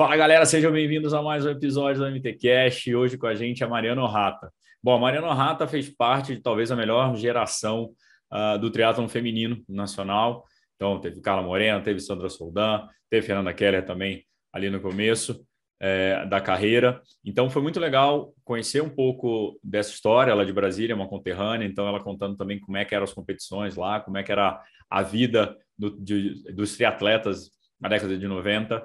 Fala 0.00 0.16
galera, 0.16 0.46
sejam 0.46 0.72
bem-vindos 0.72 1.12
a 1.12 1.20
mais 1.20 1.44
um 1.44 1.50
episódio 1.50 2.00
do 2.00 2.10
MTCast. 2.10 2.94
Hoje 2.94 3.18
com 3.18 3.26
a 3.26 3.34
gente 3.34 3.62
é 3.62 3.66
a 3.66 3.68
Mariana 3.68 4.08
Rata. 4.08 4.50
Bom, 4.82 4.94
a 4.94 4.98
Mariana 4.98 5.34
Rata 5.34 5.68
fez 5.68 5.90
parte 5.90 6.34
de 6.34 6.40
talvez 6.40 6.72
a 6.72 6.74
melhor 6.74 7.14
geração 7.16 7.90
uh, 8.32 8.58
do 8.58 8.70
triatlon 8.70 9.06
feminino 9.08 9.62
nacional. 9.68 10.46
Então, 10.74 10.98
teve 10.98 11.20
Carla 11.20 11.42
Morena, 11.42 11.82
teve 11.82 12.00
Sandra 12.00 12.30
Soldan, 12.30 12.88
teve 13.10 13.26
Fernanda 13.26 13.52
Keller 13.52 13.84
também 13.84 14.24
ali 14.50 14.70
no 14.70 14.80
começo 14.80 15.44
é, 15.78 16.24
da 16.24 16.40
carreira. 16.40 17.02
Então, 17.22 17.50
foi 17.50 17.60
muito 17.60 17.78
legal 17.78 18.32
conhecer 18.42 18.82
um 18.82 18.88
pouco 18.88 19.60
dessa 19.62 19.90
história. 19.90 20.30
Ela 20.30 20.44
é 20.44 20.46
de 20.46 20.52
Brasília, 20.54 20.96
uma 20.96 21.10
conterrânea, 21.10 21.66
então 21.66 21.86
ela 21.86 22.02
contando 22.02 22.38
também 22.38 22.58
como 22.58 22.78
é 22.78 22.86
que 22.86 22.94
eram 22.94 23.04
as 23.04 23.12
competições 23.12 23.76
lá, 23.76 24.00
como 24.00 24.16
é 24.16 24.22
que 24.22 24.32
era 24.32 24.62
a 24.88 25.02
vida 25.02 25.54
do, 25.78 25.90
de, 25.90 26.42
dos 26.54 26.74
triatletas 26.74 27.50
na 27.78 27.90
década 27.90 28.16
de 28.16 28.26
90. 28.26 28.82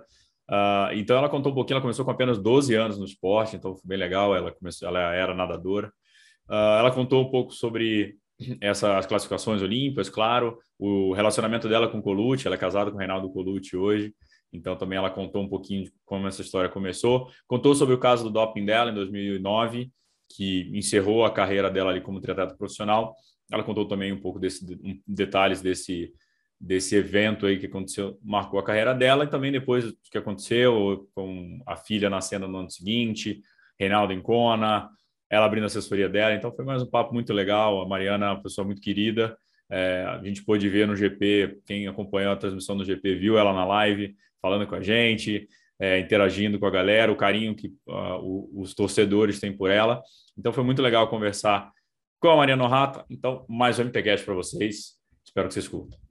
Uh, 0.50 0.94
então, 0.94 1.18
ela 1.18 1.30
contou 1.30 1.52
um 1.52 1.56
pouquinho, 1.56 1.76
ela 1.76 1.82
começou 1.82 2.06
com 2.06 2.12
apenas 2.12 2.38
12 2.38 2.74
anos 2.76 2.98
no 2.98 3.06
esporte, 3.06 3.56
então 3.56 3.76
foi 3.76 3.82
bem 3.86 3.98
legal, 3.98 4.36
ela, 4.36 4.52
começou, 4.52 4.88
ela 4.88 5.14
era 5.14 5.34
nadadora. 5.34 5.88
Uh, 6.48 6.80
ela 6.80 6.92
contou 6.92 7.24
um 7.24 7.30
pouco 7.30 7.52
sobre 7.52 8.16
essas 8.62 9.06
classificações 9.06 9.62
olímpicas, 9.62 10.10
claro, 10.10 10.60
o 10.78 11.14
relacionamento 11.14 11.70
dela 11.70 11.88
com 11.88 12.00
o 12.00 12.04
Colucci, 12.04 12.48
ela 12.48 12.56
é 12.56 12.60
casada 12.60 12.92
com 12.92 12.98
o 12.98 13.00
Reinaldo 13.00 13.32
Colucci 13.32 13.78
hoje, 13.78 14.14
então 14.52 14.76
também 14.76 14.98
ela 14.98 15.10
contou 15.10 15.42
um 15.42 15.50
pouquinho 15.50 15.86
de 15.86 15.94
como 16.06 16.28
essa 16.28 16.42
história 16.42 16.70
começou, 16.70 17.30
contou 17.48 17.74
sobre 17.74 17.96
o 17.96 17.98
caso 17.98 18.26
do 18.26 18.30
doping 18.30 18.66
dela 18.66 18.92
em 18.92 18.94
2009, 18.94 19.92
que 20.30 20.70
encerrou 20.74 21.24
a 21.24 21.32
carreira 21.32 21.70
dela 21.70 21.92
ali 21.92 22.02
como 22.02 22.20
triatleta 22.20 22.56
profissional. 22.56 23.16
Ela 23.52 23.64
contou 23.64 23.88
também 23.88 24.12
um 24.12 24.20
pouco 24.20 24.40
desse 24.40 24.66
um, 24.84 25.00
detalhes 25.08 25.62
desse 25.62 26.12
desse 26.60 26.96
evento 26.96 27.46
aí 27.46 27.60
que 27.60 27.66
aconteceu, 27.66 28.18
marcou 28.24 28.60
a 28.60 28.64
carreira 28.64 28.94
dela 28.94 29.26
e 29.26 29.30
também 29.30 29.52
depois 29.52 29.86
do 29.86 29.98
que 30.10 30.18
aconteceu 30.18 31.08
com 31.14 31.62
a 31.66 31.76
filha 31.76 32.10
nascendo 32.10 32.48
no 32.48 32.60
ano 32.60 32.70
seguinte, 32.70 33.42
Reinaldo 33.80 34.14
em 34.14 34.22
ela 35.30 35.46
abrindo 35.46 35.64
a 35.64 35.68
assessoria 35.68 36.08
dela. 36.08 36.34
Então 36.34 36.52
foi 36.52 36.64
mais 36.64 36.82
um 36.82 36.90
papo 36.90 37.14
muito 37.14 37.34
legal. 37.34 37.82
A 37.82 37.88
Mariana 37.88 38.28
é 38.28 38.30
uma 38.30 38.42
pessoa 38.42 38.66
muito 38.66 38.82
querida. 38.82 39.38
É, 39.70 40.06
a 40.08 40.24
gente 40.24 40.44
pôde 40.44 40.70
ver 40.70 40.88
no 40.88 40.96
GP, 40.96 41.60
quem 41.66 41.88
acompanhou 41.88 42.32
a 42.32 42.36
transmissão 42.36 42.78
do 42.78 42.86
GP 42.86 43.16
viu 43.16 43.38
ela 43.38 43.52
na 43.52 43.66
live, 43.66 44.16
falando 44.42 44.68
com 44.68 44.76
a 44.76 44.82
gente, 44.82 45.48
é, 45.80 46.00
interagindo 46.00 46.60
com 46.60 46.66
a 46.66 46.72
galera, 46.72 47.12
o 47.12 47.16
carinho 47.16 47.56
que 47.56 47.74
uh, 47.88 48.62
os 48.62 48.74
torcedores 48.74 49.40
têm 49.40 49.56
por 49.56 49.70
ela. 49.70 50.02
Então 50.38 50.54
foi 50.54 50.64
muito 50.64 50.82
legal 50.82 51.08
conversar 51.10 51.72
com 52.20 52.30
a 52.30 52.38
Mariana 52.38 52.68
Rata. 52.68 53.06
Então, 53.10 53.46
mais 53.50 53.80
um 53.80 53.84
MTCast 53.86 54.26
para 54.26 54.36
vocês. 54.36 54.98
Espero 55.26 55.48
que 55.48 55.54
vocês 55.54 55.68
curtam. 55.68 56.05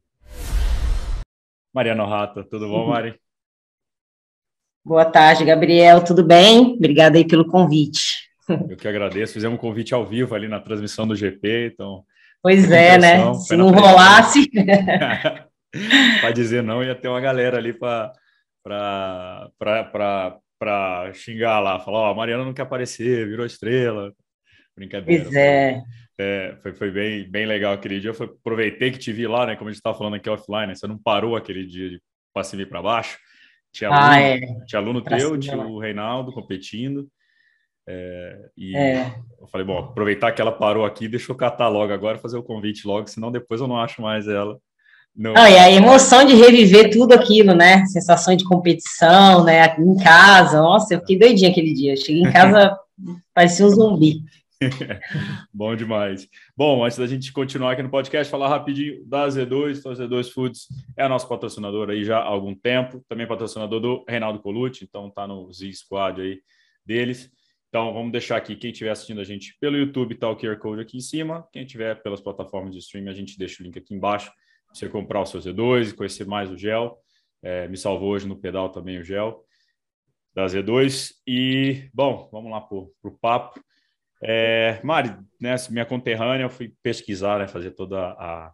Mariana 1.75 2.07
Rata, 2.07 2.45
tudo 2.45 2.69
bom, 2.69 2.87
Mari? 2.87 3.19
Boa 4.87 5.05
tarde, 5.05 5.45
Gabriel. 5.45 6.05
Tudo 6.05 6.23
bem? 6.23 6.77
Obrigada 6.77 7.19
aí 7.19 7.27
pelo 7.27 7.49
convite. 7.49 8.31
Eu 8.71 8.77
que 8.77 8.87
agradeço. 8.87 9.33
Fizemos 9.33 9.59
um 9.59 9.61
convite 9.61 9.93
ao 9.93 10.07
vivo 10.07 10.37
ali 10.37 10.47
na 10.47 10.61
transmissão 10.61 11.05
do 11.05 11.17
GP, 11.17 11.73
então. 11.73 12.05
Pois 12.41 12.71
é, 12.71 12.97
né? 12.97 13.35
Se 13.35 13.57
não 13.57 13.73
rolasse. 13.73 14.49
para 16.21 16.31
dizer 16.31 16.63
não, 16.63 16.85
ia 16.85 16.95
ter 16.95 17.09
uma 17.09 17.21
galera 17.21 17.59
ali 17.59 17.73
para 17.73 18.13
xingar 21.13 21.59
lá, 21.59 21.81
falar: 21.81 21.99
Ó, 21.99 22.09
oh, 22.09 22.13
a 22.13 22.15
Mariana 22.15 22.45
não 22.45 22.55
quer 22.55 22.63
aparecer, 22.63 23.27
virou 23.27 23.45
estrela. 23.45 24.13
Brincadeira. 24.77 25.25
Pois 25.25 25.35
é. 25.35 25.83
É 26.19 26.57
foi, 26.63 26.73
foi 26.75 26.91
bem, 26.91 27.29
bem 27.31 27.47
legal 27.47 27.75
aquele 27.75 28.01
dia. 28.01 28.11
Eu 28.11 28.25
aproveitei 28.25 28.91
que 28.91 28.99
te 28.99 29.13
vi 29.13 29.27
lá, 29.27 29.47
né? 29.47 29.57
Como 29.57 29.69
a 29.69 29.73
gente 29.73 29.81
estava 29.81 29.97
falando 29.97 30.15
aqui 30.15 30.29
offline, 30.29 30.69
né, 30.69 30.75
você 30.75 30.87
não 30.87 30.99
parou 30.99 31.37
aquele 31.37 31.67
dia 31.67 31.91
de 31.91 32.03
para 32.33 32.43
vir 32.43 32.69
para 32.69 32.83
baixo. 32.83 33.19
Tinha 33.73 33.91
aluno, 33.91 34.07
ah, 34.07 34.21
é. 34.21 34.41
tinha 34.67 34.81
aluno 34.81 35.03
teu, 35.03 35.39
tinha 35.39 35.57
o 35.57 35.79
Reinaldo 35.79 36.33
competindo. 36.33 37.09
É, 37.87 38.39
e 38.57 38.77
é. 38.77 39.15
eu 39.41 39.47
falei, 39.49 39.67
bom, 39.67 39.79
aproveitar 39.79 40.33
que 40.33 40.41
ela 40.41 40.53
parou 40.53 40.85
aqui, 40.85 41.07
deixa 41.07 41.31
eu 41.31 41.37
catar 41.37 41.69
logo 41.69 41.93
agora, 41.93 42.19
fazer 42.19 42.39
o 42.39 42.43
convite 42.43 42.87
logo, 42.87 43.09
senão 43.09 43.31
depois 43.31 43.61
eu 43.61 43.69
não 43.69 43.77
acho 43.77 44.01
mais 44.01 44.27
ela. 44.27 44.59
Ah, 45.37 45.49
e 45.49 45.59
a 45.59 45.71
emoção 45.71 46.25
de 46.25 46.35
reviver 46.35 46.91
tudo 46.91 47.13
aquilo, 47.13 47.55
né? 47.55 47.85
Sensação 47.87 48.35
de 48.35 48.45
competição, 48.45 49.45
né? 49.45 49.77
Em 49.79 49.97
casa, 49.97 50.61
nossa, 50.61 50.95
eu 50.95 51.01
fiquei 51.01 51.19
doidinha 51.19 51.51
aquele 51.51 51.73
dia. 51.73 51.97
Cheguei 51.97 52.23
em 52.23 52.33
casa, 52.33 52.77
parecia 53.33 53.65
um 53.65 53.71
zumbi. 53.71 54.23
Bom 55.53 55.75
demais. 55.75 56.29
Bom, 56.57 56.85
antes 56.85 56.99
da 56.99 57.07
gente 57.07 57.33
continuar 57.33 57.73
aqui 57.73 57.83
no 57.83 57.91
podcast, 57.91 58.31
falar 58.31 58.49
rapidinho 58.49 59.05
da 59.07 59.27
Z2. 59.27 59.79
Então, 59.79 59.93
a 59.93 59.95
Z2 59.95 60.31
Foods 60.31 60.69
é 60.97 61.05
a 61.05 61.09
nossa 61.09 61.27
patrocinadora 61.27 61.93
aí 61.93 62.05
já 62.05 62.19
há 62.19 62.25
algum 62.25 62.55
tempo, 62.55 63.05
também 63.09 63.27
patrocinador 63.27 63.81
do 63.81 64.05
Reinaldo 64.09 64.39
Colucci, 64.41 64.85
então 64.85 65.11
tá 65.11 65.27
no 65.27 65.53
Z 65.53 65.73
Squad 65.73 66.21
aí 66.21 66.41
deles. 66.85 67.31
Então, 67.69 67.93
vamos 67.93 68.13
deixar 68.13 68.37
aqui, 68.37 68.55
quem 68.55 68.71
estiver 68.71 68.91
assistindo 68.91 69.21
a 69.21 69.25
gente 69.25 69.57
pelo 69.61 69.77
YouTube, 69.77 70.15
tá 70.15 70.31
o 70.31 70.37
QR 70.37 70.57
Code 70.59 70.81
aqui 70.81 70.97
em 70.97 71.01
cima. 71.01 71.47
Quem 71.53 71.65
estiver 71.65 72.01
pelas 72.03 72.21
plataformas 72.21 72.73
de 72.73 72.79
streaming, 72.79 73.11
a 73.11 73.15
gente 73.15 73.37
deixa 73.37 73.63
o 73.63 73.67
link 73.67 73.77
aqui 73.77 73.95
embaixo 73.95 74.31
para 74.67 74.75
você 74.75 74.89
comprar 74.89 75.21
o 75.21 75.27
seu 75.27 75.41
Z2 75.41 75.91
e 75.91 75.95
conhecer 75.95 76.27
mais 76.27 76.51
o 76.51 76.57
gel. 76.57 76.99
É, 77.43 77.67
me 77.67 77.77
salvou 77.77 78.11
hoje 78.11 78.29
no 78.29 78.37
pedal 78.37 78.69
também 78.69 78.99
o 78.99 79.05
gel 79.05 79.45
da 80.33 80.47
Z2. 80.47 81.15
E, 81.27 81.89
bom, 81.93 82.29
vamos 82.31 82.51
lá 82.51 82.61
para 82.61 82.77
o 82.77 83.19
papo. 83.21 83.61
É, 84.27 84.81
Mari, 84.83 85.15
né, 85.39 85.55
minha 85.69 85.85
conterrânea, 85.85 86.45
eu 86.45 86.51
fui 86.51 86.73
pesquisar, 86.83 87.39
né, 87.39 87.47
fazer 87.47 87.73
toda 87.73 87.99
a, 87.99 88.53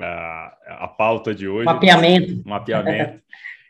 a, 0.00 0.56
a 0.84 0.88
pauta 0.88 1.34
de 1.34 1.46
hoje. 1.46 1.66
Mapeamento. 1.66 2.40
Mapeamento. 2.48 3.20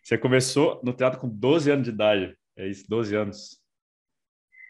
Você 0.04 0.16
começou 0.16 0.80
no 0.84 0.92
teatro 0.92 1.18
com 1.18 1.28
12 1.28 1.70
anos 1.72 1.84
de 1.84 1.90
idade, 1.90 2.34
é 2.56 2.68
isso, 2.68 2.84
12 2.88 3.16
anos. 3.16 3.60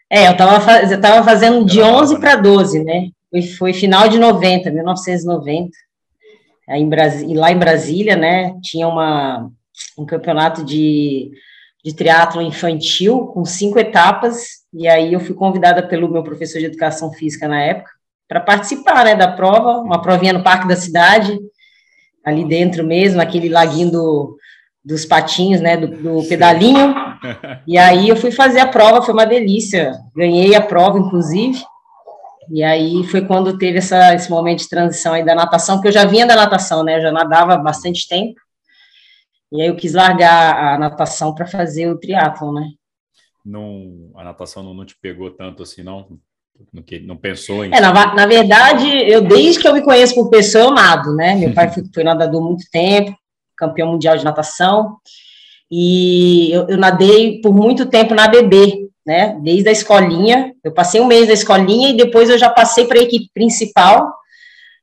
É, 0.09 0.27
eu 0.27 0.33
estava 0.33 0.83
eu 0.83 1.01
tava 1.01 1.25
fazendo 1.25 1.65
de 1.67 1.83
11 1.83 2.19
para 2.19 2.35
12, 2.35 2.83
né? 2.83 3.11
Foi, 3.31 3.43
foi, 3.43 3.73
final 3.75 4.09
de 4.09 4.19
90, 4.19 4.71
1990. 4.71 5.71
Aí 6.67 6.81
em 6.81 6.89
Brasi 6.89 7.27
e 7.27 7.35
lá 7.35 7.53
em 7.53 7.59
Brasília, 7.59 8.17
né, 8.17 8.59
tinha 8.63 8.89
uma, 8.89 9.51
um 9.99 10.07
campeonato 10.07 10.65
de, 10.65 11.31
de 11.85 11.95
triatlo 11.95 12.41
infantil 12.41 13.27
com 13.27 13.45
cinco 13.45 13.79
etapas, 13.79 14.60
e 14.73 14.89
aí 14.89 15.13
eu 15.13 15.21
fui 15.21 15.35
convidada 15.35 15.83
pelo 15.87 16.11
meu 16.11 16.23
professor 16.23 16.59
de 16.59 16.67
educação 16.67 17.13
física 17.13 17.49
na 17.49 17.61
época 17.61 17.91
para 18.29 18.41
participar, 18.41 19.05
né, 19.05 19.17
da 19.17 19.33
prova, 19.33 19.81
uma 19.81 20.01
provinha 20.01 20.33
no 20.33 20.45
Parque 20.45 20.69
da 20.69 20.77
Cidade, 20.77 21.37
ali 22.25 22.45
dentro 22.45 22.85
mesmo, 22.87 23.21
aquele 23.21 23.49
laguinho 23.49 23.91
do, 23.91 24.37
dos 24.85 25.05
patinhos, 25.05 25.61
né, 25.61 25.77
do, 25.77 25.89
do 25.89 26.29
pedalinho. 26.29 26.95
E 27.67 27.77
aí 27.77 28.09
eu 28.09 28.17
fui 28.17 28.31
fazer 28.31 28.61
a 28.61 28.67
prova, 28.67 29.03
foi 29.03 29.13
uma 29.13 29.27
delícia. 29.27 29.93
Ganhei 30.17 30.55
a 30.55 30.61
prova, 30.61 30.99
inclusive. 30.99 31.63
E 32.51 32.63
aí 32.63 33.05
foi 33.05 33.27
quando 33.27 33.59
teve 33.59 33.77
essa, 33.77 34.15
esse 34.15 34.31
momento 34.31 34.61
de 34.61 34.71
transição 34.71 35.13
aí 35.13 35.23
da 35.23 35.35
natação, 35.35 35.77
porque 35.77 35.89
eu 35.89 35.93
já 35.93 36.07
vinha 36.07 36.27
da 36.27 36.35
natação, 36.35 36.83
né? 36.83 36.97
Eu 36.97 37.03
já 37.03 37.13
nadava 37.13 37.59
bastante 37.59 38.09
tempo. 38.09 38.41
E 39.53 39.61
aí 39.61 39.69
eu 39.69 39.77
quis 39.77 39.93
largar 39.93 40.57
a 40.57 40.79
natação 40.79 41.35
para 41.35 41.47
fazer 41.47 41.89
o 41.89 41.99
triatlon, 41.99 42.55
né? 42.55 42.71
Não, 43.45 44.11
a 44.15 44.25
natação 44.25 44.63
não, 44.63 44.75
não 44.75 44.85
te 44.85 44.97
pegou 45.01 45.31
tanto 45.31 45.63
assim, 45.63 45.83
não? 45.83 46.19
No 46.73 46.83
que 46.83 47.01
não 47.01 47.17
pensou 47.17 47.65
em. 47.65 47.75
É, 47.75 47.81
na, 47.81 48.15
na, 48.15 48.27
verdade, 48.27 48.87
eu 49.11 49.23
desde 49.23 49.61
que 49.61 49.67
eu 49.67 49.73
me 49.73 49.83
conheço 49.83 50.15
por 50.15 50.29
pessoa, 50.29 50.65
eu 50.65 50.71
nado, 50.71 51.15
né? 51.15 51.35
Meu 51.35 51.55
pai 51.55 51.71
foi, 51.73 51.85
foi 51.93 52.05
nadador 52.05 52.43
muito 52.43 52.65
tempo, 52.71 53.17
campeão 53.57 53.93
mundial 53.93 54.17
de 54.17 54.25
natação, 54.25 54.97
e 55.71 56.53
eu, 56.53 56.69
eu 56.69 56.77
nadei 56.77 57.41
por 57.41 57.55
muito 57.55 57.87
tempo 57.87 58.15
na 58.15 58.29
BB, 58.29 58.91
né? 59.07 59.39
Desde 59.43 59.69
a 59.69 59.73
escolinha, 59.73 60.53
eu 60.63 60.73
passei 60.73 61.01
um 61.01 61.07
mês 61.07 61.29
na 61.29 61.35
escolinha 61.35 61.91
e 61.91 61.97
depois 61.97 62.29
eu 62.29 62.37
já 62.37 62.51
passei 62.51 62.85
para 62.85 62.99
a 62.99 63.03
equipe 63.03 63.31
principal. 63.33 64.13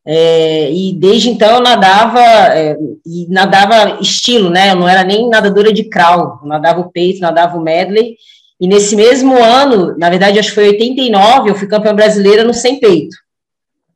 É, 0.09 0.71
e 0.71 0.93
desde 0.93 1.29
então 1.29 1.55
eu 1.55 1.61
nadava 1.61 2.21
é, 2.21 2.77
e 3.05 3.27
nadava 3.29 3.99
estilo, 4.01 4.49
né? 4.49 4.71
Eu 4.71 4.75
não 4.77 4.87
era 4.87 5.03
nem 5.03 5.27
nadadora 5.29 5.73
de 5.73 5.83
crawl, 5.83 6.39
eu 6.41 6.47
nadava 6.47 6.79
o 6.79 6.89
peito, 6.89 7.19
nadava 7.19 7.57
o 7.57 7.61
medley. 7.61 8.15
E 8.59 8.67
nesse 8.67 8.95
mesmo 8.95 9.37
ano, 9.37 9.97
na 9.97 10.09
verdade, 10.09 10.39
acho 10.39 10.49
que 10.49 10.55
foi 10.55 10.69
89, 10.69 11.49
eu 11.49 11.55
fui 11.55 11.67
campeã 11.67 11.93
brasileira 11.93 12.43
no 12.43 12.53
sem 12.53 12.79
peito. 12.79 13.15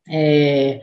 É, 0.09 0.79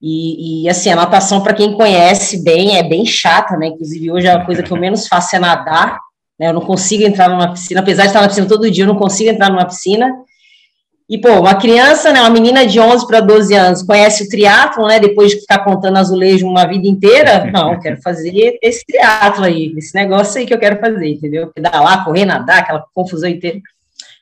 e, 0.00 0.64
e, 0.64 0.68
assim, 0.68 0.90
a 0.90 0.96
natação, 0.96 1.42
para 1.42 1.54
quem 1.54 1.72
conhece 1.72 2.42
bem, 2.42 2.76
é 2.76 2.82
bem 2.82 3.04
chata, 3.04 3.56
né? 3.56 3.68
Inclusive, 3.68 4.10
hoje 4.10 4.28
a 4.28 4.44
coisa 4.44 4.62
que 4.62 4.70
eu 4.70 4.76
menos 4.76 5.08
faço 5.08 5.34
é 5.36 5.38
nadar, 5.38 5.98
né? 6.38 6.48
Eu 6.48 6.52
não 6.52 6.60
consigo 6.60 7.02
entrar 7.02 7.28
numa 7.28 7.52
piscina, 7.52 7.80
apesar 7.80 8.02
de 8.02 8.08
estar 8.08 8.20
na 8.20 8.28
piscina 8.28 8.46
todo 8.46 8.70
dia, 8.70 8.84
eu 8.84 8.88
não 8.88 8.96
consigo 8.96 9.30
entrar 9.30 9.50
numa 9.50 9.64
piscina. 9.64 10.12
E, 11.08 11.18
pô, 11.18 11.38
uma 11.38 11.54
criança, 11.54 12.12
né, 12.12 12.20
uma 12.20 12.30
menina 12.30 12.66
de 12.66 12.80
11 12.80 13.06
para 13.06 13.20
12 13.20 13.54
anos, 13.54 13.82
conhece 13.82 14.24
o 14.24 14.28
triatlo, 14.28 14.88
né, 14.88 14.98
depois 14.98 15.30
de 15.30 15.40
ficar 15.40 15.60
contando 15.60 15.98
azulejo 15.98 16.48
uma 16.48 16.66
vida 16.66 16.88
inteira, 16.88 17.44
não, 17.52 17.78
quero 17.78 18.02
fazer 18.02 18.58
esse 18.60 18.84
triatlo 18.84 19.44
aí, 19.44 19.72
esse 19.76 19.94
negócio 19.94 20.40
aí 20.40 20.46
que 20.46 20.52
eu 20.52 20.58
quero 20.58 20.80
fazer, 20.80 21.08
entendeu? 21.08 21.52
Pedalar, 21.54 22.04
correr, 22.04 22.24
nadar, 22.24 22.58
aquela 22.58 22.84
confusão 22.92 23.30
inteira. 23.30 23.60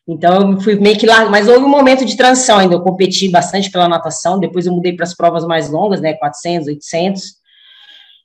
Então, 0.06 0.52
eu 0.52 0.60
fui 0.60 0.74
meio 0.74 0.98
que 0.98 1.06
lá, 1.06 1.24
mas 1.30 1.48
houve 1.48 1.64
um 1.64 1.70
momento 1.70 2.04
de 2.04 2.18
transição 2.18 2.58
ainda, 2.58 2.74
eu 2.74 2.82
competi 2.82 3.30
bastante 3.30 3.70
pela 3.70 3.88
natação, 3.88 4.38
depois 4.38 4.66
eu 4.66 4.74
mudei 4.74 4.92
para 4.92 5.04
as 5.04 5.14
provas 5.14 5.46
mais 5.46 5.70
longas, 5.70 6.02
né, 6.02 6.12
400, 6.12 6.68
800, 6.68 7.22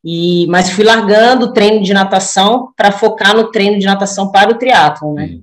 e, 0.03 0.45
mas 0.47 0.69
fui 0.69 0.83
largando 0.83 1.45
o 1.45 1.53
treino 1.53 1.81
de 1.81 1.93
natação 1.93 2.73
para 2.75 2.91
focar 2.91 3.33
no 3.33 3.51
treino 3.51 3.79
de 3.79 3.85
natação 3.85 4.29
para 4.29 4.51
o 4.51 4.57
triatlo, 4.57 5.13
né. 5.13 5.39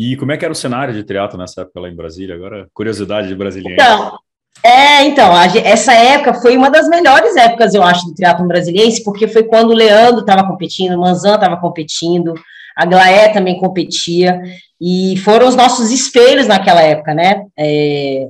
E 0.00 0.16
como 0.16 0.32
é 0.32 0.38
que 0.38 0.44
era 0.46 0.52
o 0.52 0.56
cenário 0.56 0.94
de 0.94 1.04
triatlo 1.04 1.38
nessa 1.38 1.60
época 1.60 1.78
lá 1.78 1.88
em 1.90 1.94
Brasília? 1.94 2.34
Agora, 2.34 2.66
curiosidade 2.72 3.28
de 3.28 3.34
brasileiro. 3.34 3.74
Então, 3.74 4.18
é, 4.64 5.04
então, 5.04 5.36
a, 5.36 5.44
essa 5.44 5.92
época 5.92 6.32
foi 6.32 6.56
uma 6.56 6.70
das 6.70 6.88
melhores 6.88 7.36
épocas, 7.36 7.74
eu 7.74 7.82
acho, 7.82 8.06
do 8.06 8.14
triatlo 8.14 8.48
brasileiro, 8.48 8.90
porque 9.04 9.28
foi 9.28 9.42
quando 9.42 9.72
o 9.72 9.74
Leandro 9.74 10.20
estava 10.20 10.46
competindo, 10.46 10.94
o 10.94 11.00
Manzan 11.00 11.34
estava 11.34 11.58
competindo, 11.58 12.32
a 12.74 12.86
Glaé 12.86 13.28
também 13.28 13.58
competia, 13.58 14.40
e 14.80 15.18
foram 15.18 15.46
os 15.46 15.54
nossos 15.54 15.90
espelhos 15.90 16.46
naquela 16.46 16.80
época, 16.80 17.12
né? 17.12 17.44
É, 17.54 18.26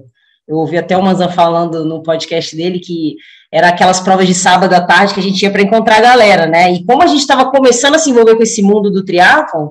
eu 0.49 0.57
ouvi 0.57 0.77
até 0.77 0.97
o 0.97 1.03
Manzan 1.05 1.29
falando 1.29 1.85
no 1.85 2.03
podcast 2.03 2.57
dele 2.57 2.81
que 2.81 3.15
era 3.53 3.69
aquelas 3.69 4.01
provas 4.01 4.27
de 4.27 4.35
sábado 4.35 4.73
à 4.73 4.81
tarde 4.81 5.15
que 5.15 5.21
a 5.21 5.23
gente 5.23 5.43
ia 5.43 5.51
para 5.51 5.63
encontrar 5.63 5.97
a 5.97 6.03
galera, 6.03 6.47
né? 6.47 6.73
E 6.73 6.85
como 6.85 7.03
a 7.03 7.07
gente 7.07 7.21
estava 7.21 7.51
começando 7.51 7.97
a 7.97 7.99
se 7.99 8.11
envolver 8.11 8.37
com 8.37 8.43
esse 8.43 8.63
mundo 8.63 8.91
do 8.91 9.05
triatlon, 9.05 9.71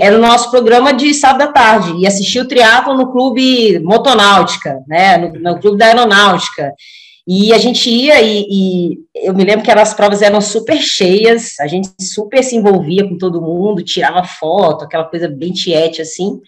era 0.00 0.16
o 0.16 0.20
nosso 0.20 0.50
programa 0.50 0.92
de 0.92 1.14
sábado 1.14 1.42
à 1.42 1.52
tarde, 1.52 1.94
e 1.98 2.06
assistir 2.06 2.40
o 2.40 2.48
triatlon 2.48 2.96
no 2.96 3.12
clube 3.12 3.78
Motonáutica, 3.80 4.80
né? 4.88 5.16
No, 5.16 5.32
no 5.32 5.60
clube 5.60 5.78
da 5.78 5.86
aeronáutica. 5.86 6.72
E 7.26 7.54
a 7.54 7.58
gente 7.58 7.88
ia 7.88 8.20
e, 8.20 8.46
e, 8.50 8.98
eu 9.14 9.32
me 9.32 9.44
lembro 9.44 9.64
que 9.64 9.70
as 9.70 9.94
provas 9.94 10.20
eram 10.20 10.40
super 10.42 10.76
cheias, 10.76 11.58
a 11.58 11.66
gente 11.66 11.88
super 12.00 12.42
se 12.42 12.54
envolvia 12.54 13.08
com 13.08 13.16
todo 13.16 13.40
mundo, 13.40 13.82
tirava 13.82 14.24
foto, 14.24 14.84
aquela 14.84 15.04
coisa 15.04 15.26
bem 15.26 15.52
tiete 15.52 16.02
assim. 16.02 16.40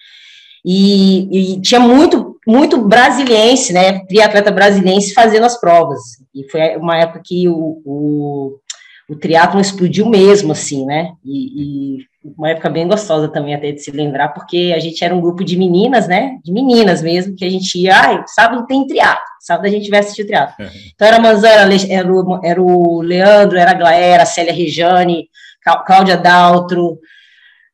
E, 0.69 1.55
e 1.55 1.61
tinha 1.61 1.79
muito, 1.79 2.41
muito 2.45 2.77
brasiliense, 2.79 3.73
né? 3.73 4.01
Triatleta 4.01 4.51
brasiliense 4.51 5.15
fazendo 5.15 5.45
as 5.45 5.61
provas. 5.61 6.01
E 6.35 6.51
foi 6.51 6.77
uma 6.77 6.99
época 6.99 7.23
que 7.25 7.49
o, 7.49 7.81
o, 7.85 8.59
o 9.09 9.15
triatlon 9.15 9.61
explodiu 9.61 10.07
mesmo, 10.07 10.51
assim, 10.51 10.85
né? 10.85 11.13
E, 11.25 11.99
e 12.01 12.07
uma 12.37 12.51
época 12.51 12.69
bem 12.69 12.89
gostosa 12.89 13.29
também 13.29 13.55
até 13.55 13.71
de 13.71 13.81
se 13.81 13.93
lembrar, 13.93 14.31
porque 14.31 14.73
a 14.75 14.81
gente 14.81 15.05
era 15.05 15.15
um 15.15 15.21
grupo 15.21 15.45
de 15.45 15.57
meninas, 15.57 16.09
né? 16.09 16.37
De 16.45 16.53
meninas 16.53 17.01
mesmo, 17.01 17.37
que 17.37 17.45
a 17.45 17.51
gente 17.51 17.79
ia, 17.79 18.25
sábado 18.27 18.67
tem 18.67 18.85
triatlo, 18.89 19.23
sábado 19.39 19.67
a 19.67 19.71
gente 19.71 19.89
vai 19.89 20.01
assistir 20.01 20.23
o 20.23 20.27
triatlo. 20.27 20.55
Uhum. 20.59 20.73
Então 20.93 21.07
era 21.07 21.21
Manzana, 21.21 21.73
era, 21.89 22.13
o, 22.13 22.41
era 22.43 22.61
o 22.61 23.01
Leandro, 23.03 23.57
era 23.57 23.71
a 23.71 23.75
Glaera, 23.75 24.25
a 24.25 24.27
Célia 24.27 24.53
Rejane, 24.53 25.29
Cláudia 25.87 26.17
Daltro, 26.17 26.99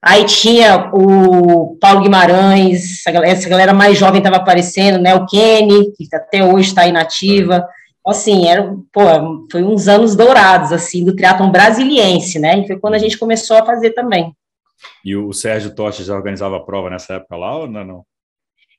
aí 0.02 0.24
tinha 0.24 0.90
o 0.92 1.76
Paulo 1.80 2.02
Guimarães, 2.02 3.06
essa 3.06 3.48
galera, 3.48 3.72
mais 3.72 3.96
jovem 3.96 4.18
estava 4.18 4.36
aparecendo, 4.36 4.98
né? 4.98 5.14
O 5.14 5.24
Kenny, 5.26 5.92
que 5.92 6.08
até 6.14 6.44
hoje 6.44 6.68
está 6.68 6.86
inativa. 6.86 7.64
Assim, 8.04 8.48
era, 8.48 8.74
pô, 8.92 9.02
foi 9.50 9.62
uns 9.62 9.86
anos 9.86 10.16
dourados, 10.16 10.72
assim, 10.72 11.04
do 11.04 11.14
triatlon 11.14 11.52
brasiliense, 11.52 12.36
né, 12.36 12.58
e 12.58 12.66
foi 12.66 12.76
quando 12.76 12.94
a 12.94 12.98
gente 12.98 13.16
começou 13.16 13.56
a 13.56 13.64
fazer 13.64 13.90
também. 13.90 14.34
E 15.04 15.14
o 15.14 15.32
Sérgio 15.32 15.72
Tocha 15.72 16.02
já 16.02 16.12
organizava 16.12 16.56
a 16.56 16.64
prova 16.64 16.90
nessa 16.90 17.14
época 17.14 17.36
lá 17.36 17.56
ou 17.56 17.68
não? 17.68 18.04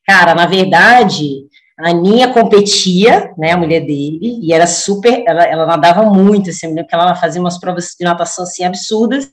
Cara, 0.05 0.35
na 0.35 0.45
verdade, 0.45 1.47
a 1.79 1.91
Aninha 1.91 2.33
competia, 2.33 3.33
né, 3.37 3.53
a 3.53 3.57
mulher 3.57 3.79
dele, 3.79 4.41
e 4.43 4.51
era 4.51 4.67
super, 4.67 5.23
ela, 5.25 5.45
ela 5.45 5.65
nadava 5.65 6.03
muito, 6.03 6.49
assim, 6.49 6.75
que 6.75 6.93
ela 6.93 7.15
fazia 7.15 7.39
umas 7.39 7.57
provas 7.57 7.95
de 7.97 8.03
natação, 8.03 8.43
assim, 8.43 8.65
absurdas, 8.65 9.31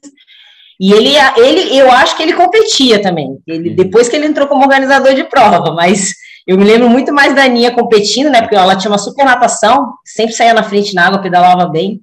e 0.80 0.92
ele, 0.92 1.12
ele 1.36 1.78
eu 1.78 1.90
acho 1.92 2.16
que 2.16 2.22
ele 2.22 2.32
competia 2.32 3.02
também, 3.02 3.38
ele, 3.46 3.70
uhum. 3.70 3.76
depois 3.76 4.08
que 4.08 4.16
ele 4.16 4.26
entrou 4.26 4.48
como 4.48 4.62
organizador 4.62 5.14
de 5.14 5.24
prova, 5.24 5.72
mas 5.74 6.14
eu 6.46 6.56
me 6.56 6.64
lembro 6.64 6.88
muito 6.88 7.12
mais 7.12 7.34
da 7.34 7.44
Aninha 7.44 7.70
competindo, 7.70 8.30
né, 8.30 8.40
porque 8.40 8.56
ela 8.56 8.76
tinha 8.76 8.90
uma 8.90 8.98
super 8.98 9.24
natação, 9.24 9.92
sempre 10.04 10.32
saía 10.34 10.54
na 10.54 10.62
frente 10.62 10.94
na 10.94 11.06
água, 11.06 11.20
pedalava 11.20 11.66
bem, 11.66 12.00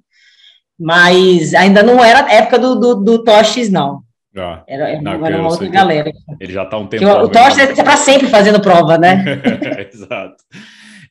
mas 0.78 1.54
ainda 1.54 1.82
não 1.82 2.04
era 2.04 2.32
época 2.32 2.58
do, 2.58 2.76
do, 2.76 2.94
do 2.94 3.24
Toches, 3.24 3.68
não. 3.68 4.02
Ah, 4.36 4.62
era, 4.68 4.90
era, 4.90 5.02
não, 5.02 5.26
era 5.26 5.38
uma 5.40 5.50
outra 5.50 5.66
galera. 5.68 6.12
Ele 6.38 6.52
já 6.52 6.62
está 6.62 6.78
um 6.78 6.86
tempo. 6.86 7.04
O, 7.04 7.24
o 7.24 7.28
Tocha 7.28 7.62
é 7.62 7.82
para 7.82 7.96
sempre 7.96 8.28
fazendo 8.28 8.60
prova, 8.60 8.96
né? 8.96 9.24
Exato. 9.92 10.36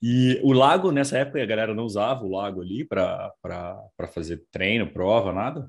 E 0.02 0.40
o 0.44 0.54
lago, 0.54 0.92
nessa 0.92 1.18
época, 1.18 1.42
a 1.42 1.46
galera 1.46 1.74
não 1.74 1.84
usava 1.84 2.24
o 2.24 2.32
lago 2.32 2.62
ali 2.62 2.86
para 2.86 3.34
fazer 4.14 4.42
treino, 4.52 4.88
prova, 4.88 5.34
nada? 5.34 5.68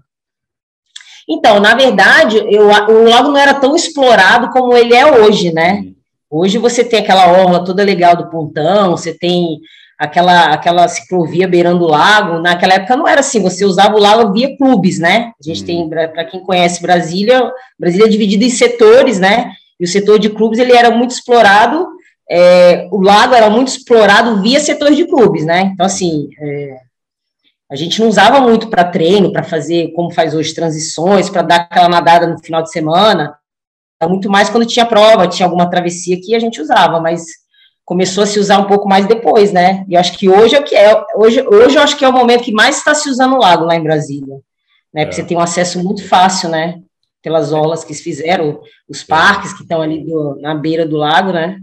Então, 1.28 1.60
na 1.60 1.74
verdade, 1.74 2.38
eu, 2.48 2.68
o 2.68 3.08
lago 3.08 3.28
não 3.28 3.36
era 3.36 3.54
tão 3.54 3.76
explorado 3.76 4.48
como 4.50 4.74
ele 4.74 4.94
é 4.94 5.04
hoje, 5.04 5.52
né? 5.52 5.82
Hum. 5.84 5.94
Hoje 6.30 6.58
você 6.58 6.82
tem 6.82 7.00
aquela 7.00 7.30
orla 7.30 7.64
toda 7.64 7.84
legal 7.84 8.16
do 8.16 8.28
Pontão, 8.30 8.92
você 8.92 9.12
tem 9.12 9.60
aquela, 9.98 10.46
aquela 10.46 10.88
ciclovia 10.88 11.48
beirando 11.48 11.84
o 11.84 11.88
lago. 11.88 12.38
Naquela 12.38 12.74
época 12.74 12.96
não 12.96 13.06
era 13.06 13.20
assim, 13.20 13.42
você 13.42 13.64
usava 13.64 13.96
o 13.96 14.00
lago 14.00 14.32
via 14.32 14.56
clubes, 14.56 14.98
né? 14.98 15.32
A 15.40 15.44
gente 15.44 15.62
hum. 15.62 15.66
tem, 15.66 15.88
para 15.88 16.24
quem 16.24 16.40
conhece 16.40 16.80
Brasília, 16.80 17.50
Brasília 17.78 18.06
é 18.06 18.10
dividida 18.10 18.44
em 18.44 18.50
setores, 18.50 19.18
né? 19.18 19.52
E 19.78 19.84
o 19.84 19.88
setor 19.88 20.18
de 20.18 20.30
clubes 20.30 20.58
ele 20.58 20.72
era 20.72 20.90
muito 20.90 21.10
explorado, 21.10 21.86
é, 22.30 22.88
o 22.90 23.00
lago 23.00 23.34
era 23.34 23.48
muito 23.48 23.68
explorado 23.68 24.42
via 24.42 24.60
setor 24.60 24.94
de 24.94 25.06
clubes, 25.06 25.44
né? 25.44 25.70
Então, 25.72 25.86
assim, 25.86 26.28
é, 26.40 26.76
a 27.70 27.76
gente 27.76 28.00
não 28.00 28.08
usava 28.08 28.40
muito 28.40 28.68
para 28.68 28.84
treino, 28.84 29.32
para 29.32 29.42
fazer 29.42 29.92
como 29.92 30.10
faz 30.10 30.34
hoje 30.34 30.54
transições, 30.54 31.28
para 31.28 31.42
dar 31.42 31.56
aquela 31.56 31.88
nadada 31.88 32.26
no 32.26 32.38
final 32.38 32.62
de 32.62 32.70
semana. 32.70 33.36
Muito 34.08 34.30
mais 34.30 34.48
quando 34.48 34.66
tinha 34.66 34.86
prova, 34.86 35.28
tinha 35.28 35.46
alguma 35.46 35.68
travessia 35.68 36.18
que 36.20 36.34
a 36.34 36.38
gente 36.38 36.60
usava, 36.60 37.00
mas 37.00 37.26
começou 37.84 38.24
a 38.24 38.26
se 38.26 38.38
usar 38.38 38.58
um 38.58 38.66
pouco 38.66 38.88
mais 38.88 39.06
depois, 39.06 39.52
né? 39.52 39.84
E 39.88 39.96
acho 39.96 40.16
que 40.16 40.28
hoje 40.28 40.54
é 40.54 40.60
o 40.60 40.64
que 40.64 40.74
é. 40.74 40.94
Hoje, 41.16 41.42
hoje 41.46 41.76
eu 41.76 41.82
acho 41.82 41.96
que 41.96 42.04
é 42.04 42.08
o 42.08 42.12
momento 42.12 42.44
que 42.44 42.52
mais 42.52 42.78
está 42.78 42.94
se 42.94 43.08
usando 43.10 43.34
o 43.34 43.38
lago 43.38 43.64
lá 43.64 43.76
em 43.76 43.82
Brasília. 43.82 44.36
Né? 44.94 45.04
Porque 45.04 45.20
é. 45.20 45.22
você 45.22 45.24
tem 45.24 45.36
um 45.36 45.40
acesso 45.40 45.82
muito 45.82 46.06
fácil, 46.06 46.48
né? 46.48 46.80
Pelas 47.22 47.52
orlas 47.52 47.84
que 47.84 47.92
se 47.92 48.02
fizeram, 48.02 48.60
os 48.88 49.02
parques 49.02 49.52
que 49.52 49.62
estão 49.62 49.82
ali 49.82 50.04
do, 50.04 50.38
na 50.40 50.54
beira 50.54 50.86
do 50.86 50.96
lago, 50.96 51.32
né? 51.32 51.58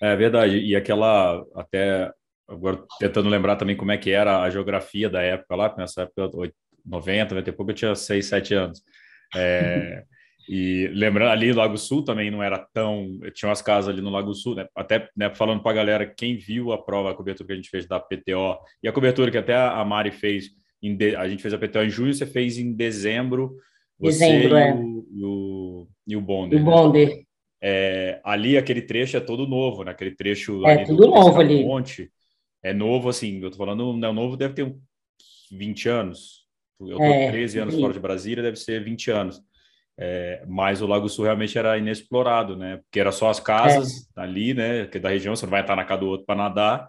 É 0.00 0.16
verdade. 0.16 0.58
E 0.58 0.74
aquela, 0.74 1.42
até 1.54 2.10
agora 2.52 2.82
tentando 2.98 3.28
lembrar 3.28 3.56
também 3.56 3.76
como 3.76 3.92
é 3.92 3.98
que 3.98 4.10
era 4.10 4.42
a 4.42 4.50
geografia 4.50 5.08
da 5.08 5.22
época 5.22 5.56
lá, 5.56 5.74
nessa 5.76 6.02
época, 6.02 6.30
90, 6.84 7.34
90 7.34 7.50
e 7.50 7.52
pouco, 7.52 7.70
eu 7.70 7.74
tinha 7.74 7.94
6, 7.94 8.26
7 8.26 8.54
anos. 8.54 8.82
É, 9.34 10.04
E 10.48 10.88
lembrando, 10.92 11.30
ali 11.30 11.52
Lago 11.52 11.78
Sul 11.78 12.04
também 12.04 12.30
não 12.30 12.42
era 12.42 12.58
tão. 12.72 13.18
Tinha 13.32 13.48
umas 13.48 13.62
casas 13.62 13.88
ali 13.88 14.02
no 14.02 14.10
Lago 14.10 14.34
Sul, 14.34 14.56
né? 14.56 14.66
até 14.74 15.08
né, 15.16 15.32
falando 15.34 15.62
para 15.62 15.70
a 15.70 15.74
galera, 15.74 16.06
quem 16.06 16.36
viu 16.36 16.72
a 16.72 16.82
prova, 16.82 17.10
a 17.10 17.14
cobertura 17.14 17.46
que 17.46 17.52
a 17.52 17.56
gente 17.56 17.70
fez 17.70 17.86
da 17.86 18.00
PTO, 18.00 18.58
e 18.82 18.88
a 18.88 18.92
cobertura 18.92 19.30
que 19.30 19.38
até 19.38 19.54
a 19.54 19.84
Mari 19.84 20.10
fez, 20.10 20.50
de, 20.82 21.14
a 21.16 21.28
gente 21.28 21.42
fez 21.42 21.54
a 21.54 21.58
PTO 21.58 21.82
em 21.82 21.90
junho, 21.90 22.12
você 22.12 22.26
fez 22.26 22.58
em 22.58 22.72
dezembro. 22.72 23.56
Dezembro, 24.00 24.56
é. 24.56 24.74
O, 24.74 25.06
e 25.14 25.24
o, 25.24 25.88
e 26.08 26.16
o 26.16 26.20
Bonder. 26.20 26.60
O 26.60 26.64
Bonder. 26.64 27.08
Né? 27.08 27.22
É, 27.64 28.20
ali 28.24 28.58
aquele 28.58 28.82
trecho 28.82 29.16
é 29.16 29.20
todo 29.20 29.46
novo, 29.46 29.84
né? 29.84 29.92
Aquele 29.92 30.16
trecho 30.16 30.66
é 30.66 30.84
tudo 30.84 31.06
novo 31.06 31.40
ali. 31.40 31.64
Monte, 31.64 32.10
é 32.62 32.72
novo, 32.72 33.08
assim, 33.08 33.40
eu 33.42 33.50
tô 33.50 33.56
falando, 33.56 33.96
não, 33.96 34.12
novo 34.12 34.36
deve 34.36 34.54
ter 34.54 34.74
20 35.50 35.88
anos. 35.88 36.42
Eu 36.80 36.96
tô 36.96 37.04
é, 37.04 37.30
13 37.30 37.58
anos 37.60 37.74
fora 37.78 37.92
de 37.92 38.00
Brasília, 38.00 38.42
deve 38.42 38.56
ser 38.56 38.82
20 38.82 39.10
anos. 39.10 39.42
É, 39.98 40.44
mas 40.48 40.80
o 40.80 40.86
Lago 40.86 41.08
Sul 41.08 41.24
realmente 41.24 41.56
era 41.58 41.76
inexplorado, 41.76 42.56
né? 42.56 42.78
Porque 42.78 42.98
era 42.98 43.12
só 43.12 43.28
as 43.28 43.38
casas 43.38 44.08
é. 44.16 44.20
ali, 44.20 44.54
né? 44.54 44.86
Que 44.86 44.98
da 44.98 45.10
região, 45.10 45.36
você 45.36 45.44
não 45.44 45.50
vai 45.50 45.60
estar 45.60 45.76
na 45.76 45.84
casa 45.84 46.00
do 46.00 46.06
outro 46.08 46.26
para 46.26 46.34
nadar. 46.34 46.88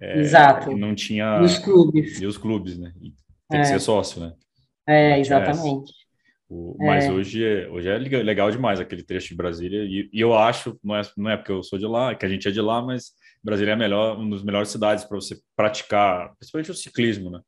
É, 0.00 0.20
Exato. 0.20 0.76
Não 0.76 0.94
tinha. 0.94 1.40
E 1.40 1.44
os 1.44 1.58
clubes. 1.58 2.20
E 2.20 2.26
os 2.26 2.38
clubes, 2.38 2.78
né? 2.78 2.92
E 3.02 3.12
tem 3.50 3.60
que 3.60 3.66
ser 3.66 3.80
sócio, 3.80 4.20
né? 4.20 4.32
É, 4.86 5.18
exatamente. 5.18 5.92
O, 6.48 6.76
mas 6.78 7.04
é. 7.04 7.12
hoje, 7.12 7.44
é, 7.44 7.68
hoje 7.68 7.88
é 7.88 7.98
legal 7.98 8.50
demais 8.50 8.80
aquele 8.80 9.02
trecho 9.02 9.28
de 9.28 9.34
Brasília. 9.34 9.82
E, 9.84 10.08
e, 10.12 10.20
eu 10.20 10.34
acho, 10.34 10.78
não 10.82 10.96
é, 10.96 11.02
não 11.16 11.30
é 11.30 11.36
porque 11.36 11.52
eu 11.52 11.62
sou 11.62 11.78
de 11.78 11.86
lá, 11.86 12.14
que 12.14 12.24
a 12.24 12.28
gente 12.28 12.48
é 12.48 12.50
de 12.50 12.60
lá, 12.60 12.80
mas 12.80 13.12
Brasília 13.48 13.72
é 13.72 13.76
melhor, 13.76 14.18
uma 14.18 14.36
das 14.36 14.44
melhores 14.44 14.68
cidades 14.68 15.04
para 15.04 15.16
você 15.16 15.38
praticar, 15.56 16.34
principalmente 16.38 16.70
o 16.70 16.74
ciclismo, 16.74 17.30
né? 17.30 17.40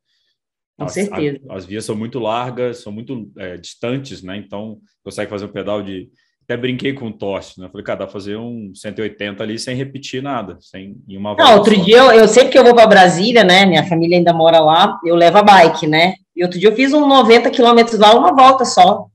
Com 0.78 0.86
as, 0.86 0.94
certeza. 0.94 1.38
A, 1.50 1.56
as 1.56 1.66
vias 1.66 1.84
são 1.84 1.94
muito 1.94 2.18
largas, 2.18 2.82
são 2.82 2.90
muito 2.90 3.30
é, 3.36 3.58
distantes, 3.58 4.22
né? 4.22 4.36
Então, 4.38 4.78
consegue 5.04 5.30
fazer 5.30 5.44
um 5.44 5.52
pedal 5.52 5.82
de. 5.82 6.08
Até 6.42 6.56
brinquei 6.56 6.94
com 6.94 7.08
o 7.08 7.12
Toste, 7.12 7.60
né? 7.60 7.68
Falei, 7.70 7.84
cara, 7.84 8.00
dá 8.00 8.04
pra 8.06 8.12
fazer 8.12 8.36
um 8.36 8.72
180 8.74 9.42
ali 9.42 9.58
sem 9.58 9.76
repetir 9.76 10.22
nada, 10.22 10.56
sem 10.60 10.96
em 11.06 11.16
uma 11.16 11.36
Não, 11.36 11.58
outro 11.58 11.76
só. 11.76 11.82
dia, 11.84 11.98
eu, 11.98 12.12
eu 12.12 12.26
sempre 12.26 12.50
que 12.50 12.58
eu 12.58 12.64
vou 12.64 12.74
para 12.74 12.86
Brasília, 12.86 13.44
né? 13.44 13.66
Minha 13.66 13.84
família 13.84 14.16
ainda 14.16 14.32
mora 14.32 14.58
lá, 14.58 14.98
eu 15.04 15.14
levo 15.14 15.38
a 15.38 15.42
bike, 15.42 15.86
né? 15.86 16.14
E 16.34 16.42
outro 16.42 16.58
dia 16.58 16.70
eu 16.70 16.74
fiz 16.74 16.94
um 16.94 17.06
90 17.06 17.50
quilômetros 17.50 18.00
lá, 18.00 18.18
uma 18.18 18.34
volta 18.34 18.64
só. 18.64 19.06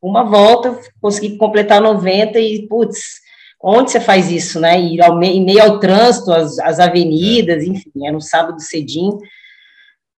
Uma 0.00 0.22
volta, 0.22 0.78
consegui 1.00 1.38
completar 1.38 1.80
90 1.80 2.38
e, 2.38 2.68
putz, 2.68 3.23
onde 3.64 3.90
você 3.90 4.00
faz 4.00 4.30
isso, 4.30 4.60
né? 4.60 4.78
Ir 4.78 5.00
ao 5.00 5.18
me, 5.18 5.28
em 5.28 5.42
meio 5.42 5.62
ao 5.62 5.80
trânsito, 5.80 6.30
as, 6.30 6.58
as 6.58 6.78
avenidas, 6.78 7.62
é. 7.62 7.66
enfim, 7.66 8.06
era 8.06 8.14
um 8.14 8.20
sábado 8.20 8.60
cedinho. 8.60 9.18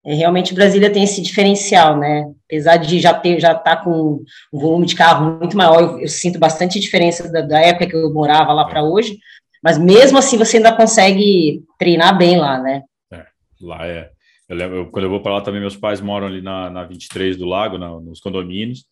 É, 0.05 0.15
realmente 0.15 0.55
Brasília 0.55 0.93
tem 0.93 1.05
esse 1.05 1.23
diferencial, 1.23 1.97
né? 1.97 2.29
Apesar 2.47 2.77
de 2.77 2.99
já 2.99 3.15
ter, 3.15 3.39
já 3.39 3.53
estar 3.53 3.77
tá 3.77 3.77
com 3.77 4.25
um 4.53 4.59
volume 4.59 4.87
de 4.87 4.97
carro 4.97 5.39
muito 5.39 5.57
maior, 5.57 5.81
eu, 5.81 6.01
eu 6.01 6.09
sinto 6.09 6.39
bastante 6.39 6.81
diferença 6.81 7.31
da, 7.31 7.41
da, 7.41 7.61
época 7.61 7.87
que 7.87 7.97
eu 7.97 8.13
morava 8.13 8.53
lá 8.53 8.65
para 8.65 8.83
hoje, 8.83 9.19
mas 9.63 9.79
mesmo 9.79 10.19
assim 10.19 10.37
você 10.37 10.57
ainda 10.57 10.77
consegue 10.77 11.63
treinar 11.79 12.19
bem 12.19 12.39
lá, 12.39 12.61
né? 12.61 12.83
É, 13.13 13.25
lá 13.61 13.87
é. 13.87 14.11
Eu 14.49 14.57
lembro, 14.57 14.77
eu, 14.77 14.87
quando 14.91 15.05
eu 15.05 15.11
vou 15.11 15.21
para 15.21 15.35
lá 15.35 15.41
também, 15.41 15.61
meus 15.61 15.77
pais 15.77 16.01
moram 16.01 16.27
ali 16.27 16.41
na, 16.41 16.71
na 16.71 16.85
23 16.85 17.37
do 17.37 17.47
Lago, 17.47 17.79
na, 17.79 17.89
nos 18.01 18.21
condomínios. 18.21 18.85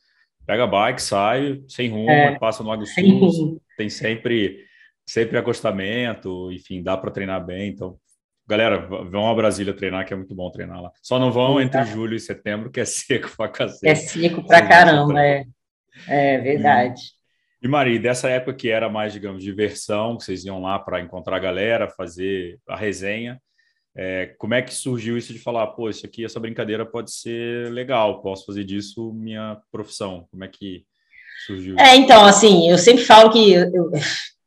Pega 0.47 0.65
a 0.65 0.67
bike, 0.67 1.01
sai, 1.01 1.61
sem 1.69 1.89
rumo, 1.89 2.11
é, 2.11 2.39
passa 2.39 2.63
no 2.63 2.69
Lago 2.69 2.85
Sul, 2.85 3.61
tem 3.77 3.89
sempre, 3.89 4.65
sempre 5.07 5.39
acostamento, 5.39 6.51
enfim, 6.53 6.83
dá 6.83 6.97
para 6.97 7.11
treinar 7.11 7.45
bem. 7.45 7.69
Então, 7.69 7.99
Galera, 8.47 8.77
vão 8.79 9.31
a 9.31 9.35
Brasília 9.35 9.73
treinar, 9.73 10.07
que 10.07 10.13
é 10.13 10.17
muito 10.17 10.35
bom 10.35 10.51
treinar 10.51 10.83
lá. 10.83 10.93
Só 11.03 11.19
não 11.19 11.33
vão 11.33 11.59
entre 11.59 11.83
julho 11.87 12.15
e 12.15 12.21
setembro, 12.21 12.71
que 12.71 12.79
é 12.79 12.85
seco 12.85 13.35
pra 13.37 13.49
cacete. 13.49 13.87
É 13.87 13.95
seco 13.95 14.47
pra 14.47 14.67
caramba, 14.67 15.25
é. 15.25 15.45
É 16.07 16.39
verdade. 16.39 17.01
E, 17.63 17.67
e 17.67 17.69
Maria, 17.69 17.99
dessa 17.99 18.29
época 18.29 18.55
que 18.55 18.69
era 18.69 18.91
mais, 18.91 19.15
digamos, 19.15 19.43
diversão, 19.43 20.19
que 20.19 20.25
vocês 20.25 20.45
iam 20.45 20.61
lá 20.61 20.79
para 20.79 21.01
encontrar 21.01 21.37
a 21.37 21.41
galera, 21.41 21.89
fazer 21.89 22.59
a 22.69 22.77
resenha, 22.77 23.41
é, 23.97 24.35
como 24.39 24.55
é 24.55 24.61
que 24.61 24.75
surgiu 24.75 25.17
isso 25.17 25.33
de 25.33 25.39
falar, 25.39 25.69
pô, 25.69 25.89
isso 25.89 26.05
aqui, 26.05 26.25
essa 26.25 26.41
brincadeira 26.41 26.85
pode 26.85 27.13
ser 27.13 27.71
legal, 27.71 28.21
posso 28.21 28.45
fazer 28.45 28.65
disso 28.65 29.13
minha 29.15 29.59
profissão? 29.71 30.27
Como 30.31 30.45
é 30.45 30.49
que 30.49 30.85
surgiu? 31.47 31.77
É, 31.79 31.97
então, 31.97 32.25
assim, 32.25 32.71
eu 32.71 32.79
sempre 32.79 33.05
falo 33.05 33.31
que 33.31 33.53
eu, 33.53 33.91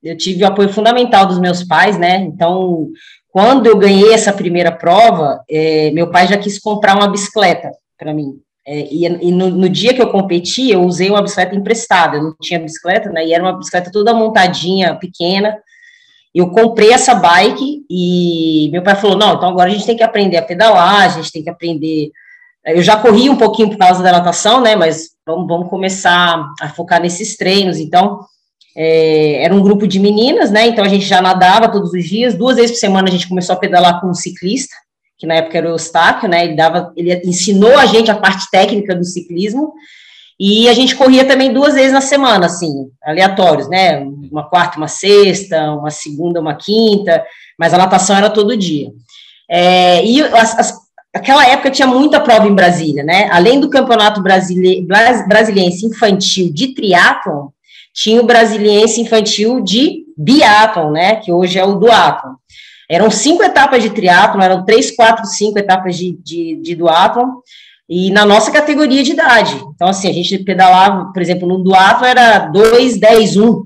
eu 0.03 0.17
tive 0.17 0.43
o 0.43 0.47
apoio 0.47 0.69
fundamental 0.69 1.25
dos 1.25 1.39
meus 1.39 1.63
pais, 1.63 1.97
né? 1.97 2.17
Então, 2.17 2.89
quando 3.29 3.67
eu 3.67 3.77
ganhei 3.77 4.13
essa 4.13 4.33
primeira 4.33 4.71
prova, 4.71 5.43
é, 5.49 5.91
meu 5.91 6.09
pai 6.09 6.27
já 6.27 6.37
quis 6.37 6.59
comprar 6.59 6.95
uma 6.95 7.07
bicicleta 7.07 7.71
para 7.97 8.13
mim. 8.13 8.39
É, 8.65 8.79
e, 8.91 9.05
e 9.05 9.31
no, 9.31 9.49
no, 9.49 9.69
dia 9.69 9.93
que 9.93 10.01
eu 10.01 10.09
competi, 10.09 10.71
eu 10.71 10.81
usei 10.81 11.09
uma 11.09 11.21
bicicleta 11.21 11.55
emprestada, 11.55 12.17
eu 12.17 12.23
não 12.23 12.35
tinha 12.41 12.59
bicicleta, 12.59 13.09
né? 13.09 13.25
E 13.25 13.33
era 13.33 13.41
uma 13.41 13.57
bicicleta 13.57 13.91
toda 13.91 14.13
montadinha, 14.13 14.95
pequena. 14.95 15.57
Eu 16.35 16.49
comprei 16.49 16.91
essa 16.91 17.15
bike 17.15 17.85
e 17.89 18.69
meu 18.71 18.83
pai 18.83 18.95
falou: 18.95 19.17
não, 19.17 19.35
então 19.35 19.49
agora 19.49 19.69
a 19.69 19.73
gente 19.73 19.85
tem 19.85 19.95
que 19.95 20.03
aprender 20.03 20.37
a 20.37 20.41
pedalar, 20.41 21.03
a 21.03 21.09
gente 21.09 21.31
tem 21.31 21.43
que 21.43 21.49
aprender. 21.49 22.11
Eu 22.67 22.81
já 22.81 22.97
corri 22.97 23.29
um 23.29 23.37
pouquinho 23.37 23.69
por 23.69 23.77
causa 23.77 24.03
da 24.03 24.11
natação, 24.11 24.61
né? 24.61 24.75
Mas 24.75 25.11
vamos, 25.25 25.47
vamos 25.47 25.69
começar 25.69 26.45
a 26.59 26.69
focar 26.69 27.01
nesses 27.01 27.37
treinos. 27.37 27.77
Então, 27.77 28.19
é, 28.75 29.43
era 29.43 29.55
um 29.55 29.61
grupo 29.61 29.87
de 29.87 29.99
meninas, 29.99 30.51
né? 30.51 30.67
Então 30.67 30.85
a 30.85 30.87
gente 30.87 31.05
já 31.05 31.21
nadava 31.21 31.71
todos 31.71 31.91
os 31.93 32.05
dias, 32.05 32.35
duas 32.35 32.57
vezes 32.57 32.71
por 32.71 32.77
semana 32.77 33.07
a 33.07 33.11
gente 33.11 33.27
começou 33.27 33.53
a 33.53 33.59
pedalar 33.59 33.99
com 33.99 34.07
um 34.07 34.13
ciclista, 34.13 34.75
que 35.17 35.25
na 35.25 35.35
época 35.35 35.57
era 35.57 35.67
o 35.67 35.71
Eustáquio, 35.71 36.29
né? 36.29 36.45
Ele 36.45 36.55
dava, 36.55 36.93
ele 36.95 37.11
ensinou 37.25 37.75
a 37.75 37.87
gente 37.87 38.11
a 38.11 38.15
parte 38.15 38.49
técnica 38.51 38.95
do 38.95 39.03
ciclismo. 39.03 39.73
E 40.39 40.69
a 40.69 40.73
gente 40.73 40.95
corria 40.95 41.25
também 41.25 41.51
duas 41.51 41.73
vezes 41.73 41.91
na 41.91 42.01
semana, 42.01 42.45
assim, 42.45 42.91
aleatórios, 43.03 43.67
né? 43.67 43.99
Uma 44.31 44.47
quarta, 44.47 44.77
uma 44.77 44.87
sexta, 44.87 45.71
uma 45.71 45.89
segunda, 45.89 46.39
uma 46.39 46.53
quinta, 46.53 47.25
mas 47.57 47.73
a 47.73 47.77
natação 47.79 48.15
era 48.15 48.29
todo 48.29 48.55
dia. 48.55 48.91
É, 49.49 50.05
e 50.05 50.21
as, 50.21 50.59
as, 50.59 50.86
aquela 51.17 51.45
época 51.47 51.71
tinha 51.71 51.87
muita 51.87 52.19
prova 52.19 52.47
em 52.47 52.55
Brasília, 52.55 53.03
né? 53.03 53.29
Além 53.31 53.59
do 53.59 53.69
campeonato 53.69 54.21
brasile, 54.21 54.85
brasiliense 55.27 55.85
infantil 55.85 56.51
de 56.53 56.73
triatlon, 56.73 57.49
tinha 57.97 58.21
o 58.21 58.25
Brasiliense 58.25 59.01
Infantil 59.01 59.59
de 59.59 60.05
Biathlon, 60.15 60.91
né, 60.91 61.15
que 61.15 61.33
hoje 61.33 61.57
é 61.57 61.65
o 61.65 61.75
duatlon. 61.75 62.35
Eram 62.87 63.09
cinco 63.09 63.41
etapas 63.41 63.81
de 63.81 63.89
triatlon, 63.89 64.39
eram 64.39 64.63
três, 64.63 64.95
quatro, 64.95 65.25
cinco 65.25 65.57
etapas 65.57 65.97
de, 65.97 66.15
de, 66.23 66.55
de 66.61 66.77
e 67.89 68.11
na 68.11 68.23
nossa 68.23 68.51
categoria 68.51 69.01
de 69.01 69.13
idade. 69.13 69.55
Então, 69.73 69.87
assim, 69.87 70.07
a 70.07 70.13
gente 70.13 70.37
pedalava, 70.39 71.11
por 71.11 71.21
exemplo, 71.21 71.47
no 71.47 71.63
duatlon 71.63 72.07
era 72.07 72.39
2, 72.39 72.99
10, 72.99 73.37
1 73.37 73.63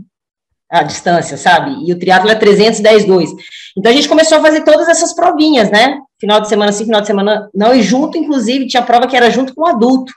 a 0.72 0.84
distância, 0.84 1.36
sabe? 1.36 1.86
E 1.86 1.92
o 1.92 2.00
triatlo 2.00 2.30
é 2.30 2.36
310, 2.36 3.04
2. 3.04 3.30
Então, 3.78 3.92
a 3.92 3.96
gente 3.96 4.08
começou 4.08 4.38
a 4.38 4.42
fazer 4.42 4.62
todas 4.62 4.88
essas 4.88 5.14
provinhas, 5.14 5.70
né? 5.70 6.00
Final 6.22 6.40
de 6.40 6.48
semana 6.48 6.72
sim, 6.72 6.86
final 6.86 7.02
de 7.02 7.08
semana 7.08 7.50
não, 7.52 7.74
e 7.74 7.82
junto, 7.82 8.16
inclusive, 8.16 8.68
tinha 8.68 8.84
prova 8.84 9.08
que 9.08 9.18
era 9.18 9.32
junto 9.32 9.56
com 9.56 9.64
o 9.64 9.66
adulto. 9.68 10.14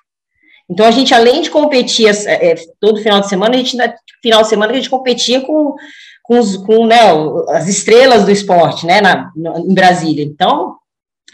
Então, 0.69 0.85
a 0.85 0.91
gente, 0.91 1.15
além 1.15 1.41
de 1.41 1.49
competir 1.49 2.07
é, 2.27 2.55
todo 2.79 3.01
final 3.01 3.23
de 3.23 3.29
semana, 3.29 3.55
a 3.55 3.57
gente 3.57 3.81
ainda, 3.81 3.97
final 4.23 4.43
de 4.43 4.49
semana, 4.49 4.73
a 4.73 4.77
gente 4.77 4.91
competia 4.91 5.41
com, 5.41 5.75
com, 6.23 6.39
os, 6.39 6.59
com 6.59 6.85
né, 6.85 7.01
as 7.49 7.69
estrelas 7.69 8.27
do 8.27 8.31
esporte, 8.31 8.85
né, 8.85 9.01
na, 9.01 9.33
em 9.35 9.73
Brasília. 9.73 10.23
Então, 10.23 10.77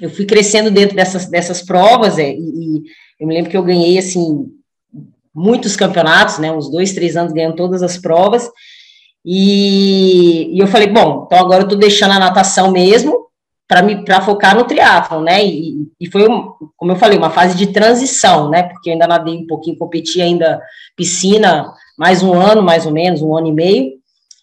eu 0.01 0.09
fui 0.09 0.25
crescendo 0.25 0.71
dentro 0.71 0.95
dessas, 0.95 1.27
dessas 1.27 1.63
provas, 1.63 2.17
é, 2.17 2.31
e, 2.31 2.85
eu 3.19 3.27
me 3.27 3.35
lembro 3.35 3.51
que 3.51 3.57
eu 3.57 3.65
ganhei, 3.65 3.99
assim, 3.99 4.47
muitos 5.35 5.75
campeonatos, 5.75 6.39
né, 6.39 6.53
uns 6.53 6.71
dois, 6.71 6.93
três 6.93 7.17
anos 7.17 7.33
ganhando 7.33 7.57
todas 7.57 7.83
as 7.83 7.99
provas, 7.99 8.49
e, 9.25 10.55
e 10.55 10.61
eu 10.61 10.69
falei, 10.69 10.87
bom, 10.87 11.25
então 11.27 11.39
agora 11.41 11.63
eu 11.63 11.67
estou 11.67 11.79
deixando 11.79 12.13
a 12.13 12.21
natação 12.21 12.71
mesmo, 12.71 13.30
para 14.05 14.21
focar 14.21 14.57
no 14.57 14.65
triatlon, 14.65 15.23
né? 15.23 15.45
E, 15.45 15.87
e 16.01 16.11
foi, 16.11 16.27
como 16.77 16.93
eu 16.93 16.97
falei, 16.97 17.17
uma 17.17 17.31
fase 17.31 17.57
de 17.57 17.69
transição, 17.69 18.51
né? 18.51 18.65
Porque 18.65 18.91
eu 18.91 18.95
ainda 18.95 19.07
nadei 19.07 19.37
um 19.37 19.47
pouquinho, 19.47 19.79
competi 19.79 20.21
ainda 20.21 20.61
piscina 20.97 21.73
mais 21.97 22.23
um 22.23 22.35
ano, 22.35 22.63
mais 22.63 22.87
ou 22.87 22.93
menos, 22.93 23.23
um 23.23 23.37
ano 23.37 23.49
e 23.49 23.53
meio, 23.53 23.93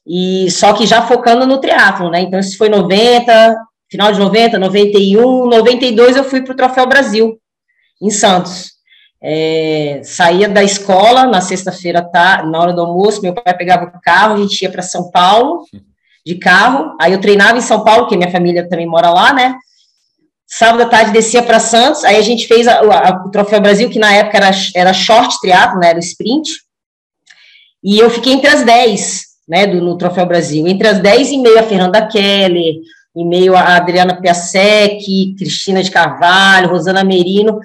e 0.05 0.49
só 0.51 0.71
que 0.73 0.87
já 0.87 1.01
focando 1.01 1.45
no 1.45 1.59
triatlon, 1.59 2.09
né? 2.09 2.21
Então, 2.21 2.39
isso 2.39 2.57
foi 2.57 2.69
90, 2.69 3.55
final 3.89 4.11
de 4.11 4.19
90, 4.19 4.57
91, 4.57 5.47
92 5.47 6.15
eu 6.15 6.23
fui 6.23 6.41
para 6.41 6.53
o 6.53 6.55
Troféu 6.55 6.87
Brasil, 6.87 7.37
em 8.01 8.09
Santos. 8.09 8.77
É, 9.21 10.01
saía 10.03 10.47
da 10.47 10.63
escola 10.63 11.25
na 11.25 11.41
sexta-feira, 11.41 12.01
tá, 12.01 12.43
na 12.43 12.59
hora 12.59 12.71
do 12.71 12.81
almoço, 12.81 13.21
meu 13.21 13.33
pai 13.33 13.57
pegava 13.57 13.85
o 13.85 14.01
carro, 14.01 14.35
a 14.35 14.37
gente 14.37 14.61
ia 14.61 14.69
para 14.69 14.83
São 14.83 15.09
Paulo, 15.09 15.63
de 16.27 16.35
carro. 16.35 16.95
Aí 16.99 17.13
eu 17.13 17.21
treinava 17.21 17.57
em 17.57 17.61
São 17.61 17.83
Paulo, 17.83 18.01
porque 18.01 18.17
minha 18.17 18.29
família 18.29 18.67
também 18.67 18.85
mora 18.85 19.09
lá, 19.09 19.33
né? 19.33 19.55
Sábado 20.45 20.83
à 20.83 20.85
tarde 20.85 21.11
descia 21.11 21.41
para 21.41 21.59
Santos. 21.59 22.03
Aí 22.03 22.17
a 22.17 22.21
gente 22.21 22.47
fez 22.47 22.67
a, 22.67 22.79
a, 22.79 23.23
o 23.25 23.31
Troféu 23.31 23.61
Brasil, 23.61 23.89
que 23.89 23.97
na 23.97 24.13
época 24.13 24.37
era, 24.37 24.51
era 24.75 24.93
short 24.93 25.39
triatlo, 25.39 25.79
né? 25.79 25.91
Era 25.91 25.99
sprint. 25.99 26.49
E 27.81 27.97
eu 27.97 28.09
fiquei 28.09 28.33
entre 28.33 28.49
as 28.49 28.63
10, 28.63 29.23
né? 29.47 29.67
Do, 29.67 29.81
no 29.81 29.97
Troféu 29.97 30.25
Brasil. 30.25 30.67
Entre 30.67 30.87
as 30.87 30.99
10 30.99 31.31
e 31.31 31.37
meio 31.37 31.59
a 31.59 31.63
Fernanda 31.63 32.05
Keller, 32.05 32.75
e 33.15 33.25
meio 33.25 33.55
a 33.55 33.77
Adriana 33.77 34.21
Piasek, 34.21 35.35
Cristina 35.37 35.81
de 35.81 35.89
Carvalho, 35.89 36.69
Rosana 36.69 37.03
Merino. 37.03 37.59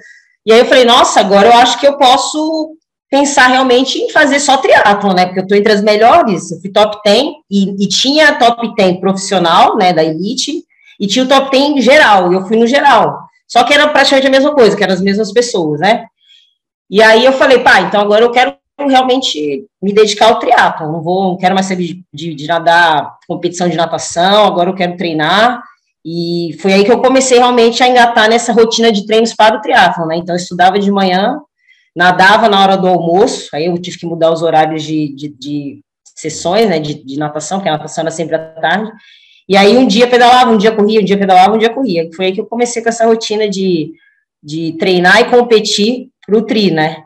E 0.45 0.53
aí 0.53 0.59
eu 0.59 0.65
falei, 0.65 0.85
nossa, 0.85 1.19
agora 1.19 1.49
eu 1.49 1.53
acho 1.53 1.79
que 1.79 1.87
eu 1.87 1.97
posso 1.97 2.77
pensar 3.13 3.45
realmente 3.45 3.99
em 3.99 4.09
fazer 4.09 4.39
só 4.39 4.57
triatlo, 4.57 5.13
né? 5.13 5.27
Porque 5.27 5.41
eu 5.41 5.43
estou 5.43 5.55
entre 5.55 5.71
as 5.71 5.83
melhores, 5.83 6.51
eu 6.51 6.59
fui 6.59 6.71
top 6.71 6.97
10 7.05 7.27
e, 7.47 7.83
e, 7.83 7.87
tinha 7.87 8.39
top 8.39 8.73
10 8.75 8.99
profissional, 8.99 9.77
né, 9.77 9.93
da 9.93 10.03
elite, 10.03 10.63
e 10.99 11.05
tinha 11.05 11.23
o 11.23 11.27
top 11.27 11.51
10 11.51 11.85
geral, 11.85 12.31
e 12.31 12.35
eu 12.35 12.47
fui 12.47 12.57
no 12.57 12.65
geral. 12.65 13.19
Só 13.47 13.63
que 13.63 13.71
era 13.71 13.87
praticamente 13.87 14.25
a 14.25 14.31
mesma 14.31 14.55
coisa, 14.55 14.75
que 14.75 14.83
eram 14.83 14.95
as 14.95 15.01
mesmas 15.01 15.31
pessoas, 15.31 15.79
né? 15.79 16.07
E 16.89 17.03
aí 17.03 17.23
eu 17.23 17.33
falei, 17.33 17.59
pá, 17.59 17.81
então 17.81 18.01
agora 18.01 18.23
eu 18.23 18.31
quero 18.31 18.55
realmente 18.79 19.63
me 19.79 19.93
dedicar 19.93 20.29
ao 20.29 20.39
triatlo, 20.39 20.91
não 20.91 21.03
vou, 21.03 21.23
não 21.23 21.37
quero 21.37 21.53
mais 21.53 21.67
saber 21.67 21.83
de, 21.83 22.03
de, 22.11 22.33
de 22.33 22.47
nadar 22.47 23.15
competição 23.27 23.69
de 23.69 23.77
natação, 23.77 24.45
agora 24.45 24.71
eu 24.71 24.75
quero 24.75 24.97
treinar. 24.97 25.61
E 26.03 26.57
foi 26.59 26.73
aí 26.73 26.83
que 26.83 26.91
eu 26.91 26.99
comecei 26.99 27.37
realmente 27.37 27.83
a 27.83 27.87
engatar 27.87 28.27
nessa 28.27 28.51
rotina 28.51 28.91
de 28.91 29.05
treinos 29.05 29.35
para 29.35 29.55
o 29.57 29.61
triatlo, 29.61 30.07
né? 30.07 30.17
Então 30.17 30.33
eu 30.33 30.39
estudava 30.39 30.79
de 30.79 30.91
manhã, 30.91 31.39
nadava 31.95 32.49
na 32.49 32.61
hora 32.61 32.77
do 32.77 32.87
almoço, 32.87 33.49
aí 33.53 33.65
eu 33.65 33.77
tive 33.77 33.99
que 33.99 34.05
mudar 34.05 34.31
os 34.31 34.41
horários 34.41 34.83
de, 34.83 35.13
de, 35.13 35.29
de 35.29 35.79
sessões, 36.03 36.67
né, 36.67 36.79
de, 36.79 37.03
de, 37.03 37.17
natação, 37.17 37.59
porque 37.59 37.69
a 37.69 37.73
natação 37.73 38.01
era 38.01 38.11
sempre 38.11 38.35
à 38.35 38.39
tarde, 38.39 38.91
e 39.47 39.55
aí 39.55 39.77
um 39.77 39.87
dia 39.87 40.07
pedalava, 40.07 40.51
um 40.51 40.57
dia 40.57 40.71
corria, 40.71 41.01
um 41.01 41.05
dia 41.05 41.17
pedalava, 41.17 41.55
um 41.55 41.59
dia 41.59 41.69
corria, 41.69 42.09
foi 42.15 42.27
aí 42.27 42.31
que 42.31 42.41
eu 42.41 42.45
comecei 42.45 42.81
com 42.81 42.89
essa 42.89 43.05
rotina 43.05 43.47
de, 43.47 43.91
de 44.41 44.73
treinar 44.79 45.21
e 45.21 45.29
competir 45.29 46.09
para 46.25 46.37
o 46.37 46.41
tri, 46.41 46.71
né. 46.71 47.03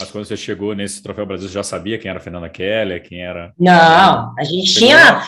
Mas 0.00 0.10
quando 0.10 0.24
você 0.24 0.36
chegou 0.36 0.74
nesse 0.74 1.02
Troféu 1.02 1.26
Brasil, 1.26 1.48
você 1.48 1.54
já 1.54 1.62
sabia 1.62 1.98
quem 1.98 2.08
era 2.08 2.18
a 2.18 2.22
Fernanda 2.22 2.48
Keller, 2.48 3.02
quem 3.02 3.22
era... 3.22 3.52
Não, 3.58 4.34
a 4.36 4.42
gente 4.42 4.74
tinha 4.74 5.22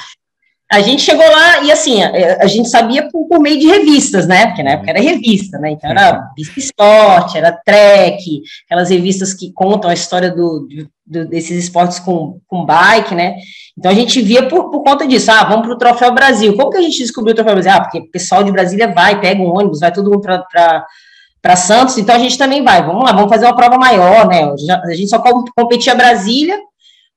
a 0.75 0.81
gente 0.81 1.02
chegou 1.02 1.25
lá 1.25 1.62
e 1.62 1.71
assim, 1.71 2.02
a, 2.02 2.38
a 2.40 2.47
gente 2.47 2.69
sabia 2.69 3.09
por, 3.09 3.28
por, 3.28 3.40
meio 3.40 3.59
de 3.61 3.66
revistas, 3.66 4.26
né? 4.26 4.47
Porque 4.47 4.62
na 4.62 4.73
época 4.73 4.90
era 4.90 5.00
revista, 5.00 5.57
né? 5.59 5.71
Então 5.71 5.88
era 5.88 6.31
Bispo 6.35 6.59
Esporte, 6.59 7.38
era 7.38 7.52
Trek, 7.52 8.43
aquelas 8.66 8.90
revistas 8.90 9.33
que 9.33 9.52
contam 9.52 9.88
a 9.88 9.95
história 9.95 10.31
do, 10.31 10.66
do, 11.07 11.28
desses 11.28 11.62
esportes 11.64 12.00
com, 12.00 12.40
com 12.49 12.66
bike, 12.66 13.14
né? 13.14 13.37
Então 13.78 13.90
a 13.90 13.95
gente 13.95 14.21
via 14.21 14.49
por, 14.49 14.71
por 14.71 14.83
conta 14.83 15.07
disso, 15.07 15.31
ah, 15.31 15.45
vamos 15.45 15.66
para 15.66 15.75
o 15.75 15.78
Troféu 15.78 16.12
Brasil. 16.12 16.57
Como 16.57 16.71
que 16.71 16.78
a 16.78 16.83
gente 16.83 16.99
descobriu 16.99 17.33
o 17.33 17.37
Troféu 17.37 17.54
Brasil? 17.54 17.73
Ah, 17.73 17.81
porque 17.81 18.00
o 18.00 18.11
pessoal 18.11 18.43
de 18.43 18.50
Brasília 18.50 18.93
vai, 18.93 19.21
pega 19.21 19.40
um 19.40 19.57
ônibus, 19.57 19.81
vai 19.81 19.93
todo 19.93 20.11
mundo 20.11 20.23
para 20.23 21.57
Santos, 21.57 21.99
então 21.99 22.16
a 22.16 22.19
gente 22.19 22.37
também 22.37 22.64
vai, 22.64 22.85
vamos 22.85 23.04
lá, 23.04 23.12
vamos 23.12 23.31
fazer 23.31 23.47
uma 23.47 23.54
prova 23.54 23.78
maior, 23.78 24.26
né? 24.26 24.43
A 24.85 24.95
gente 24.95 25.09
só 25.09 25.23
competia 25.57 25.95
Brasília 25.95 26.59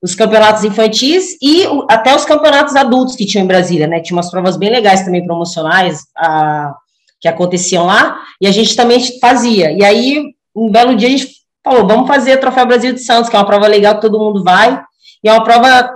os 0.01 0.13
campeonatos 0.13 0.63
infantis 0.63 1.37
e 1.41 1.63
até 1.89 2.15
os 2.15 2.25
campeonatos 2.25 2.75
adultos 2.75 3.15
que 3.15 3.25
tinham 3.25 3.43
em 3.43 3.47
Brasília, 3.47 3.87
né? 3.87 3.99
Tinha 3.99 4.15
umas 4.15 4.29
provas 4.29 4.55
bem 4.55 4.69
legais 4.69 5.03
também 5.03 5.25
promocionais 5.25 6.03
a, 6.15 6.75
que 7.19 7.27
aconteciam 7.27 7.85
lá, 7.85 8.19
e 8.39 8.47
a 8.47 8.51
gente 8.51 8.75
também 8.75 8.99
fazia. 9.19 9.71
E 9.71 9.83
aí, 9.83 10.23
um 10.55 10.69
belo 10.69 10.95
dia, 10.95 11.07
a 11.07 11.11
gente 11.11 11.27
falou: 11.63 11.87
vamos 11.87 12.07
fazer 12.07 12.37
Troféu 12.37 12.65
Brasil 12.65 12.93
de 12.93 12.99
Santos, 12.99 13.29
que 13.29 13.35
é 13.35 13.39
uma 13.39 13.45
prova 13.45 13.67
legal 13.67 13.95
que 13.95 14.01
todo 14.01 14.19
mundo 14.19 14.43
vai, 14.43 14.81
e 15.23 15.29
é 15.29 15.33
uma 15.33 15.43
prova 15.43 15.91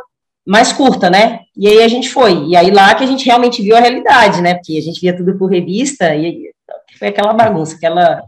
mais 0.45 0.73
curta, 0.73 1.09
né? 1.09 1.41
E 1.55 1.67
aí 1.67 1.83
a 1.83 1.87
gente 1.87 2.09
foi. 2.09 2.47
E 2.47 2.55
aí 2.55 2.71
lá 2.71 2.95
que 2.95 3.03
a 3.03 3.07
gente 3.07 3.25
realmente 3.25 3.61
viu 3.61 3.75
a 3.75 3.79
realidade, 3.79 4.41
né? 4.41 4.55
Porque 4.55 4.77
a 4.77 4.81
gente 4.81 4.99
via 4.99 5.15
tudo 5.15 5.37
por 5.37 5.51
revista 5.51 6.15
e 6.15 6.51
foi 6.97 7.09
aquela 7.09 7.33
bagunça, 7.33 7.75
aquela, 7.75 8.23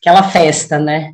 aquela 0.00 0.22
festa, 0.22 0.78
né? 0.78 1.12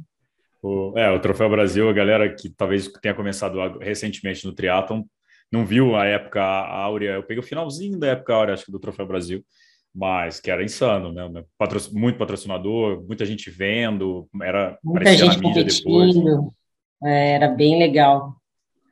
O, 0.64 0.98
é, 0.98 1.10
o 1.10 1.20
Troféu 1.20 1.50
Brasil, 1.50 1.86
a 1.90 1.92
galera 1.92 2.34
que 2.34 2.48
talvez 2.48 2.88
tenha 3.02 3.14
começado 3.14 3.78
recentemente 3.80 4.46
no 4.46 4.54
triatlon, 4.54 5.02
não 5.52 5.66
viu 5.66 5.94
a 5.94 6.06
época 6.06 6.42
áurea, 6.42 7.16
eu 7.16 7.22
peguei 7.22 7.44
o 7.44 7.46
finalzinho 7.46 7.98
da 7.98 8.06
época 8.06 8.32
áurea, 8.32 8.54
acho 8.54 8.64
que 8.64 8.72
do 8.72 8.80
Troféu 8.80 9.06
Brasil, 9.06 9.44
mas 9.94 10.40
que 10.40 10.50
era 10.50 10.64
insano, 10.64 11.12
né? 11.12 11.44
muito 11.92 12.18
patrocinador, 12.18 13.04
muita 13.06 13.26
gente 13.26 13.50
vendo, 13.50 14.26
era 14.42 14.78
muita 14.82 15.14
gente 15.14 15.38
competindo, 15.38 16.54
é, 17.04 17.32
era 17.32 17.48
bem 17.48 17.78
legal. 17.78 18.34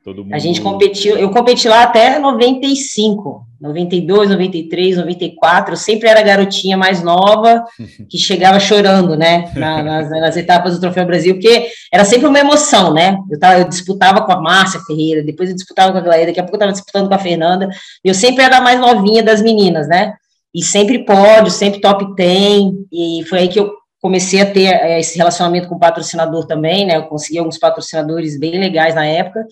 Todo 0.03 0.21
mundo... 0.21 0.33
A 0.33 0.39
gente 0.39 0.59
competiu, 0.59 1.17
eu 1.17 1.29
competi 1.29 1.69
lá 1.69 1.83
até 1.83 2.19
95, 2.19 3.45
92, 3.61 4.31
93, 4.31 4.97
94, 4.97 5.73
eu 5.73 5.77
sempre 5.77 6.09
era 6.09 6.21
garotinha 6.21 6.75
mais 6.75 7.01
nova, 7.01 7.63
que 8.09 8.17
chegava 8.17 8.59
chorando, 8.59 9.15
né, 9.15 9.49
nas, 9.55 10.09
nas, 10.09 10.35
etapas 10.35 10.73
do 10.73 10.81
Troféu 10.81 11.05
Brasil, 11.05 11.35
porque 11.35 11.67
era 11.91 12.03
sempre 12.03 12.27
uma 12.27 12.37
emoção, 12.37 12.93
né, 12.93 13.17
eu, 13.31 13.39
tava, 13.39 13.59
eu 13.59 13.69
disputava 13.69 14.21
com 14.23 14.31
a 14.33 14.41
Márcia 14.41 14.81
Ferreira, 14.81 15.23
depois 15.23 15.49
eu 15.49 15.55
disputava 15.55 15.93
com 15.93 15.99
a 15.99 16.01
Glória, 16.01 16.25
daqui 16.25 16.39
a 16.39 16.43
pouco 16.43 16.55
eu 16.55 16.59
estava 16.59 16.73
disputando 16.73 17.07
com 17.07 17.15
a 17.15 17.19
Fernanda, 17.19 17.69
e 18.03 18.09
eu 18.09 18.13
sempre 18.13 18.43
era 18.43 18.57
a 18.57 18.61
mais 18.61 18.77
novinha 18.81 19.23
das 19.23 19.41
meninas, 19.41 19.87
né, 19.87 20.15
e 20.53 20.61
sempre 20.61 21.05
pódio, 21.05 21.49
sempre 21.49 21.79
top 21.79 22.13
10, 22.13 22.73
e 22.91 23.23
foi 23.29 23.39
aí 23.39 23.47
que 23.47 23.59
eu 23.59 23.71
comecei 24.01 24.41
a 24.41 24.45
ter 24.45 24.65
é, 24.65 24.99
esse 24.99 25.17
relacionamento 25.17 25.69
com 25.69 25.75
o 25.75 25.79
patrocinador 25.79 26.45
também, 26.45 26.85
né, 26.85 26.97
eu 26.97 27.03
consegui 27.03 27.39
alguns 27.39 27.57
patrocinadores 27.57 28.37
bem 28.37 28.59
legais 28.59 28.93
na 28.93 29.05
época, 29.05 29.45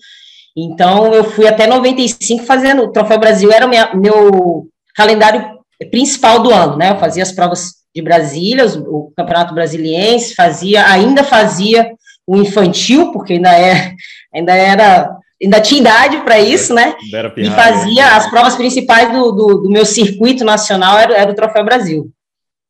então, 0.56 1.12
eu 1.14 1.24
fui 1.24 1.46
até 1.46 1.66
95 1.66 2.44
fazendo, 2.44 2.82
o 2.82 2.92
Troféu 2.92 3.18
Brasil 3.18 3.50
era 3.50 3.66
o 3.66 3.96
meu, 3.98 4.68
calendário 4.94 5.58
principal 5.90 6.42
do 6.42 6.52
ano, 6.52 6.76
né? 6.76 6.90
Eu 6.90 6.98
fazia 6.98 7.22
as 7.22 7.32
provas 7.32 7.82
de 7.94 8.02
Brasília, 8.02 8.66
o 8.86 9.12
Campeonato 9.16 9.54
Brasiliense, 9.54 10.34
fazia, 10.34 10.86
ainda 10.86 11.24
fazia 11.24 11.92
o 12.26 12.36
infantil, 12.36 13.12
porque 13.12 13.34
ainda 13.34 13.58
é, 13.58 13.94
ainda 14.32 14.54
era, 14.54 15.16
ainda 15.42 15.60
tinha 15.60 15.80
idade 15.80 16.18
para 16.18 16.38
isso, 16.38 16.74
né? 16.74 16.94
e 17.36 17.50
fazia 17.50 18.16
as 18.16 18.30
provas 18.30 18.54
principais 18.54 19.12
do, 19.12 19.32
do, 19.32 19.62
do 19.62 19.70
meu 19.70 19.84
circuito 19.84 20.44
nacional, 20.44 20.98
era, 20.98 21.14
era, 21.14 21.30
o 21.32 21.34
Troféu 21.34 21.64
Brasil. 21.64 22.10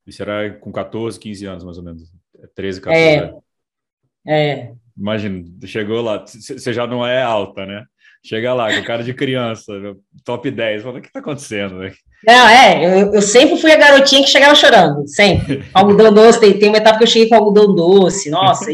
Isso 0.07 0.23
era 0.23 0.51
com 0.55 0.73
14, 0.73 1.19
15 1.19 1.47
anos, 1.47 1.65
mais 1.65 1.79
ou 1.79 1.85
menos. 1.85 2.03
13, 2.55 2.81
14 2.81 3.01
é, 3.01 3.19
anos. 3.19 3.43
É. 4.27 4.73
Imagina, 4.99 5.45
chegou 5.65 6.03
lá, 6.03 6.25
você 6.27 6.73
já 6.73 6.87
não 6.87 7.07
é 7.07 7.23
alta, 7.23 7.65
né? 7.67 7.85
Chega 8.25 8.55
lá, 8.55 8.73
com 8.73 8.85
cara 8.85 9.03
de 9.03 9.13
criança, 9.13 9.73
top 10.25 10.49
10, 10.49 10.83
fala, 10.85 10.99
o 10.99 11.03
que 11.03 11.09
está 11.09 11.19
acontecendo? 11.19 11.79
Né? 11.79 11.93
Não, 12.25 12.49
é, 12.49 12.85
eu, 12.85 13.15
eu, 13.15 13.23
sempre 13.23 13.57
fui 13.57 13.73
a 13.73 13.77
garotinha 13.77 14.23
que 14.23 14.31
chegava 14.31 14.55
chorando, 14.55 15.09
sempre. 15.09 15.65
Algodão 15.75 16.15
doce, 16.15 16.39
tem, 16.39 16.57
tem 16.57 16.69
uma 16.69 16.79
etapa 16.79 16.99
que 16.99 17.05
eu 17.05 17.09
cheguei 17.09 17.29
com 17.29 17.35
algodão 17.35 17.75
doce, 17.75 18.31
nossa, 18.31 18.71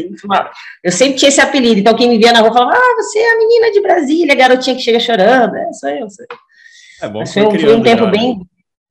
eu 0.83 0.91
sempre 0.91 1.15
tinha 1.15 1.29
esse 1.29 1.41
apelido, 1.41 1.79
então 1.79 1.95
quem 1.95 2.07
me 2.07 2.19
via 2.19 2.31
na 2.31 2.41
rua 2.41 2.53
falava, 2.53 2.73
ah, 2.73 2.95
você 2.97 3.17
é 3.17 3.33
a 3.33 3.37
menina 3.39 3.71
de 3.71 3.81
Brasília, 3.81 4.33
a 4.33 4.37
garotinha 4.37 4.75
que 4.75 4.83
chega 4.83 4.99
chorando, 4.99 5.55
é, 5.55 5.73
sou 5.73 5.89
eu, 5.89 6.09
sou 6.11 6.25
eu. 6.29 6.37
É 7.01 7.09
bom 7.09 7.25
foi, 7.25 7.43
foi, 7.43 7.59
foi 7.59 7.75
um 7.75 7.81
tempo 7.81 8.03
já, 8.03 8.11
bem... 8.11 8.39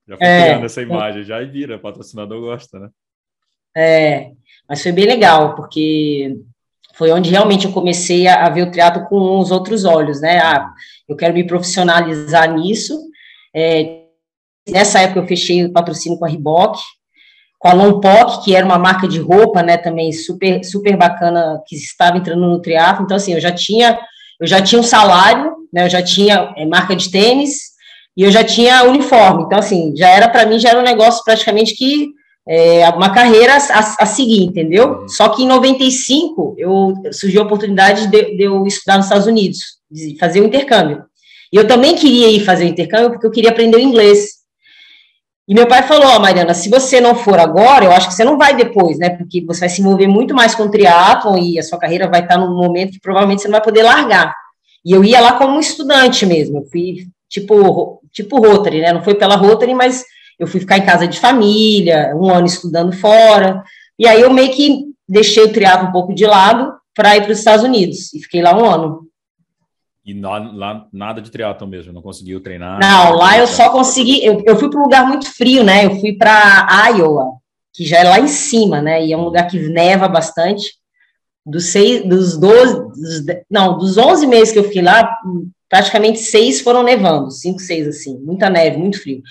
Já 0.09 0.17
foi 0.17 0.27
é, 0.27 0.45
criando 0.45 0.67
essa 0.67 0.83
imagem, 0.83 1.23
já 1.23 1.41
e 1.41 1.47
vira, 1.47 1.79
patrocinador 1.79 2.41
gosta, 2.41 2.81
né? 2.81 2.89
É, 3.77 4.31
mas 4.69 4.83
foi 4.83 4.91
bem 4.91 5.07
legal, 5.07 5.55
porque 5.55 6.35
foi 6.99 7.13
onde 7.13 7.31
realmente 7.31 7.65
eu 7.65 7.73
comecei 7.73 8.27
a, 8.27 8.45
a 8.45 8.51
ver 8.51 8.63
o 8.63 8.71
teatro 8.73 9.07
com 9.07 9.39
os 9.39 9.53
outros 9.53 9.85
olhos, 9.85 10.21
né? 10.21 10.41
Ah, 10.41 10.69
eu 11.09 11.15
quero 11.15 11.33
me 11.33 11.47
profissionalizar 11.47 12.53
nisso. 12.53 12.99
É, 13.55 14.01
nessa 14.69 14.99
época 14.99 15.21
eu 15.21 15.27
fechei 15.27 15.65
o 15.65 15.73
patrocínio 15.73 16.19
com 16.19 16.25
a 16.25 16.29
Reebok, 16.29 16.77
com 17.57 17.69
a 17.69 17.73
Lompoc, 17.73 18.45
que 18.45 18.55
era 18.55 18.67
uma 18.67 18.81
marca 18.81 19.07
de 19.07 19.21
roupa, 19.21 19.63
né, 19.63 19.77
também 19.77 20.13
super 20.13 20.65
super 20.65 20.97
bacana 20.97 21.63
que 21.69 21.77
estava 21.77 22.19
entrando 22.19 22.49
no 22.49 22.61
teatro. 22.61 23.05
Então 23.05 23.17
assim, 23.17 23.33
eu 23.33 23.41
já 23.41 23.53
tinha 23.53 23.97
eu 24.41 24.47
já 24.47 24.61
tinha 24.61 24.81
um 24.81 24.85
salário, 24.85 25.53
né, 25.73 25.85
eu 25.85 25.91
já 25.91 26.03
tinha 26.03 26.53
é, 26.57 26.67
marca 26.67 26.97
de 26.97 27.13
tênis 27.13 27.79
e 28.17 28.25
eu 28.25 28.31
já 28.33 28.43
tinha 28.43 28.83
uniforme. 28.83 29.45
Então 29.45 29.59
assim, 29.61 29.95
já 29.97 30.09
era 30.09 30.29
para 30.29 30.47
mim 30.47 30.59
já 30.59 30.71
era 30.71 30.81
um 30.81 30.85
negócio 30.85 31.23
praticamente 31.25 31.77
que 31.77 32.18
é, 32.49 32.89
uma 32.89 33.13
carreira 33.13 33.53
a, 33.57 34.03
a, 34.03 34.07
seguir, 34.07 34.45
entendeu? 34.45 35.01
Uhum. 35.01 35.09
Só 35.09 35.29
que 35.29 35.43
em 35.43 35.47
95 35.47 36.55
eu 36.57 36.95
surgiu 37.13 37.43
a 37.43 37.45
oportunidade 37.45 38.07
de, 38.07 38.37
de, 38.37 38.43
eu 38.43 38.67
estudar 38.67 38.97
nos 38.97 39.05
Estados 39.05 39.27
Unidos, 39.27 39.59
de 39.91 40.17
fazer 40.19 40.41
o 40.41 40.45
um 40.45 40.47
intercâmbio. 40.47 41.05
E 41.53 41.57
eu 41.57 41.67
também 41.67 41.95
queria 41.95 42.31
ir 42.31 42.41
fazer 42.41 42.65
o 42.65 42.69
intercâmbio 42.69 43.11
porque 43.11 43.27
eu 43.27 43.31
queria 43.31 43.51
aprender 43.51 43.77
o 43.77 43.81
inglês. 43.81 44.39
E 45.47 45.55
meu 45.55 45.67
pai 45.67 45.83
falou, 45.83 46.17
oh, 46.17 46.21
Mariana, 46.21 46.55
se 46.55 46.71
você 46.71 47.01
não 47.01 47.15
for 47.15 47.39
agora, 47.39 47.85
eu 47.85 47.93
acho 47.93 48.09
que 48.09 48.15
você 48.15 48.25
não 48.25 48.39
vai 48.39 48.57
depois, 48.57 48.99
né? 48.99 49.11
Porque 49.11 49.45
você 49.45 49.61
vai 49.61 49.69
se 49.69 49.83
envolver 49.83 50.07
muito 50.07 50.35
mais 50.35 50.55
com 50.55 50.65
o 50.65 50.71
triatlon 50.71 51.37
e 51.39 51.59
a 51.59 51.63
sua 51.63 51.79
carreira 51.79 52.09
vai 52.09 52.23
estar 52.23 52.39
num 52.39 52.55
momento 52.55 52.93
que 52.93 53.01
provavelmente 53.01 53.43
você 53.43 53.49
não 53.49 53.53
vai 53.53 53.63
poder 53.63 53.83
largar. 53.83 54.35
E 54.85 54.93
eu 54.93 55.05
ia 55.05 55.21
lá 55.21 55.33
como 55.33 55.61
estudante 55.61 56.25
mesmo, 56.25 56.59
eu 56.59 56.65
fui 56.71 57.09
tipo, 57.29 58.01
tipo 58.11 58.41
Rotary, 58.41 58.81
né? 58.81 58.93
Não 58.93 59.03
foi 59.03 59.15
pela 59.15 59.37
Rotary, 59.37 59.75
mas 59.75 60.05
eu 60.39 60.47
fui 60.47 60.61
ficar 60.61 60.79
em 60.79 60.87
casa 60.87 61.07
de 61.07 61.19
família, 61.19 62.15
um 62.15 62.31
ano 62.33 62.47
estudando 62.47 62.93
fora, 62.93 63.63
e 63.99 64.07
aí 64.07 64.21
eu 64.21 64.33
meio 64.33 64.53
que 64.53 64.85
deixei 65.09 65.43
o 65.43 65.53
triatlo 65.53 65.89
um 65.89 65.93
pouco 65.93 66.15
de 66.15 66.27
lado 66.27 66.73
para 66.95 67.17
ir 67.17 67.23
para 67.23 67.33
os 67.33 67.39
Estados 67.39 67.65
Unidos, 67.65 68.13
e 68.15 68.21
fiquei 68.21 68.41
lá 68.41 68.57
um 68.57 68.65
ano. 68.65 69.09
E 70.05 70.19
lá 70.21 70.87
nada 70.93 71.21
de 71.21 71.31
triatlo 71.31 71.67
mesmo, 71.67 71.93
não 71.93 72.01
conseguiu 72.01 72.41
treinar? 72.41 72.79
Não, 72.81 73.15
lá 73.17 73.37
eu 73.37 73.47
só 73.47 73.71
consegui, 73.71 74.25
eu, 74.25 74.43
eu 74.47 74.57
fui 74.57 74.71
para 74.71 74.81
um 74.81 74.85
lugar 74.85 75.07
muito 75.07 75.31
frio, 75.35 75.65
né, 75.65 75.87
eu 75.87 75.99
fui 76.01 76.15
para 76.15 76.67
Iowa, 76.97 77.33
que 77.75 77.85
já 77.85 77.99
é 77.99 78.05
lá 78.05 78.21
em 78.21 78.29
cima, 78.29 78.81
né, 78.81 79.05
e 79.05 79.13
é 79.13 79.17
um 79.17 79.25
lugar 79.25 79.47
que 79.47 79.59
neva 79.69 80.09
bastante, 80.09 80.79
dos 81.45 81.67
seis, 81.67 82.07
dos 82.07 82.37
12, 82.39 82.75
dos, 82.75 83.25
não, 83.51 83.79
dos 83.79 83.97
11 83.97 84.27
meses 84.27 84.53
que 84.53 84.59
eu 84.59 84.65
fiquei 84.65 84.83
lá, 84.83 85.19
praticamente 85.69 86.19
seis 86.19 86.61
foram 86.61 86.83
nevando, 86.83 87.31
cinco, 87.31 87.59
seis, 87.59 87.87
assim, 87.87 88.19
muita 88.19 88.49
neve, 88.49 88.77
muito 88.77 89.01
frio. 89.01 89.23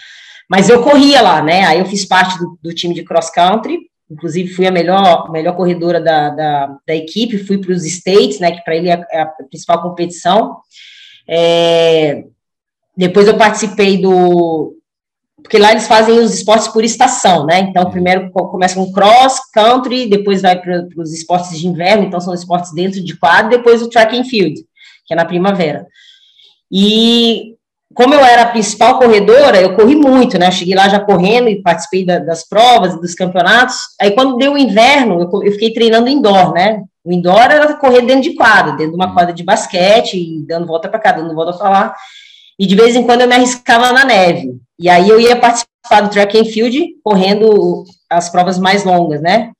Mas 0.49 0.69
eu 0.69 0.81
corria 0.81 1.21
lá, 1.21 1.41
né? 1.41 1.65
Aí 1.65 1.79
eu 1.79 1.85
fiz 1.85 2.05
parte 2.05 2.37
do, 2.39 2.57
do 2.61 2.73
time 2.73 2.93
de 2.93 3.03
cross 3.03 3.29
country, 3.29 3.79
inclusive 4.09 4.53
fui 4.53 4.65
a 4.65 4.71
melhor, 4.71 5.29
melhor 5.31 5.55
corredora 5.55 5.99
da, 5.99 6.29
da, 6.29 6.77
da 6.87 6.95
equipe, 6.95 7.37
fui 7.37 7.57
para 7.57 7.73
os 7.73 7.85
States, 7.85 8.39
né? 8.39 8.51
Que 8.51 8.63
para 8.63 8.75
ele 8.75 8.89
é, 8.89 9.05
é 9.11 9.21
a 9.21 9.25
principal 9.25 9.81
competição. 9.81 10.57
É, 11.27 12.23
depois 12.95 13.27
eu 13.27 13.37
participei 13.37 14.01
do. 14.01 14.73
Porque 15.43 15.59
lá 15.59 15.71
eles 15.71 15.87
fazem 15.87 16.17
os 16.19 16.33
esportes 16.33 16.67
por 16.67 16.83
estação, 16.83 17.45
né? 17.45 17.59
Então, 17.59 17.91
primeiro 17.91 18.31
começa 18.31 18.75
com 18.75 18.91
cross 18.91 19.39
country, 19.53 20.09
depois 20.09 20.41
vai 20.41 20.59
para 20.59 20.87
os 20.97 21.13
esportes 21.13 21.57
de 21.57 21.67
inverno, 21.67 22.03
então 22.03 22.19
são 22.19 22.33
esportes 22.33 22.73
dentro 22.73 23.01
de 23.01 23.15
quadro, 23.15 23.51
depois 23.51 23.81
o 23.81 23.89
track 23.89 24.17
and 24.17 24.25
field, 24.25 24.55
que 25.05 25.13
é 25.13 25.15
na 25.15 25.23
primavera. 25.23 25.85
E 26.71 27.55
como 27.97 28.13
eu 28.13 28.23
era 28.23 28.43
a 28.43 28.49
principal 28.49 28.99
corredora, 28.99 29.59
eu 29.59 29.75
corri 29.75 29.95
muito, 29.95 30.37
né? 30.37 30.49
Eu 30.49 30.51
cheguei 30.51 30.75
lá 30.75 30.87
já 30.87 30.99
correndo 30.99 31.49
e 31.49 31.63
participei 31.63 32.05
da, 32.05 32.19
das 32.19 32.47
provas 32.47 32.93
e 32.93 33.01
dos 33.01 33.15
campeonatos. 33.15 33.75
Aí, 33.99 34.11
quando 34.11 34.37
deu 34.37 34.53
o 34.53 34.57
inverno, 34.57 35.19
eu, 35.19 35.43
eu, 35.43 35.51
fiquei 35.53 35.73
treinando 35.73 36.07
indoor, 36.07 36.53
né? 36.53 36.83
O 37.03 37.11
indoor 37.11 37.41
era 37.41 37.73
correr 37.73 38.03
dentro 38.03 38.21
de 38.21 38.35
quadra, 38.35 38.73
dentro 38.73 38.91
de 38.91 38.95
uma 38.97 39.15
quadra 39.15 39.33
de 39.33 39.43
basquete, 39.43 40.15
e 40.15 40.45
dando 40.45 40.67
volta 40.67 40.87
para 40.87 40.99
cá, 40.99 41.11
dando 41.11 41.33
volta 41.33 41.57
para 41.57 41.69
lá. 41.71 41.95
E 42.59 42.67
de 42.67 42.75
vez 42.75 42.95
em 42.95 43.01
quando 43.01 43.21
eu 43.21 43.27
me 43.27 43.33
arriscava 43.33 43.91
na 43.91 44.05
neve. 44.05 44.51
E 44.79 44.87
aí 44.87 45.09
eu 45.09 45.19
ia 45.19 45.35
participar 45.35 46.01
do 46.01 46.09
track 46.11 46.39
and 46.39 46.45
field, 46.45 46.79
correndo 47.03 47.83
as 48.07 48.29
provas 48.29 48.59
mais 48.59 48.83
longas, 48.83 49.21
né? 49.23 49.53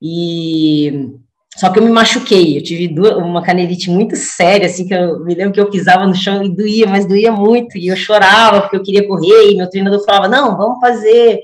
E 0.00 1.08
só 1.58 1.70
que 1.70 1.80
eu 1.80 1.82
me 1.82 1.90
machuquei, 1.90 2.56
eu 2.56 2.62
tive 2.62 3.00
uma 3.00 3.42
canelite 3.42 3.90
muito 3.90 4.14
séria, 4.14 4.66
assim, 4.66 4.86
que 4.86 4.94
eu 4.94 5.24
me 5.24 5.34
lembro 5.34 5.52
que 5.52 5.60
eu 5.60 5.68
pisava 5.68 6.06
no 6.06 6.14
chão 6.14 6.40
e 6.40 6.48
doía, 6.48 6.86
mas 6.86 7.04
doía 7.04 7.32
muito, 7.32 7.76
e 7.76 7.88
eu 7.88 7.96
chorava 7.96 8.60
porque 8.60 8.76
eu 8.76 8.82
queria 8.82 9.08
correr, 9.08 9.50
e 9.50 9.56
meu 9.56 9.68
treinador 9.68 10.04
falava, 10.04 10.28
não, 10.28 10.56
vamos 10.56 10.78
fazer 10.78 11.40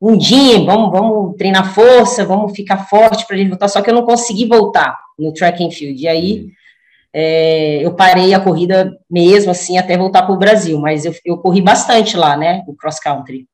um 0.00 0.16
dia, 0.16 0.64
vamos, 0.64 0.90
vamos 0.90 1.36
treinar 1.36 1.74
força, 1.74 2.24
vamos 2.24 2.52
ficar 2.56 2.88
forte 2.88 3.26
para 3.26 3.36
a 3.36 3.38
gente 3.38 3.50
voltar, 3.50 3.68
só 3.68 3.82
que 3.82 3.90
eu 3.90 3.94
não 3.94 4.06
consegui 4.06 4.46
voltar 4.46 4.98
no 5.18 5.30
track 5.30 5.62
and 5.62 5.70
field, 5.70 6.02
e 6.02 6.08
aí 6.08 6.46
é, 7.12 7.84
eu 7.84 7.92
parei 7.92 8.32
a 8.32 8.40
corrida 8.40 8.90
mesmo, 9.10 9.50
assim, 9.50 9.76
até 9.76 9.98
voltar 9.98 10.22
para 10.22 10.34
o 10.34 10.38
Brasil, 10.38 10.80
mas 10.80 11.04
eu, 11.04 11.14
eu 11.22 11.36
corri 11.36 11.60
bastante 11.60 12.16
lá, 12.16 12.34
né, 12.34 12.62
o 12.66 12.74
cross 12.74 12.98
country. 12.98 13.46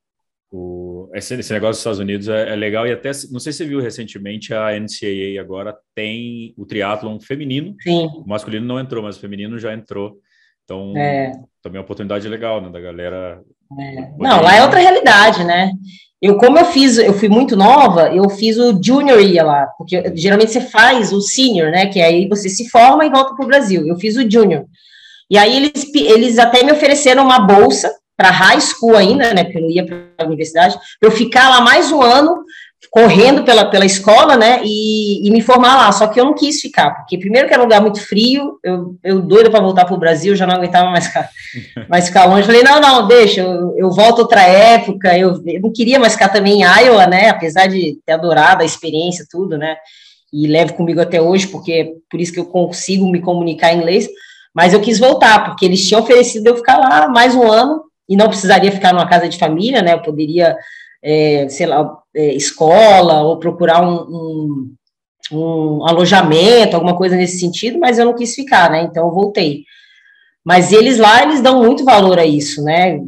O, 0.56 1.10
esse, 1.14 1.34
esse, 1.34 1.52
negócio 1.52 1.72
dos 1.72 1.80
Estados 1.80 1.98
Unidos 1.98 2.28
é, 2.28 2.52
é, 2.52 2.56
legal 2.56 2.86
e 2.86 2.92
até, 2.92 3.10
não 3.30 3.38
sei 3.38 3.52
se 3.52 3.58
você 3.58 3.64
viu 3.66 3.80
recentemente, 3.80 4.54
a 4.54 4.70
NCAA 4.78 5.38
agora 5.38 5.76
tem 5.94 6.54
o 6.56 6.64
triatlon 6.64 7.20
feminino. 7.20 7.74
Sim. 7.82 8.06
O 8.14 8.26
masculino 8.26 8.64
não 8.64 8.80
entrou, 8.80 9.02
mas 9.02 9.16
o 9.16 9.20
feminino 9.20 9.58
já 9.58 9.74
entrou. 9.74 10.18
Então, 10.64 10.96
é. 10.96 11.32
também 11.62 11.76
é 11.76 11.80
uma 11.80 11.84
oportunidade 11.84 12.26
legal, 12.26 12.62
né, 12.62 12.70
da 12.70 12.80
galera. 12.80 13.40
É. 13.78 14.10
Não, 14.18 14.40
lá 14.40 14.56
é 14.56 14.62
outra 14.62 14.80
realidade, 14.80 15.44
né? 15.44 15.72
Eu, 16.22 16.38
como 16.38 16.58
eu 16.58 16.64
fiz, 16.64 16.96
eu 16.96 17.12
fui 17.12 17.28
muito 17.28 17.54
nova, 17.54 18.08
eu 18.14 18.28
fiz 18.30 18.56
o 18.56 18.82
junior 18.82 19.20
ia 19.20 19.44
lá, 19.44 19.66
porque 19.76 20.10
geralmente 20.16 20.50
você 20.52 20.62
faz 20.62 21.12
o 21.12 21.20
senior, 21.20 21.70
né? 21.70 21.86
Que 21.86 22.00
aí 22.00 22.26
você 22.26 22.48
se 22.48 22.70
forma 22.70 23.04
e 23.04 23.10
volta 23.10 23.34
para 23.34 23.44
o 23.44 23.48
Brasil. 23.48 23.86
Eu 23.86 23.96
fiz 23.96 24.16
o 24.16 24.28
junior. 24.28 24.64
E 25.30 25.36
aí 25.36 25.56
eles, 25.56 25.94
eles 25.94 26.38
até 26.38 26.64
me 26.64 26.72
ofereceram 26.72 27.24
uma 27.24 27.40
bolsa 27.40 27.92
para 28.16 28.30
high 28.30 28.60
school 28.60 28.96
ainda, 28.96 29.34
né? 29.34 29.44
Porque 29.44 29.58
eu 29.58 29.62
não 29.62 29.70
ia 29.70 29.84
para 29.84 29.98
a 30.18 30.26
universidade, 30.26 30.78
eu 31.02 31.10
ficar 31.10 31.48
lá 31.50 31.60
mais 31.60 31.92
um 31.92 32.02
ano 32.02 32.44
correndo 32.90 33.44
pela, 33.44 33.66
pela 33.66 33.84
escola, 33.84 34.36
né, 34.36 34.60
e, 34.64 35.26
e, 35.26 35.30
me 35.30 35.40
formar 35.40 35.76
lá, 35.76 35.92
só 35.92 36.06
que 36.06 36.18
eu 36.18 36.24
não 36.24 36.34
quis 36.34 36.60
ficar, 36.60 36.90
porque 36.92 37.18
primeiro 37.18 37.46
que 37.46 37.52
era 37.52 37.62
um 37.62 37.66
lugar 37.66 37.80
muito 37.80 38.00
frio, 38.00 38.58
eu, 38.62 38.96
eu 39.02 39.20
doido 39.20 39.50
para 39.50 39.60
voltar 39.60 39.84
para 39.84 39.94
o 39.94 39.98
Brasil, 39.98 40.36
já 40.36 40.46
não 40.46 40.54
aguentava 40.54 40.90
mais 40.90 41.06
ficar, 41.06 41.28
mais 41.88 42.06
ficar 42.06 42.24
longe, 42.24 42.46
falei, 42.46 42.62
não, 42.62 42.80
não, 42.80 43.06
deixa, 43.06 43.40
eu, 43.40 43.74
eu 43.76 43.90
volto 43.90 44.20
outra 44.20 44.42
época, 44.42 45.16
eu, 45.16 45.42
eu, 45.44 45.60
não 45.60 45.72
queria 45.72 45.98
mais 45.98 46.14
ficar 46.14 46.28
também 46.28 46.62
em 46.62 46.64
Iowa, 46.64 47.06
né, 47.06 47.28
apesar 47.28 47.66
de 47.66 47.98
ter 48.04 48.12
adorado 48.12 48.62
a 48.62 48.66
experiência, 48.66 49.26
tudo, 49.30 49.58
né, 49.58 49.76
e 50.32 50.46
levo 50.46 50.74
comigo 50.74 51.00
até 51.00 51.20
hoje, 51.20 51.48
porque 51.48 51.72
é 51.72 51.88
por 52.10 52.20
isso 52.20 52.32
que 52.32 52.40
eu 52.40 52.46
consigo 52.46 53.06
me 53.10 53.20
comunicar 53.20 53.72
em 53.72 53.78
inglês, 53.78 54.08
mas 54.54 54.72
eu 54.72 54.80
quis 54.80 54.98
voltar, 54.98 55.44
porque 55.44 55.66
eles 55.66 55.86
tinham 55.86 56.00
oferecido 56.00 56.46
eu 56.46 56.56
ficar 56.56 56.78
lá 56.78 57.08
mais 57.08 57.34
um 57.34 57.46
ano, 57.46 57.82
e 58.08 58.16
não 58.16 58.28
precisaria 58.28 58.72
ficar 58.72 58.92
numa 58.92 59.08
casa 59.08 59.28
de 59.28 59.38
família, 59.38 59.82
né, 59.82 59.94
eu 59.94 60.02
poderia 60.02 60.56
é, 61.02 61.48
sei 61.48 61.66
lá, 61.66 61.88
é, 62.14 62.34
escola, 62.34 63.22
ou 63.22 63.38
procurar 63.38 63.80
um, 63.80 63.94
um, 63.94 64.74
um, 65.32 65.86
alojamento, 65.86 66.74
alguma 66.74 66.96
coisa 66.96 67.16
nesse 67.16 67.38
sentido, 67.38 67.78
mas 67.78 67.96
eu 67.96 68.04
não 68.04 68.14
quis 68.14 68.34
ficar, 68.34 68.68
né? 68.70 68.82
Então 68.82 69.06
eu 69.06 69.14
voltei. 69.14 69.64
Mas 70.44 70.72
eles 70.72 70.98
lá, 70.98 71.22
eles 71.22 71.40
dão 71.40 71.62
muito 71.62 71.84
valor 71.84 72.18
a 72.18 72.26
isso, 72.26 72.62
né? 72.62 73.00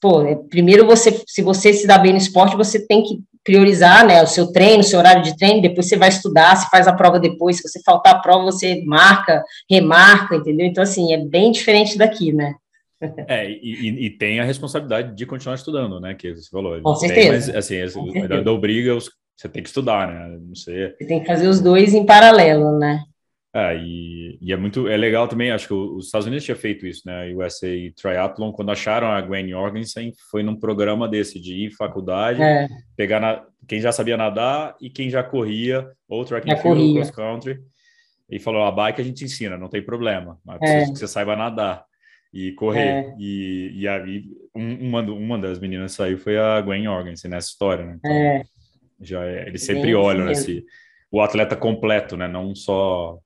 Pô, 0.00 0.22
é, 0.22 0.34
primeiro 0.34 0.84
você, 0.84 1.22
se 1.26 1.40
você 1.42 1.72
se 1.72 1.86
dá 1.86 1.96
bem 1.96 2.12
no 2.12 2.18
esporte, 2.18 2.56
você 2.56 2.84
tem 2.84 3.04
que 3.04 3.20
priorizar, 3.44 4.04
né, 4.04 4.22
o 4.22 4.26
seu 4.26 4.52
treino, 4.52 4.80
o 4.80 4.84
seu 4.84 4.98
horário 4.98 5.22
de 5.22 5.34
treino, 5.36 5.62
depois 5.62 5.88
você 5.88 5.96
vai 5.96 6.10
estudar, 6.10 6.54
você 6.54 6.66
faz 6.70 6.86
a 6.86 6.92
prova 6.92 7.18
depois, 7.18 7.56
se 7.56 7.66
você 7.66 7.80
faltar 7.82 8.16
a 8.16 8.18
prova, 8.18 8.44
você 8.44 8.82
marca, 8.84 9.42
remarca, 9.70 10.36
entendeu? 10.36 10.66
Então, 10.66 10.82
assim, 10.82 11.14
é 11.14 11.16
bem 11.16 11.50
diferente 11.50 11.96
daqui, 11.96 12.30
né? 12.32 12.54
É, 13.28 13.48
e, 13.48 14.06
e, 14.06 14.10
tem 14.10 14.40
a 14.40 14.44
responsabilidade 14.44 15.14
de 15.14 15.26
continuar 15.26 15.54
estudando, 15.54 16.00
né? 16.00 16.14
Que 16.14 16.34
você 16.34 16.48
falou. 16.50 16.80
Com 16.82 16.96
certeza. 16.96 17.20
Tem, 17.20 17.30
mas, 17.30 17.48
assim, 17.50 17.98
Com 17.98 18.10
certeza. 18.10 18.42
da 18.42 18.52
obriga, 18.52 18.94
você 18.94 19.48
tem 19.48 19.62
que 19.62 19.68
estudar, 19.68 20.08
né? 20.08 20.38
Não 20.40 20.54
sei. 20.54 20.94
Você 20.98 21.06
tem 21.06 21.20
que 21.20 21.26
fazer 21.26 21.46
os 21.46 21.60
dois 21.60 21.94
em 21.94 22.04
paralelo, 22.04 22.76
né? 22.78 23.04
É, 23.54 23.76
e, 23.76 24.38
e, 24.42 24.52
é 24.52 24.56
muito 24.56 24.88
é 24.88 24.96
legal 24.96 25.26
também, 25.26 25.50
acho 25.50 25.68
que 25.68 25.74
os 25.74 26.06
Estados 26.06 26.26
Unidos 26.26 26.44
tinha 26.44 26.56
feito 26.56 26.86
isso, 26.86 27.02
né? 27.06 27.32
O 27.32 27.38
USA 27.38 27.68
Triathlon, 27.96 28.52
quando 28.52 28.70
acharam 28.70 29.08
a 29.10 29.20
Gwen 29.20 29.48
Jorgensen, 29.48 30.12
foi 30.30 30.42
num 30.42 30.54
programa 30.54 31.08
desse 31.08 31.40
de 31.40 31.54
ir 31.54 31.70
faculdade, 31.70 32.42
é. 32.42 32.68
pegar 32.94 33.20
na, 33.20 33.44
quem 33.66 33.80
já 33.80 33.90
sabia 33.90 34.16
nadar 34.16 34.76
e 34.80 34.90
quem 34.90 35.08
já 35.08 35.22
corria, 35.22 35.88
ou 36.08 36.24
track 36.24 36.50
and 36.50 36.56
field, 36.58 36.94
cross 36.94 37.10
country, 37.10 37.58
e 38.30 38.38
falou: 38.38 38.64
a 38.64 38.70
bike 38.70 39.00
a 39.00 39.04
gente 39.04 39.24
ensina, 39.24 39.56
não 39.56 39.68
tem 39.68 39.82
problema, 39.82 40.38
mas 40.44 40.60
é. 40.60 40.84
que 40.84 40.98
você 40.98 41.08
saiba 41.08 41.34
nadar 41.34 41.87
e 42.32 42.52
correr. 42.52 42.88
É. 42.88 43.14
E, 43.18 43.72
e 43.74 43.88
aí, 43.88 44.24
uma, 44.54 45.00
uma 45.02 45.38
das 45.38 45.58
meninas 45.58 45.92
saiu 45.92 46.18
foi 46.18 46.38
a 46.38 46.60
Gwen 46.60 46.84
Jorgensen 46.84 47.30
nessa 47.30 47.48
história, 47.48 47.84
né? 47.84 47.96
Então, 47.98 48.12
é. 48.12 48.42
Já 49.00 49.24
é, 49.24 49.46
eles 49.46 49.64
sempre 49.64 49.94
olham 49.94 50.30
esse, 50.30 50.64
o 51.10 51.20
atleta 51.20 51.54
completo, 51.54 52.16
né? 52.16 52.26
Não 52.26 52.54
só 52.54 53.18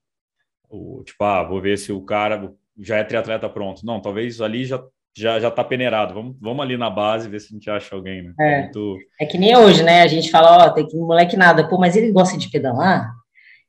o 0.69 1.03
tipo, 1.03 1.23
ah, 1.23 1.43
vou 1.43 1.61
ver 1.61 1.77
se 1.77 1.91
o 1.91 2.01
cara 2.01 2.51
já 2.79 2.97
é 2.97 3.03
triatleta 3.03 3.49
pronto. 3.49 3.85
Não, 3.85 4.01
talvez 4.01 4.39
ali 4.41 4.65
já 4.65 4.83
já 5.15 5.39
já 5.39 5.51
tá 5.51 5.63
peneirado. 5.63 6.13
Vamos, 6.13 6.35
vamos 6.41 6.63
ali 6.63 6.75
na 6.75 6.89
base 6.89 7.29
ver 7.29 7.39
se 7.39 7.47
a 7.47 7.53
gente 7.53 7.69
acha 7.69 7.95
alguém, 7.95 8.23
né? 8.23 8.33
É, 8.39 8.61
Muito... 8.61 8.97
é 9.19 9.25
que 9.25 9.37
nem 9.37 9.55
hoje, 9.55 9.83
né? 9.83 10.01
A 10.01 10.07
gente 10.07 10.31
fala, 10.31 10.65
ó, 10.65 10.69
tem 10.71 10.87
que 10.87 10.97
moleque 10.97 11.37
nada, 11.37 11.67
pô, 11.67 11.77
mas 11.77 11.95
ele 11.95 12.11
gosta 12.11 12.37
de 12.37 12.49
pedalar. 12.49 13.11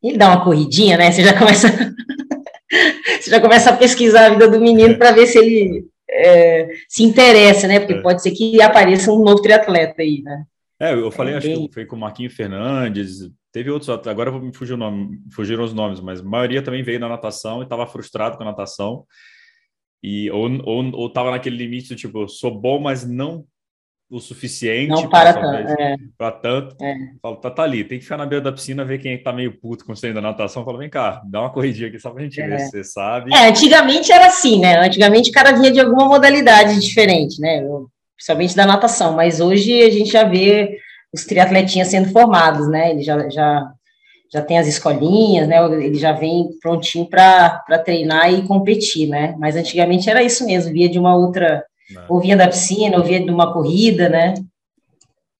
Ele 0.03 0.19
dá 0.19 0.29
uma 0.29 0.45
corridinha, 0.45 0.97
né? 0.97 1.11
Você 1.11 1.23
já 1.23 1.39
começa 1.39 1.69
já 3.35 3.41
começa 3.41 3.71
a 3.71 3.77
pesquisar 3.77 4.27
a 4.27 4.31
vida 4.31 4.49
do 4.49 4.61
menino 4.61 4.97
para 4.97 5.13
ver 5.13 5.27
se 5.27 5.39
ele 5.39 5.87
é, 6.09 6.69
se 6.89 7.03
interessa, 7.03 7.67
né? 7.67 7.81
Porque 7.81 7.95
é. 7.95 8.03
pode 8.03 8.23
ser 8.23 8.31
que 8.31 8.61
apareça 8.63 9.13
um 9.13 9.23
novo 9.23 9.43
triatleta 9.43 10.03
aí, 10.03 10.23
né? 10.23 10.45
É, 10.81 10.93
eu 10.93 11.11
falei, 11.11 11.35
é 11.35 11.37
acho 11.39 11.47
bem... 11.47 11.67
que 11.67 11.75
foi 11.75 11.87
com 11.87 11.97
o 11.97 11.99
Marquinhos 11.99 12.35
Fernandes, 12.35 13.31
teve 13.53 13.71
outros, 13.71 13.89
agora 13.89 14.31
vou 14.31 14.41
me 14.41 14.55
fugir 14.55 14.75
o 14.75 14.77
nome, 14.77 15.19
fugiram 15.33 15.65
os 15.65 15.73
nomes, 15.73 16.01
mas 16.01 16.21
a 16.21 16.25
maioria 16.25 16.63
também 16.63 16.83
veio 16.83 17.01
na 17.01 17.09
natação 17.09 17.61
e 17.61 17.65
estava 17.65 17.87
frustrado 17.87 18.37
com 18.37 18.43
a 18.43 18.47
natação. 18.47 19.05
E, 20.03 20.31
ou, 20.31 20.51
ou, 20.65 20.91
ou 20.95 21.11
tava 21.11 21.31
naquele 21.31 21.57
limite 21.57 21.89
do 21.89 21.97
tipo, 21.97 22.29
sou 22.29 22.51
bom, 22.51 22.79
mas 22.79 23.09
não 23.09 23.45
o 24.15 24.21
suficiente 24.21 24.91
não 24.91 25.09
para 25.09 25.35
tanto, 25.35 25.73
é. 25.73 25.97
para 26.17 26.31
tanto. 26.31 26.77
É. 26.81 26.95
Falo, 27.21 27.37
tá, 27.37 27.51
tá, 27.51 27.63
ali, 27.65 27.83
tem 27.83 27.99
que 27.99 28.05
ficar 28.05 28.17
na 28.17 28.25
beira 28.25 28.45
da 28.45 28.53
piscina, 28.53 28.85
ver 28.85 28.99
quem 28.99 29.21
tá 29.21 29.33
meio 29.33 29.59
puto 29.59 29.85
com 29.85 29.93
o 29.93 30.15
da 30.15 30.21
natação. 30.21 30.65
Fala, 30.65 30.79
vem 30.79 30.89
cá, 30.89 31.21
dá 31.29 31.41
uma 31.41 31.51
corridinha 31.51 31.89
aqui 31.89 31.99
só 31.99 32.11
pra 32.11 32.23
gente 32.23 32.41
é. 32.41 32.47
ver 32.47 32.61
se 32.61 32.71
você 32.71 32.85
sabe. 32.85 33.35
É, 33.35 33.49
antigamente 33.49 34.13
era 34.13 34.29
assim, 34.29 34.61
né? 34.61 34.79
Antigamente 34.79 35.31
o 35.31 35.33
cara 35.33 35.51
vinha 35.51 35.73
de 35.73 35.81
alguma 35.81 36.07
modalidade 36.07 36.79
diferente, 36.79 37.41
né? 37.41 37.61
Principalmente 38.15 38.55
da 38.55 38.65
natação, 38.65 39.15
mas 39.15 39.41
hoje 39.41 39.83
a 39.83 39.91
gente 39.91 40.13
já 40.13 40.23
vê 40.23 40.79
os 41.13 41.25
triatletinhas 41.25 41.89
sendo 41.89 42.11
formados, 42.11 42.69
né? 42.69 42.93
Ele 42.93 43.03
já, 43.03 43.29
já, 43.29 43.69
já 44.33 44.43
tem 44.43 44.59
as 44.59 44.69
escolinhas, 44.69 45.49
né? 45.49 45.57
Ele 45.83 45.99
já 45.99 46.13
vem 46.13 46.51
prontinho 46.63 47.07
para 47.07 47.65
treinar 47.85 48.33
e 48.33 48.47
competir, 48.47 49.09
né? 49.09 49.35
Mas 49.41 49.57
antigamente 49.57 50.09
era 50.09 50.23
isso 50.23 50.47
mesmo, 50.47 50.73
via 50.73 50.89
de 50.89 51.01
uma 51.01 51.17
outra 51.17 51.65
não. 51.91 52.07
Ou 52.09 52.21
vinha 52.21 52.37
da 52.37 52.49
piscina, 52.49 52.97
ou 52.97 53.05
vinha 53.05 53.25
de 53.25 53.31
uma 53.31 53.53
corrida, 53.53 54.09
né? 54.09 54.35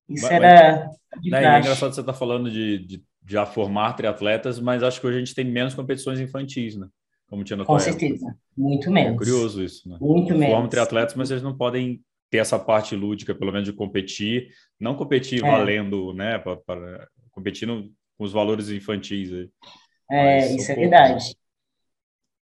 Isso 0.09 0.23
mas, 0.23 0.31
era. 0.31 0.89
Mas, 1.15 1.31
né, 1.31 1.55
é 1.55 1.59
engraçado 1.59 1.93
você 1.93 2.01
estar 2.01 2.13
tá 2.13 2.17
falando 2.17 2.51
de, 2.51 2.79
de 2.79 3.03
já 3.27 3.45
formar 3.45 3.93
triatletas, 3.93 4.59
mas 4.59 4.83
acho 4.83 4.99
que 4.99 5.07
hoje 5.07 5.17
a 5.17 5.19
gente 5.19 5.35
tem 5.35 5.45
menos 5.45 5.73
competições 5.73 6.19
infantis, 6.19 6.75
né? 6.75 6.87
Como 7.27 7.43
tinha 7.43 7.57
na 7.57 7.65
Com 7.65 7.79
certeza, 7.79 8.27
época. 8.27 8.37
muito 8.55 8.91
menos. 8.91 9.15
É 9.15 9.17
curioso 9.17 9.63
isso, 9.63 9.89
né? 9.89 9.97
Muito 9.99 10.33
menos. 10.33 10.53
Formam 10.53 10.69
triatletas, 10.69 11.15
mas 11.15 11.31
eles 11.31 11.41
não 11.41 11.57
podem 11.57 12.01
ter 12.29 12.37
essa 12.37 12.59
parte 12.59 12.95
lúdica, 12.95 13.33
pelo 13.33 13.51
menos 13.51 13.67
de 13.67 13.73
competir, 13.73 14.49
não 14.79 14.95
competir 14.95 15.43
é. 15.43 15.49
valendo, 15.49 16.13
né? 16.13 16.37
Para, 16.37 17.07
competindo 17.31 17.91
com 18.17 18.23
os 18.23 18.31
valores 18.31 18.69
infantis. 18.69 19.33
Aí. 19.33 19.49
É, 20.11 20.55
isso 20.55 20.71
é 20.71 20.75
verdade. 20.75 21.35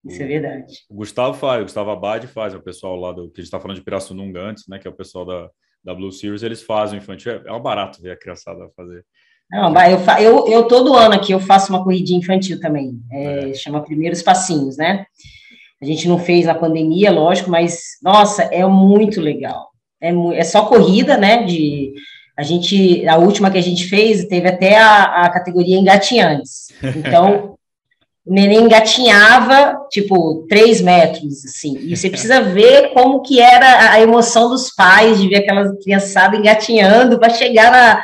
Isso 0.04 0.22
é 0.22 0.26
verdade. 0.26 0.74
O 0.88 0.94
Gustavo 0.94 1.34
faz, 1.34 1.60
o 1.60 1.64
Gustavo 1.64 1.90
Abad 1.90 2.26
faz, 2.26 2.54
é 2.54 2.56
o 2.56 2.62
pessoal 2.62 2.96
lá 2.96 3.12
do 3.12 3.30
que 3.30 3.40
a 3.40 3.42
gente 3.42 3.48
está 3.48 3.60
falando 3.60 3.76
de 3.76 3.82
Pirassununga 3.82 4.40
antes, 4.40 4.66
né? 4.68 4.78
Que 4.78 4.86
é 4.86 4.90
o 4.90 4.94
pessoal 4.94 5.24
da, 5.24 5.50
da 5.84 5.94
Blue 5.94 6.12
Series, 6.12 6.42
eles 6.42 6.62
fazem 6.62 6.98
o 6.98 7.02
infantil. 7.02 7.32
É, 7.32 7.42
é 7.46 7.52
um 7.52 7.60
barato 7.60 8.00
ver 8.00 8.12
a 8.12 8.18
criançada 8.18 8.70
fazer. 8.76 9.04
Não, 9.50 9.72
eu, 9.86 9.98
eu, 10.20 10.48
eu 10.48 10.68
todo 10.68 10.94
ano 10.94 11.14
aqui 11.14 11.32
eu 11.32 11.40
faço 11.40 11.72
uma 11.72 11.82
corridinha 11.82 12.18
infantil 12.18 12.60
também. 12.60 13.00
É, 13.10 13.50
é. 13.50 13.54
Chama 13.54 13.82
Primeiros 13.82 14.22
Passinhos, 14.22 14.76
né? 14.76 15.06
A 15.80 15.84
gente 15.84 16.06
não 16.06 16.18
fez 16.18 16.44
na 16.46 16.54
pandemia, 16.54 17.10
lógico, 17.10 17.50
mas 17.50 17.80
nossa, 18.02 18.42
é 18.42 18.64
muito 18.66 19.20
legal. 19.20 19.68
É, 20.00 20.12
é 20.34 20.44
só 20.44 20.66
corrida, 20.66 21.16
né? 21.16 21.44
De 21.44 21.92
a 22.36 22.42
gente, 22.42 23.06
a 23.08 23.16
última 23.16 23.50
que 23.50 23.58
a 23.58 23.62
gente 23.62 23.88
fez 23.88 24.24
teve 24.26 24.46
até 24.48 24.76
a, 24.76 25.24
a 25.24 25.30
categoria 25.30 25.76
engatinhantes. 25.76 26.68
Então 26.96 27.57
o 28.28 28.34
neném 28.34 28.64
engatinhava, 28.64 29.86
tipo, 29.90 30.46
três 30.48 30.82
metros, 30.82 31.44
assim, 31.46 31.78
e 31.78 31.96
você 31.96 32.10
precisa 32.10 32.42
ver 32.42 32.92
como 32.92 33.22
que 33.22 33.40
era 33.40 33.92
a 33.92 34.00
emoção 34.00 34.50
dos 34.50 34.70
pais 34.74 35.18
de 35.18 35.28
ver 35.28 35.36
aquela 35.36 35.74
criançada 35.82 36.36
engatinhando 36.36 37.18
para 37.18 37.30
chegar 37.30 37.72
na, 37.72 38.02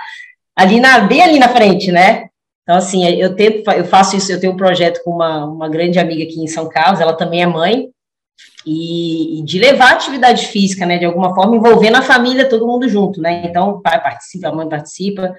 ali 0.56 0.80
na, 0.80 1.00
bem 1.00 1.22
ali 1.22 1.38
na 1.38 1.48
frente, 1.48 1.92
né? 1.92 2.28
Então, 2.62 2.76
assim, 2.76 3.06
eu 3.06 3.36
tento, 3.36 3.70
eu 3.70 3.84
faço 3.84 4.16
isso, 4.16 4.32
eu 4.32 4.40
tenho 4.40 4.54
um 4.54 4.56
projeto 4.56 5.02
com 5.04 5.10
uma, 5.10 5.44
uma 5.44 5.68
grande 5.68 5.98
amiga 5.98 6.24
aqui 6.24 6.40
em 6.40 6.46
São 6.46 6.68
Carlos, 6.70 7.00
ela 7.00 7.12
também 7.12 7.42
é 7.42 7.46
mãe, 7.46 7.88
e, 8.66 9.40
e 9.40 9.42
de 9.44 9.58
levar 9.58 9.92
atividade 9.92 10.46
física, 10.46 10.86
né, 10.86 10.96
de 10.96 11.04
alguma 11.04 11.34
forma, 11.34 11.54
envolvendo 11.54 11.96
a 11.96 12.02
família, 12.02 12.48
todo 12.48 12.66
mundo 12.66 12.88
junto, 12.88 13.20
né? 13.20 13.42
Então, 13.44 13.70
o 13.70 13.82
pai 13.82 14.02
participa, 14.02 14.48
a 14.48 14.52
mãe 14.52 14.66
participa, 14.66 15.34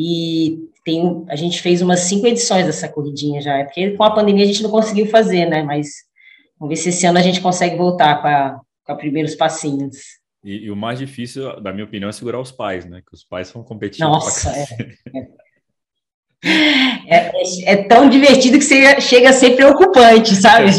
e 0.00 0.70
tem, 0.84 1.24
a 1.28 1.34
gente 1.34 1.60
fez 1.60 1.82
umas 1.82 2.00
cinco 2.00 2.28
edições 2.28 2.64
dessa 2.64 2.88
corridinha 2.88 3.42
já, 3.42 3.58
é 3.58 3.64
porque 3.64 3.90
com 3.90 4.04
a 4.04 4.14
pandemia 4.14 4.44
a 4.44 4.46
gente 4.46 4.62
não 4.62 4.70
conseguiu 4.70 5.06
fazer, 5.06 5.46
né? 5.46 5.60
Mas 5.64 5.88
vamos 6.56 6.72
ver 6.72 6.80
se 6.80 6.90
esse 6.90 7.04
ano 7.04 7.18
a 7.18 7.22
gente 7.22 7.40
consegue 7.40 7.76
voltar 7.76 8.22
com 8.22 8.28
a, 8.28 8.60
com 8.84 8.92
a 8.92 8.94
primeiros 8.94 9.34
passinhos. 9.34 9.96
E, 10.44 10.66
e, 10.66 10.70
o 10.70 10.76
mais 10.76 11.00
difícil, 11.00 11.60
da 11.60 11.72
minha 11.72 11.84
opinião, 11.84 12.08
é 12.08 12.12
segurar 12.12 12.40
os 12.40 12.52
pais, 12.52 12.86
né? 12.86 13.02
Que 13.04 13.12
os 13.12 13.24
pais 13.24 13.48
são 13.48 13.64
competitivos. 13.64 14.12
Nossa, 14.12 14.50
é, 14.56 14.66
é. 16.44 16.88
É, 17.10 17.32
é, 17.34 17.72
é, 17.72 17.76
tão 17.84 18.08
divertido 18.08 18.58
que 18.58 18.64
você 18.64 19.00
chega 19.00 19.30
a 19.30 19.32
ser 19.32 19.56
preocupante, 19.56 20.36
sabe? 20.36 20.70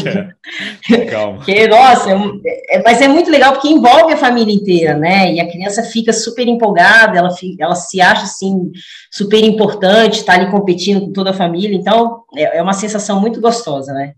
É, 0.91 1.05
calma. 1.09 1.37
Porque, 1.37 1.67
nossa, 1.67 2.11
é, 2.11 2.77
é, 2.77 2.83
mas 2.83 3.01
é 3.01 3.07
muito 3.07 3.31
legal 3.31 3.53
porque 3.53 3.67
envolve 3.67 4.13
a 4.13 4.17
família 4.17 4.53
inteira, 4.53 4.95
né? 4.95 5.33
E 5.33 5.39
a 5.39 5.49
criança 5.49 5.83
fica 5.83 6.13
super 6.13 6.47
empolgada, 6.47 7.17
ela, 7.17 7.29
ela 7.59 7.75
se 7.75 7.99
acha 7.99 8.23
assim 8.23 8.71
super 9.11 9.43
importante, 9.43 10.19
está 10.19 10.33
ali 10.33 10.49
competindo 10.49 11.01
com 11.01 11.11
toda 11.11 11.31
a 11.31 11.33
família. 11.33 11.75
Então, 11.75 12.23
é, 12.37 12.57
é, 12.57 12.61
uma 12.61 12.73
sensação 12.73 13.19
muito 13.19 13.41
gostosa, 13.41 13.91
né? 13.91 14.13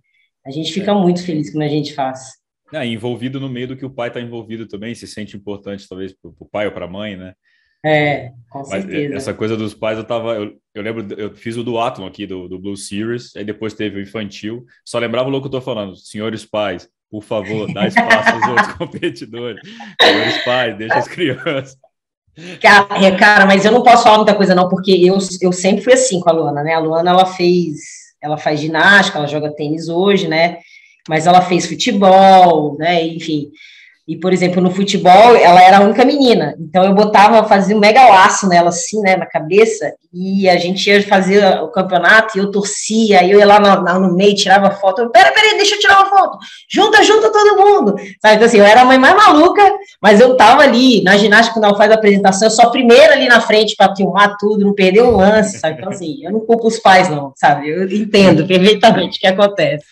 A 0.46 0.52
gente 0.52 0.72
fica 0.72 0.94
muito 0.94 1.24
feliz 1.26 1.52
quando 1.52 1.64
a 1.64 1.70
gente 1.70 1.94
faz. 1.94 2.34
É, 2.74 2.86
envolvido 2.86 3.40
no 3.40 3.50
meio 3.50 3.70
do 3.70 3.78
que 3.78 3.86
o 3.86 3.90
pai 3.90 4.10
está 4.10 4.22
envolvido 4.22 4.68
também, 4.68 4.94
se 4.94 5.08
sente 5.08 5.36
importante, 5.36 5.88
talvez, 5.88 6.14
para 6.14 6.32
o 6.40 6.50
pai 6.50 6.66
ou 6.68 6.72
para 6.72 6.86
a 6.86 6.90
mãe, 6.90 7.18
né? 7.18 7.34
É, 7.84 8.32
com 8.50 8.64
certeza. 8.64 9.14
Mas 9.14 9.24
essa 9.24 9.34
coisa 9.34 9.58
dos 9.58 9.74
pais, 9.74 9.98
eu 9.98 10.04
tava. 10.04 10.36
Eu, 10.36 10.54
eu 10.74 10.84
lembro, 10.84 11.06
eu 11.18 11.34
fiz 11.36 11.58
o 11.58 11.64
do 11.64 11.80
Atom 11.80 12.06
aqui, 12.06 12.28
do, 12.28 12.48
do 12.48 12.60
Blue 12.60 12.78
Series, 12.78 13.36
aí 13.36 13.44
depois 13.44 13.74
teve 13.74 13.98
o 13.98 14.02
infantil. 14.02 14.66
Só 14.86 15.00
lembrava 15.00 15.28
o 15.28 15.32
louco 15.32 15.50
que 15.50 15.56
eu 15.56 15.60
tô 15.60 15.66
falando, 15.66 15.96
senhores 15.96 16.46
pais, 16.46 16.88
por 17.10 17.24
favor, 17.24 17.72
dá 17.74 17.88
espaço 17.88 18.30
aos 18.30 18.48
outros 18.48 18.74
competidores. 18.78 19.62
Senhores 20.02 20.44
pais, 20.44 20.78
deixa 20.78 20.96
as 20.96 21.08
crianças. 21.08 21.78
Cara, 22.62 23.06
é, 23.06 23.12
cara, 23.18 23.46
mas 23.46 23.66
eu 23.66 23.72
não 23.72 23.84
posso 23.84 24.04
falar 24.04 24.18
muita 24.18 24.36
coisa, 24.36 24.56
não, 24.56 24.70
porque 24.70 24.92
eu, 24.92 25.18
eu 25.42 25.52
sempre 25.52 25.84
fui 25.84 25.94
assim 25.94 26.20
com 26.20 26.30
a 26.30 26.34
Luana, 26.34 26.64
né? 26.64 26.74
A 26.74 26.80
Luana, 26.80 27.12
ela 27.12 27.26
fez. 27.26 27.80
Ela 28.22 28.38
faz 28.38 28.60
ginástica, 28.60 29.18
ela 29.18 29.28
joga 29.28 29.54
tênis 29.54 29.90
hoje, 29.90 30.28
né? 30.28 30.60
Mas 31.10 31.26
ela 31.26 31.42
fez 31.42 31.66
futebol, 31.66 32.78
né? 32.78 33.04
Enfim. 33.04 33.50
E, 34.12 34.18
por 34.18 34.34
exemplo, 34.34 34.62
no 34.62 34.70
futebol, 34.70 35.38
ela 35.38 35.64
era 35.64 35.78
a 35.78 35.82
única 35.82 36.04
menina. 36.04 36.54
Então, 36.60 36.84
eu 36.84 36.94
botava, 36.94 37.48
fazia 37.48 37.74
um 37.74 37.80
mega 37.80 38.10
laço 38.10 38.46
nela, 38.46 38.68
assim, 38.68 39.00
né, 39.00 39.16
na 39.16 39.26
cabeça, 39.26 39.94
e 40.14 40.50
a 40.50 40.58
gente 40.58 40.86
ia 40.86 41.02
fazer 41.08 41.42
o 41.62 41.70
campeonato, 41.70 42.38
e 42.38 42.42
eu 42.42 42.52
torcia, 42.52 43.22
aí 43.22 43.32
eu 43.32 43.40
ia 43.40 43.46
lá 43.46 43.58
no, 43.58 44.02
no 44.02 44.14
meio, 44.14 44.36
tirava 44.36 44.70
foto. 44.70 45.10
Pera, 45.12 45.32
pera, 45.32 45.56
deixa 45.56 45.76
eu 45.76 45.80
tirar 45.80 46.02
uma 46.02 46.10
foto. 46.10 46.40
Junta, 46.70 47.02
junta 47.04 47.32
todo 47.32 47.58
mundo. 47.58 47.96
Sabe, 48.22 48.36
então, 48.36 48.48
assim, 48.48 48.58
eu 48.58 48.66
era 48.66 48.82
a 48.82 48.86
mãe 48.86 48.98
mais 48.98 49.16
maluca, 49.16 49.64
mas 50.02 50.20
eu 50.20 50.36
tava 50.36 50.64
ali, 50.64 51.02
na 51.04 51.16
ginástica, 51.16 51.54
quando 51.54 51.64
ela 51.64 51.78
faz 51.78 51.90
a 51.90 51.96
apresentação, 51.96 52.50
eu 52.50 52.52
sou 52.52 52.66
a 52.66 52.70
primeira 52.70 53.14
ali 53.14 53.30
na 53.30 53.40
frente 53.40 53.78
para 53.78 53.96
filmar 53.96 54.36
tudo, 54.38 54.66
não 54.66 54.74
perder 54.74 55.04
um 55.04 55.16
lance, 55.16 55.58
sabe? 55.58 55.78
Então, 55.78 55.90
assim, 55.90 56.18
eu 56.22 56.34
não 56.34 56.42
culpo 56.42 56.68
os 56.68 56.80
pais, 56.80 57.08
não, 57.08 57.32
sabe? 57.38 57.70
Eu 57.70 57.90
entendo 57.90 58.46
perfeitamente 58.46 59.20
o 59.20 59.22
que 59.22 59.28
acontece. 59.28 59.86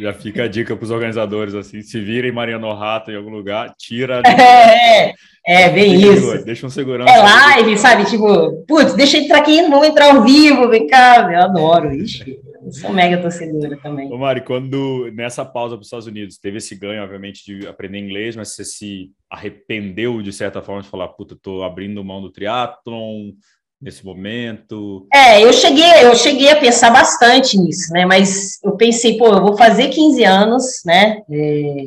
Já 0.00 0.12
fica 0.12 0.44
a 0.44 0.48
dica 0.48 0.76
para 0.76 0.84
os 0.84 0.90
organizadores, 0.90 1.54
assim, 1.54 1.82
se 1.82 2.00
virem 2.00 2.32
Mariano 2.32 2.72
Rato 2.72 3.10
em 3.10 3.16
algum 3.16 3.30
lugar, 3.30 3.74
tira. 3.76 4.22
É, 5.46 5.62
é, 5.64 5.70
bem 5.70 5.94
isso. 5.94 6.44
Deixa 6.44 6.66
um 6.66 6.70
segurança. 6.70 7.10
É 7.10 7.18
live, 7.18 7.78
sabe? 7.78 8.04
Tipo, 8.04 8.62
putz, 8.68 8.92
deixa 8.92 9.16
eu 9.16 9.22
entrar 9.22 9.38
aqui, 9.38 9.62
vamos 9.62 9.88
entrar 9.88 10.14
ao 10.14 10.22
vivo, 10.22 10.68
vem 10.68 10.86
cá. 10.86 11.30
Eu 11.32 11.40
adoro, 11.40 11.94
ixi. 11.94 12.38
Eu 12.62 12.72
sou 12.72 12.92
mega 12.92 13.16
torcedora 13.16 13.76
também. 13.78 14.12
Ô 14.12 14.18
Mari, 14.18 14.42
quando 14.42 15.10
nessa 15.14 15.44
pausa 15.44 15.76
para 15.76 15.80
os 15.80 15.86
Estados 15.86 16.06
Unidos, 16.06 16.36
teve 16.36 16.58
esse 16.58 16.74
ganho, 16.74 17.02
obviamente, 17.02 17.42
de 17.44 17.66
aprender 17.66 17.98
inglês, 17.98 18.36
mas 18.36 18.54
você 18.54 18.64
se 18.64 19.10
arrependeu 19.30 20.20
de 20.20 20.32
certa 20.32 20.60
forma 20.60 20.82
de 20.82 20.88
falar, 20.88 21.08
puta, 21.08 21.36
tô 21.40 21.62
abrindo 21.62 22.04
mão 22.04 22.20
do 22.20 22.30
triatlon, 22.30 23.32
nesse 23.80 24.04
momento? 24.04 25.06
É, 25.12 25.42
eu 25.42 25.52
cheguei, 25.52 26.04
eu 26.04 26.14
cheguei 26.14 26.50
a 26.50 26.60
pensar 26.60 26.90
bastante 26.90 27.58
nisso, 27.58 27.92
né? 27.92 28.04
Mas 28.04 28.58
eu 28.62 28.76
pensei, 28.76 29.16
pô, 29.16 29.28
eu 29.28 29.40
vou 29.40 29.56
fazer 29.56 29.88
15 29.88 30.24
anos, 30.24 30.64
né? 30.84 31.22
É, 31.30 31.86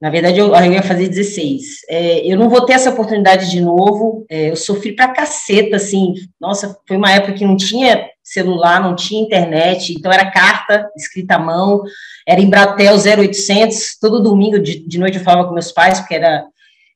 na 0.00 0.08
verdade, 0.08 0.38
eu, 0.38 0.54
eu, 0.54 0.72
ia 0.72 0.82
fazer 0.82 1.08
16. 1.08 1.62
É, 1.90 2.26
eu 2.26 2.38
não 2.38 2.48
vou 2.48 2.64
ter 2.64 2.72
essa 2.72 2.88
oportunidade 2.88 3.50
de 3.50 3.60
novo. 3.60 4.24
É, 4.30 4.50
eu 4.50 4.56
sofri 4.56 4.92
pra 4.92 5.12
caceta, 5.12 5.76
assim. 5.76 6.14
Nossa, 6.40 6.74
foi 6.88 6.96
uma 6.96 7.12
época 7.12 7.34
que 7.34 7.44
não 7.44 7.54
tinha 7.54 8.08
celular, 8.22 8.80
não 8.80 8.96
tinha 8.96 9.20
internet, 9.20 9.92
então 9.92 10.10
era 10.10 10.30
carta 10.30 10.88
escrita 10.96 11.34
à 11.34 11.38
mão, 11.38 11.82
era 12.26 12.40
em 12.40 12.48
Bratel 12.48 12.94
0800. 12.94 13.98
Todo 14.00 14.22
domingo 14.22 14.58
de, 14.58 14.86
de 14.86 14.98
noite 14.98 15.18
eu 15.18 15.24
falava 15.24 15.46
com 15.46 15.52
meus 15.52 15.70
pais, 15.70 16.00
porque 16.00 16.14
era, 16.14 16.44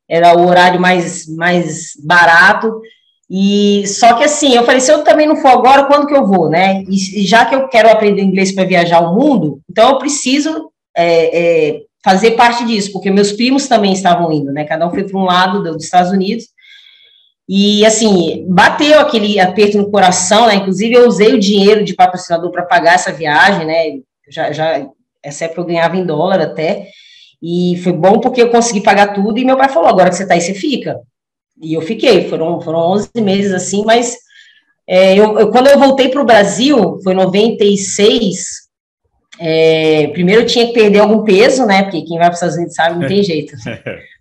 era 0.09 0.35
o 0.39 0.47
horário 0.47 0.81
mais, 0.81 1.27
mais 1.27 1.91
barato. 2.03 2.81
E 3.37 3.85
só 3.89 4.15
que 4.15 4.23
assim, 4.23 4.55
eu 4.55 4.63
falei, 4.63 4.81
se 4.81 4.93
eu 4.93 5.03
também 5.03 5.27
não 5.27 5.35
for 5.35 5.49
agora, 5.49 5.87
quando 5.87 6.07
que 6.07 6.15
eu 6.15 6.25
vou, 6.25 6.49
né? 6.49 6.85
E, 6.89 7.27
já 7.27 7.45
que 7.45 7.53
eu 7.53 7.67
quero 7.67 7.91
aprender 7.91 8.23
inglês 8.23 8.53
para 8.53 8.63
viajar 8.63 9.01
o 9.01 9.13
mundo, 9.13 9.61
então 9.69 9.91
eu 9.91 9.99
preciso 9.99 10.71
é, 10.97 11.41
é, 11.73 11.81
fazer 12.05 12.37
parte 12.37 12.65
disso, 12.65 12.93
porque 12.93 13.11
meus 13.11 13.33
primos 13.33 13.67
também 13.67 13.93
estavam 13.93 14.31
indo, 14.31 14.53
né? 14.53 14.63
Cada 14.63 14.87
um 14.87 14.91
foi 14.93 15.03
para 15.03 15.19
um 15.19 15.25
lado 15.25 15.65
dos 15.65 15.83
Estados 15.83 16.13
Unidos. 16.13 16.45
E 17.49 17.85
assim, 17.85 18.47
bateu 18.49 19.01
aquele 19.01 19.41
aperto 19.41 19.79
no 19.79 19.91
coração, 19.91 20.47
né? 20.47 20.55
Inclusive, 20.55 20.95
eu 20.95 21.09
usei 21.09 21.35
o 21.35 21.41
dinheiro 21.41 21.83
de 21.83 21.93
patrocinador 21.93 22.53
para 22.53 22.63
pagar 22.63 22.95
essa 22.95 23.13
viagem, 23.13 23.67
né? 23.67 23.99
Já, 24.31 24.53
já, 24.53 24.87
essa 25.21 25.47
época 25.47 25.63
eu 25.63 25.67
ganhava 25.67 25.97
em 25.97 26.07
dólar 26.07 26.41
até. 26.41 26.87
E 27.43 27.81
foi 27.83 27.93
bom 27.93 28.21
porque 28.21 28.41
eu 28.41 28.51
consegui 28.51 28.81
pagar 28.81 29.13
tudo. 29.13 29.41
E 29.41 29.45
meu 29.45 29.57
pai 29.57 29.69
falou: 29.69 29.89
agora 29.89 30.09
que 30.09 30.15
você 30.15 30.23
está 30.23 30.35
aí, 30.35 30.41
você 30.41 30.55
fica. 30.55 31.01
E 31.61 31.75
eu 31.75 31.83
fiquei, 31.83 32.29
foram, 32.29 32.61
foram 32.61 32.79
11 32.79 33.11
meses 33.17 33.53
assim, 33.53 33.85
mas 33.85 34.17
é, 34.87 35.15
eu, 35.19 35.39
eu, 35.39 35.51
quando 35.51 35.69
eu 35.69 35.79
voltei 35.79 36.09
para 36.09 36.21
o 36.21 36.27
Brasil, 36.27 36.99
foi 37.03 37.15
96, 37.15 38.65
é, 39.41 40.09
primeiro 40.09 40.43
eu 40.43 40.47
tinha 40.47 40.67
que 40.67 40.73
perder 40.73 41.01
algum 41.01 41.25
peso, 41.25 41.65
né? 41.67 41.83
Porque 41.83 42.03
quem 42.03 42.19
vai 42.19 42.27
para 42.27 42.35
os 42.35 42.37
Estados 42.37 42.57
Unidos 42.57 42.75
sabe, 42.75 43.01
não 43.01 43.09
tem 43.09 43.23
jeito. 43.25 43.55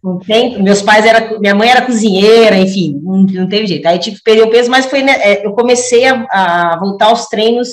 Não 0.04 0.20
tem, 0.20 0.62
meus 0.62 0.82
pais 0.82 1.06
era, 1.06 1.40
minha 1.40 1.56
mãe 1.56 1.70
era 1.70 1.82
cozinheira, 1.82 2.58
enfim, 2.58 3.00
não, 3.04 3.24
não 3.24 3.50
teve 3.50 3.68
jeito. 3.68 3.86
Aí 3.88 4.00
tive 4.00 4.18
que 4.18 4.24
perder 4.24 4.44
o 4.44 4.50
peso, 4.50 4.70
mas 4.70 4.86
foi, 4.86 5.02
né, 5.02 5.14
é, 5.20 5.46
eu 5.46 5.54
comecei 5.54 6.06
a, 6.06 6.26
a, 6.30 6.80
voltar 6.80 7.08
aos 7.08 7.28
treinos, 7.28 7.70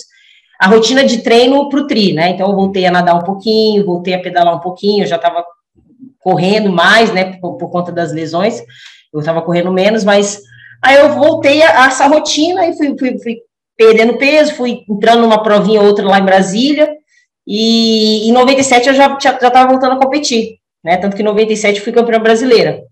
a 0.58 0.66
rotina 0.66 1.04
de 1.04 1.22
treino 1.22 1.68
para 1.68 1.80
o 1.80 1.86
tri, 1.86 2.12
né? 2.12 2.30
Então 2.30 2.48
eu 2.48 2.56
voltei 2.56 2.86
a 2.86 2.90
nadar 2.90 3.14
um 3.14 3.24
pouquinho, 3.24 3.84
voltei 3.84 4.14
a 4.14 4.20
pedalar 4.20 4.54
um 4.54 4.60
pouquinho, 4.60 5.04
eu 5.04 5.08
já 5.08 5.16
estava 5.16 5.44
correndo 6.18 6.70
mais, 6.70 7.12
né? 7.12 7.36
Por, 7.40 7.56
por 7.56 7.70
conta 7.70 7.92
das 7.92 8.12
lesões 8.12 8.62
eu 9.12 9.20
estava 9.20 9.42
correndo 9.42 9.72
menos, 9.72 10.04
mas 10.04 10.40
aí 10.82 10.96
eu 10.96 11.10
voltei 11.14 11.62
a, 11.62 11.84
a 11.84 11.86
essa 11.88 12.06
rotina 12.06 12.66
e 12.66 12.76
fui, 12.76 12.96
fui, 12.98 13.18
fui, 13.18 13.36
perdendo 13.76 14.18
peso, 14.18 14.54
fui 14.54 14.84
entrando 14.88 15.22
numa 15.22 15.42
provinha 15.42 15.80
ou 15.80 15.86
outra 15.86 16.06
lá 16.06 16.18
em 16.18 16.24
Brasília, 16.24 16.90
e 17.46 18.28
em 18.28 18.32
97 18.32 18.88
eu 18.88 18.94
já 18.94 19.16
estava 19.16 19.70
voltando 19.70 19.92
a 19.92 20.00
competir, 20.00 20.58
né, 20.84 20.96
tanto 20.96 21.16
que 21.16 21.22
em 21.22 21.24
97 21.24 21.80
fui 21.80 21.92
campeã 21.92 22.20
brasileira. 22.20 22.82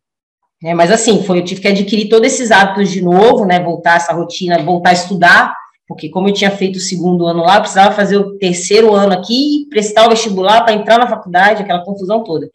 É, 0.64 0.74
mas 0.74 0.90
assim, 0.90 1.22
foi, 1.22 1.38
eu 1.38 1.44
tive 1.44 1.61
que 1.61 1.68
adquirir 1.68 2.09
todos 2.09 2.26
esses 2.26 2.50
hábitos 2.50 2.90
de 2.90 3.00
novo, 3.00 3.44
né, 3.44 3.61
voltar 3.61 3.96
essa 3.96 4.12
rotina, 4.12 4.59
voltar 4.62 4.90
a 4.90 4.94
estudar, 4.94 5.54
porque 5.87 6.11
como 6.11 6.28
eu 6.28 6.35
tinha 6.35 6.50
feito 6.50 6.76
o 6.76 6.81
segundo 6.81 7.26
ano 7.26 7.42
lá, 7.42 7.57
eu 7.57 7.61
precisava 7.61 7.94
fazer 7.94 8.18
o 8.18 8.37
terceiro 8.38 8.92
ano 8.94 9.14
aqui, 9.14 9.66
prestar 9.70 10.07
o 10.07 10.11
vestibular 10.11 10.62
para 10.62 10.74
entrar 10.74 10.98
na 10.98 11.07
faculdade, 11.07 11.62
aquela 11.62 11.85
confusão 11.85 12.24
toda. 12.24 12.50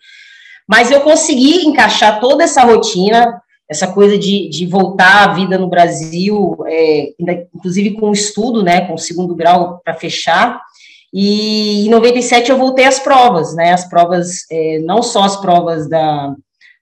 Mas 0.67 0.91
eu 0.91 1.01
consegui 1.01 1.65
encaixar 1.65 2.19
toda 2.19 2.43
essa 2.43 2.63
rotina, 2.63 3.41
essa 3.73 3.91
coisa 3.91 4.17
de, 4.17 4.47
de 4.49 4.67
voltar 4.67 5.29
à 5.29 5.33
vida 5.33 5.57
no 5.57 5.67
Brasil, 5.67 6.55
é, 6.67 7.13
inclusive 7.53 7.91
com 7.95 8.11
estudo, 8.11 8.61
né, 8.61 8.81
com 8.81 8.93
o 8.93 8.99
segundo 8.99 9.35
grau 9.35 9.81
para 9.83 9.95
fechar, 9.95 10.61
e 11.11 11.87
em 11.87 11.89
97 11.89 12.51
eu 12.51 12.57
voltei 12.57 12.85
às 12.85 12.99
provas, 12.99 13.55
né, 13.55 13.73
as 13.73 13.89
provas, 13.89 14.45
é, 14.51 14.79
não 14.79 15.01
só 15.01 15.23
as 15.23 15.35
provas 15.37 15.89
da, 15.89 16.35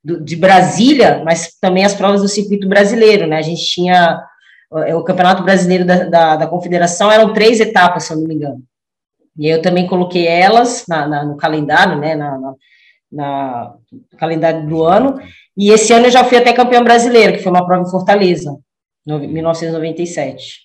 do, 0.03 0.21
de 0.21 0.35
Brasília, 0.35 1.21
mas 1.23 1.57
também 1.61 1.85
as 1.85 1.95
provas 1.95 2.21
do 2.21 2.27
circuito 2.27 2.67
brasileiro, 2.67 3.25
né, 3.25 3.37
a 3.37 3.41
gente 3.41 3.65
tinha 3.65 4.21
é, 4.85 4.93
o 4.93 5.03
Campeonato 5.03 5.43
Brasileiro 5.43 5.85
da, 5.85 6.03
da, 6.03 6.35
da 6.35 6.47
Confederação, 6.47 7.09
eram 7.09 7.31
três 7.31 7.61
etapas, 7.61 8.03
se 8.03 8.11
eu 8.11 8.17
não 8.17 8.27
me 8.27 8.35
engano, 8.35 8.61
e 9.39 9.47
eu 9.47 9.61
também 9.61 9.87
coloquei 9.87 10.27
elas 10.27 10.83
na, 10.89 11.07
na, 11.07 11.23
no 11.23 11.37
calendário, 11.37 11.97
né, 11.97 12.15
na, 12.15 12.37
na, 12.37 12.53
na, 13.09 13.73
calendário 14.17 14.67
do 14.67 14.83
ano, 14.83 15.19
e 15.57 15.71
esse 15.71 15.91
ano 15.93 16.07
eu 16.07 16.11
já 16.11 16.23
fui 16.23 16.37
até 16.37 16.53
campeão 16.53 16.83
brasileiro, 16.83 17.33
que 17.33 17.43
foi 17.43 17.51
uma 17.51 17.65
prova 17.65 17.83
em 17.83 17.91
Fortaleza, 17.91 18.57
em 19.07 19.27
1997. 19.27 20.59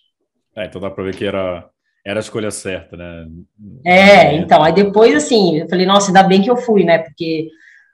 É, 0.56 0.66
então 0.66 0.80
dá 0.80 0.90
para 0.90 1.04
ver 1.04 1.14
que 1.14 1.24
era, 1.24 1.68
era 2.04 2.18
a 2.18 2.22
escolha 2.22 2.50
certa, 2.50 2.96
né? 2.96 3.26
É, 3.84 4.34
então, 4.34 4.62
aí 4.62 4.72
depois, 4.72 5.14
assim, 5.14 5.58
eu 5.58 5.68
falei, 5.68 5.84
nossa, 5.84 6.08
ainda 6.08 6.22
bem 6.22 6.42
que 6.42 6.50
eu 6.50 6.56
fui, 6.56 6.84
né? 6.84 6.98
Porque 6.98 7.48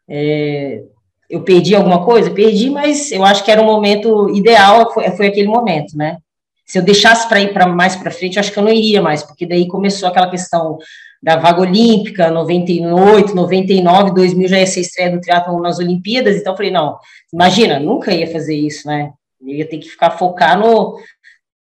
é, 0.09 0.83
eu 1.29 1.43
perdi 1.43 1.75
alguma 1.75 2.05
coisa? 2.05 2.31
Perdi, 2.31 2.71
mas 2.71 3.11
eu 3.11 3.25
acho 3.25 3.43
que 3.45 3.51
era 3.51 3.63
um 3.63 3.67
momento 3.67 4.29
ideal, 4.31 4.93
foi, 4.93 5.11
foi 5.13 5.27
aquele 5.27 5.49
momento, 5.49 5.97
né? 5.97 6.19
Se 6.67 6.79
eu 6.79 6.83
deixasse 6.83 7.29
para 7.29 7.41
ir 7.41 7.53
para 7.53 7.67
mais 7.67 7.97
para 7.97 8.11
frente, 8.11 8.37
eu 8.37 8.41
acho 8.41 8.53
que 8.53 8.59
eu 8.59 8.63
não 8.63 8.73
iria 8.73 9.03
mais, 9.03 9.23
porque 9.23 9.47
daí 9.47 9.67
começou 9.67 10.09
aquela 10.09 10.31
questão 10.31 10.79
da 11.23 11.37
vaga 11.37 11.61
olímpica, 11.61 12.31
98, 12.31 13.35
99, 13.35 14.13
2000 14.13 14.49
já 14.49 14.59
ia 14.59 14.67
ser 14.67 14.81
estreia 14.81 15.11
do 15.11 15.21
triatlon 15.21 15.61
nas 15.61 15.79
Olimpíadas, 15.79 16.37
então 16.37 16.57
falei, 16.57 16.73
não, 16.73 16.99
imagina, 17.33 17.79
nunca 17.79 18.13
ia 18.13 18.27
fazer 18.27 18.57
isso, 18.57 18.89
né? 18.89 19.13
Eu 19.41 19.55
ia 19.55 19.69
ter 19.69 19.79
que 19.79 19.89
ficar 19.89 20.11
focar 20.13 20.59
no, 20.59 20.99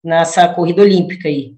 nessa 0.03 0.47
corrida 0.47 0.81
olímpica 0.81 1.27
aí. 1.27 1.55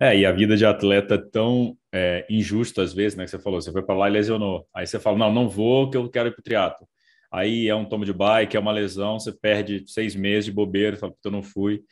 É, 0.00 0.18
e 0.18 0.26
a 0.26 0.32
vida 0.32 0.56
de 0.56 0.66
atleta 0.66 1.14
é 1.14 1.18
tão 1.18 1.76
é, 1.92 2.26
injusta 2.28 2.82
às 2.82 2.92
vezes, 2.92 3.16
né? 3.16 3.24
Que 3.24 3.30
você 3.30 3.38
falou, 3.38 3.60
você 3.60 3.70
foi 3.70 3.82
para 3.82 3.94
lá 3.94 4.08
e 4.08 4.12
lesionou. 4.12 4.66
Aí 4.74 4.86
você 4.86 4.98
fala, 4.98 5.16
não, 5.16 5.32
não 5.32 5.48
vou, 5.48 5.88
que 5.88 5.96
eu 5.96 6.08
quero 6.08 6.28
ir 6.28 6.32
para 6.32 6.40
o 6.40 6.44
triatlo. 6.44 6.88
Aí 7.32 7.68
é 7.68 7.74
um 7.74 7.84
tomo 7.84 8.04
de 8.04 8.12
bike, 8.12 8.56
é 8.56 8.60
uma 8.60 8.72
lesão, 8.72 9.18
você 9.18 9.32
perde 9.32 9.84
seis 9.86 10.14
meses 10.14 10.46
de 10.46 10.52
bobeira, 10.52 10.96
fala, 10.96 11.14
eu 11.24 11.30
não 11.30 11.42
fui. 11.42 11.82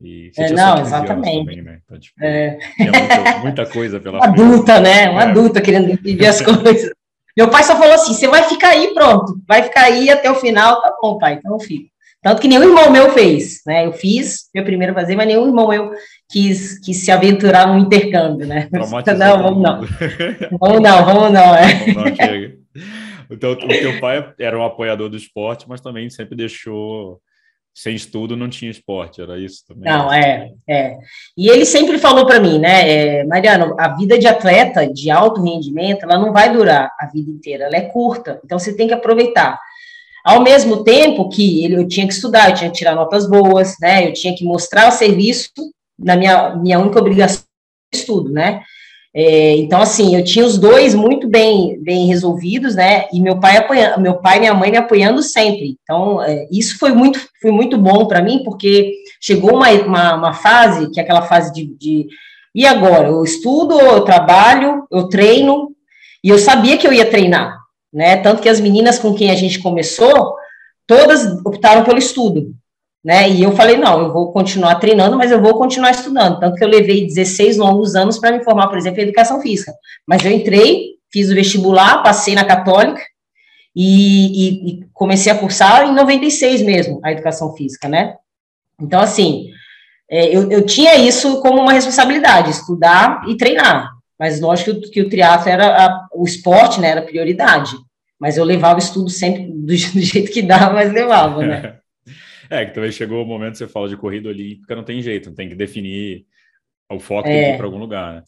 E 0.00 0.30
é, 0.36 0.50
não, 0.52 0.78
exatamente. 0.78 1.46
Também, 1.46 1.62
né? 1.62 1.78
então, 1.84 1.98
tipo, 1.98 2.22
é. 2.22 2.58
muita, 2.78 3.38
muita, 3.38 3.66
coisa 3.66 3.98
pela 3.98 4.18
Uma 4.20 4.26
adulta, 4.26 4.78
né? 4.78 5.08
Uma 5.08 5.22
é. 5.22 5.26
adulta 5.28 5.60
querendo 5.60 5.96
viver 6.02 6.26
as 6.26 6.42
coisas. 6.42 6.90
Meu 7.36 7.48
pai 7.48 7.62
só 7.62 7.76
falou 7.76 7.94
assim: 7.94 8.12
você 8.12 8.28
vai 8.28 8.42
ficar 8.42 8.70
aí, 8.70 8.92
pronto, 8.92 9.40
vai 9.48 9.62
ficar 9.62 9.84
aí 9.84 10.10
até 10.10 10.30
o 10.30 10.34
final, 10.34 10.82
tá 10.82 10.94
bom, 11.00 11.18
pai, 11.18 11.34
então 11.34 11.52
eu 11.52 11.60
fico. 11.60 11.88
Tanto 12.22 12.42
que 12.42 12.48
nenhum 12.48 12.64
irmão 12.64 12.90
meu 12.90 13.10
fez, 13.12 13.60
né? 13.66 13.86
Eu 13.86 13.92
fiz 13.92 14.50
meu 14.54 14.64
primeiro 14.64 14.92
fazer, 14.92 15.14
mas 15.14 15.28
nenhum 15.28 15.46
irmão 15.46 15.68
meu 15.68 15.92
quis, 16.28 16.78
quis 16.80 17.04
se 17.04 17.10
aventurar 17.10 17.68
no 17.68 17.78
intercâmbio, 17.78 18.46
né? 18.46 18.68
Não, 18.72 18.84
vamos 18.84 19.62
não. 19.62 19.80
vamos 20.58 20.80
não, 20.80 21.04
vamos 21.04 21.32
não, 21.32 21.54
é. 21.54 21.92
Vamos 21.92 22.18
não, 22.18 22.86
Então, 23.30 23.52
o 23.52 23.56
teu 23.56 24.00
pai 24.00 24.34
era 24.40 24.58
um 24.58 24.64
apoiador 24.64 25.08
do 25.08 25.16
esporte, 25.16 25.68
mas 25.68 25.80
também 25.80 26.10
sempre 26.10 26.36
deixou 26.36 27.20
sem 27.76 27.94
estudo 27.94 28.34
não 28.38 28.48
tinha 28.48 28.70
esporte, 28.70 29.20
era 29.20 29.38
isso 29.38 29.62
também? 29.68 29.84
Não, 29.84 30.10
é, 30.10 30.50
é. 30.66 30.96
E 31.36 31.46
ele 31.50 31.66
sempre 31.66 31.98
falou 31.98 32.24
para 32.24 32.40
mim, 32.40 32.58
né, 32.58 33.18
é, 33.18 33.24
Mariano, 33.24 33.76
a 33.78 33.94
vida 33.94 34.18
de 34.18 34.26
atleta 34.26 34.90
de 34.90 35.10
alto 35.10 35.42
rendimento, 35.42 36.04
ela 36.04 36.18
não 36.18 36.32
vai 36.32 36.50
durar 36.50 36.90
a 36.98 37.06
vida 37.06 37.30
inteira, 37.30 37.64
ela 37.64 37.76
é 37.76 37.82
curta, 37.82 38.40
então 38.42 38.58
você 38.58 38.74
tem 38.74 38.88
que 38.88 38.94
aproveitar. 38.94 39.60
Ao 40.24 40.42
mesmo 40.42 40.84
tempo 40.84 41.28
que 41.28 41.62
ele, 41.62 41.76
eu 41.76 41.86
tinha 41.86 42.06
que 42.08 42.14
estudar, 42.14 42.48
eu 42.48 42.54
tinha 42.54 42.70
que 42.70 42.78
tirar 42.78 42.94
notas 42.94 43.28
boas, 43.28 43.74
né, 43.78 44.08
eu 44.08 44.14
tinha 44.14 44.34
que 44.34 44.42
mostrar 44.42 44.88
o 44.88 44.92
serviço 44.92 45.52
na 45.98 46.16
minha, 46.16 46.56
minha 46.56 46.78
única 46.78 46.98
obrigação 46.98 47.44
estudo, 47.92 48.32
né, 48.32 48.62
é, 49.18 49.56
então, 49.56 49.80
assim, 49.80 50.14
eu 50.14 50.22
tinha 50.22 50.44
os 50.44 50.58
dois 50.58 50.94
muito 50.94 51.26
bem, 51.26 51.82
bem 51.82 52.06
resolvidos, 52.06 52.74
né? 52.74 53.06
E 53.10 53.18
meu 53.18 53.40
pai 53.40 53.56
apoiando, 53.56 53.98
meu 53.98 54.16
pai 54.20 54.36
e 54.36 54.40
minha 54.40 54.52
mãe 54.52 54.70
me 54.70 54.76
apoiando 54.76 55.22
sempre. 55.22 55.78
Então, 55.82 56.22
é, 56.22 56.46
isso 56.52 56.78
foi 56.78 56.92
muito, 56.92 57.18
foi 57.40 57.50
muito 57.50 57.78
bom 57.78 58.06
para 58.06 58.20
mim, 58.20 58.42
porque 58.44 58.92
chegou 59.18 59.56
uma, 59.56 59.70
uma, 59.70 60.14
uma, 60.16 60.32
fase, 60.34 60.90
que 60.90 61.00
é 61.00 61.02
aquela 61.02 61.22
fase 61.22 61.50
de, 61.54 61.64
de 61.78 62.06
e 62.54 62.66
agora? 62.66 63.08
Eu 63.08 63.24
estudo, 63.24 63.80
eu 63.80 64.02
trabalho, 64.02 64.86
eu 64.92 65.08
treino, 65.08 65.70
e 66.22 66.28
eu 66.28 66.38
sabia 66.38 66.76
que 66.76 66.86
eu 66.86 66.92
ia 66.92 67.08
treinar, 67.08 67.56
né? 67.90 68.18
Tanto 68.18 68.42
que 68.42 68.50
as 68.50 68.60
meninas 68.60 68.98
com 68.98 69.14
quem 69.14 69.30
a 69.30 69.34
gente 69.34 69.60
começou, 69.60 70.34
todas 70.86 71.24
optaram 71.42 71.84
pelo 71.84 71.96
estudo 71.96 72.54
né? 73.06 73.30
E 73.30 73.40
eu 73.40 73.52
falei, 73.52 73.76
não, 73.76 74.00
eu 74.00 74.12
vou 74.12 74.32
continuar 74.32 74.74
treinando, 74.80 75.16
mas 75.16 75.30
eu 75.30 75.40
vou 75.40 75.56
continuar 75.56 75.92
estudando. 75.92 76.40
Tanto 76.40 76.56
que 76.56 76.64
eu 76.64 76.68
levei 76.68 77.06
16 77.06 77.56
longos 77.56 77.94
anos 77.94 78.18
para 78.18 78.36
me 78.36 78.42
formar, 78.42 78.66
por 78.66 78.76
exemplo, 78.76 78.98
em 78.98 79.04
educação 79.04 79.40
física. 79.40 79.72
Mas 80.04 80.24
eu 80.24 80.32
entrei, 80.32 80.96
fiz 81.12 81.30
o 81.30 81.34
vestibular, 81.36 82.02
passei 82.02 82.34
na 82.34 82.44
católica 82.44 83.00
e, 83.76 83.84
e, 84.26 84.70
e 84.80 84.86
comecei 84.92 85.30
a 85.30 85.38
cursar 85.38 85.86
em 85.86 85.94
96 85.94 86.62
mesmo, 86.62 86.98
a 87.04 87.12
educação 87.12 87.54
física, 87.54 87.88
né? 87.88 88.16
Então, 88.82 88.98
assim, 88.98 89.50
é, 90.10 90.26
eu, 90.36 90.50
eu 90.50 90.66
tinha 90.66 90.96
isso 90.96 91.40
como 91.40 91.62
uma 91.62 91.74
responsabilidade, 91.74 92.50
estudar 92.50 93.22
e 93.28 93.36
treinar. 93.36 93.88
Mas 94.18 94.40
lógico 94.40 94.80
que, 94.80 94.90
que 94.90 95.00
o 95.02 95.08
triatlo 95.08 95.48
era 95.48 95.86
a, 95.86 96.08
o 96.12 96.24
esporte, 96.24 96.80
né, 96.80 96.88
era 96.88 97.02
prioridade. 97.02 97.76
Mas 98.18 98.36
eu 98.36 98.42
levava 98.42 98.80
o 98.80 98.82
estudo 98.82 99.08
sempre 99.10 99.44
do, 99.46 99.66
do 99.66 99.76
jeito 100.02 100.32
que 100.32 100.42
dava, 100.42 100.72
mas 100.72 100.92
levava, 100.92 101.46
né? 101.46 101.76
É, 102.50 102.64
que 102.66 102.74
também 102.74 102.92
chegou 102.92 103.22
o 103.22 103.26
momento 103.26 103.52
que 103.52 103.58
você 103.58 103.68
fala 103.68 103.88
de 103.88 103.96
corrida 103.96 104.28
olímpica, 104.28 104.76
não 104.76 104.84
tem 104.84 105.02
jeito, 105.02 105.34
tem 105.34 105.48
que 105.48 105.54
definir 105.54 106.24
o 106.90 106.98
foco, 106.98 107.28
é. 107.28 107.32
tem 107.32 107.44
que 107.44 107.50
ir 107.50 107.56
para 107.56 107.66
algum 107.66 107.78
lugar, 107.78 108.14
né? 108.14 108.22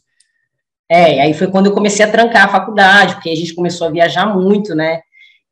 É, 0.90 1.20
aí 1.20 1.35
foi 1.35 1.48
quando 1.48 1.66
eu 1.66 1.74
comecei 1.74 2.04
a 2.04 2.11
trancar 2.11 2.46
a 2.46 2.52
faculdade, 2.52 3.14
porque 3.14 3.28
a 3.28 3.37
gente 3.37 3.54
começou 3.54 3.87
a 3.87 3.90
viajar 3.90 4.26
muito, 4.26 4.74
né? 4.74 5.02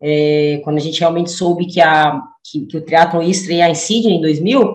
É, 0.01 0.61
quando 0.65 0.79
a 0.79 0.81
gente 0.81 0.99
realmente 0.99 1.31
soube 1.31 1.67
que, 1.67 1.81
a, 1.81 2.21
que, 2.45 2.67
que 2.67 2.77
o 2.79 2.81
triatlon 2.81 3.23
ia 3.23 3.31
estrear 3.31 3.71
em 3.71 3.75
Sydney 3.75 4.17
em 4.17 4.21
2000, 4.21 4.75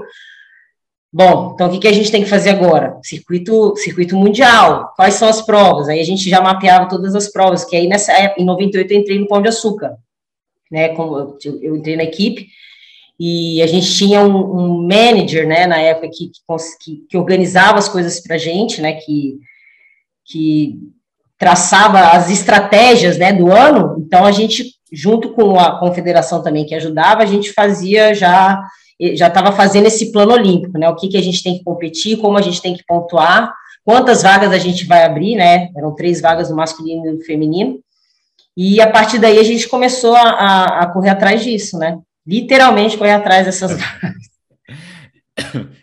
bom, 1.12 1.52
então 1.54 1.68
o 1.68 1.72
que, 1.72 1.80
que 1.80 1.88
a 1.88 1.94
gente 1.94 2.12
tem 2.12 2.24
que 2.24 2.30
fazer 2.30 2.52
agora? 2.52 3.00
Circuito, 3.04 3.76
circuito 3.76 4.16
mundial, 4.16 4.94
quais 4.96 5.16
são 5.16 5.28
as 5.28 5.42
provas? 5.42 5.90
Aí 5.90 6.00
a 6.00 6.06
gente 6.06 6.30
já 6.30 6.42
mapeava 6.42 6.88
todas 6.88 7.16
as 7.16 7.32
provas, 7.32 7.66
que 7.66 7.76
aí 7.76 7.88
nessa 7.88 8.14
época, 8.14 8.42
em 8.42 8.46
98 8.46 8.92
eu 8.92 9.00
entrei 9.00 9.20
no 9.20 9.28
Pão 9.28 9.42
de 9.42 9.50
Açúcar, 9.50 9.98
né? 10.72 10.90
Como 10.90 11.18
eu, 11.18 11.38
eu 11.62 11.76
entrei 11.76 11.96
na 11.96 12.04
equipe, 12.04 12.48
e 13.24 13.62
a 13.62 13.68
gente 13.68 13.94
tinha 13.94 14.20
um, 14.22 14.36
um 14.36 14.88
manager, 14.88 15.48
né, 15.48 15.68
na 15.68 15.78
época 15.78 16.10
que, 16.12 16.32
que, 16.84 17.06
que 17.08 17.16
organizava 17.16 17.78
as 17.78 17.88
coisas 17.88 18.20
para 18.20 18.34
a 18.34 18.40
gente, 18.40 18.82
né, 18.82 18.94
que, 18.94 19.38
que 20.26 20.80
traçava 21.38 22.00
as 22.00 22.32
estratégias, 22.32 23.20
né, 23.20 23.32
do 23.32 23.52
ano, 23.52 23.96
então 24.00 24.26
a 24.26 24.32
gente, 24.32 24.74
junto 24.92 25.34
com 25.34 25.60
a 25.60 25.80
confederação 25.80 26.42
também 26.42 26.66
que 26.66 26.74
ajudava, 26.74 27.22
a 27.22 27.28
gente 27.28 27.54
fazia 27.54 28.12
já, 28.16 28.60
já 29.14 29.28
estava 29.28 29.52
fazendo 29.52 29.86
esse 29.86 30.12
plano 30.12 30.34
olímpico, 30.34 30.80
né, 30.80 30.90
o 30.90 30.96
que, 30.96 31.08
que 31.08 31.18
a 31.18 31.22
gente 31.22 31.44
tem 31.44 31.60
que 31.60 31.64
competir, 31.64 32.18
como 32.18 32.40
a 32.40 32.42
gente 32.42 32.60
tem 32.60 32.74
que 32.74 32.84
pontuar, 32.88 33.54
quantas 33.86 34.24
vagas 34.24 34.52
a 34.52 34.58
gente 34.58 34.84
vai 34.88 35.04
abrir, 35.04 35.36
né, 35.36 35.70
eram 35.78 35.94
três 35.94 36.20
vagas 36.20 36.50
no 36.50 36.56
masculino 36.56 37.06
e 37.06 37.12
no 37.12 37.22
feminino, 37.22 37.78
e 38.58 38.82
a 38.82 38.90
partir 38.90 39.20
daí 39.20 39.38
a 39.38 39.44
gente 39.44 39.70
começou 39.70 40.16
a, 40.16 40.24
a, 40.24 40.80
a 40.80 40.86
correr 40.88 41.10
atrás 41.10 41.44
disso, 41.44 41.78
né, 41.78 42.00
literalmente 42.26 42.98
correr 42.98 43.12
atrás 43.12 43.46
dessas 43.46 43.72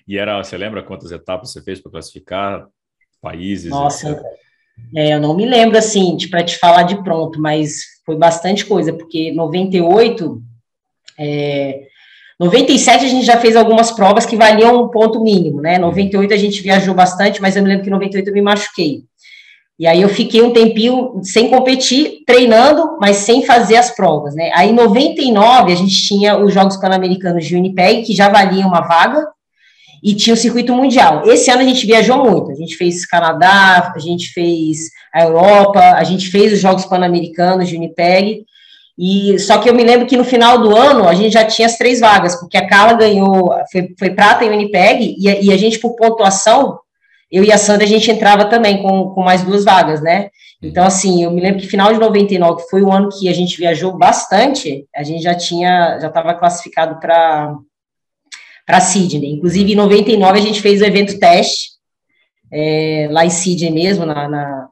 E 0.06 0.16
era, 0.16 0.42
você 0.42 0.56
lembra 0.56 0.82
quantas 0.82 1.12
etapas 1.12 1.52
você 1.52 1.62
fez 1.62 1.80
para 1.80 1.92
classificar 1.92 2.66
países? 3.20 3.70
Nossa, 3.70 4.22
é, 4.94 5.14
eu 5.14 5.20
não 5.20 5.36
me 5.36 5.44
lembro 5.44 5.76
assim, 5.76 6.16
para 6.30 6.42
te 6.42 6.56
falar 6.58 6.84
de 6.84 7.02
pronto, 7.02 7.40
mas 7.40 7.82
foi 8.06 8.16
bastante 8.16 8.64
coisa, 8.64 8.92
porque 8.92 9.32
98, 9.32 10.42
é, 11.18 11.82
97 12.40 13.04
a 13.04 13.08
gente 13.08 13.26
já 13.26 13.38
fez 13.38 13.56
algumas 13.56 13.90
provas 13.90 14.24
que 14.24 14.36
valiam 14.36 14.84
um 14.84 14.88
ponto 14.88 15.22
mínimo, 15.22 15.60
né? 15.60 15.76
98 15.78 16.32
a 16.32 16.36
gente 16.36 16.62
viajou 16.62 16.94
bastante, 16.94 17.42
mas 17.42 17.56
eu 17.56 17.62
me 17.62 17.68
lembro 17.68 17.84
que 17.84 17.90
98 17.90 18.28
eu 18.28 18.34
me 18.34 18.42
machuquei. 18.42 19.02
E 19.78 19.86
aí 19.86 20.02
eu 20.02 20.08
fiquei 20.08 20.42
um 20.42 20.52
tempinho 20.52 21.20
sem 21.22 21.48
competir, 21.48 22.24
treinando, 22.26 22.98
mas 23.00 23.18
sem 23.18 23.46
fazer 23.46 23.76
as 23.76 23.94
provas, 23.94 24.34
né? 24.34 24.50
Aí 24.52 24.70
em 24.70 24.74
99 24.74 25.72
a 25.72 25.76
gente 25.76 26.06
tinha 26.06 26.36
os 26.36 26.52
Jogos 26.52 26.76
Pan-Americanos 26.76 27.46
de 27.46 27.54
Winnipeg, 27.54 28.02
que 28.02 28.14
já 28.14 28.28
valia 28.28 28.66
uma 28.66 28.80
vaga, 28.80 29.24
e 30.02 30.14
tinha 30.14 30.34
o 30.34 30.36
circuito 30.36 30.74
mundial. 30.74 31.30
Esse 31.30 31.50
ano 31.50 31.62
a 31.62 31.64
gente 31.64 31.86
viajou 31.86 32.18
muito, 32.18 32.50
a 32.50 32.54
gente 32.54 32.76
fez 32.76 33.06
Canadá, 33.06 33.92
a 33.94 33.98
gente 34.00 34.32
fez 34.32 34.90
a 35.14 35.22
Europa, 35.22 35.80
a 35.80 36.02
gente 36.02 36.28
fez 36.28 36.52
os 36.52 36.58
Jogos 36.58 36.84
Pan-Americanos 36.84 37.68
de 37.68 37.74
Winnipeg, 37.74 38.44
e 38.98 39.38
só 39.38 39.58
que 39.58 39.70
eu 39.70 39.74
me 39.74 39.84
lembro 39.84 40.08
que 40.08 40.16
no 40.16 40.24
final 40.24 40.58
do 40.58 40.76
ano 40.76 41.08
a 41.08 41.14
gente 41.14 41.32
já 41.32 41.44
tinha 41.44 41.66
as 41.66 41.78
três 41.78 42.00
vagas, 42.00 42.34
porque 42.34 42.56
a 42.56 42.66
Carla 42.66 42.94
ganhou, 42.94 43.52
foi, 43.70 43.94
foi 43.96 44.10
prata 44.10 44.44
em 44.44 44.50
Winnipeg, 44.50 45.14
e, 45.16 45.46
e 45.46 45.52
a 45.52 45.56
gente, 45.56 45.78
por 45.78 45.94
pontuação, 45.94 46.80
eu 47.30 47.44
e 47.44 47.52
a 47.52 47.58
Sandra, 47.58 47.84
a 47.84 47.88
gente 47.88 48.10
entrava 48.10 48.46
também 48.46 48.82
com, 48.82 49.10
com 49.10 49.22
mais 49.22 49.42
duas 49.42 49.64
vagas, 49.64 50.00
né? 50.00 50.30
Então, 50.62 50.84
assim, 50.84 51.22
eu 51.22 51.30
me 51.30 51.40
lembro 51.40 51.60
que 51.60 51.66
final 51.66 51.92
de 51.92 52.00
99, 52.00 52.62
que 52.62 52.70
foi 52.70 52.82
o 52.82 52.92
ano 52.92 53.08
que 53.10 53.28
a 53.28 53.32
gente 53.32 53.56
viajou 53.56 53.96
bastante, 53.96 54.86
a 54.94 55.02
gente 55.02 55.22
já 55.22 55.34
tinha, 55.34 55.98
já 56.00 56.08
estava 56.08 56.34
classificado 56.34 56.98
para 56.98 57.54
para 58.66 58.80
Sydney. 58.80 59.32
Inclusive, 59.32 59.72
em 59.72 59.76
99, 59.76 60.38
a 60.38 60.42
gente 60.42 60.60
fez 60.60 60.82
o 60.82 60.84
evento 60.84 61.18
teste, 61.18 61.70
é, 62.52 63.08
lá 63.10 63.24
em 63.24 63.30
Sydney 63.30 63.70
mesmo, 63.70 64.04
na, 64.04 64.28
na, 64.28 64.68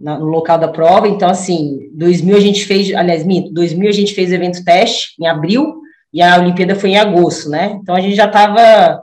na, 0.00 0.18
no 0.18 0.24
local 0.24 0.56
da 0.56 0.68
prova. 0.68 1.06
Então, 1.06 1.28
assim, 1.28 1.90
2000 1.92 2.34
a 2.34 2.40
gente 2.40 2.64
fez, 2.64 2.94
aliás, 2.94 3.26
2000 3.52 3.86
a 3.86 3.92
gente 3.92 4.14
fez 4.14 4.30
o 4.30 4.34
evento 4.34 4.64
teste 4.64 5.08
em 5.20 5.26
abril, 5.26 5.82
e 6.10 6.22
a 6.22 6.38
Olimpíada 6.38 6.74
foi 6.74 6.90
em 6.90 6.96
agosto, 6.96 7.50
né? 7.50 7.78
Então, 7.82 7.94
a 7.94 8.00
gente 8.00 8.14
já 8.14 8.24
estava 8.24 9.02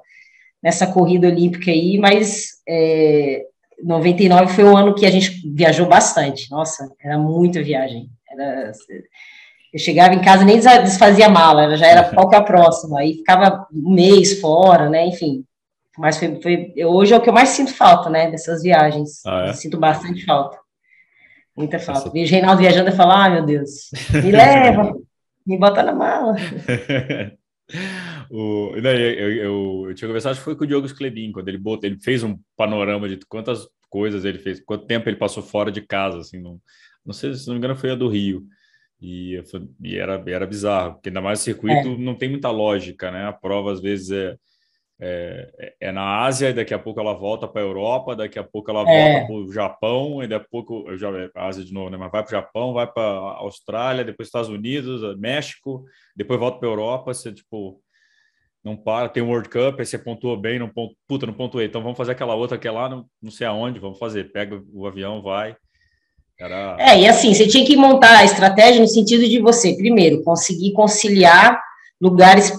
nessa 0.65 0.87
corrida 0.87 1.27
olímpica 1.27 1.69
aí, 1.69 1.99
mas 1.99 2.47
é, 2.67 3.43
99 3.83 4.51
foi 4.51 4.63
o 4.63 4.75
ano 4.75 4.95
que 4.95 5.05
a 5.05 5.11
gente 5.11 5.47
viajou 5.53 5.85
bastante. 5.85 6.49
Nossa, 6.49 6.89
era 6.99 7.19
muita 7.19 7.61
viagem. 7.61 8.09
Era, 8.27 8.71
eu 9.71 9.79
chegava 9.79 10.15
em 10.15 10.23
casa 10.23 10.43
nem 10.43 10.59
desfazia 10.59 11.29
mala, 11.29 11.77
já 11.77 11.85
era 11.85 12.09
qual 12.09 12.27
que 12.27 12.35
é 12.35 12.39
a 12.39 12.43
próxima. 12.43 12.99
Aí 12.99 13.13
ficava 13.13 13.67
um 13.71 13.93
mês 13.93 14.39
fora, 14.41 14.89
né? 14.89 15.05
Enfim. 15.05 15.45
Mas 15.99 16.17
foi, 16.17 16.41
foi, 16.41 16.73
hoje 16.83 17.13
é 17.13 17.17
o 17.17 17.21
que 17.21 17.29
eu 17.29 17.33
mais 17.33 17.49
sinto 17.49 17.71
falta, 17.71 18.09
né? 18.09 18.31
Dessas 18.31 18.63
viagens. 18.63 19.23
Ah, 19.23 19.49
é? 19.49 19.53
Sinto 19.53 19.77
bastante 19.77 20.25
falta. 20.25 20.57
Muita 21.55 21.77
falta. 21.77 22.01
Essa... 22.01 22.09
Vejo 22.09 22.31
Reinaldo 22.31 22.61
viajando 22.61 22.89
e 22.89 22.95
falar, 22.95 23.25
ah, 23.25 23.29
meu 23.29 23.45
Deus, 23.45 23.91
me 24.11 24.31
leva, 24.33 24.95
me 25.45 25.59
bota 25.59 25.83
na 25.83 25.93
mala. 25.93 26.35
O, 28.37 28.75
eu, 28.75 28.83
eu, 28.83 29.31
eu, 29.31 29.85
eu 29.87 29.95
tinha 29.95 30.09
conversado, 30.09 30.31
acho 30.33 30.41
que 30.41 30.45
foi 30.45 30.57
com 30.57 30.65
o 30.65 30.67
Diogo 30.67 30.85
Sclebin, 30.85 31.31
quando 31.31 31.47
ele 31.47 31.57
botou, 31.57 31.89
ele 31.89 31.97
fez 31.97 32.21
um 32.21 32.37
panorama 32.57 33.07
de 33.07 33.17
quantas 33.29 33.65
coisas 33.89 34.25
ele 34.25 34.37
fez, 34.37 34.59
quanto 34.59 34.85
tempo 34.85 35.07
ele 35.07 35.15
passou 35.15 35.41
fora 35.41 35.71
de 35.71 35.79
casa, 35.79 36.17
assim, 36.17 36.41
não, 36.41 36.59
não 37.05 37.13
sei, 37.13 37.33
se 37.33 37.47
não 37.47 37.53
me 37.53 37.59
engano 37.59 37.77
foi 37.77 37.91
a 37.91 37.95
do 37.95 38.09
Rio, 38.09 38.43
e, 39.01 39.41
e 39.81 39.97
era, 39.97 40.21
era 40.27 40.45
bizarro, 40.45 40.95
porque 40.95 41.07
ainda 41.07 41.21
mais 41.21 41.39
o 41.39 41.43
circuito 41.43 41.87
é. 41.87 41.97
não 41.97 42.13
tem 42.13 42.27
muita 42.27 42.49
lógica, 42.49 43.09
né, 43.09 43.25
a 43.25 43.31
prova 43.31 43.71
às 43.71 43.79
vezes 43.79 44.11
é, 44.11 44.35
é, 44.99 45.73
é 45.79 45.91
na 45.93 46.25
Ásia, 46.25 46.49
e 46.49 46.53
daqui 46.53 46.73
a 46.73 46.79
pouco 46.79 46.99
ela 46.99 47.13
volta 47.13 47.47
para 47.47 47.61
a 47.61 47.65
Europa, 47.65 48.17
daqui 48.17 48.37
a 48.37 48.43
pouco 48.43 48.69
ela 48.69 48.81
é. 48.81 49.13
volta 49.13 49.27
para 49.27 49.35
o 49.35 49.53
Japão, 49.53 50.21
e 50.21 50.27
daqui 50.27 50.45
a 50.45 50.49
pouco, 50.49 50.97
já, 50.97 51.07
Ásia 51.35 51.63
de 51.63 51.73
novo, 51.73 51.89
né, 51.89 51.95
mas 51.95 52.11
vai 52.11 52.21
para 52.21 52.27
o 52.27 52.41
Japão, 52.41 52.73
vai 52.73 52.85
para 52.85 53.01
a 53.01 53.37
Austrália, 53.37 54.03
depois 54.03 54.27
Estados 54.27 54.49
Unidos, 54.49 55.17
México, 55.17 55.85
depois 56.13 56.37
volta 56.37 56.59
para 56.59 56.67
a 56.67 56.71
Europa, 56.71 57.13
você, 57.13 57.31
tipo, 57.31 57.81
não 58.65 58.75
para, 58.75 59.07
tem 59.07 59.21
o 59.21 59.27
World 59.27 59.47
Cup, 59.47 59.79
aí 59.79 59.85
você 59.85 59.95
pontua 59.95 60.35
bem, 60.35 60.57
não 60.57 60.67
pontua, 60.67 60.95
puta, 61.07 61.27
não 61.27 61.33
pontuei, 61.35 61.67
então 61.67 61.83
vamos 61.83 61.97
fazer 61.97 62.13
aquela 62.13 62.33
outra 62.33 62.57
que 62.57 62.67
é 62.67 62.71
lá, 62.71 62.89
não, 62.89 63.05
não 63.21 63.29
sei 63.29 63.45
aonde, 63.45 63.79
vamos 63.79 63.99
fazer, 63.99 64.31
pega 64.31 64.59
o 64.73 64.87
avião, 64.87 65.21
vai. 65.21 65.55
Era... 66.39 66.75
É, 66.79 66.99
e 66.99 67.07
assim, 67.07 67.31
você 67.31 67.47
tinha 67.47 67.63
que 67.63 67.77
montar 67.77 68.17
a 68.17 68.25
estratégia 68.25 68.81
no 68.81 68.87
sentido 68.87 69.23
de 69.29 69.39
você, 69.39 69.77
primeiro, 69.77 70.23
conseguir 70.23 70.73
conciliar 70.73 71.61
lugares 72.01 72.51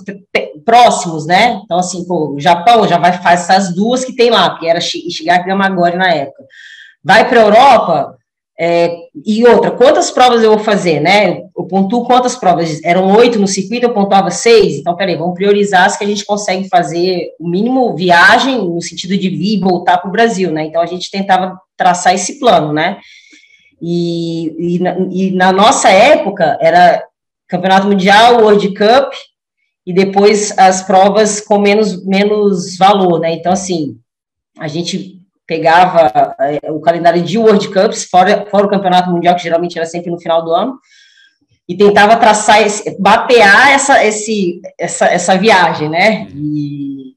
próximos, 0.65 1.27
né? 1.27 1.61
Então, 1.65 1.79
assim, 1.79 2.07
pô, 2.07 2.35
o 2.35 2.41
Japão 2.41 2.87
já 2.87 2.99
vai 2.99 3.13
fazer 3.13 3.43
essas 3.43 3.75
duas 3.75 4.05
que 4.05 4.15
tem 4.15 4.31
lá, 4.31 4.57
que 4.59 4.67
era 4.67 4.79
Ishigaki 4.79 5.45
e 5.45 5.49
Gamagori 5.49 5.97
na 5.97 6.11
época. 6.11 6.45
Vai 7.05 7.29
para 7.29 7.41
a 7.41 7.45
Europa, 7.45 8.17
É, 8.59 8.91
e 9.25 9.47
outra, 9.47 9.71
quantas 9.71 10.11
provas 10.11 10.43
eu 10.43 10.51
vou 10.51 10.59
fazer, 10.59 10.99
né? 10.99 11.43
Eu 11.55 11.65
pontuo 11.65 12.07
quantas 12.07 12.37
provas? 12.37 12.83
Eram 12.83 13.15
oito 13.15 13.39
no 13.39 13.47
circuito, 13.47 13.85
eu 13.85 13.93
pontuava 13.93 14.31
seis. 14.31 14.79
Então, 14.79 14.97
peraí, 14.97 15.15
vamos 15.15 15.35
priorizar 15.35 15.85
as 15.85 15.97
que 15.97 16.05
a 16.05 16.07
gente 16.07 16.25
consegue 16.25 16.67
fazer 16.69 17.33
o 17.39 17.47
mínimo 17.47 17.95
viagem, 17.95 18.57
no 18.57 18.81
sentido 18.81 19.17
de 19.17 19.29
vir 19.29 19.59
e 19.59 19.61
voltar 19.61 19.99
para 19.99 20.09
o 20.09 20.13
Brasil, 20.13 20.51
né? 20.51 20.65
Então, 20.65 20.81
a 20.81 20.87
gente 20.87 21.11
tentava 21.11 21.59
traçar 21.77 22.15
esse 22.15 22.39
plano, 22.39 22.73
né? 22.73 22.99
E, 23.81 24.77
e, 24.77 24.79
na, 24.79 24.97
e 25.11 25.31
na 25.33 25.53
nossa 25.53 25.91
época, 25.91 26.57
era 26.59 27.05
Campeonato 27.47 27.87
Mundial, 27.87 28.41
World 28.41 28.69
Cup, 28.71 29.13
e 29.87 29.93
depois 29.93 30.57
as 30.59 30.83
provas 30.83 31.41
com 31.41 31.59
menos, 31.59 32.05
menos 32.07 32.79
valor, 32.79 33.21
né? 33.21 33.35
Então, 33.35 33.53
assim, 33.53 33.99
a 34.59 34.67
gente 34.67 35.16
pegava 35.47 36.35
é, 36.41 36.71
o 36.71 36.81
calendário 36.81 37.23
de 37.23 37.39
World 37.39 37.69
Cups, 37.69 38.05
fora, 38.05 38.47
fora 38.51 38.67
o 38.67 38.71
campeonato 38.71 39.11
mundial, 39.11 39.37
que 39.37 39.43
geralmente 39.43 39.79
era 39.79 39.87
sempre 39.87 40.11
no 40.11 40.19
final 40.19 40.45
do 40.45 40.53
ano, 40.53 40.79
e 41.69 41.77
tentava 41.77 42.17
traçar, 42.17 42.63
esse, 42.63 43.01
batear 43.01 43.71
essa, 43.71 44.05
esse, 44.05 44.61
essa, 44.79 45.07
essa 45.07 45.37
viagem, 45.37 45.89
né? 45.89 46.29
E, 46.35 47.15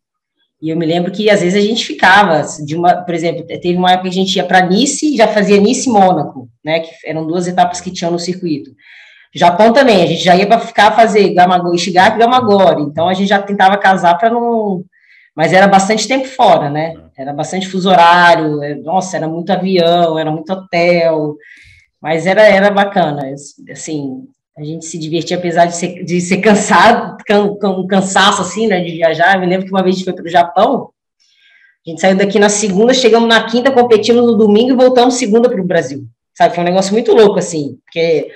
e, 0.61 0.69
eu 0.69 0.77
me 0.77 0.85
lembro 0.85 1.11
que 1.11 1.29
às 1.29 1.41
vezes 1.41 1.55
a 1.55 1.65
gente 1.65 1.85
ficava, 1.85 2.43
de 2.65 2.75
uma, 2.75 2.95
por 2.95 3.13
exemplo, 3.13 3.45
teve 3.45 3.77
uma 3.77 3.91
época 3.91 4.09
que 4.09 4.19
a 4.19 4.23
gente 4.23 4.35
ia 4.35 4.43
para 4.43 4.65
Nice, 4.65 5.15
já 5.15 5.27
fazia 5.27 5.59
Nice 5.59 5.89
e 5.89 5.91
Mônaco, 5.91 6.49
né? 6.63 6.79
Que 6.79 6.89
eram 7.05 7.25
duas 7.25 7.47
etapas 7.47 7.79
que 7.79 7.91
tinham 7.91 8.11
no 8.11 8.19
circuito. 8.19 8.71
Japão 9.33 9.71
também, 9.71 10.01
a 10.01 10.07
gente 10.07 10.23
já 10.23 10.35
ia 10.35 10.47
para 10.47 10.59
ficar 10.59 10.91
fazer 10.91 11.33
Gamagori, 11.33 11.75
Ishigaki 11.75 12.15
e 12.15 12.19
Gamagori, 12.19 12.81
então 12.81 13.07
a 13.07 13.13
gente 13.13 13.27
já 13.27 13.39
tentava 13.39 13.77
casar 13.77 14.17
para 14.17 14.31
não 14.31 14.83
mas 15.39 15.53
era 15.53 15.69
bastante 15.69 16.05
tempo 16.05 16.27
fora, 16.27 16.69
né? 16.69 16.95
É. 17.15 17.21
Era 17.21 17.31
bastante 17.31 17.65
fuso 17.65 17.89
horário, 17.89 18.61
é, 18.61 18.75
nossa, 18.75 19.15
era 19.15 19.25
muito 19.25 19.49
avião, 19.53 20.19
era 20.19 20.29
muito 20.29 20.51
hotel, 20.51 21.37
mas 22.01 22.27
era, 22.27 22.41
era 22.41 22.69
bacana, 22.69 23.21
assim, 23.71 24.27
a 24.57 24.61
gente 24.61 24.85
se 24.85 24.97
divertia, 24.99 25.37
apesar 25.37 25.67
de 25.67 25.77
ser, 25.77 26.03
de 26.03 26.19
ser 26.19 26.39
cansado, 26.39 27.15
can, 27.25 27.55
um 27.69 27.87
cansaço, 27.87 28.41
assim, 28.41 28.67
né, 28.67 28.81
de 28.81 28.91
viajar, 28.91 29.35
eu 29.35 29.39
me 29.39 29.45
lembro 29.45 29.65
que 29.65 29.71
uma 29.71 29.81
vez 29.81 29.95
a 29.95 29.97
gente 29.99 30.03
foi 30.03 30.13
para 30.13 30.25
o 30.25 30.29
Japão, 30.29 30.89
a 31.87 31.89
gente 31.89 32.01
saiu 32.01 32.17
daqui 32.17 32.37
na 32.37 32.49
segunda, 32.49 32.93
chegamos 32.93 33.29
na 33.29 33.41
quinta, 33.45 33.71
competimos 33.71 34.25
no 34.25 34.35
domingo 34.35 34.71
e 34.71 34.75
voltamos 34.75 35.13
segunda 35.13 35.49
para 35.49 35.61
o 35.61 35.65
Brasil, 35.65 36.03
sabe, 36.33 36.53
foi 36.53 36.65
um 36.65 36.67
negócio 36.67 36.91
muito 36.91 37.13
louco, 37.13 37.39
assim, 37.39 37.77
porque 37.85 38.27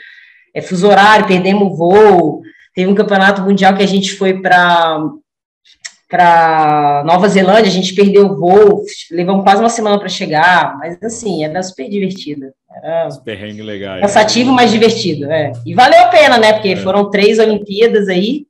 é 0.53 0.61
fuso 0.61 0.87
horário, 0.87 1.27
perdemos 1.27 1.63
o 1.63 1.75
voo, 1.75 2.41
teve 2.73 2.89
um 2.89 2.95
campeonato 2.95 3.41
mundial 3.41 3.75
que 3.75 3.83
a 3.83 3.87
gente 3.87 4.13
foi 4.13 4.39
para 4.39 5.03
para 6.13 7.03
Nova 7.07 7.27
Zelândia, 7.27 7.71
a 7.71 7.73
gente 7.73 7.95
perdeu 7.95 8.27
o 8.27 8.35
voo, 8.35 8.83
levamos 9.09 9.43
quase 9.43 9.63
uma 9.63 9.69
semana 9.69 9.97
para 9.97 10.07
chegar, 10.07 10.77
mas 10.77 11.01
assim, 11.01 11.43
era 11.43 11.63
super 11.63 11.89
divertido. 11.89 12.53
Era 12.71 13.09
perrengue 13.25 13.63
legal. 13.63 13.99
Cansativo, 13.99 14.51
mas 14.51 14.69
divertido, 14.69 15.25
é. 15.31 15.51
E 15.65 15.73
valeu 15.73 15.99
a 16.01 16.09
pena, 16.09 16.37
né? 16.37 16.53
Porque 16.53 16.69
é. 16.69 16.75
foram 16.75 17.09
três 17.09 17.39
Olimpíadas 17.39 18.07
aí, 18.09 18.45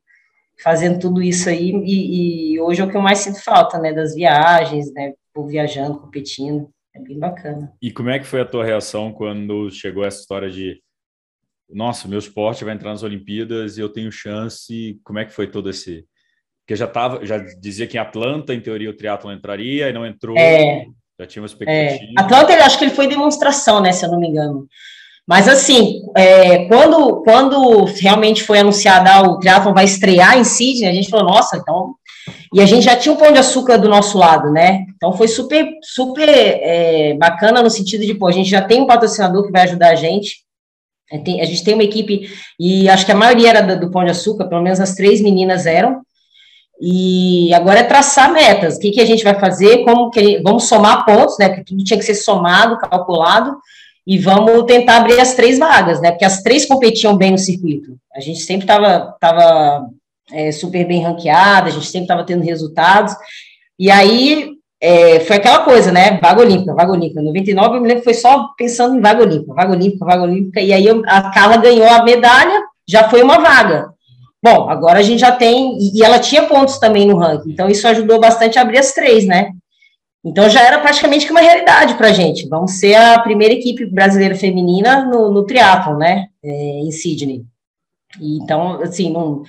fazendo 0.61 0.99
tudo 0.99 1.21
isso 1.21 1.47
aí, 1.47 1.71
e, 1.85 2.55
e, 2.55 2.59
hoje 2.59 2.81
é 2.81 2.83
o 2.83 2.89
que 2.89 2.97
eu 2.97 3.01
mais 3.01 3.19
sinto 3.19 3.41
falta, 3.41 3.79
né? 3.79 3.93
Das 3.93 4.13
viagens, 4.13 4.93
né? 4.93 5.13
Por 5.33 5.47
viajando, 5.47 5.99
competindo. 5.99 6.69
É 6.93 6.99
bem 6.99 7.17
bacana. 7.17 7.71
E 7.81 7.91
como 7.91 8.09
é 8.09 8.19
que 8.19 8.25
foi 8.25 8.41
a 8.41 8.45
tua 8.45 8.65
reação 8.65 9.13
quando 9.13 9.71
chegou 9.71 10.03
essa 10.03 10.19
história 10.19 10.49
de 10.49 10.81
nossa, 11.69 12.09
meu 12.09 12.19
esporte 12.19 12.65
vai 12.65 12.73
entrar 12.73 12.89
nas 12.89 13.03
Olimpíadas 13.03 13.77
e 13.77 13.81
eu 13.81 13.87
tenho 13.87 14.11
chance. 14.11 14.99
Como 15.01 15.17
é 15.17 15.23
que 15.23 15.31
foi 15.31 15.47
todo 15.47 15.69
esse 15.69 16.05
porque 16.63 16.77
já 16.77 16.87
tava, 16.87 17.25
já 17.25 17.37
dizia 17.37 17.85
que 17.85 17.97
em 17.97 17.99
Atlanta, 17.99 18.53
em 18.53 18.61
teoria, 18.61 18.89
o 18.89 18.95
triatlo 18.95 19.31
entraria 19.31 19.89
e 19.89 19.93
não 19.93 20.05
entrou. 20.05 20.37
É, 20.37 20.85
já 21.19 21.27
tinha 21.27 21.41
uma 21.41 21.47
expectativa. 21.47 22.11
É. 22.17 22.21
Atlanta, 22.21 22.53
acho 22.53 22.77
que 22.77 22.85
ele 22.85 22.95
foi 22.95 23.07
demonstração, 23.07 23.81
né, 23.81 23.91
se 23.91 24.05
eu 24.05 24.09
não 24.09 24.19
me 24.19 24.29
engano. 24.29 24.65
Mas 25.27 25.47
assim, 25.47 26.01
é, 26.17 26.65
quando, 26.65 27.21
quando 27.23 27.85
realmente 27.85 28.43
foi 28.43 28.59
anunciado 28.59 29.09
ah, 29.09 29.21
o 29.21 29.39
triatlon 29.39 29.73
vai 29.73 29.85
estrear 29.85 30.37
em 30.37 30.43
Sydney, 30.43 30.89
a 30.89 30.93
gente 30.93 31.09
falou, 31.09 31.33
nossa, 31.33 31.57
então. 31.57 31.95
E 32.53 32.61
a 32.61 32.65
gente 32.65 32.83
já 32.83 32.95
tinha 32.95 33.13
um 33.13 33.17
pão 33.17 33.31
de 33.31 33.39
açúcar 33.39 33.77
do 33.77 33.89
nosso 33.89 34.17
lado, 34.17 34.51
né? 34.51 34.85
Então 34.95 35.13
foi 35.13 35.27
super, 35.27 35.65
super 35.81 36.29
é, 36.29 37.13
bacana 37.15 37.61
no 37.61 37.69
sentido 37.69 38.05
de, 38.05 38.13
pô, 38.13 38.27
a 38.27 38.31
gente 38.31 38.49
já 38.49 38.61
tem 38.61 38.81
um 38.81 38.87
patrocinador 38.87 39.45
que 39.45 39.51
vai 39.51 39.63
ajudar 39.63 39.89
a 39.89 39.95
gente. 39.95 40.43
É, 41.11 41.17
a 41.41 41.45
gente 41.45 41.63
tem 41.63 41.73
uma 41.73 41.83
equipe, 41.83 42.29
e 42.59 42.89
acho 42.89 43.05
que 43.05 43.11
a 43.11 43.15
maioria 43.15 43.49
era 43.49 43.61
do, 43.61 43.79
do 43.79 43.91
Pão 43.91 44.03
de 44.05 44.11
Açúcar, 44.11 44.47
pelo 44.47 44.61
menos 44.61 44.79
as 44.79 44.95
três 44.95 45.21
meninas 45.21 45.65
eram, 45.65 46.01
e 46.85 47.53
agora 47.53 47.79
é 47.79 47.83
traçar 47.83 48.33
metas. 48.33 48.75
O 48.75 48.79
que, 48.81 48.91
que 48.91 48.99
a 48.99 49.05
gente 49.05 49.23
vai 49.23 49.39
fazer? 49.39 49.85
Como 49.85 50.09
que 50.09 50.41
vamos 50.43 50.65
somar 50.65 51.05
pontos, 51.05 51.37
né? 51.39 51.47
Porque 51.47 51.63
tudo 51.63 51.81
tinha 51.81 51.97
que 51.97 52.03
ser 52.03 52.15
somado, 52.15 52.77
calculado, 52.77 53.55
e 54.05 54.17
vamos 54.17 54.65
tentar 54.65 54.97
abrir 54.97 55.17
as 55.17 55.33
três 55.33 55.57
vagas, 55.57 56.01
né? 56.01 56.11
Porque 56.11 56.25
as 56.25 56.43
três 56.43 56.65
competiam 56.65 57.15
bem 57.15 57.31
no 57.31 57.37
circuito. 57.37 57.95
A 58.13 58.19
gente 58.19 58.41
sempre 58.41 58.65
estava 58.65 59.15
tava, 59.17 59.85
é, 60.29 60.51
super 60.51 60.85
bem 60.85 61.01
ranqueada, 61.01 61.67
a 61.69 61.71
gente 61.71 61.85
sempre 61.85 62.03
estava 62.03 62.25
tendo 62.25 62.43
resultados. 62.43 63.15
E 63.79 63.89
aí 63.89 64.49
é, 64.81 65.21
foi 65.21 65.37
aquela 65.37 65.59
coisa, 65.59 65.89
né? 65.89 66.19
Vaga 66.21 66.41
olímpica, 66.41 66.73
vaga 66.73 66.91
olímpica. 66.91 67.21
99 67.21 67.77
eu 67.77 67.81
me 67.81 67.87
lembro 67.87 68.03
foi 68.03 68.13
só 68.13 68.49
pensando 68.57 68.97
em 68.97 68.99
vaga 68.99 69.23
olímpica, 69.23 69.53
vaga 69.53 69.71
olímpica, 69.71 70.05
vaga 70.05 70.23
olímpica. 70.23 70.59
E 70.59 70.73
aí 70.73 70.85
eu, 70.85 71.01
a 71.05 71.31
Carla 71.31 71.55
ganhou 71.55 71.87
a 71.87 72.03
medalha, 72.03 72.61
já 72.85 73.07
foi 73.09 73.23
uma 73.23 73.39
vaga. 73.39 73.92
Bom, 74.43 74.69
agora 74.69 74.99
a 74.99 75.01
gente 75.01 75.21
já 75.21 75.31
tem, 75.31 75.77
e 75.79 76.03
ela 76.03 76.19
tinha 76.19 76.43
pontos 76.43 76.77
também 76.77 77.07
no 77.07 77.17
ranking, 77.17 77.51
então 77.51 77.69
isso 77.69 77.87
ajudou 77.87 78.19
bastante 78.19 78.59
a 78.59 78.61
abrir 78.61 78.79
as 78.79 78.91
três, 78.91 79.25
né? 79.25 79.51
Então 80.25 80.49
já 80.49 80.61
era 80.61 80.79
praticamente 80.79 81.31
uma 81.31 81.39
realidade 81.39 81.93
para 81.95 82.09
a 82.09 82.13
gente. 82.13 82.47
Vamos 82.49 82.73
ser 82.79 82.95
a 82.95 83.19
primeira 83.19 83.53
equipe 83.53 83.85
brasileira 83.85 84.35
feminina 84.35 85.05
no, 85.05 85.31
no 85.31 85.45
triatlon, 85.45 85.97
né? 85.97 86.27
É, 86.43 86.79
em 86.79 86.91
Sydney. 86.91 87.43
E, 88.19 88.37
então, 88.37 88.81
assim, 88.81 89.11
não, 89.11 89.43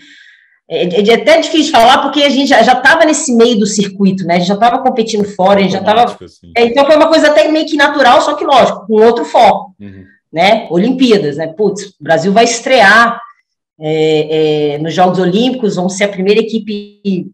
é, 0.69 0.85
é, 0.85 1.09
é, 1.09 1.15
até 1.15 1.41
difícil 1.41 1.73
falar 1.73 1.99
porque 1.99 2.23
a 2.23 2.29
gente 2.29 2.49
já 2.49 2.61
estava 2.61 3.05
nesse 3.05 3.35
meio 3.35 3.59
do 3.59 3.67
circuito, 3.67 4.25
né? 4.25 4.37
A 4.37 4.39
gente 4.39 4.49
já 4.49 4.55
estava 4.55 4.79
competindo 4.79 5.25
fora, 5.25 5.59
a 5.59 5.63
gente 5.63 5.73
já 5.73 5.81
estava. 5.81 6.05
Assim. 6.05 6.53
É, 6.57 6.67
então 6.67 6.87
foi 6.87 6.97
uma 6.97 7.09
coisa 7.09 7.29
até 7.29 7.49
meio 7.49 7.67
que 7.67 7.77
natural, 7.77 8.21
só 8.21 8.35
que 8.35 8.45
lógico, 8.45 8.87
com 8.87 8.95
outro 8.95 9.25
foco, 9.25 9.75
uhum. 9.81 10.05
né? 10.33 10.69
Olimpíadas, 10.71 11.37
né? 11.37 11.49
Putz, 11.49 11.87
o 12.01 12.03
Brasil 12.03 12.33
vai 12.33 12.45
estrear 12.45 13.21
é, 13.81 14.75
é, 14.75 14.79
nos 14.79 14.95
Jogos 14.95 15.19
Olímpicos, 15.19 15.77
vamos 15.77 15.97
ser 15.97 16.05
a 16.05 16.09
primeira 16.09 16.41
equipe, 16.41 17.31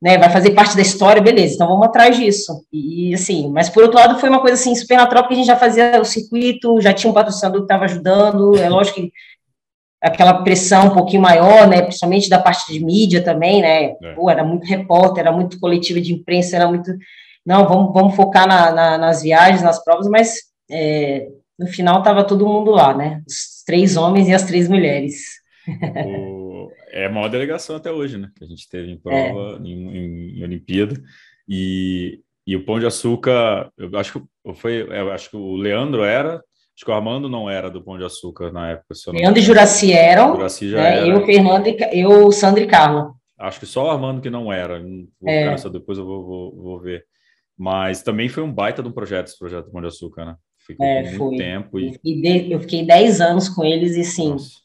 né, 0.00 0.18
vai 0.18 0.30
fazer 0.30 0.50
parte 0.50 0.76
da 0.76 0.82
história, 0.82 1.22
beleza, 1.22 1.54
então 1.54 1.68
vamos 1.68 1.86
atrás 1.86 2.16
disso. 2.16 2.64
E 2.72 3.14
assim, 3.14 3.50
mas 3.50 3.68
por 3.68 3.82
outro 3.82 3.98
lado 3.98 4.18
foi 4.18 4.28
uma 4.28 4.40
coisa 4.40 4.54
assim 4.54 4.74
super 4.74 4.96
natural, 4.96 5.22
porque 5.22 5.34
a 5.34 5.38
gente 5.38 5.46
já 5.46 5.56
fazia 5.56 6.00
o 6.00 6.04
circuito, 6.04 6.80
já 6.80 6.92
tinha 6.92 7.10
um 7.10 7.14
patrocinador 7.14 7.60
que 7.60 7.64
estava 7.64 7.84
ajudando, 7.84 8.56
é 8.58 8.68
lógico 8.68 9.00
que 9.00 9.12
aquela 10.02 10.42
pressão 10.42 10.88
um 10.88 10.94
pouquinho 10.94 11.22
maior, 11.22 11.66
né, 11.66 11.80
principalmente 11.82 12.28
da 12.28 12.38
parte 12.38 12.70
de 12.70 12.84
mídia 12.84 13.22
também, 13.22 13.62
né, 13.62 13.94
é. 14.02 14.12
Pô, 14.14 14.28
era 14.30 14.44
muito 14.44 14.66
repórter, 14.66 15.20
era 15.20 15.32
muito 15.32 15.58
coletiva 15.58 16.00
de 16.00 16.12
imprensa, 16.12 16.56
era 16.56 16.68
muito, 16.68 16.94
não, 17.44 17.66
vamos, 17.66 17.92
vamos 17.94 18.14
focar 18.14 18.46
na, 18.46 18.70
na, 18.70 18.98
nas 18.98 19.22
viagens, 19.22 19.62
nas 19.62 19.82
provas, 19.82 20.06
mas 20.06 20.40
é, 20.70 21.28
no 21.58 21.66
final 21.66 22.00
estava 22.00 22.24
todo 22.24 22.46
mundo 22.46 22.70
lá, 22.70 22.94
né, 22.94 23.22
os 23.26 23.62
três 23.64 23.96
homens 23.96 24.28
e 24.28 24.34
as 24.34 24.42
três 24.42 24.68
mulheres 24.68 25.42
o, 26.06 26.70
é 26.90 27.06
a 27.06 27.10
maior 27.10 27.28
delegação 27.28 27.76
até 27.76 27.90
hoje, 27.90 28.18
né? 28.18 28.30
Que 28.36 28.44
a 28.44 28.46
gente 28.46 28.68
teve 28.68 28.90
em 28.90 28.98
prova, 28.98 29.58
é. 29.58 29.66
em, 29.66 29.96
em, 29.96 30.38
em, 30.38 30.44
Olimpíada. 30.44 31.00
E, 31.48 32.20
e 32.46 32.56
o 32.56 32.64
Pão 32.64 32.78
de 32.78 32.86
Açúcar, 32.86 33.70
eu 33.76 33.90
acho 33.98 34.12
que 34.12 34.54
foi, 34.54 34.82
eu 34.82 35.12
acho 35.12 35.30
que 35.30 35.36
o 35.36 35.56
Leandro 35.56 36.04
era, 36.04 36.34
acho 36.36 36.84
que 36.84 36.90
o 36.90 36.94
Armando 36.94 37.28
não 37.28 37.48
era 37.48 37.70
do 37.70 37.82
Pão 37.82 37.98
de 37.98 38.04
Açúcar 38.04 38.52
na 38.52 38.70
época. 38.70 38.94
Leandro 39.08 39.40
e 39.40 39.42
Juraci 39.42 39.92
eram. 39.92 40.34
Juraci 40.34 40.70
já 40.70 40.82
né? 40.82 40.98
era. 40.98 41.06
Eu, 41.08 41.24
Fernando 41.24 41.66
e 41.66 42.00
eu, 42.00 42.30
Sandro 42.32 42.62
e 42.62 42.66
Carla. 42.66 43.12
Acho 43.38 43.60
que 43.60 43.66
só 43.66 43.86
o 43.86 43.90
Armando 43.90 44.20
que 44.20 44.30
não 44.30 44.52
era. 44.52 44.80
Vou 44.80 45.30
é. 45.30 45.52
Essa, 45.52 45.68
depois 45.68 45.98
eu 45.98 46.04
vou, 46.04 46.24
vou, 46.24 46.56
vou, 46.56 46.80
ver. 46.80 47.04
Mas 47.56 48.02
também 48.02 48.28
foi 48.28 48.42
um 48.42 48.52
baita 48.52 48.82
de 48.82 48.88
um 48.88 48.92
projeto, 48.92 49.28
esse 49.28 49.38
projeto 49.38 49.66
do 49.66 49.72
Pão 49.72 49.80
de 49.80 49.88
Açúcar, 49.88 50.24
né? 50.24 50.36
Ficou 50.58 50.86
é, 50.86 51.02
muito 51.02 51.18
foi. 51.18 51.36
tempo. 51.36 51.78
E... 51.78 51.98
e 52.02 52.52
eu 52.52 52.60
fiquei 52.60 52.86
10 52.86 53.20
anos 53.20 53.48
com 53.48 53.64
eles 53.64 53.96
e 53.96 54.04
sim. 54.04 54.30
Nossa 54.30 54.63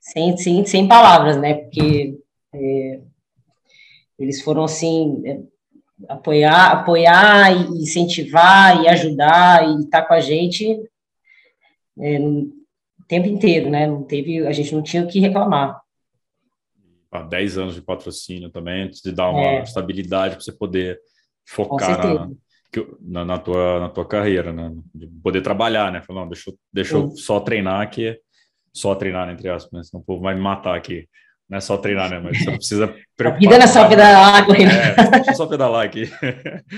sem, 0.00 0.36
sem, 0.36 0.64
sem 0.64 0.88
palavras, 0.88 1.36
né? 1.36 1.54
Porque 1.54 2.18
é, 2.54 3.00
eles 4.18 4.40
foram 4.42 4.64
assim 4.64 5.22
é, 5.26 5.40
apoiar, 6.08 6.72
apoiar 6.72 7.52
e 7.52 7.82
incentivar 7.82 8.82
e 8.82 8.88
ajudar 8.88 9.68
e 9.68 9.80
estar 9.84 10.02
tá 10.02 10.08
com 10.08 10.14
a 10.14 10.20
gente 10.20 10.82
é, 11.98 12.18
o 12.18 12.50
tempo 13.06 13.28
inteiro, 13.28 13.68
né? 13.70 13.86
Não 13.86 14.02
teve, 14.02 14.46
a 14.46 14.52
gente 14.52 14.74
não 14.74 14.82
tinha 14.82 15.04
o 15.04 15.08
que 15.08 15.20
reclamar. 15.20 15.80
Há 17.12 17.22
10 17.22 17.58
anos 17.58 17.74
de 17.74 17.82
patrocínio 17.82 18.50
também, 18.50 18.88
de 18.88 19.12
dar 19.12 19.30
uma 19.30 19.42
é. 19.42 19.62
estabilidade 19.62 20.36
para 20.36 20.44
você 20.44 20.52
poder 20.52 20.98
focar 21.44 21.98
na, 22.06 22.30
na, 23.00 23.24
na, 23.24 23.38
tua, 23.38 23.80
na 23.80 23.88
tua 23.88 24.06
carreira, 24.06 24.52
né? 24.52 24.72
De 24.94 25.08
poder 25.08 25.42
trabalhar, 25.42 25.90
né? 25.90 26.00
Falar, 26.02 26.20
não, 26.20 26.28
deixa, 26.28 26.52
deixa 26.72 26.94
eu 26.94 27.10
só 27.16 27.40
treinar 27.40 27.90
que 27.90 28.20
só 28.72 28.94
treinar, 28.94 29.30
entre 29.30 29.48
aspas, 29.48 29.72
né? 29.72 29.82
senão 29.82 30.00
o 30.00 30.04
povo 30.04 30.22
vai 30.22 30.34
me 30.34 30.40
matar 30.40 30.76
aqui. 30.76 31.08
Não 31.48 31.58
é 31.58 31.60
só 31.60 31.76
treinar, 31.76 32.08
né? 32.08 32.20
Mas 32.20 32.38
você 32.38 32.50
não 32.50 32.56
precisa 32.56 32.94
preocupar. 33.16 33.36
A 33.36 33.40
vida 33.40 33.58
não 33.58 33.64
é 33.64 33.66
só 33.66 33.88
pedalar, 33.88 34.50
É, 34.50 35.10
deixa 35.10 35.30
eu 35.32 35.34
só 35.34 35.46
pedalar 35.46 35.84
aqui. 35.84 36.04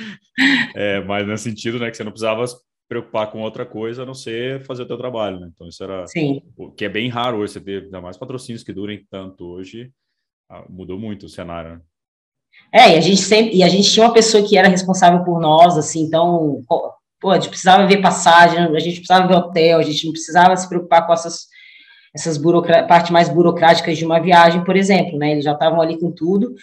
é, 0.74 1.00
mas 1.04 1.26
no 1.26 1.36
sentido, 1.36 1.78
né, 1.78 1.90
que 1.90 1.96
você 1.96 2.04
não 2.04 2.10
precisava 2.10 2.44
preocupar 2.88 3.30
com 3.30 3.40
outra 3.40 3.66
coisa 3.66 4.02
a 4.02 4.06
não 4.06 4.14
ser 4.14 4.64
fazer 4.64 4.82
o 4.82 4.86
teu 4.86 4.96
trabalho, 4.96 5.40
né? 5.40 5.50
Então 5.54 5.66
isso 5.68 5.82
era 5.82 6.06
Sim. 6.06 6.42
o 6.56 6.70
que 6.70 6.84
é 6.84 6.88
bem 6.88 7.08
raro 7.08 7.38
hoje 7.38 7.54
você 7.54 7.60
ter 7.60 7.84
ainda 7.84 8.00
mais 8.00 8.16
patrocínios 8.16 8.62
que 8.62 8.72
durem 8.72 9.06
tanto 9.10 9.46
hoje. 9.46 9.90
Ah, 10.50 10.64
mudou 10.68 10.98
muito 10.98 11.26
o 11.26 11.28
cenário. 11.28 11.72
Né? 11.72 11.80
É, 12.70 12.94
e 12.94 12.98
a 12.98 13.00
gente 13.00 13.20
sempre 13.20 13.56
e 13.56 13.62
a 13.62 13.68
gente 13.68 13.90
tinha 13.90 14.04
uma 14.04 14.12
pessoa 14.12 14.46
que 14.46 14.56
era 14.56 14.68
responsável 14.68 15.24
por 15.24 15.40
nós, 15.40 15.78
assim, 15.78 16.02
então 16.02 16.62
pô, 16.68 17.30
a 17.30 17.34
gente 17.34 17.48
precisava 17.48 17.86
ver 17.86 18.02
passagem, 18.02 18.58
a 18.58 18.78
gente 18.78 18.96
precisava 18.96 19.26
ver 19.26 19.36
hotel, 19.36 19.78
a 19.78 19.82
gente 19.82 20.04
não 20.04 20.12
precisava 20.12 20.56
se 20.56 20.68
preocupar 20.68 21.06
com 21.06 21.12
essas 21.12 21.46
essas 22.14 22.38
partes 22.88 23.10
mais 23.10 23.28
burocráticas 23.28 23.96
de 23.96 24.04
uma 24.04 24.20
viagem, 24.20 24.64
por 24.64 24.76
exemplo, 24.76 25.18
né? 25.18 25.32
Eles 25.32 25.44
já 25.44 25.52
estavam 25.52 25.80
ali 25.80 25.98
com 25.98 26.10
tudo. 26.10 26.54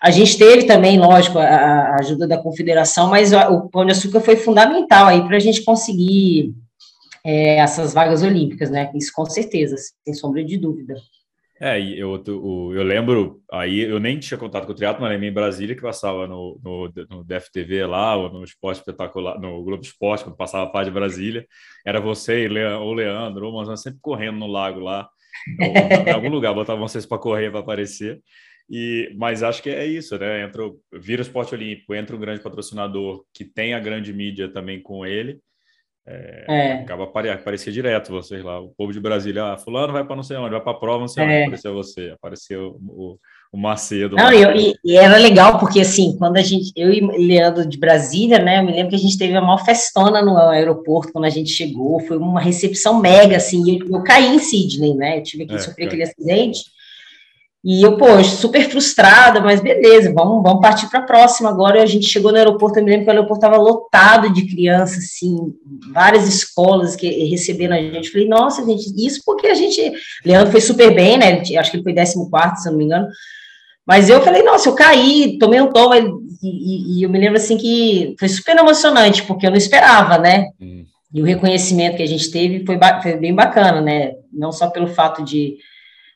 A 0.00 0.10
gente 0.10 0.36
teve 0.36 0.64
também, 0.64 0.98
lógico, 0.98 1.38
a, 1.38 1.44
a 1.44 1.96
ajuda 2.00 2.26
da 2.26 2.38
confederação, 2.38 3.08
mas 3.08 3.32
o 3.32 3.68
Pão 3.68 3.84
de 3.84 3.92
Açúcar 3.92 4.20
foi 4.20 4.36
fundamental 4.36 5.06
aí 5.06 5.22
para 5.24 5.36
a 5.36 5.40
gente 5.40 5.64
conseguir 5.64 6.54
é, 7.24 7.58
essas 7.58 7.94
vagas 7.94 8.22
olímpicas, 8.22 8.70
né? 8.70 8.90
Isso 8.94 9.12
com 9.14 9.24
certeza, 9.24 9.76
sem 10.04 10.14
sombra 10.14 10.44
de 10.44 10.56
dúvida. 10.56 10.94
É, 11.64 11.80
eu, 11.80 12.20
eu, 12.26 12.72
eu 12.74 12.82
lembro, 12.82 13.40
aí 13.48 13.82
eu 13.82 14.00
nem 14.00 14.18
tinha 14.18 14.36
contato 14.36 14.66
com 14.66 14.72
o 14.72 14.74
triatlo, 14.74 15.00
mas 15.00 15.12
lembro 15.12 15.28
em 15.28 15.32
Brasília 15.32 15.76
que 15.76 15.82
passava 15.82 16.26
no, 16.26 16.60
no, 16.60 16.92
no 17.08 17.22
DFTV 17.22 17.86
lá, 17.86 18.16
ou 18.16 18.32
no 18.32 18.42
Esporte 18.42 18.78
Espetacular, 18.78 19.38
no 19.38 19.62
Globo 19.62 19.80
Esporte, 19.80 20.24
quando 20.24 20.36
passava 20.36 20.64
a 20.64 20.70
parte 20.72 20.86
de 20.88 20.94
Brasília, 20.94 21.46
era 21.86 22.00
você 22.00 22.48
o 22.48 22.92
Leandro, 22.92 23.46
ou 23.46 23.52
Manzano, 23.52 23.76
sempre 23.76 24.00
correndo 24.02 24.38
no 24.38 24.48
lago 24.48 24.80
lá, 24.80 25.08
ou, 25.60 26.08
em 26.08 26.10
algum 26.10 26.30
lugar, 26.30 26.52
botavam 26.52 26.88
vocês 26.88 27.06
para 27.06 27.18
correr, 27.18 27.52
para 27.52 27.60
aparecer. 27.60 28.20
E, 28.68 29.14
mas 29.16 29.44
acho 29.44 29.62
que 29.62 29.70
é 29.70 29.86
isso, 29.86 30.18
né? 30.18 30.42
Entra, 30.42 30.64
vira 30.92 31.22
o 31.22 31.24
esporte 31.24 31.54
olímpico, 31.54 31.94
entra 31.94 32.16
um 32.16 32.20
grande 32.20 32.42
patrocinador 32.42 33.24
que 33.32 33.44
tem 33.44 33.72
a 33.72 33.78
grande 33.78 34.12
mídia 34.12 34.48
também 34.48 34.82
com 34.82 35.06
ele. 35.06 35.38
É, 36.06 36.44
é. 36.48 36.72
Acaba 36.74 37.04
aparecer 37.04 37.72
direto 37.72 38.10
vocês 38.10 38.42
lá. 38.42 38.60
O 38.60 38.70
povo 38.70 38.92
de 38.92 39.00
Brasília, 39.00 39.52
ah, 39.52 39.58
fulano 39.58 39.92
vai 39.92 40.04
para 40.04 40.16
não 40.16 40.22
sei 40.22 40.36
onde, 40.36 40.50
vai 40.50 40.60
para 40.60 40.72
a 40.72 40.78
prova, 40.78 41.00
não 41.00 41.08
sei 41.08 41.22
é. 41.22 41.26
onde. 41.26 41.42
Apareceu 41.44 41.74
você, 41.74 42.10
apareceu 42.10 42.76
o, 42.80 43.18
o 43.52 43.58
Macedo. 43.58 44.16
Não, 44.16 44.32
eu, 44.32 44.50
e, 44.56 44.74
e, 44.84 44.96
era 44.96 45.16
legal, 45.16 45.58
porque 45.58 45.80
assim, 45.80 46.16
quando 46.18 46.38
a 46.38 46.42
gente, 46.42 46.72
eu 46.74 46.92
e 46.92 47.00
Leandro 47.00 47.68
de 47.68 47.78
Brasília, 47.78 48.38
né, 48.38 48.58
eu 48.58 48.64
me 48.64 48.72
lembro 48.72 48.88
que 48.88 48.96
a 48.96 48.98
gente 48.98 49.18
teve 49.18 49.32
uma 49.32 49.42
maior 49.42 49.64
festona 49.64 50.22
no 50.22 50.36
aeroporto 50.38 51.12
quando 51.12 51.26
a 51.26 51.30
gente 51.30 51.50
chegou, 51.50 52.00
foi 52.00 52.16
uma 52.16 52.40
recepção 52.40 53.00
mega, 53.00 53.36
assim, 53.36 53.78
eu, 53.78 53.86
eu 53.88 54.02
caí 54.02 54.34
em 54.34 54.38
Sydney, 54.38 54.94
né, 54.94 55.18
eu 55.18 55.22
tive 55.22 55.46
que 55.46 55.54
é, 55.54 55.58
sofrer 55.58 55.84
é. 55.84 55.86
aquele 55.86 56.02
acidente, 56.02 56.62
e 57.64 57.80
eu, 57.80 57.96
pô, 57.96 58.22
super 58.24 58.68
frustrada, 58.68 59.40
mas 59.40 59.60
beleza, 59.60 60.12
vamos, 60.12 60.42
vamos 60.42 60.60
partir 60.60 60.90
para 60.90 60.98
a 60.98 61.04
próxima. 61.04 61.48
Agora 61.48 61.80
a 61.80 61.86
gente 61.86 62.08
chegou 62.08 62.32
no 62.32 62.38
aeroporto, 62.38 62.80
eu 62.80 62.84
me 62.84 62.90
lembro 62.90 63.04
que 63.04 63.10
o 63.10 63.14
aeroporto 63.14 63.44
estava 63.44 63.62
lotado 63.62 64.32
de 64.32 64.48
crianças, 64.48 65.04
assim, 65.04 65.54
várias 65.92 66.26
escolas 66.26 66.96
que 66.96 67.08
receberam 67.26 67.76
a 67.76 67.80
gente. 67.80 68.10
Falei, 68.10 68.26
nossa, 68.26 68.66
gente, 68.66 68.92
isso 68.96 69.22
porque 69.24 69.46
a 69.46 69.54
gente. 69.54 69.92
Leandro 70.24 70.50
foi 70.50 70.60
super 70.60 70.92
bem, 70.92 71.16
né? 71.16 71.40
Acho 71.56 71.70
que 71.70 71.76
ele 71.76 71.84
foi 71.84 71.94
14, 71.94 72.62
se 72.62 72.68
eu 72.68 72.72
não 72.72 72.78
me 72.78 72.84
engano. 72.84 73.06
Mas 73.86 74.08
eu 74.08 74.20
falei, 74.22 74.42
nossa, 74.42 74.68
eu 74.68 74.74
caí, 74.74 75.38
tomei 75.38 75.60
um 75.60 75.70
tom, 75.70 75.94
e, 75.94 76.00
e, 76.42 76.98
e 76.98 77.02
eu 77.04 77.10
me 77.10 77.18
lembro 77.18 77.36
assim 77.36 77.56
que 77.56 78.16
foi 78.18 78.28
super 78.28 78.56
emocionante, 78.56 79.22
porque 79.22 79.46
eu 79.46 79.50
não 79.50 79.56
esperava, 79.56 80.18
né? 80.18 80.46
Hum. 80.60 80.84
E 81.14 81.22
o 81.22 81.24
reconhecimento 81.24 81.96
que 81.96 82.02
a 82.02 82.08
gente 82.08 82.28
teve 82.30 82.64
foi, 82.66 82.76
foi 83.02 83.16
bem 83.16 83.34
bacana, 83.34 83.80
né? 83.80 84.14
Não 84.32 84.50
só 84.50 84.68
pelo 84.68 84.88
fato 84.88 85.22
de 85.22 85.58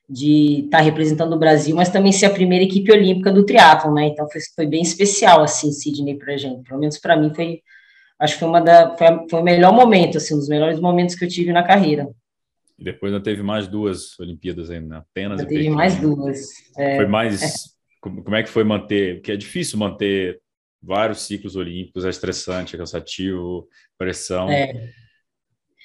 de 0.08 0.64
estar 0.64 0.78
tá 0.78 0.84
representando 0.84 1.32
o 1.32 1.38
Brasil, 1.38 1.74
mas 1.74 1.88
também 1.88 2.12
ser 2.12 2.26
a 2.26 2.30
primeira 2.30 2.64
equipe 2.64 2.92
olímpica 2.92 3.32
do 3.32 3.44
triatlon, 3.44 3.92
né? 3.92 4.06
Então 4.06 4.28
foi, 4.30 4.40
foi 4.54 4.66
bem 4.66 4.82
especial 4.82 5.42
assim, 5.42 5.72
Sidney 5.72 6.16
para 6.16 6.34
a 6.34 6.36
gente. 6.36 6.62
Pelo 6.62 6.78
menos 6.78 6.98
para 6.98 7.16
mim 7.16 7.34
foi, 7.34 7.60
acho 8.18 8.34
que 8.34 8.40
foi 8.40 8.48
uma 8.48 8.60
da, 8.60 8.96
foi, 8.96 9.06
foi, 9.28 9.40
o 9.40 9.44
melhor 9.44 9.72
momento, 9.72 10.18
assim, 10.18 10.34
um 10.34 10.38
dos 10.38 10.48
melhores 10.48 10.78
momentos 10.78 11.16
que 11.16 11.24
eu 11.24 11.28
tive 11.28 11.52
na 11.52 11.64
carreira. 11.64 12.08
E 12.78 12.84
depois 12.84 13.12
ainda 13.12 13.24
teve 13.24 13.42
mais 13.42 13.66
duas 13.66 14.18
Olimpíadas 14.20 14.70
ainda, 14.70 14.86
né? 14.86 14.96
Apenas. 14.98 15.44
Teve 15.44 15.70
mais 15.70 15.96
duas. 15.96 16.40
É, 16.76 16.96
foi 16.96 17.06
mais. 17.06 17.42
É. 17.42 17.76
Como 18.00 18.36
é 18.36 18.42
que 18.42 18.50
foi 18.50 18.62
manter? 18.62 19.16
Porque 19.16 19.32
é 19.32 19.36
difícil 19.36 19.78
manter 19.78 20.40
vários 20.80 21.22
ciclos 21.22 21.56
olímpicos, 21.56 22.04
é 22.04 22.10
estressante, 22.10 22.76
é 22.76 22.78
cansativo, 22.78 23.66
pressão. 23.98 24.48
É. 24.48 24.90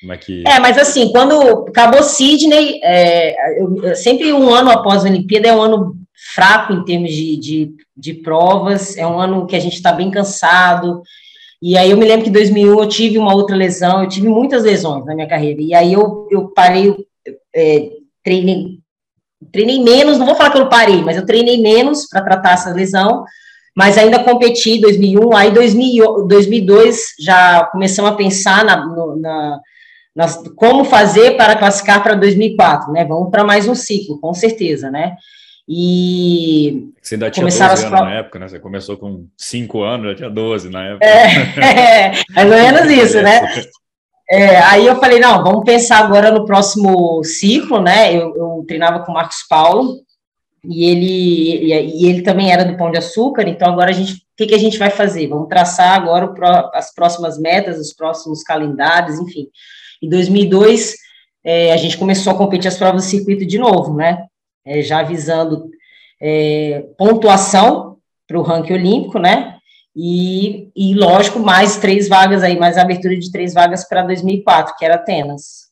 Como 0.01 0.13
é 0.13 0.17
que. 0.17 0.43
É, 0.47 0.59
mas 0.59 0.79
assim, 0.79 1.11
quando 1.11 1.67
acabou 1.67 2.01
Sydney, 2.01 2.79
é, 2.83 3.61
eu, 3.61 3.95
sempre 3.95 4.33
um 4.33 4.49
ano 4.49 4.71
após 4.71 5.05
a 5.05 5.07
Olimpíada 5.07 5.47
é 5.47 5.53
um 5.53 5.61
ano 5.61 5.95
fraco 6.33 6.73
em 6.73 6.83
termos 6.83 7.11
de, 7.11 7.37
de, 7.37 7.71
de 7.95 8.13
provas, 8.15 8.97
é 8.97 9.05
um 9.05 9.19
ano 9.19 9.45
que 9.45 9.55
a 9.55 9.59
gente 9.59 9.75
está 9.75 9.91
bem 9.91 10.09
cansado. 10.09 11.03
E 11.61 11.77
aí 11.77 11.91
eu 11.91 11.97
me 11.97 12.05
lembro 12.05 12.23
que 12.23 12.29
em 12.29 12.33
2001 12.33 12.79
eu 12.79 12.87
tive 12.87 13.17
uma 13.19 13.35
outra 13.35 13.55
lesão, 13.55 14.01
eu 14.01 14.09
tive 14.09 14.27
muitas 14.27 14.63
lesões 14.63 15.05
na 15.05 15.13
minha 15.13 15.27
carreira. 15.27 15.61
E 15.61 15.73
aí 15.75 15.93
eu, 15.93 16.27
eu 16.31 16.47
parei, 16.47 16.95
é, 17.55 17.89
treinei, 18.23 18.79
treinei 19.51 19.83
menos, 19.83 20.17
não 20.17 20.25
vou 20.25 20.35
falar 20.35 20.49
que 20.49 20.57
eu 20.57 20.67
parei, 20.67 21.03
mas 21.03 21.15
eu 21.15 21.25
treinei 21.27 21.61
menos 21.61 22.07
para 22.07 22.23
tratar 22.23 22.53
essa 22.53 22.73
lesão, 22.73 23.23
mas 23.75 23.99
ainda 23.99 24.23
competi 24.23 24.71
em 24.71 24.81
2001. 24.81 25.35
Aí 25.35 25.51
2000, 25.51 26.25
2002 26.27 26.99
já 27.19 27.65
começamos 27.65 28.11
a 28.11 28.15
pensar 28.15 28.65
na, 28.65 28.83
na 29.17 29.59
nós, 30.16 30.36
como 30.55 30.84
fazer 30.84 31.38
para 31.38 31.55
classificar 31.55 32.03
para 32.03 32.16
2004, 32.16 32.91
né? 32.91 33.05
Vamos 33.05 33.32
para 33.32 33.43
mais 33.43 33.68
um 33.68 33.76
ciclo, 33.76 34.20
com 34.20 34.34
certeza, 34.34 34.91
né? 34.91 35.16
E 35.68 36.89
você 37.01 37.16
ainda 37.16 37.32
tinha 37.32 37.45
12 37.45 37.64
anos 37.64 37.84
na 37.91 38.14
época, 38.16 38.39
né? 38.39 38.47
Você 38.47 38.59
começou 38.59 38.97
com 38.97 39.28
5 39.38 39.82
anos, 39.82 40.07
já 40.09 40.16
tinha 40.16 40.30
12 40.30 40.70
na 40.70 40.86
época. 40.86 41.05
É, 41.05 42.07
é 42.07 42.12
mais 42.36 42.51
ou 42.51 42.57
menos 42.57 42.91
isso, 42.91 43.22
né? 43.22 43.41
É, 44.30 44.57
aí 44.59 44.86
eu 44.86 44.95
falei, 44.97 45.20
não, 45.20 45.43
vamos 45.43 45.64
pensar 45.64 45.99
agora 45.99 46.32
no 46.32 46.45
próximo 46.45 47.24
ciclo, 47.24 47.82
né? 47.82 48.14
Eu, 48.14 48.36
eu 48.36 48.66
treinava 48.68 48.99
com 48.99 49.12
o 49.12 49.16
Marcos 49.16 49.45
Paulo, 49.47 50.01
e 50.64 50.86
ele, 50.86 51.66
e, 51.66 52.05
ele 52.07 52.22
também 52.22 52.51
era 52.51 52.64
do 52.64 52.78
Pão 52.78 52.91
de 52.91 52.97
Açúcar, 52.97 53.47
então 53.47 53.72
agora 53.72 53.89
a 53.89 53.93
gente, 53.93 54.14
o 54.14 54.18
que, 54.38 54.47
que 54.47 54.55
a 54.55 54.59
gente 54.59 54.78
vai 54.78 54.89
fazer? 54.89 55.28
Vamos 55.28 55.47
traçar 55.47 55.95
agora 55.95 56.32
as 56.74 56.93
próximas 56.93 57.39
metas, 57.39 57.80
os 57.80 57.93
próximos 57.93 58.43
calendários, 58.43 59.20
enfim. 59.20 59.47
Em 60.01 60.09
2002, 60.09 60.95
é, 61.43 61.73
a 61.73 61.77
gente 61.77 61.97
começou 61.97 62.33
a 62.33 62.37
competir 62.37 62.67
as 62.67 62.77
provas 62.77 63.03
do 63.03 63.09
circuito 63.09 63.45
de 63.45 63.57
novo, 63.57 63.95
né? 63.95 64.25
É, 64.65 64.81
já 64.81 65.03
visando 65.03 65.69
é, 66.21 66.85
pontuação 66.97 67.97
para 68.27 68.39
o 68.39 68.43
ranking 68.43 68.73
olímpico, 68.73 69.19
né? 69.19 69.57
E, 69.95 70.69
e, 70.75 70.95
lógico, 70.95 71.39
mais 71.39 71.77
três 71.77 72.07
vagas 72.07 72.43
aí, 72.43 72.57
mais 72.57 72.77
abertura 72.77 73.17
de 73.17 73.31
três 73.31 73.53
vagas 73.53 73.87
para 73.87 74.03
2004, 74.03 74.75
que 74.77 74.85
era 74.85 74.95
Atenas. 74.95 75.69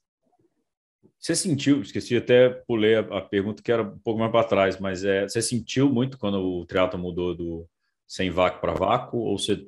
Você 1.17 1.35
sentiu, 1.35 1.81
esqueci 1.81 2.15
até 2.17 2.49
pulei 2.49 2.95
a, 2.95 2.99
a 2.99 3.21
pergunta 3.21 3.61
que 3.61 3.71
era 3.71 3.83
um 3.83 3.99
pouco 3.99 4.19
mais 4.19 4.31
para 4.31 4.43
trás, 4.43 4.79
mas 4.79 5.03
é, 5.03 5.27
você 5.27 5.41
sentiu 5.41 5.89
muito 5.89 6.17
quando 6.17 6.39
o 6.41 6.65
triatlo 6.65 6.99
mudou 6.99 7.35
do 7.35 7.65
sem 8.07 8.29
vácuo 8.29 8.59
para 8.59 8.73
vácuo, 8.73 9.19
ou 9.19 9.37
você 9.37 9.59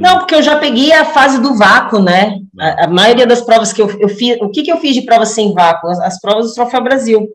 não, 0.00 0.18
porque 0.18 0.34
eu 0.34 0.42
já 0.42 0.56
peguei 0.56 0.92
a 0.92 1.04
fase 1.04 1.40
do 1.40 1.54
vácuo, 1.54 2.00
né? 2.00 2.38
A, 2.58 2.84
a 2.84 2.88
maioria 2.88 3.26
das 3.26 3.40
provas 3.40 3.72
que 3.72 3.82
eu, 3.82 3.90
eu 3.98 4.08
fiz, 4.08 4.38
o 4.40 4.48
que, 4.48 4.62
que 4.62 4.72
eu 4.72 4.78
fiz 4.78 4.94
de 4.94 5.02
prova 5.02 5.26
sem 5.26 5.52
vácuo? 5.52 5.88
As, 5.88 6.00
as 6.00 6.20
provas 6.20 6.46
do 6.46 6.54
Troféu 6.54 6.82
Brasil. 6.82 7.28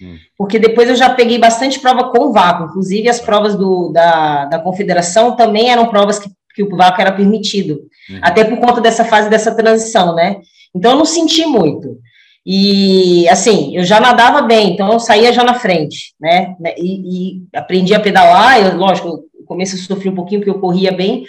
Hum. 0.00 0.16
Porque 0.36 0.58
depois 0.58 0.88
eu 0.88 0.94
já 0.94 1.10
peguei 1.10 1.38
bastante 1.38 1.80
prova 1.80 2.10
com 2.10 2.32
vácuo, 2.32 2.66
inclusive 2.66 3.08
as 3.08 3.20
provas 3.20 3.56
do, 3.56 3.90
da, 3.92 4.44
da 4.44 4.58
confederação 4.58 5.34
também 5.34 5.70
eram 5.70 5.86
provas 5.86 6.18
que, 6.18 6.30
que 6.54 6.62
o 6.62 6.76
vácuo 6.76 7.00
era 7.00 7.12
permitido, 7.12 7.80
uhum. 8.10 8.18
até 8.20 8.44
por 8.44 8.58
conta 8.58 8.80
dessa 8.80 9.04
fase 9.04 9.30
dessa 9.30 9.54
transição, 9.54 10.14
né? 10.14 10.36
Então 10.74 10.92
eu 10.92 10.98
não 10.98 11.06
senti 11.06 11.46
muito. 11.46 11.98
E 12.44 13.28
assim, 13.28 13.76
eu 13.76 13.82
já 13.82 13.98
nadava 13.98 14.42
bem, 14.42 14.72
então 14.72 14.92
eu 14.92 15.00
saía 15.00 15.32
já 15.32 15.42
na 15.42 15.54
frente, 15.54 16.14
né? 16.20 16.54
E, 16.78 17.38
e 17.38 17.42
aprendi 17.54 17.94
a 17.94 17.98
pedalar, 17.98 18.60
eu, 18.60 18.76
lógico, 18.76 19.24
no 19.38 19.46
começo 19.46 19.74
eu 19.74 19.80
sofri 19.80 20.08
um 20.08 20.14
pouquinho 20.14 20.40
porque 20.40 20.50
eu 20.50 20.60
corria 20.60 20.92
bem, 20.92 21.24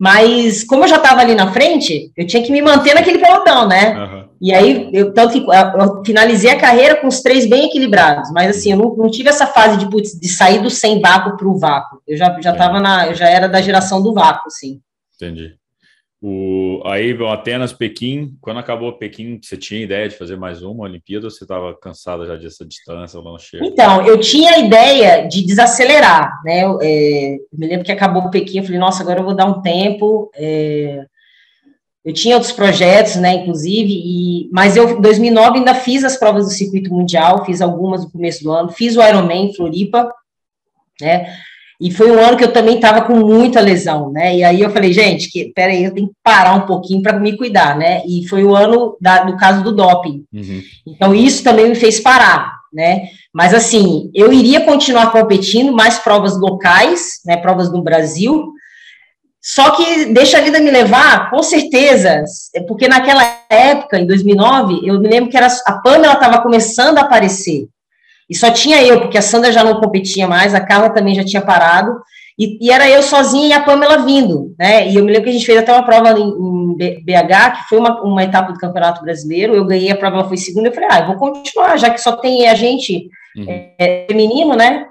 mas 0.00 0.64
como 0.64 0.84
eu 0.84 0.88
já 0.88 0.96
estava 0.96 1.20
ali 1.20 1.34
na 1.34 1.52
frente, 1.52 2.10
eu 2.16 2.26
tinha 2.26 2.42
que 2.42 2.50
me 2.50 2.62
manter 2.62 2.94
naquele 2.94 3.18
pelotão, 3.18 3.68
né? 3.68 3.98
Uhum. 3.98 4.24
E 4.40 4.54
aí, 4.54 4.88
eu, 4.94 5.12
tanto 5.12 5.32
que 5.34 5.46
eu 5.46 6.02
finalizei 6.02 6.50
a 6.50 6.58
carreira 6.58 6.96
com 6.96 7.06
os 7.06 7.20
três 7.20 7.46
bem 7.46 7.66
equilibrados, 7.66 8.32
mas 8.32 8.56
assim, 8.56 8.72
eu 8.72 8.78
não, 8.78 8.96
não 8.96 9.10
tive 9.10 9.28
essa 9.28 9.46
fase 9.46 9.76
de, 9.76 9.90
putz, 9.90 10.18
de 10.18 10.26
sair 10.26 10.62
do 10.62 10.70
sem 10.70 11.02
vácuo 11.02 11.36
para 11.36 11.46
o 11.46 11.58
vácuo. 11.58 12.00
Eu 12.08 12.16
já, 12.16 12.34
já 12.40 12.54
tava 12.54 12.80
na, 12.80 13.08
eu 13.08 13.14
já 13.14 13.28
era 13.28 13.46
da 13.46 13.60
geração 13.60 14.02
do 14.02 14.14
vácuo, 14.14 14.46
assim. 14.46 14.80
Entendi. 15.16 15.59
O, 16.22 16.82
aí, 16.84 17.16
Atenas, 17.32 17.72
Pequim, 17.72 18.36
quando 18.42 18.58
acabou 18.58 18.92
Pequim, 18.92 19.40
você 19.42 19.56
tinha 19.56 19.82
ideia 19.82 20.06
de 20.06 20.16
fazer 20.16 20.36
mais 20.36 20.62
uma 20.62 20.84
Olimpíada 20.84 21.26
ou 21.26 21.30
você 21.30 21.44
estava 21.44 21.74
cansada 21.74 22.26
já 22.26 22.36
dessa 22.36 22.64
distância, 22.64 23.22
não 23.22 23.38
chega? 23.38 23.64
Então, 23.64 24.06
eu 24.06 24.20
tinha 24.20 24.52
a 24.52 24.58
ideia 24.58 25.26
de 25.26 25.44
desacelerar, 25.46 26.30
né? 26.44 26.60
É, 26.82 27.36
me 27.50 27.66
lembro 27.66 27.86
que 27.86 27.92
acabou 27.92 28.28
Pequim, 28.28 28.58
eu 28.58 28.64
falei, 28.64 28.78
nossa, 28.78 29.02
agora 29.02 29.20
eu 29.20 29.24
vou 29.24 29.34
dar 29.34 29.46
um 29.46 29.62
tempo. 29.62 30.30
É, 30.34 31.06
eu 32.04 32.12
tinha 32.12 32.34
outros 32.34 32.52
projetos, 32.52 33.16
né, 33.16 33.34
inclusive, 33.34 33.90
e, 33.92 34.50
mas 34.52 34.76
eu, 34.76 34.98
em 34.98 35.00
2009, 35.00 35.58
ainda 35.58 35.74
fiz 35.74 36.02
as 36.02 36.16
provas 36.16 36.44
do 36.44 36.50
circuito 36.50 36.92
mundial, 36.92 37.44
fiz 37.44 37.60
algumas 37.60 38.04
no 38.04 38.10
começo 38.10 38.42
do 38.42 38.50
ano, 38.50 38.70
fiz 38.70 38.96
o 38.96 39.02
Ironman 39.02 39.46
em 39.46 39.54
Floripa, 39.54 40.10
né? 41.00 41.34
E 41.80 41.90
foi 41.90 42.10
um 42.10 42.18
ano 42.18 42.36
que 42.36 42.44
eu 42.44 42.52
também 42.52 42.74
estava 42.74 43.00
com 43.02 43.16
muita 43.16 43.58
lesão, 43.58 44.12
né? 44.12 44.36
E 44.36 44.44
aí 44.44 44.60
eu 44.60 44.70
falei, 44.70 44.92
gente, 44.92 45.30
que, 45.30 45.50
peraí, 45.54 45.82
eu 45.82 45.94
tenho 45.94 46.08
que 46.08 46.14
parar 46.22 46.54
um 46.54 46.66
pouquinho 46.66 47.02
para 47.02 47.18
me 47.18 47.36
cuidar, 47.38 47.74
né? 47.74 48.02
E 48.06 48.28
foi 48.28 48.44
o 48.44 48.54
ano 48.54 48.98
da, 49.00 49.24
do 49.24 49.34
caso 49.38 49.64
do 49.64 49.74
doping. 49.74 50.24
Uhum. 50.30 50.62
Então, 50.86 51.14
isso 51.14 51.42
também 51.42 51.70
me 51.70 51.74
fez 51.74 51.98
parar, 51.98 52.52
né? 52.70 53.04
Mas, 53.32 53.54
assim, 53.54 54.10
eu 54.14 54.30
iria 54.30 54.60
continuar 54.60 55.10
competindo, 55.10 55.72
mais 55.72 55.98
provas 55.98 56.38
locais, 56.38 57.20
né? 57.24 57.38
Provas 57.38 57.72
no 57.72 57.82
Brasil. 57.82 58.52
Só 59.40 59.70
que 59.70 60.04
deixa 60.12 60.36
a 60.36 60.42
vida 60.42 60.60
me 60.60 60.70
levar, 60.70 61.30
com 61.30 61.42
certeza, 61.42 62.22
porque 62.68 62.86
naquela 62.86 63.22
época, 63.48 63.98
em 63.98 64.06
2009, 64.06 64.80
eu 64.84 65.00
me 65.00 65.08
lembro 65.08 65.30
que 65.30 65.36
era, 65.36 65.48
a 65.64 65.72
Pamela 65.78 66.12
estava 66.12 66.42
começando 66.42 66.98
a 66.98 67.02
aparecer. 67.02 67.66
E 68.30 68.36
só 68.36 68.50
tinha 68.50 68.80
eu, 68.82 69.00
porque 69.00 69.18
a 69.18 69.22
Sandra 69.22 69.50
já 69.50 69.64
não 69.64 69.80
competia 69.80 70.28
mais, 70.28 70.54
a 70.54 70.60
Carla 70.60 70.90
também 70.90 71.16
já 71.16 71.24
tinha 71.24 71.42
parado, 71.42 71.92
e, 72.38 72.56
e, 72.64 72.70
era 72.70 72.88
eu 72.88 73.02
sozinha 73.02 73.48
e 73.48 73.52
a 73.52 73.60
Pamela 73.60 73.98
vindo, 73.98 74.54
né? 74.58 74.88
E 74.88 74.96
eu 74.96 75.04
me 75.04 75.10
lembro 75.10 75.24
que 75.24 75.30
a 75.30 75.32
gente 75.32 75.44
fez 75.44 75.58
até 75.58 75.72
uma 75.72 75.84
prova 75.84 76.18
em, 76.18 76.22
em 76.22 77.04
BH, 77.04 77.58
que 77.58 77.68
foi 77.68 77.78
uma, 77.78 78.00
uma, 78.02 78.24
etapa 78.24 78.52
do 78.52 78.58
Campeonato 78.58 79.02
Brasileiro, 79.02 79.54
eu 79.54 79.66
ganhei 79.66 79.90
a 79.90 79.96
prova, 79.96 80.18
ela 80.18 80.28
foi 80.28 80.38
segunda, 80.38 80.68
eu 80.68 80.72
falei, 80.72 80.88
ah, 80.90 81.00
eu 81.00 81.06
vou 81.08 81.16
continuar, 81.16 81.76
já 81.76 81.90
que 81.90 82.00
só 82.00 82.16
tem 82.16 82.48
a 82.48 82.54
gente 82.54 83.10
uhum. 83.36 83.44
é, 83.46 83.74
é, 83.78 84.06
feminino, 84.08 84.54
né? 84.54 84.86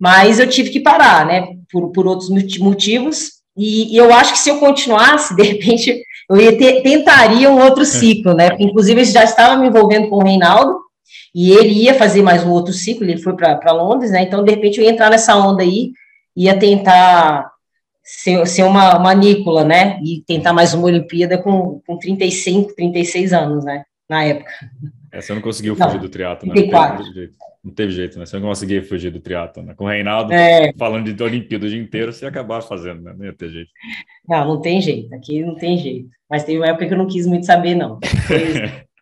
Mas 0.00 0.38
eu 0.38 0.48
tive 0.48 0.70
que 0.70 0.80
parar, 0.80 1.26
né? 1.26 1.46
Por, 1.70 1.90
por 1.90 2.06
outros 2.06 2.30
motivos, 2.58 3.32
e, 3.56 3.94
e 3.94 3.96
eu 3.96 4.12
acho 4.12 4.32
que 4.32 4.38
se 4.38 4.48
eu 4.48 4.58
continuasse, 4.58 5.34
de 5.36 5.42
repente, 5.42 6.00
eu 6.30 6.40
ia 6.40 6.56
ter, 6.56 6.82
tentaria 6.82 7.50
um 7.50 7.62
outro 7.62 7.84
ciclo, 7.84 8.34
né? 8.34 8.50
Porque, 8.50 8.64
inclusive, 8.64 9.00
eu 9.00 9.04
já 9.04 9.24
estava 9.24 9.56
me 9.56 9.68
envolvendo 9.68 10.08
com 10.08 10.16
o 10.16 10.24
Reinaldo, 10.24 10.83
e 11.34 11.50
ele 11.50 11.72
ia 11.82 11.94
fazer 11.94 12.22
mais 12.22 12.44
um 12.44 12.50
outro 12.50 12.72
ciclo, 12.72 13.04
ele 13.04 13.20
foi 13.20 13.34
para 13.34 13.72
Londres, 13.72 14.12
né? 14.12 14.22
Então, 14.22 14.44
de 14.44 14.52
repente, 14.52 14.78
eu 14.78 14.84
ia 14.84 14.90
entrar 14.90 15.10
nessa 15.10 15.36
onda 15.36 15.62
aí, 15.62 15.92
ia 16.36 16.56
tentar 16.56 17.50
ser, 18.04 18.46
ser 18.46 18.62
uma, 18.62 18.96
uma 18.96 19.14
Nicola, 19.14 19.64
né? 19.64 19.98
E 20.00 20.22
tentar 20.26 20.52
mais 20.52 20.72
uma 20.74 20.84
Olimpíada 20.84 21.36
com, 21.36 21.80
com 21.84 21.98
35, 21.98 22.74
36 22.76 23.32
anos, 23.32 23.64
né? 23.64 23.84
Na 24.08 24.22
época. 24.22 24.52
É, 25.10 25.20
você 25.20 25.34
não 25.34 25.40
conseguiu 25.40 25.74
fugir 25.74 25.94
não, 25.94 26.00
do 26.00 26.08
triatlo, 26.08 26.48
né? 26.48 26.54
Não 26.54 26.96
teve, 26.96 27.12
jeito, 27.12 27.34
não 27.64 27.72
teve 27.72 27.92
jeito, 27.92 28.18
né? 28.18 28.26
Você 28.26 28.38
não 28.38 28.48
conseguia 28.48 28.82
fugir 28.84 29.10
do 29.10 29.20
triatlo, 29.20 29.62
né? 29.62 29.74
Com 29.74 29.84
o 29.84 29.88
Reinaldo 29.88 30.32
é. 30.32 30.72
falando 30.78 31.12
de 31.12 31.22
Olimpíada 31.22 31.66
o 31.66 31.68
dia 31.68 31.80
inteiro, 31.80 32.12
você 32.12 32.24
ia 32.24 32.28
acabar 32.28 32.62
fazendo, 32.62 33.02
né? 33.02 33.12
Não 33.16 33.24
ia 33.24 33.32
ter 33.32 33.48
jeito. 33.48 33.70
Não, 34.28 34.46
não 34.46 34.60
tem 34.60 34.80
jeito, 34.80 35.12
aqui 35.14 35.42
não 35.42 35.56
tem 35.56 35.78
jeito. 35.78 36.08
Mas 36.30 36.44
teve 36.44 36.58
uma 36.58 36.68
época 36.68 36.86
que 36.86 36.94
eu 36.94 36.98
não 36.98 37.08
quis 37.08 37.26
muito 37.26 37.46
saber, 37.46 37.74
não. 37.74 37.98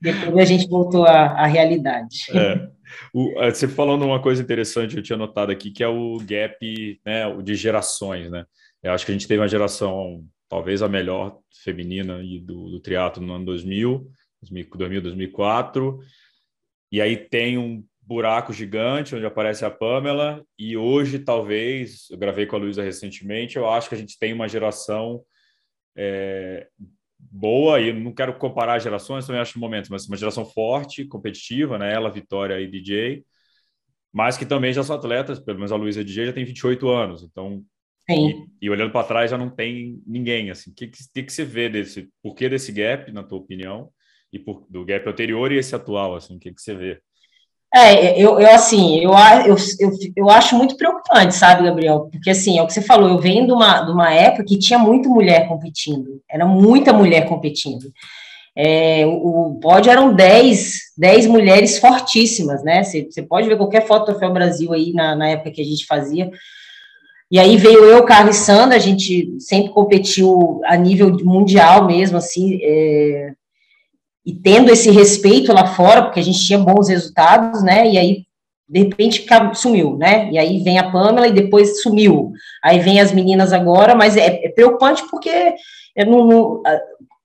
Depois 0.00 0.38
a 0.38 0.44
gente 0.44 0.68
voltou 0.68 1.04
à, 1.04 1.26
à 1.32 1.46
realidade. 1.46 2.26
É. 2.32 2.68
O, 3.12 3.42
é, 3.42 3.50
você 3.50 3.68
falando 3.68 4.04
uma 4.04 4.20
coisa 4.20 4.42
interessante, 4.42 4.96
eu 4.96 5.02
tinha 5.02 5.16
notado 5.16 5.50
aqui, 5.50 5.70
que 5.70 5.82
é 5.82 5.88
o 5.88 6.18
gap 6.18 7.00
né, 7.04 7.42
de 7.42 7.54
gerações, 7.54 8.30
né? 8.30 8.44
Eu 8.82 8.92
acho 8.92 9.04
que 9.04 9.12
a 9.12 9.14
gente 9.14 9.26
teve 9.26 9.40
uma 9.40 9.48
geração, 9.48 10.24
talvez 10.48 10.82
a 10.82 10.88
melhor 10.88 11.38
feminina 11.62 12.20
do, 12.42 12.70
do 12.70 12.80
triatlo 12.80 13.24
no 13.24 13.34
ano 13.34 13.44
2000, 13.44 14.10
2000, 14.70 15.02
2004, 15.02 15.98
e 16.90 17.00
aí 17.00 17.16
tem 17.16 17.58
um 17.58 17.84
buraco 18.00 18.52
gigante 18.52 19.14
onde 19.14 19.26
aparece 19.26 19.64
a 19.64 19.70
Pamela, 19.70 20.42
e 20.58 20.76
hoje, 20.76 21.18
talvez, 21.18 22.08
eu 22.10 22.16
gravei 22.16 22.46
com 22.46 22.56
a 22.56 22.58
Luísa 22.58 22.82
recentemente, 22.82 23.56
eu 23.56 23.68
acho 23.68 23.88
que 23.88 23.94
a 23.94 23.98
gente 23.98 24.18
tem 24.18 24.32
uma 24.32 24.48
geração 24.48 25.22
é, 25.96 26.68
boa, 27.18 27.80
e 27.80 27.92
não 27.92 28.12
quero 28.12 28.36
comparar 28.38 28.78
gerações, 28.78 29.26
também 29.26 29.40
acho 29.40 29.58
momentos, 29.58 29.90
mas 29.90 30.06
uma 30.06 30.16
geração 30.16 30.44
forte, 30.44 31.04
competitiva, 31.04 31.78
né? 31.78 31.92
Ela, 31.92 32.10
Vitória 32.10 32.60
e 32.60 32.70
DJ, 32.70 33.24
mas 34.12 34.36
que 34.36 34.46
também 34.46 34.72
já 34.72 34.82
são 34.82 34.96
atletas, 34.96 35.38
pelo 35.38 35.58
menos 35.58 35.72
a 35.72 35.76
Luísa 35.76 36.04
DJ 36.04 36.26
já 36.26 36.32
tem 36.32 36.44
28 36.44 36.88
anos, 36.88 37.22
então. 37.22 37.62
E, 38.60 38.66
e, 38.66 38.70
olhando 38.70 38.90
para 38.90 39.06
trás 39.06 39.30
já 39.30 39.36
não 39.36 39.50
tem 39.50 40.02
ninguém 40.06 40.50
assim. 40.50 40.70
O 40.70 40.74
que, 40.74 40.86
que, 40.86 41.22
que 41.24 41.32
você 41.32 41.44
vê 41.44 41.68
desse, 41.68 42.08
por 42.22 42.34
que 42.34 42.48
desse 42.48 42.72
gap, 42.72 43.12
na 43.12 43.22
tua 43.22 43.38
opinião, 43.38 43.90
e 44.32 44.38
por, 44.38 44.66
do 44.70 44.84
gap 44.84 45.06
anterior 45.08 45.52
e 45.52 45.58
esse 45.58 45.74
atual, 45.74 46.14
assim, 46.14 46.36
o 46.36 46.38
que, 46.38 46.52
que 46.52 46.60
você 46.60 46.74
vê? 46.74 47.02
É, 47.74 48.18
eu, 48.18 48.40
eu 48.40 48.50
assim, 48.50 48.98
eu, 48.98 49.12
eu, 49.46 49.56
eu, 49.78 49.90
eu 50.16 50.30
acho 50.30 50.56
muito 50.56 50.76
preocupante, 50.76 51.34
sabe, 51.34 51.64
Gabriel? 51.64 52.08
Porque, 52.10 52.30
assim, 52.30 52.58
é 52.58 52.62
o 52.62 52.66
que 52.66 52.72
você 52.72 52.80
falou, 52.80 53.10
eu 53.10 53.18
venho 53.18 53.46
de 53.46 53.52
uma, 53.52 53.82
de 53.82 53.92
uma 53.92 54.12
época 54.12 54.44
que 54.44 54.58
tinha 54.58 54.78
muita 54.78 55.08
mulher 55.08 55.46
competindo, 55.46 56.22
era 56.30 56.46
muita 56.46 56.92
mulher 56.92 57.28
competindo. 57.28 57.92
É, 58.56 59.06
o, 59.06 59.52
o 59.52 59.60
pódio 59.60 59.92
eram 59.92 60.14
10, 60.14 60.72
10 60.96 61.26
mulheres 61.26 61.78
fortíssimas, 61.78 62.64
né? 62.64 62.82
Você, 62.82 63.06
você 63.08 63.22
pode 63.22 63.48
ver 63.48 63.56
qualquer 63.56 63.86
foto 63.86 64.00
do 64.00 64.06
Troféu 64.06 64.32
Brasil 64.32 64.72
aí 64.72 64.92
na, 64.92 65.14
na 65.14 65.28
época 65.28 65.52
que 65.52 65.60
a 65.60 65.64
gente 65.64 65.86
fazia. 65.86 66.30
E 67.30 67.38
aí 67.38 67.58
veio 67.58 67.84
eu, 67.84 68.02
Carlos 68.04 68.36
e 68.36 68.40
Sandra, 68.40 68.76
a 68.76 68.80
gente 68.80 69.36
sempre 69.38 69.70
competiu 69.72 70.60
a 70.64 70.74
nível 70.76 71.14
mundial 71.22 71.86
mesmo, 71.86 72.16
assim, 72.16 72.58
é, 72.62 73.32
e 74.28 74.34
tendo 74.34 74.70
esse 74.70 74.90
respeito 74.90 75.54
lá 75.54 75.68
fora, 75.68 76.02
porque 76.02 76.20
a 76.20 76.22
gente 76.22 76.46
tinha 76.46 76.58
bons 76.58 76.90
resultados, 76.90 77.62
né? 77.62 77.88
E 77.88 77.96
aí, 77.96 78.24
de 78.68 78.80
repente, 78.80 79.24
sumiu, 79.54 79.96
né? 79.96 80.28
E 80.30 80.36
aí 80.36 80.62
vem 80.62 80.78
a 80.78 80.90
Pamela 80.90 81.26
e 81.26 81.32
depois 81.32 81.80
sumiu. 81.80 82.32
Aí 82.62 82.78
vem 82.78 83.00
as 83.00 83.10
meninas 83.10 83.54
agora, 83.54 83.94
mas 83.94 84.18
é, 84.18 84.44
é 84.44 84.50
preocupante 84.50 85.02
porque 85.10 85.54
não, 86.06 86.62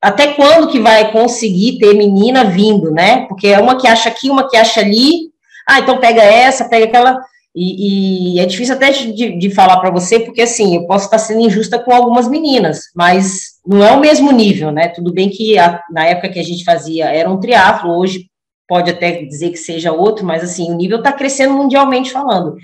até 0.01 0.28
quando 0.28 0.70
que 0.70 0.80
vai 0.80 1.12
conseguir 1.12 1.78
ter 1.78 1.93
menina 1.93 2.45
vindo, 2.45 2.89
né? 2.89 3.26
Porque 3.28 3.47
é 3.47 3.60
uma 3.60 3.78
que 3.78 3.86
acha 3.86 4.08
aqui, 4.08 4.30
uma 4.30 4.47
que 4.47 4.56
acha 4.56 4.80
ali. 4.80 5.30
Ah, 5.68 5.82
então 5.82 5.99
pega 5.99 6.24
essa, 6.24 6.70
pega 6.70 6.86
aquela. 6.86 7.20
E, 7.54 8.38
e, 8.38 8.39
é 8.39 8.45
difícil 8.45 8.76
até 8.76 8.91
de, 8.91 9.38
de 9.38 9.49
falar 9.49 9.82
para 9.82 9.91
você, 9.91 10.22
porque 10.22 10.43
assim, 10.43 10.78
eu 10.78 10.88
posso 10.88 11.04
estar 11.04 11.18
sendo 11.18 11.41
injusta 11.41 11.78
com 11.78 11.93
algumas 11.93 12.30
meninas, 12.30 12.84
mas 12.95 13.53
não 13.66 13.84
é 13.84 13.91
o 13.91 13.99
mesmo 13.99 14.32
nível, 14.32 14.72
né? 14.72 14.89
Tudo 14.89 15.14
bem 15.14 15.30
que 15.30 15.57
a, 15.57 15.82
na 15.91 16.05
época 16.05 16.30
que 16.30 16.39
a 16.39 16.43
gente 16.43 16.64
fazia 16.64 17.05
era 17.05 17.30
um 17.30 17.39
triatlo, 17.39 17.91
hoje 17.91 18.28
pode 18.68 18.91
até 18.91 19.24
dizer 19.24 19.51
que 19.51 19.57
seja 19.57 19.91
outro, 19.91 20.26
mas 20.26 20.43
assim, 20.43 20.72
o 20.72 20.76
nível 20.76 20.97
está 20.97 21.11
crescendo 21.11 21.53
mundialmente 21.53 22.11
falando. 22.11 22.55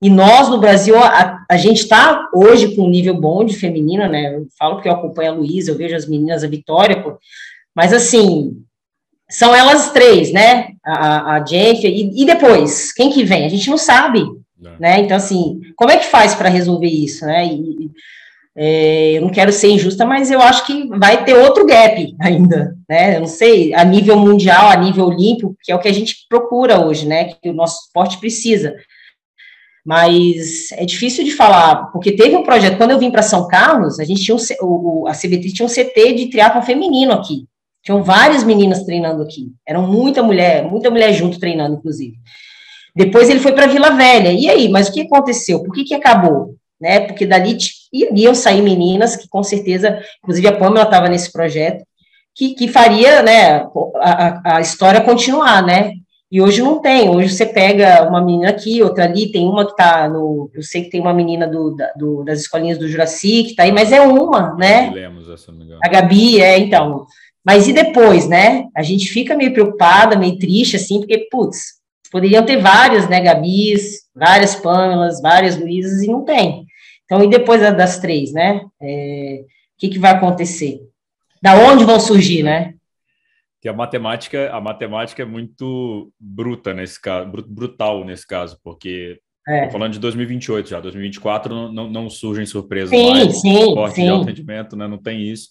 E 0.00 0.08
nós, 0.08 0.48
no 0.48 0.58
Brasil, 0.58 0.96
a, 0.96 1.44
a 1.50 1.56
gente 1.56 1.78
está 1.78 2.28
hoje 2.32 2.76
com 2.76 2.82
um 2.82 2.90
nível 2.90 3.14
bom 3.14 3.44
de 3.44 3.56
feminina, 3.56 4.08
né? 4.08 4.36
Eu 4.36 4.46
falo 4.56 4.76
porque 4.76 4.88
eu 4.88 4.92
acompanho 4.92 5.32
a 5.32 5.34
Luísa, 5.34 5.72
eu 5.72 5.76
vejo 5.76 5.96
as 5.96 6.06
meninas, 6.06 6.44
a 6.44 6.48
Vitória, 6.48 7.02
pô, 7.02 7.18
mas 7.74 7.92
assim, 7.92 8.62
são 9.28 9.54
elas 9.54 9.90
três, 9.90 10.32
né? 10.32 10.68
A, 10.84 11.34
a 11.34 11.44
Jennifer, 11.44 11.90
e, 11.90 12.22
e, 12.22 12.24
depois, 12.24 12.92
quem 12.92 13.10
que 13.10 13.24
vem? 13.24 13.44
A 13.44 13.48
gente 13.48 13.68
não 13.68 13.78
sabe, 13.78 14.20
não. 14.58 14.78
né? 14.78 15.00
Então, 15.00 15.16
assim, 15.16 15.60
como 15.76 15.90
é 15.90 15.96
que 15.96 16.06
faz 16.06 16.34
para 16.34 16.48
resolver 16.48 16.88
isso, 16.88 17.26
né? 17.26 17.46
E, 17.46 17.90
é, 18.60 19.12
eu 19.12 19.22
não 19.22 19.28
quero 19.28 19.52
ser 19.52 19.68
injusta, 19.68 20.04
mas 20.04 20.32
eu 20.32 20.42
acho 20.42 20.66
que 20.66 20.88
vai 20.98 21.24
ter 21.24 21.34
outro 21.34 21.64
gap 21.64 22.12
ainda, 22.20 22.74
né? 22.88 23.14
Eu 23.14 23.20
não 23.20 23.26
sei, 23.28 23.72
a 23.72 23.84
nível 23.84 24.18
mundial, 24.18 24.68
a 24.68 24.76
nível 24.76 25.06
olímpico, 25.06 25.56
que 25.62 25.70
é 25.70 25.76
o 25.76 25.78
que 25.78 25.86
a 25.86 25.92
gente 25.92 26.26
procura 26.28 26.84
hoje, 26.84 27.06
né? 27.06 27.34
Que 27.40 27.50
o 27.50 27.54
nosso 27.54 27.84
esporte 27.84 28.18
precisa. 28.18 28.74
Mas 29.86 30.72
é 30.72 30.84
difícil 30.84 31.24
de 31.24 31.30
falar, 31.30 31.92
porque 31.92 32.10
teve 32.10 32.34
um 32.34 32.42
projeto, 32.42 32.76
quando 32.76 32.90
eu 32.90 32.98
vim 32.98 33.12
para 33.12 33.22
São 33.22 33.46
Carlos, 33.46 34.00
a 34.00 34.04
gente 34.04 34.24
tinha 34.24 34.36
um, 34.36 34.40
o, 34.62 35.06
a 35.06 35.12
CBT 35.12 35.52
tinha 35.52 35.64
um 35.64 35.70
CT 35.70 36.14
de 36.14 36.28
triatlo 36.28 36.60
feminino 36.62 37.12
aqui. 37.12 37.44
Tinham 37.84 38.02
várias 38.02 38.42
meninas 38.42 38.82
treinando 38.82 39.22
aqui. 39.22 39.52
Eram 39.64 39.86
muita 39.86 40.20
mulher, 40.20 40.68
muita 40.68 40.90
mulher 40.90 41.12
junto 41.12 41.38
treinando, 41.38 41.76
inclusive. 41.76 42.16
Depois 42.94 43.30
ele 43.30 43.38
foi 43.38 43.52
para 43.52 43.68
Vila 43.68 43.90
Velha. 43.90 44.32
E 44.32 44.50
aí, 44.50 44.68
mas 44.68 44.88
o 44.88 44.92
que 44.92 45.02
aconteceu? 45.02 45.62
Por 45.62 45.72
que, 45.72 45.84
que 45.84 45.94
acabou? 45.94 46.56
Né? 46.80 47.00
Porque 47.00 47.24
dali 47.24 47.56
iriam 47.92 48.34
sair 48.34 48.62
meninas 48.62 49.16
que 49.16 49.28
com 49.28 49.42
certeza, 49.42 50.00
inclusive 50.22 50.48
a 50.48 50.56
Pamela 50.56 50.84
estava 50.84 51.08
nesse 51.08 51.32
projeto, 51.32 51.84
que, 52.34 52.54
que 52.54 52.68
faria 52.68 53.22
né, 53.22 53.66
a, 53.96 54.56
a 54.56 54.60
história 54.60 55.00
continuar, 55.00 55.64
né? 55.64 55.92
E 56.30 56.42
hoje 56.42 56.60
não 56.60 56.80
tem. 56.80 57.08
Hoje 57.08 57.30
você 57.30 57.46
pega 57.46 58.06
uma 58.06 58.22
menina 58.22 58.50
aqui, 58.50 58.82
outra 58.82 59.04
ali, 59.04 59.32
tem 59.32 59.46
uma 59.46 59.64
que 59.64 59.70
está 59.70 60.08
no. 60.08 60.50
Eu 60.54 60.62
sei 60.62 60.82
que 60.82 60.90
tem 60.90 61.00
uma 61.00 61.14
menina 61.14 61.46
do, 61.46 61.74
da, 61.74 61.90
do, 61.96 62.22
das 62.22 62.40
escolinhas 62.40 62.78
do 62.78 62.86
Juraci 62.86 63.44
que 63.44 63.50
está 63.50 63.62
aí, 63.62 63.72
mas 63.72 63.90
é 63.90 64.02
uma, 64.02 64.54
né? 64.54 64.90
Lemos, 64.90 65.26
a 65.82 65.88
Gabi, 65.88 66.40
é, 66.40 66.58
então. 66.58 67.06
Mas 67.42 67.66
e 67.66 67.72
depois, 67.72 68.28
né? 68.28 68.66
A 68.76 68.82
gente 68.82 69.08
fica 69.08 69.34
meio 69.34 69.54
preocupada, 69.54 70.18
meio 70.18 70.38
triste, 70.38 70.76
assim, 70.76 70.98
porque, 70.98 71.28
putz, 71.30 71.78
poderiam 72.12 72.44
ter 72.44 72.58
várias, 72.58 73.08
né, 73.08 73.20
Gabis, 73.20 74.02
várias 74.14 74.54
Pamelas, 74.54 75.20
várias 75.22 75.58
Luísas, 75.58 76.02
e 76.02 76.08
não 76.08 76.24
tem. 76.24 76.66
Então, 77.08 77.24
e 77.24 77.30
depois 77.30 77.60
das 77.62 77.98
três, 77.98 78.34
né? 78.34 78.60
É, 78.80 79.40
o 79.42 79.78
que, 79.78 79.88
que 79.88 79.98
vai 79.98 80.10
acontecer? 80.10 80.78
Da 81.40 81.54
onde 81.54 81.84
vão 81.84 81.98
surgir, 81.98 82.42
né? 82.42 82.74
Que 83.62 83.68
a 83.68 83.72
matemática, 83.72 84.50
a 84.52 84.60
matemática 84.60 85.22
é 85.22 85.24
muito 85.26 86.12
bruta 86.20 86.74
nesse 86.74 87.00
caso, 87.00 87.30
brutal 87.48 88.04
nesse 88.04 88.26
caso, 88.26 88.60
porque 88.62 89.18
é. 89.48 89.70
falando 89.70 89.94
de 89.94 89.98
2028 89.98 90.68
já, 90.68 90.80
2024 90.80 91.54
não, 91.54 91.72
não, 91.72 91.90
não 91.90 92.10
surgem 92.10 92.44
surpresas 92.44 92.90
sim, 92.90 93.10
mais, 93.10 93.40
sim, 93.40 93.58
esporte 93.58 93.94
sim. 93.94 94.04
de 94.04 94.10
alto 94.10 94.26
rendimento, 94.26 94.76
né? 94.76 94.86
Não 94.86 94.98
tem 94.98 95.22
isso. 95.22 95.48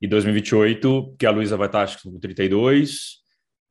E 0.00 0.06
2028, 0.06 1.16
que 1.18 1.26
a 1.26 1.30
Luísa 1.32 1.56
vai 1.56 1.66
estar, 1.66 1.82
acho 1.82 1.98
que 1.98 2.08
com 2.08 2.20
32, 2.20 3.22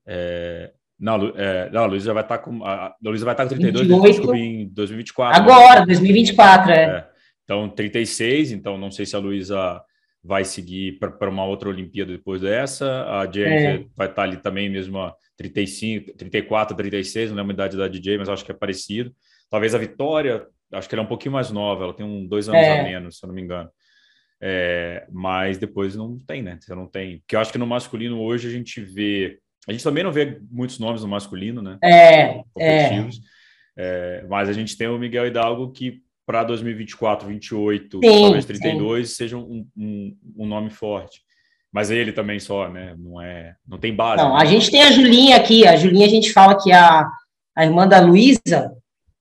é, 0.05 0.71
Não, 0.99 1.33
é, 1.35 1.69
não, 1.71 1.83
a 1.83 1.85
Luísa 1.85 2.13
vai 2.13 2.23
estar 2.23 2.39
com. 2.39 2.63
A 2.65 2.93
Luísa 3.01 3.23
vai 3.23 3.33
estar 3.33 3.43
com 3.43 3.55
32 3.55 4.17
28, 4.17 4.35
em 4.35 4.67
2024. 4.67 5.41
Agora, 5.41 5.79
né? 5.79 5.85
2024, 5.85 6.71
é. 6.71 6.83
é. 6.83 7.10
Então, 7.51 7.67
36, 7.67 8.53
então 8.53 8.77
não 8.77 8.89
sei 8.89 9.05
se 9.05 9.13
a 9.13 9.19
Luísa 9.19 9.83
vai 10.23 10.45
seguir 10.45 10.97
para 10.99 11.29
uma 11.29 11.43
outra 11.43 11.67
Olimpíada 11.67 12.09
depois 12.09 12.39
dessa. 12.39 13.03
A 13.09 13.29
Jennifer 13.29 13.81
é. 13.81 13.85
vai 13.93 14.07
estar 14.07 14.15
tá 14.15 14.21
ali 14.21 14.37
também 14.37 14.69
mesmo 14.69 14.97
35, 15.35 16.13
34, 16.15 16.77
36, 16.77 17.29
não 17.29 17.35
lembro 17.35 17.51
a 17.51 17.55
idade 17.55 17.75
da 17.75 17.89
DJ, 17.89 18.17
mas 18.17 18.29
acho 18.29 18.45
que 18.45 18.51
é 18.51 18.55
parecido. 18.55 19.13
Talvez 19.49 19.75
a 19.75 19.77
Vitória, 19.77 20.47
acho 20.71 20.87
que 20.87 20.95
ela 20.95 21.01
é 21.01 21.05
um 21.05 21.09
pouquinho 21.09 21.33
mais 21.33 21.51
nova, 21.51 21.83
ela 21.83 21.93
tem 21.93 22.05
um 22.05 22.25
dois 22.25 22.47
anos 22.47 22.61
é. 22.61 22.79
a 22.79 22.83
menos, 22.83 23.17
se 23.17 23.25
eu 23.25 23.27
não 23.27 23.35
me 23.35 23.41
engano. 23.41 23.69
É, 24.39 25.05
mas 25.11 25.57
depois 25.57 25.93
não 25.93 26.17
tem, 26.17 26.41
né? 26.41 26.57
Você 26.57 26.73
não 26.73 26.87
tem. 26.87 27.19
Porque 27.19 27.35
eu 27.35 27.41
acho 27.41 27.51
que 27.51 27.57
no 27.57 27.67
masculino 27.67 28.21
hoje 28.21 28.47
a 28.47 28.51
gente 28.51 28.79
vê. 28.79 29.39
A 29.67 29.73
gente 29.73 29.83
também 29.83 30.05
não 30.05 30.11
vê 30.11 30.39
muitos 30.49 30.79
nomes 30.79 31.01
no 31.01 31.09
masculino, 31.09 31.61
né? 31.61 31.77
É. 31.83 32.43
é. 32.57 33.09
é 33.75 34.25
mas 34.29 34.47
a 34.47 34.53
gente 34.53 34.77
tem 34.77 34.87
o 34.87 34.97
Miguel 34.97 35.27
Hidalgo 35.27 35.69
que 35.73 36.01
para 36.31 36.45
2024, 36.45 37.27
28, 37.27 37.99
sim, 38.01 38.21
talvez 38.21 38.45
32 38.45 39.09
sim. 39.09 39.15
seja 39.15 39.37
um, 39.37 39.67
um, 39.77 40.17
um, 40.37 40.45
nome 40.45 40.69
forte. 40.69 41.19
Mas 41.69 41.91
ele 41.91 42.13
também 42.13 42.39
só, 42.39 42.69
né? 42.69 42.95
Não 42.97 43.21
é, 43.21 43.53
não 43.67 43.77
tem 43.77 43.93
base. 43.93 44.23
Não, 44.23 44.35
né? 44.35 44.41
a 44.41 44.45
gente 44.45 44.71
tem 44.71 44.81
a 44.81 44.91
Julinha 44.91 45.35
aqui. 45.35 45.67
A 45.67 45.75
Julinha 45.75 46.05
a 46.05 46.09
gente 46.09 46.31
fala 46.31 46.57
que 46.57 46.71
é 46.71 46.75
a, 46.75 47.05
a 47.53 47.65
irmã 47.65 47.85
da 47.85 47.99
Luísa, 47.99 48.71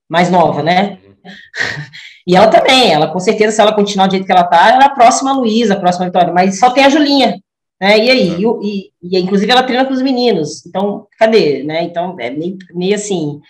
mais 0.07 0.31
nova, 0.31 0.63
né? 0.63 0.99
Uhum. 1.05 1.15
E 2.27 2.35
ela 2.35 2.47
também, 2.49 2.93
ela 2.93 3.07
com 3.07 3.19
certeza, 3.19 3.51
se 3.51 3.59
ela 3.59 3.73
continuar 3.73 4.05
do 4.05 4.11
jeito 4.11 4.27
que 4.27 4.31
ela 4.31 4.43
tá, 4.43 4.69
ela 4.69 4.83
é 4.83 4.85
a 4.85 4.91
próxima 4.91 5.33
Luísa, 5.33 5.73
a 5.73 5.79
próxima 5.79 6.05
Vitória, 6.05 6.31
mas 6.31 6.59
só 6.59 6.69
tem 6.69 6.85
a 6.85 6.89
Julinha, 6.89 7.41
né? 7.81 7.97
E 7.97 8.11
aí? 8.11 8.29
É. 8.29 8.37
E, 8.37 8.91
e, 9.01 9.17
e, 9.17 9.19
inclusive 9.19 9.51
ela 9.51 9.63
treina 9.63 9.85
com 9.85 9.91
os 9.91 10.03
meninos, 10.03 10.63
então, 10.67 11.07
cadê, 11.17 11.63
né? 11.63 11.81
Então, 11.81 12.15
é 12.19 12.29
meio, 12.29 12.59
meio 12.75 12.93
assim, 12.93 13.41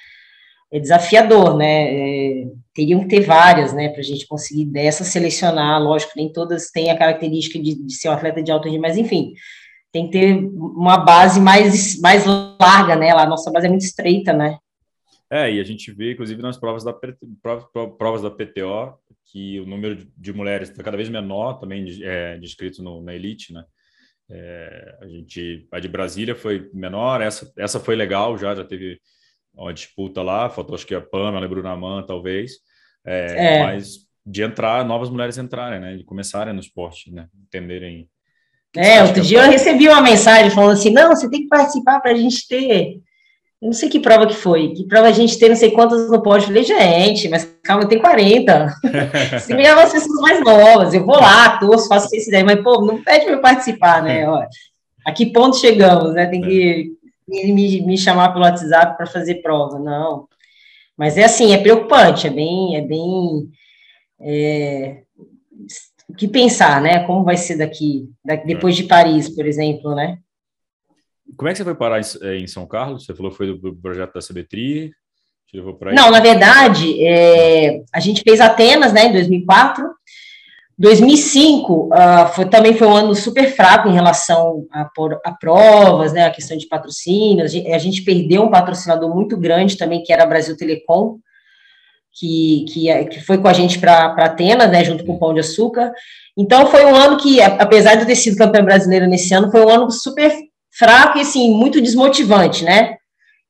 é 0.72 0.80
desafiador, 0.80 1.58
né? 1.58 1.94
É, 1.94 2.46
teriam 2.74 3.02
que 3.02 3.08
ter 3.08 3.22
várias, 3.22 3.74
né, 3.74 3.90
para 3.90 4.00
a 4.00 4.04
gente 4.04 4.28
conseguir 4.28 4.66
dessa 4.66 5.04
selecionar. 5.04 5.82
Lógico, 5.82 6.14
nem 6.16 6.32
todas 6.32 6.70
têm 6.72 6.90
a 6.90 6.98
característica 6.98 7.60
de, 7.60 7.76
de 7.76 7.94
ser 7.94 8.10
um 8.10 8.14
atleta 8.14 8.42
de 8.42 8.52
alto 8.52 8.66
rendimento, 8.66 8.90
mas 8.90 8.98
enfim, 8.98 9.34
tem 9.92 10.06
que 10.06 10.12
ter 10.12 10.36
uma 10.36 10.98
base 10.98 11.40
mais, 11.40 12.00
mais 12.00 12.26
larga, 12.26 12.96
né? 12.96 13.12
a 13.12 13.26
nossa 13.26 13.52
base 13.52 13.68
é 13.68 13.70
muito 13.70 13.84
estreita, 13.84 14.32
né? 14.32 14.58
É, 15.30 15.54
e 15.54 15.60
a 15.62 15.64
gente 15.64 15.92
vê, 15.92 16.12
inclusive, 16.12 16.42
nas 16.42 16.58
provas 16.58 16.84
da, 16.84 16.94
provas 17.98 18.22
da 18.22 18.30
PTO, 18.30 18.98
que 19.32 19.62
o 19.62 19.66
número 19.66 20.06
de 20.18 20.34
mulheres 20.34 20.70
está 20.70 20.84
cada 20.84 20.98
vez 20.98 21.08
menor 21.08 21.54
também 21.54 21.86
de, 21.86 22.04
é, 22.04 22.38
de 22.38 22.46
inscritos 22.46 22.80
no, 22.80 23.02
na 23.02 23.16
elite, 23.16 23.54
né? 23.54 23.64
É, 24.30 24.98
a 25.02 25.08
gente, 25.08 25.68
a 25.72 25.80
de 25.80 25.88
Brasília 25.90 26.36
foi 26.36 26.70
menor, 26.74 27.22
essa, 27.22 27.52
essa 27.58 27.80
foi 27.80 27.96
legal 27.96 28.38
já, 28.38 28.56
já 28.56 28.64
teve 28.64 29.00
uma 29.54 29.74
disputa 29.74 30.22
lá, 30.22 30.50
faltou 30.50 30.76
acho 30.76 30.86
que 30.86 30.96
a 30.96 31.02
Pamela 31.02 31.46
a 31.46 31.50
Bruna 31.50 31.76
Man, 31.76 32.04
talvez, 32.04 32.54
é, 33.06 33.58
é. 33.58 33.64
mas 33.64 34.10
de 34.26 34.44
entrar, 34.44 34.86
novas 34.86 35.10
mulheres 35.10 35.38
entrarem, 35.38 35.80
né, 35.80 35.98
de 35.98 36.04
começarem 36.04 36.54
no 36.54 36.60
esporte, 36.60 37.12
né, 37.12 37.28
entenderem. 37.48 38.08
É, 38.76 39.04
outro 39.04 39.22
dia 39.22 39.44
eu 39.44 39.52
recebi 39.52 39.88
uma 39.88 40.02
mensagem 40.02 40.52
falando 40.52 40.74
assim, 40.74 40.92
não, 40.92 41.10
você 41.10 41.30
tem 41.30 41.42
que 41.42 41.48
participar 41.48 42.00
para 42.00 42.12
a 42.12 42.16
gente 42.16 42.48
ter, 42.48 43.02
eu 43.62 43.68
não 43.68 43.74
sei 43.74 43.90
que 43.90 44.00
prova 44.00 44.26
que 44.26 44.34
foi, 44.34 44.70
que 44.70 44.88
prova 44.88 45.08
a 45.08 45.12
gente 45.12 45.38
ter 45.38 45.50
não 45.50 45.56
sei 45.56 45.72
quantas 45.72 46.10
no 46.10 46.22
pódio, 46.22 46.46
eu 46.46 46.48
falei, 46.48 46.64
gente, 46.64 47.28
mas 47.28 47.44
calma, 47.64 47.84
eu 47.84 47.88
tenho 47.88 48.02
40, 48.02 48.74
se 49.42 49.54
me 49.54 49.68
as 49.68 49.92
pessoas 49.92 50.22
mais 50.22 50.40
novas, 50.44 50.94
eu 50.94 51.06
vou 51.06 51.20
lá, 51.20 51.58
torço, 51.58 51.88
faço 51.88 52.16
esse 52.16 52.30
ideia, 52.30 52.46
mas, 52.46 52.62
pô, 52.62 52.86
não 52.86 53.04
pede 53.04 53.26
para 53.26 53.34
eu 53.34 53.42
participar, 53.42 54.02
né, 54.02 54.26
ó, 54.30 54.46
a 55.06 55.12
que 55.12 55.26
ponto 55.26 55.58
chegamos, 55.58 56.14
né, 56.14 56.28
tem 56.28 56.42
que 56.42 57.01
ele 57.32 57.54
me, 57.54 57.82
me 57.82 57.98
chamar 57.98 58.34
pelo 58.34 58.46
WhatsApp 58.46 58.98
para 58.98 59.06
fazer 59.06 59.42
prova, 59.42 59.80
não. 59.80 60.28
Mas 60.98 61.18
é 61.18 61.24
assim, 61.24 61.54
é 61.54 61.58
preocupante, 61.58 62.28
é 62.28 62.30
bem, 62.30 62.76
é 62.76 62.82
bem 62.82 63.50
é, 64.20 65.04
o 66.08 66.14
que 66.14 66.28
pensar, 66.28 66.82
né? 66.82 67.06
Como 67.06 67.24
vai 67.24 67.38
ser 67.38 67.58
daqui, 67.58 68.10
daqui 68.24 68.46
depois 68.46 68.76
de 68.76 68.84
Paris, 68.84 69.30
por 69.30 69.46
exemplo, 69.46 69.96
né? 69.96 70.20
Como 71.38 71.50
é 71.50 71.54
que 71.54 71.58
você 71.58 71.64
foi 71.64 71.76
parar 71.76 72.00
em, 72.00 72.44
em 72.44 72.48
São 72.48 72.68
Carlos? 72.68 73.06
Você 73.06 73.16
falou 73.16 73.32
que 73.32 73.38
foi 73.38 73.58
do 73.58 73.76
projeto 73.76 74.14
da 74.14 74.20
CBTRI? 74.22 74.92
Não, 75.94 76.10
na 76.10 76.22
verdade, 76.22 77.04
é, 77.06 77.84
a 77.94 78.00
gente 78.00 78.22
fez 78.22 78.40
Atenas, 78.40 78.94
né, 78.94 79.08
em 79.08 79.12
2004, 79.12 79.84
2005 80.82 81.74
uh, 81.74 81.90
ah, 81.94 82.26
foi, 82.26 82.46
também 82.46 82.74
foi 82.74 82.88
um 82.88 82.96
ano 82.96 83.14
super 83.14 83.56
fraco 83.56 83.88
em 83.88 83.94
relação 83.94 84.66
a, 84.72 84.90
a 85.24 85.32
provas, 85.32 86.12
né, 86.12 86.26
a 86.26 86.32
questão 86.32 86.58
de 86.58 86.68
patrocínio. 86.68 87.46
A 87.46 87.48
gente, 87.48 87.72
a 87.72 87.78
gente, 87.78 88.02
perdeu 88.02 88.42
um 88.42 88.50
patrocinador 88.50 89.14
muito 89.14 89.38
grande 89.38 89.78
também, 89.78 90.02
que 90.02 90.12
era 90.12 90.24
a 90.24 90.26
Brasil 90.26 90.58
Telecom, 90.58 91.20
que, 92.12 92.66
que, 92.68 92.90
é, 92.90 93.04
que 93.06 93.22
foi 93.22 93.38
com 93.38 93.48
a 93.48 93.54
gente 93.54 93.78
para 93.78 94.08
Atenas, 94.08 94.72
né, 94.72 94.84
junto 94.84 95.06
com 95.06 95.14
o 95.14 95.20
Pão 95.20 95.36
de 95.36 95.42
Açúcar. 95.42 95.92
Então, 96.36 96.66
foi 96.66 96.84
um 96.84 96.96
ano 96.96 97.18
que, 97.18 97.40
apesar 97.40 97.94
de 97.94 98.02
eu 98.02 98.08
ter 98.08 98.16
sido 98.16 98.36
campeã 98.36 98.66
brasileira 98.66 99.06
nesse 99.06 99.32
ano, 99.36 99.52
foi 99.52 99.64
um 99.64 99.70
ano 99.70 99.92
super 99.92 100.34
fraco 100.72 101.20
e, 101.20 101.22
assim, 101.22 101.54
muito 101.54 101.80
desmotivante, 101.80 102.64
né? 102.64 102.96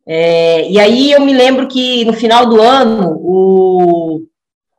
É, 0.06 0.70
e 0.70 0.80
aí 0.80 1.12
eu 1.12 1.22
me 1.22 1.32
lembro 1.32 1.68
que 1.68 2.04
no 2.04 2.12
final 2.12 2.48
do 2.48 2.60
ano, 2.60 3.18
o 3.24 3.91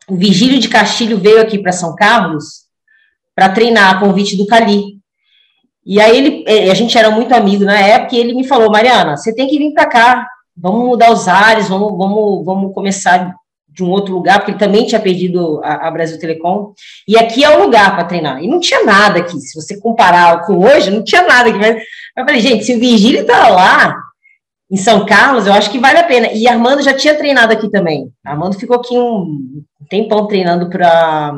o 0.09 0.17
Vigílio 0.17 0.59
de 0.59 0.69
Castilho 0.69 1.19
veio 1.19 1.41
aqui 1.41 1.59
para 1.59 1.73
São 1.73 1.95
Carlos 1.95 2.63
para 3.35 3.49
treinar 3.49 3.91
a 3.91 4.01
convite 4.01 4.37
do 4.37 4.47
Cali. 4.47 5.01
E 5.85 6.01
aí 6.01 6.17
ele, 6.17 6.45
é, 6.47 6.71
a 6.71 6.75
gente 6.75 6.97
era 6.97 7.11
muito 7.11 7.35
amigo 7.35 7.65
na 7.65 7.79
época, 7.79 8.15
e 8.15 8.19
ele 8.19 8.35
me 8.35 8.47
falou, 8.47 8.71
Mariana, 8.71 9.17
você 9.17 9.35
tem 9.35 9.49
que 9.49 9.59
vir 9.59 9.73
para 9.73 9.87
cá, 9.87 10.27
vamos 10.57 10.87
mudar 10.87 11.11
os 11.11 11.27
ares, 11.27 11.69
vamos, 11.69 11.97
vamos, 11.97 12.45
vamos 12.45 12.75
começar 12.75 13.35
de 13.69 13.83
um 13.83 13.91
outro 13.91 14.15
lugar, 14.15 14.39
porque 14.39 14.53
ele 14.53 14.59
também 14.59 14.87
tinha 14.87 15.01
perdido 15.01 15.61
a, 15.65 15.89
a 15.89 15.91
Brasil 15.91 16.19
Telecom, 16.19 16.73
e 17.09 17.17
aqui 17.17 17.43
é 17.43 17.57
o 17.57 17.63
lugar 17.63 17.95
para 17.95 18.05
treinar. 18.05 18.43
E 18.43 18.47
não 18.47 18.61
tinha 18.61 18.85
nada 18.85 19.21
aqui, 19.21 19.41
se 19.41 19.61
você 19.61 19.81
comparar 19.81 20.45
com 20.47 20.59
hoje, 20.59 20.91
não 20.91 21.03
tinha 21.03 21.23
nada 21.23 21.49
aqui. 21.49 21.59
Mas 21.59 21.83
eu 22.17 22.25
falei, 22.25 22.41
gente, 22.41 22.65
se 22.65 22.75
o 22.75 22.79
Vigílio 22.79 23.23
está 23.23 23.49
lá, 23.49 23.97
em 24.73 24.77
São 24.79 25.05
Carlos, 25.05 25.47
eu 25.47 25.53
acho 25.53 25.71
que 25.71 25.79
vale 25.79 25.99
a 25.99 26.03
pena. 26.03 26.33
E 26.33 26.49
Armando 26.49 26.81
já 26.81 26.95
tinha 26.95 27.15
treinado 27.15 27.53
aqui 27.53 27.71
também. 27.71 28.11
Armando 28.25 28.59
ficou 28.59 28.77
aqui 28.77 28.99
um 28.99 29.63
tempão 29.91 30.27
treinando 30.27 30.71
para 30.71 31.35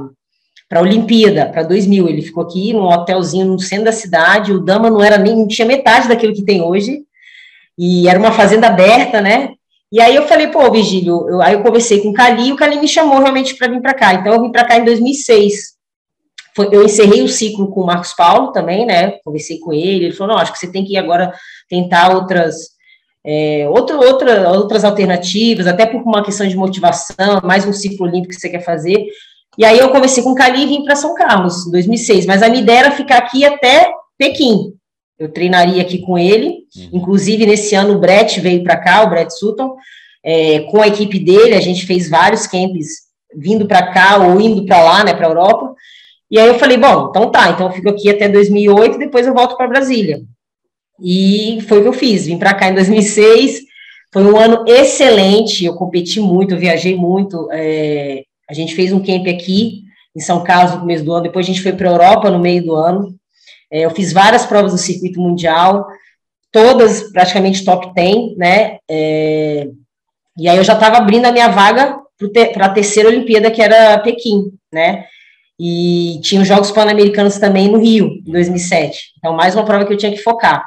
para 0.69 0.79
a 0.79 0.83
Olimpíada, 0.83 1.47
para 1.47 1.65
2000. 1.65 2.09
Ele 2.09 2.23
ficou 2.23 2.45
aqui 2.45 2.73
num 2.73 2.85
hotelzinho 2.85 3.47
no 3.47 3.59
centro 3.59 3.87
da 3.87 3.93
cidade. 3.93 4.53
O 4.53 4.61
Dama 4.61 4.89
não 4.89 5.03
era 5.03 5.19
nem 5.19 5.35
não 5.37 5.49
tinha 5.49 5.67
metade 5.67 6.07
daquilo 6.07 6.33
que 6.33 6.45
tem 6.45 6.63
hoje. 6.63 7.03
E 7.77 8.09
era 8.09 8.21
uma 8.21 8.31
fazenda 8.31 8.69
aberta, 8.69 9.21
né? 9.21 9.51
E 9.91 10.01
aí 10.01 10.15
eu 10.15 10.29
falei, 10.29 10.47
pô, 10.47 10.71
Vigílio, 10.71 11.29
eu, 11.29 11.43
aí 11.43 11.55
eu 11.55 11.63
conversei 11.63 12.01
com 12.01 12.11
o 12.11 12.15
Cali 12.15 12.49
e 12.49 12.53
o 12.53 12.57
Cali 12.57 12.79
me 12.79 12.87
chamou 12.87 13.19
realmente 13.19 13.57
para 13.57 13.67
vir 13.67 13.83
para 13.83 13.95
cá. 13.95 14.15
Então 14.15 14.33
eu 14.33 14.43
vim 14.43 14.53
para 14.53 14.65
cá 14.65 14.77
em 14.77 14.85
2006. 14.85 15.75
Foi, 16.55 16.69
eu 16.71 16.85
encerrei 16.85 17.23
o 17.23 17.29
ciclo 17.29 17.69
com 17.73 17.81
o 17.81 17.87
Marcos 17.87 18.13
Paulo 18.13 18.53
também, 18.53 18.87
né? 18.87 19.19
Conversei 19.25 19.59
com 19.59 19.73
ele. 19.73 20.05
Ele 20.05 20.15
falou: 20.15 20.35
não, 20.35 20.41
acho 20.41 20.53
que 20.53 20.59
você 20.61 20.71
tem 20.71 20.85
que 20.85 20.97
agora 20.97 21.33
tentar 21.69 22.15
outras 22.15 22.74
é, 23.27 23.67
outro, 23.69 23.99
outra, 23.99 24.51
outras 24.51 24.85
alternativas, 24.85 25.67
até 25.67 25.87
por 25.87 26.03
uma 26.03 26.23
questão 26.23 26.47
de 26.47 26.57
motivação, 26.57 27.41
mais 27.43 27.67
um 27.67 27.73
ciclo 27.73 28.07
olímpico 28.07 28.35
que 28.35 28.41
você 28.41 28.51
quer 28.51 28.63
fazer. 28.63 29.07
E 29.57 29.65
aí 29.65 29.79
eu 29.79 29.91
comecei 29.91 30.23
com 30.23 30.33
o 30.33 30.35
Cali 30.35 30.65
e 30.65 30.67
vim 30.67 30.85
para 30.85 30.97
São 30.97 31.15
Carlos, 31.15 31.67
em 31.67 31.71
2006, 31.71 32.27
mas 32.27 32.43
a 32.43 32.49
minha 32.49 32.63
ideia 32.63 32.81
era 32.81 32.91
ficar 32.91 33.19
aqui 33.19 33.45
até 33.45 33.91
Pequim. 34.19 34.75
Eu 35.19 35.33
treinaria 35.33 35.81
aqui 35.81 35.99
com 35.99 36.19
ele, 36.19 36.65
uhum. 36.77 36.89
inclusive 36.93 37.47
nesse 37.47 37.75
ano 37.75 37.95
o 37.95 37.99
Brett 38.01 38.41
veio 38.41 38.63
para 38.63 38.77
cá, 38.77 39.03
o 39.05 39.09
Brett 39.09 39.33
Sutton, 39.33 39.75
é, 40.23 40.61
com 40.71 40.83
a 40.83 40.89
equipe 40.89 41.19
dele, 41.19 41.55
a 41.55 41.61
gente 41.61 41.87
fez 41.87 42.11
vários 42.11 42.47
camps 42.47 43.05
vindo 43.35 43.67
para 43.67 43.93
cá 43.93 44.19
ou 44.19 44.41
indo 44.41 44.67
para 44.67 44.83
lá, 44.83 45.05
né, 45.05 45.15
para 45.15 45.27
a 45.27 45.31
Europa. 45.31 45.75
E 46.31 46.39
aí 46.39 46.49
eu 46.49 46.59
falei, 46.59 46.77
bom, 46.77 47.09
então 47.11 47.31
tá, 47.31 47.51
então 47.51 47.67
eu 47.67 47.73
fico 47.73 47.89
aqui 47.89 48.11
até 48.11 48.29
2008, 48.29 48.99
depois 48.99 49.27
eu 49.27 49.35
volto 49.35 49.57
para 49.57 49.69
Brasília. 49.69 50.21
E 51.01 51.59
foi 51.69 51.79
o 51.79 51.83
que 51.83 51.89
eu 51.89 51.93
fiz. 51.93 52.27
Vim 52.27 52.39
para 52.39 52.55
cá 52.55 52.69
em 52.69 52.75
2006. 52.75 53.61
Foi 54.13 54.23
um 54.23 54.37
ano 54.37 54.65
excelente. 54.67 55.65
Eu 55.65 55.75
competi 55.75 56.21
muito, 56.21 56.55
eu 56.55 56.59
viajei 56.59 56.95
muito. 56.95 57.49
É, 57.53 58.23
a 58.49 58.55
gente 58.55 58.75
fez 58.75 58.93
um 58.93 59.03
camp 59.03 59.27
aqui 59.27 59.83
em 60.17 60.21
São 60.21 60.45
Carlos 60.45 60.75
no 60.75 60.81
começo 60.81 61.05
do 61.05 61.13
ano. 61.13 61.25
Depois 61.25 61.45
a 61.45 61.49
gente 61.49 61.63
foi 61.63 61.73
para 61.73 61.89
a 61.89 61.93
Europa 61.93 62.31
no 62.31 62.39
meio 62.39 62.65
do 62.65 62.75
ano. 62.75 63.15
É, 63.71 63.81
eu 63.85 63.91
fiz 63.91 64.13
várias 64.13 64.47
provas 64.47 64.73
do 64.73 64.79
circuito 64.79 65.21
mundial, 65.21 65.87
todas 66.53 67.11
praticamente 67.11 67.65
top 67.65 67.93
10, 67.93 68.37
né? 68.37 68.79
É, 68.89 69.67
e 70.39 70.49
aí 70.49 70.57
eu 70.57 70.65
já 70.65 70.75
estava 70.75 70.99
abrindo 70.99 71.27
a 71.27 71.33
minha 71.33 71.49
vaga 71.49 71.99
para 72.53 72.67
a 72.67 72.69
terceira 72.69 73.09
Olimpíada, 73.09 73.51
que 73.51 73.61
era 73.61 73.99
Pequim, 73.99 74.53
né? 74.73 75.07
E 75.59 76.21
tinha 76.23 76.41
os 76.41 76.49
Jogos 76.49 76.71
Pan-Americanos 76.71 77.39
também 77.39 77.69
no 77.69 77.79
Rio, 77.79 78.07
em 78.27 78.31
2007. 78.31 79.13
Então, 79.19 79.35
mais 79.35 79.55
uma 79.55 79.65
prova 79.65 79.85
que 79.85 79.93
eu 79.93 79.97
tinha 79.97 80.13
que 80.13 80.23
focar. 80.23 80.65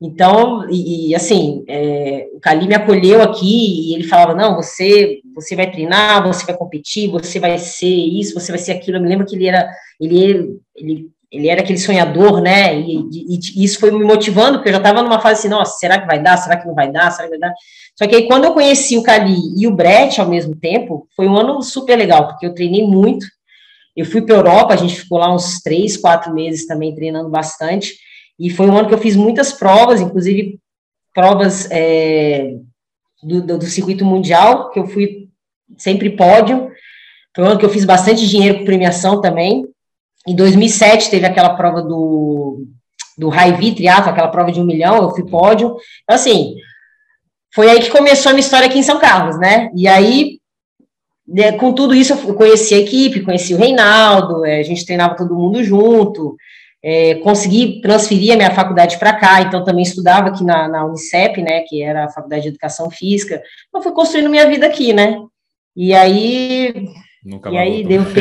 Então, 0.00 0.68
e, 0.68 1.10
e 1.10 1.14
assim, 1.14 1.64
é, 1.68 2.28
o 2.34 2.40
Cali 2.40 2.66
me 2.66 2.74
acolheu 2.74 3.22
aqui 3.22 3.90
e 3.90 3.94
ele 3.94 4.04
falava, 4.04 4.34
não, 4.34 4.56
você, 4.56 5.20
você 5.34 5.56
vai 5.56 5.70
treinar, 5.70 6.26
você 6.26 6.44
vai 6.44 6.56
competir, 6.56 7.10
você 7.10 7.38
vai 7.38 7.58
ser 7.58 7.86
isso, 7.86 8.34
você 8.34 8.52
vai 8.52 8.58
ser 8.58 8.72
aquilo. 8.72 8.98
Eu 8.98 9.02
me 9.02 9.08
lembro 9.08 9.26
que 9.26 9.34
ele 9.34 9.46
era, 9.46 9.70
ele, 10.00 10.58
ele 10.76 11.14
ele 11.34 11.48
era 11.48 11.62
aquele 11.62 11.78
sonhador, 11.78 12.40
né? 12.40 12.78
E, 12.78 12.94
e, 13.10 13.38
e, 13.56 13.64
isso 13.64 13.80
foi 13.80 13.90
me 13.90 14.04
motivando, 14.04 14.58
porque 14.58 14.68
eu 14.68 14.74
já 14.74 14.78
estava 14.78 15.02
numa 15.02 15.20
fase 15.20 15.40
assim, 15.40 15.48
nossa, 15.48 15.78
será 15.78 16.00
que 16.00 16.06
vai 16.06 16.22
dar? 16.22 16.36
Será 16.36 16.56
que 16.56 16.66
não 16.66 16.76
vai 16.76 16.92
dar? 16.92 17.10
Será 17.10 17.24
que 17.24 17.36
vai 17.36 17.40
dar? 17.40 17.52
Só 17.98 18.06
que 18.06 18.14
aí, 18.14 18.28
quando 18.28 18.44
eu 18.44 18.54
conheci 18.54 18.96
o 18.96 19.02
Cali 19.02 19.36
e 19.56 19.66
o 19.66 19.74
Brett 19.74 20.20
ao 20.20 20.28
mesmo 20.28 20.54
tempo, 20.54 21.08
foi 21.16 21.26
um 21.26 21.36
ano 21.36 21.60
super 21.60 21.96
legal, 21.96 22.28
porque 22.28 22.46
eu 22.46 22.54
treinei 22.54 22.84
muito. 22.84 23.26
Eu 23.96 24.06
fui 24.06 24.22
para 24.22 24.36
Europa, 24.36 24.74
a 24.74 24.76
gente 24.76 24.94
ficou 24.94 25.18
lá 25.18 25.34
uns 25.34 25.60
três, 25.60 25.96
quatro 25.96 26.32
meses 26.32 26.66
também 26.66 26.94
treinando 26.94 27.28
bastante. 27.28 27.94
E 28.38 28.50
foi 28.50 28.66
um 28.66 28.76
ano 28.76 28.88
que 28.88 28.94
eu 28.94 28.98
fiz 28.98 29.16
muitas 29.16 29.52
provas, 29.52 30.00
inclusive 30.00 30.58
provas 31.12 31.70
é, 31.70 32.56
do, 33.22 33.40
do, 33.40 33.58
do 33.58 33.66
circuito 33.66 34.04
mundial, 34.04 34.70
que 34.70 34.78
eu 34.78 34.86
fui 34.86 35.28
sempre 35.76 36.10
pódio. 36.10 36.70
Foi 37.34 37.44
um 37.44 37.48
ano 37.48 37.58
que 37.58 37.64
eu 37.64 37.70
fiz 37.70 37.84
bastante 37.84 38.28
dinheiro 38.28 38.58
com 38.58 38.64
premiação 38.64 39.20
também. 39.20 39.64
Em 40.26 40.34
2007 40.34 41.10
teve 41.10 41.26
aquela 41.26 41.54
prova 41.54 41.82
do, 41.82 42.66
do 43.16 43.28
Raivi 43.28 43.74
aquela 43.88 44.28
prova 44.28 44.50
de 44.50 44.60
um 44.60 44.64
milhão, 44.64 45.02
eu 45.02 45.10
fui 45.10 45.24
pódio. 45.24 45.76
Então, 46.02 46.16
assim, 46.16 46.54
foi 47.54 47.70
aí 47.70 47.80
que 47.80 47.90
começou 47.90 48.30
a 48.30 48.32
minha 48.32 48.44
história 48.44 48.66
aqui 48.66 48.78
em 48.78 48.82
São 48.82 48.98
Carlos, 48.98 49.38
né? 49.38 49.70
E 49.76 49.86
aí, 49.86 50.38
né, 51.26 51.52
com 51.52 51.72
tudo 51.72 51.94
isso, 51.94 52.12
eu 52.12 52.34
conheci 52.34 52.74
a 52.74 52.78
equipe, 52.78 53.22
conheci 53.22 53.54
o 53.54 53.58
Reinaldo, 53.58 54.44
é, 54.44 54.58
a 54.58 54.62
gente 54.62 54.84
treinava 54.84 55.16
todo 55.16 55.36
mundo 55.36 55.62
junto, 55.62 56.36
é, 56.86 57.14
consegui 57.14 57.80
transferir 57.80 58.34
a 58.34 58.36
minha 58.36 58.50
faculdade 58.50 58.98
para 58.98 59.14
cá, 59.14 59.40
então 59.40 59.64
também 59.64 59.82
estudava 59.82 60.28
aqui 60.28 60.44
na, 60.44 60.68
na, 60.68 60.84
Unicep, 60.84 61.40
né, 61.40 61.62
que 61.62 61.82
era 61.82 62.04
a 62.04 62.10
Faculdade 62.10 62.42
de 62.42 62.48
Educação 62.48 62.90
Física, 62.90 63.42
então 63.68 63.82
fui 63.82 63.92
construindo 63.92 64.28
minha 64.28 64.46
vida 64.46 64.66
aqui, 64.66 64.92
né? 64.92 65.18
E 65.74 65.94
aí... 65.94 66.86
Nunca 67.24 67.48
e 67.50 67.56
aí 67.56 67.82
deu 67.82 68.02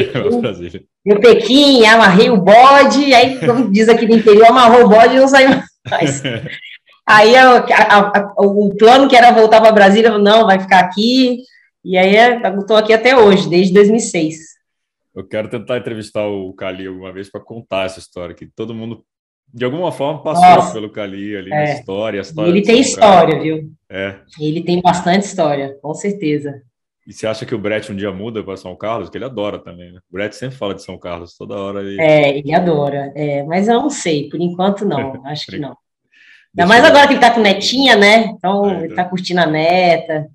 Deu 1.05 1.20
Pequim, 1.20 1.86
amarrei 1.86 2.30
o 2.30 2.38
bode, 2.38 3.14
aí, 3.14 3.38
como 3.45 3.70
diz 3.70 3.89
aqui 3.89 4.07
no 4.07 4.16
interior, 4.16 4.45
amarrou 4.45 4.86
o 4.86 4.89
bode 4.89 5.14
e 5.14 5.20
não 5.20 5.28
saiu 5.28 5.49
mais. 5.91 6.24
aí 7.05 7.36
a, 7.36 7.57
a, 7.57 7.99
a, 7.99 8.34
o 8.38 8.74
plano 8.78 9.09
que 9.09 9.16
era 9.18 9.34
voltar 9.34 9.59
para 9.59 9.74
Brasília, 9.74 10.18
não, 10.18 10.45
vai 10.45 10.57
ficar 10.61 10.80
aqui, 10.80 11.39
e 11.84 11.97
aí 11.97 12.16
estou 12.57 12.78
aqui 12.78 12.93
até 12.93 13.18
hoje, 13.18 13.49
desde 13.49 13.74
2006. 13.74 14.53
Eu 15.16 15.28
quero 15.28 15.49
tentar 15.49 15.78
entrevistar 15.78 16.26
o 16.28 16.53
Cali 16.53 16.88
alguma 16.88 17.11
vez 17.14 17.30
para 17.30 17.41
contar 17.41 17.86
essa 17.86 17.99
história, 17.99 18.34
que 18.34 18.47
todo 18.47 18.74
mundo, 18.74 19.05
de 19.53 19.64
alguma 19.64 19.91
forma, 19.91 20.24
passou 20.24 20.43
Nossa, 20.43 20.74
pelo 20.74 20.89
Cali 20.89 21.36
ali 21.36 21.51
é. 21.51 21.55
na 21.55 21.64
história. 21.74 22.20
história 22.20 22.49
ele 22.49 22.61
tem 22.61 22.80
história, 22.80 23.39
viu? 23.39 23.72
É. 23.89 24.20
Ele 24.39 24.64
tem 24.64 24.82
bastante 24.82 25.26
história, 25.26 25.78
com 25.82 25.93
certeza. 25.93 26.61
E 27.05 27.14
você 27.14 27.28
acha 27.28 27.45
que 27.45 27.53
o 27.53 27.59
Brett 27.59 27.91
um 27.91 27.95
dia 27.95 28.11
muda 28.11 28.41
para 28.43 28.55
São 28.55 28.76
Carlos? 28.76 29.09
Que 29.09 29.18
ele 29.18 29.26
adora 29.26 29.59
também, 29.59 29.91
né? 29.91 29.99
O 30.09 30.14
Brett 30.14 30.36
sempre 30.36 30.57
fala 30.57 30.74
de 30.74 30.84
São 30.84 30.97
Carlos, 30.97 31.36
toda 31.38 31.55
hora. 31.55 31.82
Ele... 31.82 32.01
É, 32.01 32.38
ele 32.38 32.53
adora. 32.53 33.11
É, 33.14 33.43
mas 33.43 33.68
eu 33.68 33.76
não 33.76 33.89
sei, 33.89 34.30
por 34.30 34.39
enquanto 34.39 34.86
não, 34.86 35.22
acho 35.28 35.45
que 35.47 35.59
não. 35.59 35.76
Ainda 36.55 36.68
mais 36.68 36.84
agora 36.84 37.07
que 37.07 37.14
ele 37.14 37.20
tá 37.20 37.32
com 37.32 37.41
netinha, 37.41 37.95
né? 37.95 38.26
Então, 38.26 38.70
é, 38.70 38.86
ele 38.86 38.95
tá 38.95 39.03
curtindo 39.03 39.41
a 39.41 39.45
neta. 39.45 40.28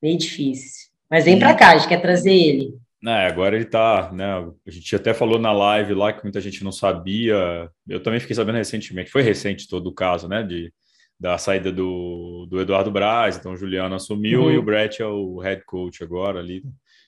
Meio 0.00 0.16
difícil. 0.16 0.90
Mas 1.10 1.24
vem 1.24 1.38
para 1.38 1.54
cá, 1.54 1.70
a 1.70 1.78
gente 1.78 1.88
quer 1.88 2.00
trazer 2.00 2.32
ele. 2.32 2.74
É, 3.06 3.26
agora 3.26 3.56
ele 3.56 3.66
tá, 3.66 4.10
né? 4.12 4.26
A 4.66 4.70
gente 4.70 4.96
até 4.96 5.12
falou 5.12 5.38
na 5.38 5.52
live 5.52 5.94
lá 5.94 6.12
que 6.12 6.22
muita 6.22 6.40
gente 6.40 6.64
não 6.64 6.72
sabia. 6.72 7.70
Eu 7.88 8.02
também 8.02 8.20
fiquei 8.20 8.34
sabendo 8.34 8.56
recentemente, 8.56 9.10
foi 9.10 9.22
recente 9.22 9.68
todo 9.68 9.88
o 9.88 9.94
caso, 9.94 10.28
né? 10.28 10.42
De 10.42 10.72
da 11.18 11.38
saída 11.38 11.70
do, 11.70 12.46
do 12.50 12.60
Eduardo 12.60 12.90
Braz, 12.90 13.36
então 13.36 13.52
o 13.52 13.56
Juliano 13.56 13.94
assumiu 13.94 14.42
uhum. 14.42 14.50
e 14.50 14.58
o 14.58 14.62
Brett 14.62 15.00
é 15.00 15.06
o 15.06 15.38
head 15.38 15.64
coach 15.64 16.02
agora 16.02 16.40
ali. 16.40 16.62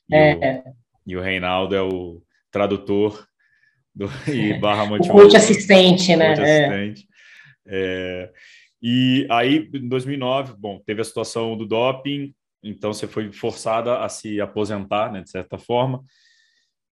E, 0.08 0.14
é. 0.14 0.62
o, 0.64 0.74
e 1.06 1.16
o 1.16 1.20
Reinaldo 1.20 1.74
é 1.74 1.82
o 1.82 2.22
tradutor 2.50 3.26
do, 3.94 4.08
e 4.32 4.54
barra 4.58 4.86
motivador. 4.86 5.20
O 5.20 5.24
coach 5.24 5.36
assistente, 5.36 6.14
né? 6.14 6.28
Coach 6.36 6.40
é. 6.46 6.66
assistente. 6.66 7.08
É, 7.66 8.30
e 8.80 9.26
aí, 9.28 9.68
em 9.74 9.88
2009, 9.88 10.54
bom, 10.56 10.80
teve 10.86 11.00
a 11.00 11.04
situação 11.04 11.56
do 11.56 11.66
doping, 11.66 12.32
então 12.62 12.92
você 12.92 13.06
foi 13.06 13.32
forçada 13.32 14.00
a 14.00 14.08
se 14.08 14.40
aposentar, 14.40 15.12
né, 15.12 15.22
de 15.22 15.30
certa 15.30 15.58
forma. 15.58 16.02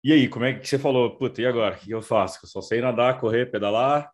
E 0.03 0.12
aí, 0.12 0.28
como 0.28 0.45
é 0.45 0.53
que 0.53 0.68
você 0.68 0.80
falou? 0.80 1.16
Puta, 1.18 1.41
e 1.41 1.45
agora? 1.45 1.76
O 1.76 1.78
que 1.78 1.91
eu 1.91 2.01
faço? 2.01 2.39
Eu 2.43 2.49
só 2.49 2.62
sei 2.62 2.82
nadar, 2.82 3.20
correr, 3.20 3.45
pedalar? 3.51 4.12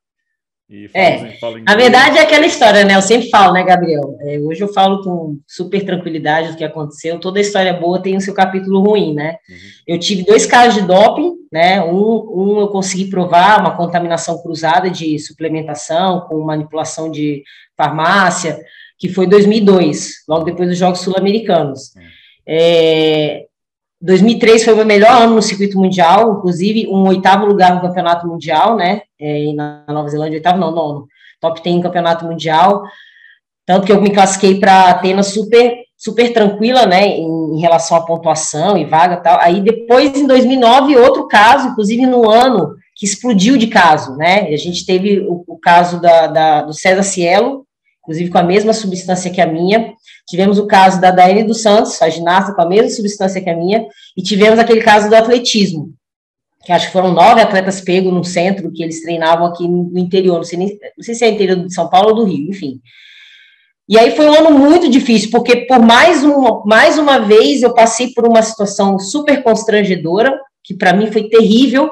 é, 0.93 1.37
a 1.65 1.75
verdade 1.75 2.17
é 2.17 2.21
aquela 2.21 2.45
história, 2.45 2.83
né? 2.83 2.95
Eu 2.95 3.01
sempre 3.01 3.29
falo, 3.29 3.53
né, 3.53 3.63
Gabriel? 3.63 4.17
É, 4.19 4.37
hoje 4.37 4.59
eu 4.61 4.67
falo 4.67 5.01
com 5.01 5.39
super 5.47 5.85
tranquilidade 5.85 6.51
do 6.51 6.57
que 6.57 6.63
aconteceu. 6.63 7.17
Toda 7.21 7.39
história 7.39 7.71
boa 7.71 8.01
tem 8.01 8.17
o 8.17 8.21
seu 8.21 8.33
capítulo 8.33 8.81
ruim, 8.81 9.13
né? 9.13 9.37
Uhum. 9.49 9.55
Eu 9.87 9.97
tive 9.97 10.25
dois 10.25 10.45
casos 10.45 10.81
de 10.81 10.85
doping, 10.85 11.35
né? 11.49 11.81
Um, 11.81 12.33
um 12.35 12.59
eu 12.59 12.67
consegui 12.67 13.09
provar 13.09 13.61
uma 13.61 13.77
contaminação 13.77 14.41
cruzada 14.43 14.89
de 14.89 15.17
suplementação 15.19 16.27
com 16.27 16.43
manipulação 16.43 17.09
de 17.09 17.43
farmácia, 17.77 18.59
que 18.97 19.09
foi 19.09 19.27
2002, 19.27 20.23
logo 20.27 20.45
depois 20.45 20.69
dos 20.69 20.77
Jogos 20.77 21.01
Sul-Americanos. 21.01 21.91
É, 22.47 23.45
2003 24.01 24.63
foi 24.63 24.73
o 24.73 24.77
meu 24.77 24.85
melhor 24.85 25.11
ano 25.11 25.35
no 25.35 25.41
circuito 25.41 25.77
mundial, 25.77 26.37
inclusive 26.37 26.87
um 26.87 27.07
oitavo 27.07 27.45
lugar 27.45 27.73
no 27.75 27.81
campeonato 27.81 28.27
mundial, 28.27 28.75
né? 28.75 29.01
É, 29.19 29.53
na 29.53 29.83
Nova 29.87 30.07
Zelândia, 30.09 30.37
oitavo, 30.37 30.59
não, 30.59 30.71
nono. 30.71 31.07
Top 31.39 31.61
10 31.61 31.77
no 31.77 31.83
campeonato 31.83 32.25
mundial. 32.25 32.83
Tanto 33.65 33.85
que 33.85 33.91
eu 33.91 34.01
me 34.01 34.11
classifiquei 34.11 34.59
para 34.59 34.89
Atenas 34.89 35.27
super, 35.27 35.77
super 35.97 36.31
tranquila, 36.31 36.85
né? 36.85 37.07
Em, 37.07 37.55
em, 37.55 37.59
relação 37.59 37.97
à 37.97 38.01
pontuação 38.01 38.77
e 38.77 38.85
vaga 38.85 39.15
e 39.15 39.23
tal. 39.23 39.39
Aí 39.41 39.61
depois, 39.61 40.15
em 40.15 40.25
2009, 40.25 40.95
outro 40.97 41.27
caso, 41.27 41.69
inclusive 41.69 42.05
no 42.05 42.29
ano 42.29 42.75
que 42.95 43.05
explodiu 43.05 43.57
de 43.57 43.67
caso, 43.67 44.15
né? 44.15 44.47
A 44.47 44.57
gente 44.57 44.85
teve 44.85 45.19
o, 45.19 45.43
o 45.47 45.59
caso 45.59 45.99
da, 46.01 46.27
da, 46.27 46.61
do 46.63 46.73
César 46.73 47.03
Cielo, 47.03 47.66
inclusive 48.07 48.31
com 48.31 48.37
a 48.37 48.43
mesma 48.43 48.71
substância 48.71 49.29
que 49.29 49.41
a 49.41 49.45
minha. 49.45 49.93
Tivemos 50.27 50.57
o 50.57 50.65
caso 50.65 51.01
da 51.01 51.11
Daiane 51.11 51.43
dos 51.43 51.61
Santos, 51.61 52.01
a 52.01 52.09
ginasta 52.09 52.53
com 52.53 52.61
a 52.61 52.67
mesma 52.67 52.89
substância 52.89 53.41
que 53.41 53.49
a 53.49 53.55
minha, 53.55 53.85
e 54.15 54.23
tivemos 54.23 54.57
aquele 54.57 54.81
caso 54.81 55.09
do 55.09 55.15
atletismo, 55.15 55.93
que 56.63 56.71
acho 56.71 56.87
que 56.87 56.93
foram 56.93 57.13
nove 57.13 57.41
atletas 57.41 57.81
pegos 57.81 58.13
no 58.13 58.23
centro 58.23 58.71
que 58.71 58.81
eles 58.81 59.01
treinavam 59.01 59.45
aqui 59.45 59.67
no 59.67 59.99
interior, 59.99 60.37
não 60.37 60.43
sei, 60.43 60.57
nem, 60.57 60.79
não 60.97 61.03
sei 61.03 61.15
se 61.15 61.25
é 61.25 61.29
interior 61.29 61.57
de 61.57 61.73
São 61.73 61.89
Paulo 61.89 62.09
ou 62.09 62.15
do 62.15 62.23
Rio, 62.23 62.49
enfim. 62.49 62.79
E 63.89 63.97
aí 63.97 64.15
foi 64.15 64.27
um 64.27 64.33
ano 64.33 64.51
muito 64.57 64.89
difícil, 64.89 65.29
porque 65.31 65.65
por 65.65 65.79
mais 65.79 66.23
uma, 66.23 66.61
mais 66.65 66.97
uma 66.97 67.19
vez 67.19 67.61
eu 67.61 67.73
passei 67.73 68.09
por 68.13 68.27
uma 68.27 68.41
situação 68.41 68.99
super 68.99 69.41
constrangedora, 69.43 70.37
que 70.63 70.73
para 70.73 70.91
mim 70.91 71.09
foi 71.09 71.29
terrível, 71.29 71.89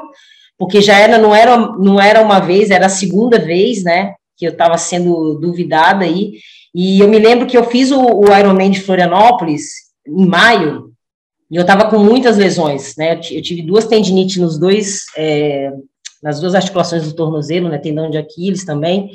porque 0.57 0.81
já 0.81 0.97
era 0.97 1.17
não 1.17 1.33
era 1.33 1.57
não 1.57 2.01
era 2.01 2.21
uma 2.21 2.39
vez, 2.39 2.69
era 2.69 2.87
a 2.87 2.89
segunda 2.89 3.39
vez, 3.39 3.83
né? 3.83 4.13
Que 4.37 4.45
eu 4.45 4.51
estava 4.51 4.77
sendo 4.77 5.35
duvidada 5.35 6.03
aí, 6.05 6.33
e 6.73 6.99
eu 6.99 7.07
me 7.07 7.17
lembro 7.17 7.47
que 7.47 7.57
eu 7.57 7.63
fiz 7.63 7.91
o, 7.91 8.01
o 8.01 8.37
Ironman 8.37 8.69
de 8.69 8.81
Florianópolis 8.81 9.63
em 10.05 10.25
maio, 10.25 10.91
e 11.49 11.55
eu 11.55 11.61
estava 11.61 11.89
com 11.89 11.99
muitas 11.99 12.37
lesões, 12.37 12.95
né, 12.97 13.13
eu, 13.31 13.41
tive 13.41 13.61
duas 13.61 13.85
tendinites 13.85 14.37
nos 14.37 14.59
dois, 14.59 15.05
é, 15.15 15.71
nas 16.21 16.39
duas 16.39 16.55
articulações 16.55 17.03
do 17.03 17.15
tornozelo, 17.15 17.69
né, 17.69 17.77
tendão 17.77 18.09
de 18.09 18.17
Aquiles 18.17 18.65
também, 18.65 19.11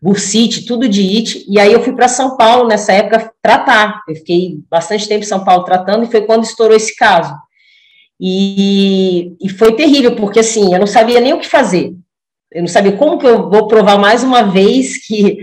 bursite, 0.00 0.64
tudo 0.64 0.88
de 0.88 1.02
it, 1.16 1.44
e 1.48 1.58
aí 1.60 1.72
eu 1.72 1.82
fui 1.82 1.92
para 1.92 2.08
São 2.08 2.36
Paulo 2.36 2.68
nessa 2.68 2.92
época 2.92 3.32
tratar, 3.42 4.02
eu 4.08 4.14
fiquei 4.16 4.58
bastante 4.70 5.06
tempo 5.06 5.24
em 5.24 5.28
São 5.28 5.44
Paulo 5.44 5.64
tratando, 5.64 6.04
e 6.04 6.10
foi 6.10 6.22
quando 6.22 6.44
estourou 6.44 6.76
esse 6.76 6.96
caso, 6.96 7.34
e, 8.20 9.36
e 9.40 9.48
foi 9.48 9.76
terrível, 9.76 10.16
porque 10.16 10.40
assim, 10.40 10.72
eu 10.72 10.80
não 10.80 10.86
sabia 10.86 11.20
nem 11.20 11.32
o 11.32 11.38
que 11.38 11.46
fazer, 11.46 11.94
eu 12.58 12.62
não 12.62 12.68
sabia 12.68 12.96
como 12.96 13.18
que 13.18 13.26
eu 13.26 13.48
vou 13.48 13.68
provar 13.68 13.96
mais 13.98 14.24
uma 14.24 14.42
vez 14.42 15.06
que, 15.06 15.38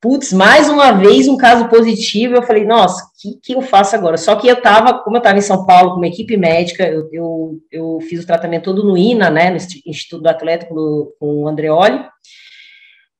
putz, 0.00 0.32
mais 0.32 0.68
uma 0.68 0.90
vez 0.90 1.28
um 1.28 1.36
caso 1.36 1.68
positivo. 1.68 2.34
Eu 2.34 2.42
falei, 2.42 2.64
nossa, 2.64 3.04
o 3.04 3.06
que, 3.16 3.38
que 3.40 3.54
eu 3.54 3.62
faço 3.62 3.94
agora? 3.94 4.16
Só 4.16 4.34
que 4.34 4.48
eu 4.48 4.54
estava, 4.54 4.98
como 4.98 5.14
eu 5.14 5.18
estava 5.18 5.38
em 5.38 5.42
São 5.42 5.64
Paulo 5.64 5.90
com 5.90 5.98
uma 5.98 6.08
equipe 6.08 6.36
médica, 6.36 6.82
eu, 6.84 7.08
eu, 7.12 7.58
eu, 7.70 8.00
fiz 8.00 8.24
o 8.24 8.26
tratamento 8.26 8.64
todo 8.64 8.82
no 8.82 8.98
INA, 8.98 9.30
né, 9.30 9.50
no 9.50 9.58
Instituto 9.86 10.22
do 10.22 10.28
Atlético, 10.28 11.14
com 11.20 11.44
o 11.44 11.46
Andreoli. 11.46 12.04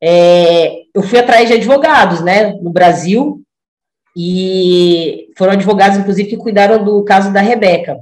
É, 0.02 0.78
eu 0.92 1.02
fui 1.04 1.20
atrás 1.20 1.46
de 1.46 1.54
advogados, 1.54 2.22
né, 2.22 2.52
no 2.60 2.70
Brasil, 2.70 3.42
e 4.16 5.28
foram 5.38 5.52
advogados, 5.52 5.98
inclusive, 5.98 6.30
que 6.30 6.36
cuidaram 6.36 6.82
do 6.82 7.04
caso 7.04 7.32
da 7.32 7.40
Rebeca. 7.40 7.96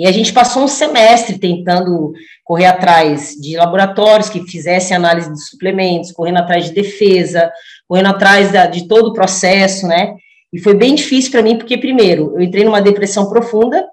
E 0.00 0.06
a 0.06 0.12
gente 0.12 0.32
passou 0.32 0.62
um 0.62 0.68
semestre 0.68 1.38
tentando 1.38 2.14
correr 2.42 2.64
atrás 2.64 3.36
de 3.38 3.54
laboratórios 3.54 4.30
que 4.30 4.46
fizessem 4.46 4.96
análise 4.96 5.30
de 5.30 5.44
suplementos, 5.44 6.10
correndo 6.10 6.38
atrás 6.38 6.64
de 6.64 6.72
defesa, 6.72 7.52
correndo 7.86 8.08
atrás 8.08 8.50
da, 8.50 8.64
de 8.64 8.88
todo 8.88 9.08
o 9.08 9.12
processo, 9.12 9.86
né? 9.86 10.14
E 10.50 10.58
foi 10.58 10.72
bem 10.72 10.94
difícil 10.94 11.30
para 11.30 11.42
mim, 11.42 11.58
porque, 11.58 11.76
primeiro, 11.76 12.32
eu 12.34 12.40
entrei 12.40 12.64
numa 12.64 12.80
depressão 12.80 13.28
profunda, 13.28 13.86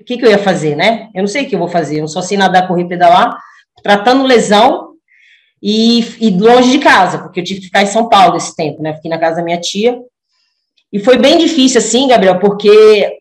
o 0.00 0.02
que, 0.02 0.16
que 0.16 0.24
eu 0.24 0.30
ia 0.30 0.38
fazer, 0.38 0.74
né? 0.74 1.10
Eu 1.14 1.20
não 1.20 1.28
sei 1.28 1.44
o 1.44 1.46
que 1.46 1.54
eu 1.54 1.58
vou 1.58 1.68
fazer, 1.68 2.00
eu 2.00 2.08
só 2.08 2.22
sei 2.22 2.38
nadar, 2.38 2.66
correr, 2.66 2.86
pedalar, 2.86 3.36
tratando 3.82 4.24
lesão 4.24 4.94
e, 5.62 6.00
e 6.26 6.30
longe 6.30 6.70
de 6.70 6.78
casa, 6.78 7.18
porque 7.18 7.38
eu 7.38 7.44
tive 7.44 7.60
que 7.60 7.66
ficar 7.66 7.82
em 7.82 7.86
São 7.86 8.08
Paulo 8.08 8.38
esse 8.38 8.56
tempo, 8.56 8.82
né? 8.82 8.94
Fiquei 8.94 9.10
na 9.10 9.18
casa 9.18 9.36
da 9.36 9.42
minha 9.42 9.60
tia. 9.60 10.00
E 10.90 10.98
foi 10.98 11.18
bem 11.18 11.36
difícil, 11.36 11.80
assim, 11.80 12.08
Gabriel, 12.08 12.40
porque 12.40 13.19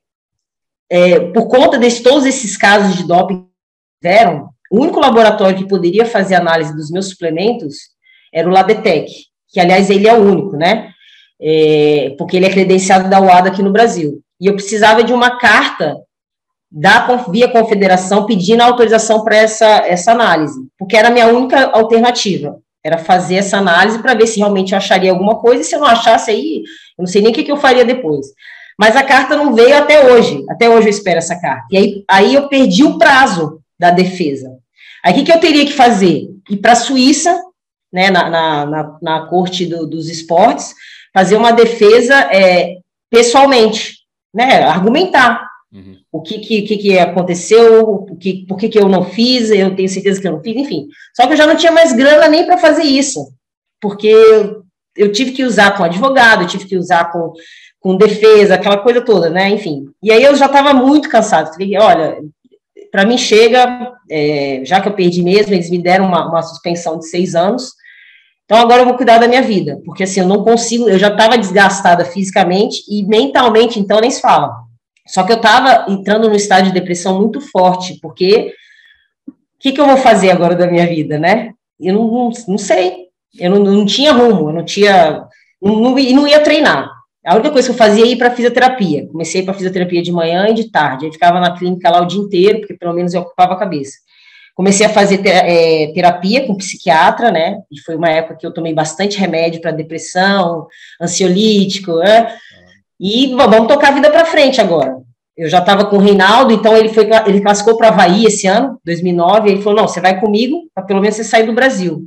é, 0.90 1.20
por 1.32 1.48
conta 1.48 1.78
de 1.78 2.02
todos 2.02 2.26
esses 2.26 2.58
casos 2.58 2.98
de 2.98 3.08
doping 3.08 3.44
que 3.44 4.08
tiveram, 4.08 4.50
o 4.72 4.82
único 4.82 5.00
laboratório 5.00 5.58
que 5.58 5.68
poderia 5.68 6.06
fazer 6.06 6.36
análise 6.36 6.76
dos 6.76 6.92
meus 6.92 7.10
suplementos 7.10 7.76
era 8.34 8.48
o 8.48 8.52
Labetec, 8.52 9.12
que, 9.48 9.60
aliás, 9.60 9.90
ele 9.90 10.08
é 10.08 10.14
o 10.14 10.22
único, 10.22 10.56
né? 10.56 10.92
É, 11.42 12.16
porque 12.18 12.38
ele 12.38 12.46
é 12.46 12.52
credenciado 12.52 13.10
da 13.10 13.20
UADA 13.20 13.50
aqui 13.50 13.64
no 13.64 13.72
Brasil. 13.72 14.22
E 14.40 14.48
eu 14.48 14.54
precisava 14.54 15.04
de 15.04 15.14
uma 15.14 15.38
carta 15.38 15.96
da 16.72 17.16
via 17.30 17.48
confederação 17.48 18.26
pedindo 18.26 18.62
autorização 18.62 19.24
para 19.24 19.38
essa, 19.38 19.66
essa 19.88 20.12
análise, 20.12 20.60
porque 20.78 20.96
era 20.96 21.08
a 21.08 21.12
minha 21.12 21.28
única 21.28 21.72
alternativa, 21.72 22.60
era 22.84 23.00
fazer 23.00 23.36
essa 23.36 23.58
análise 23.58 24.00
para 24.00 24.14
ver 24.14 24.28
se 24.28 24.38
realmente 24.38 24.74
eu 24.74 24.78
acharia 24.78 25.12
alguma 25.12 25.40
coisa, 25.40 25.62
e 25.62 25.66
se 25.66 25.76
eu 25.76 25.80
não 25.80 25.88
achasse 25.88 26.30
aí, 26.30 26.58
eu 26.98 27.04
não 27.04 27.08
sei 27.08 27.22
nem 27.22 27.32
o 27.32 27.34
que, 27.34 27.44
que 27.44 27.52
eu 27.52 27.58
faria 27.58 27.84
depois. 27.84 28.28
Mas 28.80 28.96
a 28.96 29.04
carta 29.04 29.36
não 29.36 29.54
veio 29.54 29.78
até 29.78 30.10
hoje, 30.10 30.46
até 30.50 30.70
hoje 30.70 30.88
eu 30.88 30.92
espero 30.92 31.18
essa 31.18 31.40
carta. 31.40 31.66
E 31.70 31.78
aí, 31.78 32.04
aí 32.10 32.34
eu 32.34 32.48
perdi 32.48 32.84
o 32.84 32.98
prazo 32.98 33.60
da 33.78 33.92
defesa. 33.92 34.58
Aí 35.04 35.12
o 35.12 35.16
que, 35.16 35.24
que 35.24 35.32
eu 35.34 35.40
teria 35.40 35.66
que 35.66 35.74
fazer? 35.74 36.30
Ir 36.50 36.58
para 36.58 36.72
a 36.72 36.78
Suíça, 36.78 37.38
né, 37.92 38.10
na, 38.10 38.30
na, 38.30 38.66
na, 38.66 38.98
na 39.02 39.26
corte 39.28 39.66
do, 39.66 39.86
dos 39.86 40.08
esportes, 40.10 40.74
fazer 41.14 41.36
uma 41.36 41.52
defesa 41.52 42.16
é, 42.32 42.78
pessoalmente, 43.10 43.98
né, 44.34 44.64
argumentar 44.64 45.50
Uhum. 45.72 45.98
O 46.12 46.22
que, 46.22 46.40
que, 46.40 46.78
que, 46.78 46.98
aconteceu, 46.98 47.84
o 47.84 48.16
que, 48.16 48.46
por 48.48 48.58
que, 48.58 48.70
que 48.70 48.80
eu 48.80 48.90
não 48.90 49.04
fiz, 49.04 49.52
eu 49.52 49.76
tenho 49.76 49.88
certeza 49.88 50.20
que 50.20 50.28
eu 50.28 50.32
não 50.32 50.42
fiz, 50.42 50.56
enfim. 50.56 50.88
Só 51.16 51.28
que 51.28 51.34
eu 51.34 51.38
já 51.38 51.46
não 51.46 51.56
tinha 51.56 51.72
mais 51.72 51.94
grana 51.94 52.28
nem 52.28 52.46
para 52.46 52.58
fazer 52.58 52.84
isso, 52.84 53.32
porque 53.80 54.08
eu, 54.08 54.64
eu, 54.98 55.12
tive 55.12 55.32
que 55.32 55.44
usar 55.44 55.78
com 55.78 55.84
advogado, 55.84 56.42
eu 56.42 56.48
tive 56.48 56.66
que 56.66 56.76
usar 56.76 57.12
com, 57.12 57.34
com 57.80 57.96
defesa, 57.96 58.56
aquela 58.56 58.78
coisa 58.78 59.02
toda, 59.02 59.30
né? 59.30 59.50
Enfim. 59.50 59.86
E 60.04 60.12
aí 60.12 60.24
eu 60.24 60.36
já 60.36 60.48
estava 60.48 60.74
muito 60.74 61.10
cansado. 61.10 61.54
Falei, 61.54 61.78
olha, 61.78 62.18
para 62.92 63.06
mim 63.06 63.18
chega, 63.18 63.94
é, 64.10 64.62
já 64.66 64.82
que 64.82 64.90
eu 64.90 64.94
perdi 64.94 65.24
mesmo, 65.24 65.54
eles 65.54 65.70
me 65.70 65.82
deram 65.82 66.06
uma, 66.06 66.28
uma 66.28 66.42
suspensão 66.42 66.98
de 67.00 67.08
seis 67.08 67.36
anos. 67.36 67.74
Então 68.46 68.58
agora 68.58 68.82
eu 68.82 68.86
vou 68.86 68.96
cuidar 68.96 69.20
da 69.20 69.28
minha 69.28 69.44
vida, 69.44 69.80
porque 69.86 70.04
assim 70.04 70.22
eu 70.22 70.28
não 70.28 70.44
consigo, 70.44 70.90
eu 70.90 70.98
já 70.98 71.10
estava 71.10 71.38
desgastada 71.38 72.04
fisicamente 72.04 72.82
e 72.90 73.04
mentalmente, 73.06 73.80
então 73.80 74.02
nem 74.02 74.10
se 74.10 74.20
fala. 74.20 74.52
Só 75.06 75.24
que 75.24 75.32
eu 75.32 75.38
estava 75.38 75.86
entrando 75.92 76.28
no 76.28 76.36
estado 76.36 76.66
de 76.66 76.74
depressão 76.74 77.20
muito 77.20 77.40
forte, 77.40 78.00
porque 78.02 78.54
o 79.28 79.34
que, 79.60 79.72
que 79.72 79.80
eu 79.80 79.86
vou 79.86 79.98
fazer 79.98 80.32
agora 80.32 80.56
da 80.56 80.66
minha 80.66 80.88
vida, 80.88 81.20
né? 81.20 81.54
Eu 81.80 81.94
não, 81.94 82.08
não, 82.08 82.30
não 82.48 82.58
sei, 82.58 83.06
eu 83.38 83.52
não, 83.52 83.60
não, 83.60 83.86
tinha 83.86 84.12
rumo, 84.12 84.50
eu 84.50 84.54
não 84.54 84.66
tinha, 84.66 85.28
não, 85.62 85.76
não, 85.76 85.92
não 85.92 86.28
ia 86.28 86.40
treinar. 86.44 86.92
A 87.26 87.36
única 87.36 87.52
coisa 87.52 87.68
que 87.68 87.74
eu 87.74 87.78
fazia 87.78 88.06
é 88.06 88.08
ir 88.08 88.18
para 88.18 88.32
fisioterapia. 88.32 89.08
Comecei 89.08 89.44
para 89.44 89.54
fisioterapia 89.54 90.02
de 90.02 90.12
manhã 90.12 90.48
e 90.50 90.54
de 90.54 90.72
tarde. 90.72 91.06
Aí 91.06 91.12
ficava 91.12 91.40
na 91.40 91.58
clínica 91.58 91.90
lá 91.90 92.02
o 92.02 92.06
dia 92.06 92.20
inteiro, 92.20 92.60
porque 92.60 92.76
pelo 92.76 92.94
menos 92.94 93.14
eu 93.14 93.22
ocupava 93.22 93.54
a 93.54 93.58
cabeça. 93.58 93.98
Comecei 94.56 94.86
a 94.86 94.90
fazer 94.90 95.26
é, 95.26 95.92
terapia 95.94 96.46
com 96.46 96.56
psiquiatra, 96.56 97.32
né? 97.32 97.60
E 97.72 97.80
foi 97.82 97.96
uma 97.96 98.10
época 98.10 98.36
que 98.36 98.46
eu 98.46 98.54
tomei 98.54 98.74
bastante 98.74 99.18
remédio 99.18 99.62
para 99.62 99.72
depressão, 99.72 100.68
ansiolítico, 101.02 101.96
né? 101.96 102.36
E 103.00 103.34
vamos 103.36 103.68
tocar 103.68 103.90
a 103.90 103.94
vida 103.94 104.10
para 104.10 104.26
frente 104.26 104.60
agora. 104.60 104.98
Eu 105.38 105.48
já 105.48 105.60
estava 105.60 105.86
com 105.86 105.96
o 105.96 106.00
Reinaldo, 106.00 106.54
então 106.54 106.76
ele 106.76 106.90
foi 106.90 107.08
ele 107.26 107.40
classificou 107.40 107.78
para 107.78 107.88
Havaí 107.88 108.26
esse 108.26 108.48
ano, 108.48 108.78
2009, 108.84 109.48
e 109.48 109.54
ele 109.54 109.62
falou: 109.62 109.80
"Não, 109.80 109.88
você 109.88 110.02
vai 110.02 110.20
comigo, 110.20 110.64
para 110.74 110.84
pelo 110.84 111.00
menos 111.00 111.16
você 111.16 111.24
sair 111.24 111.46
do 111.46 111.54
Brasil". 111.54 112.06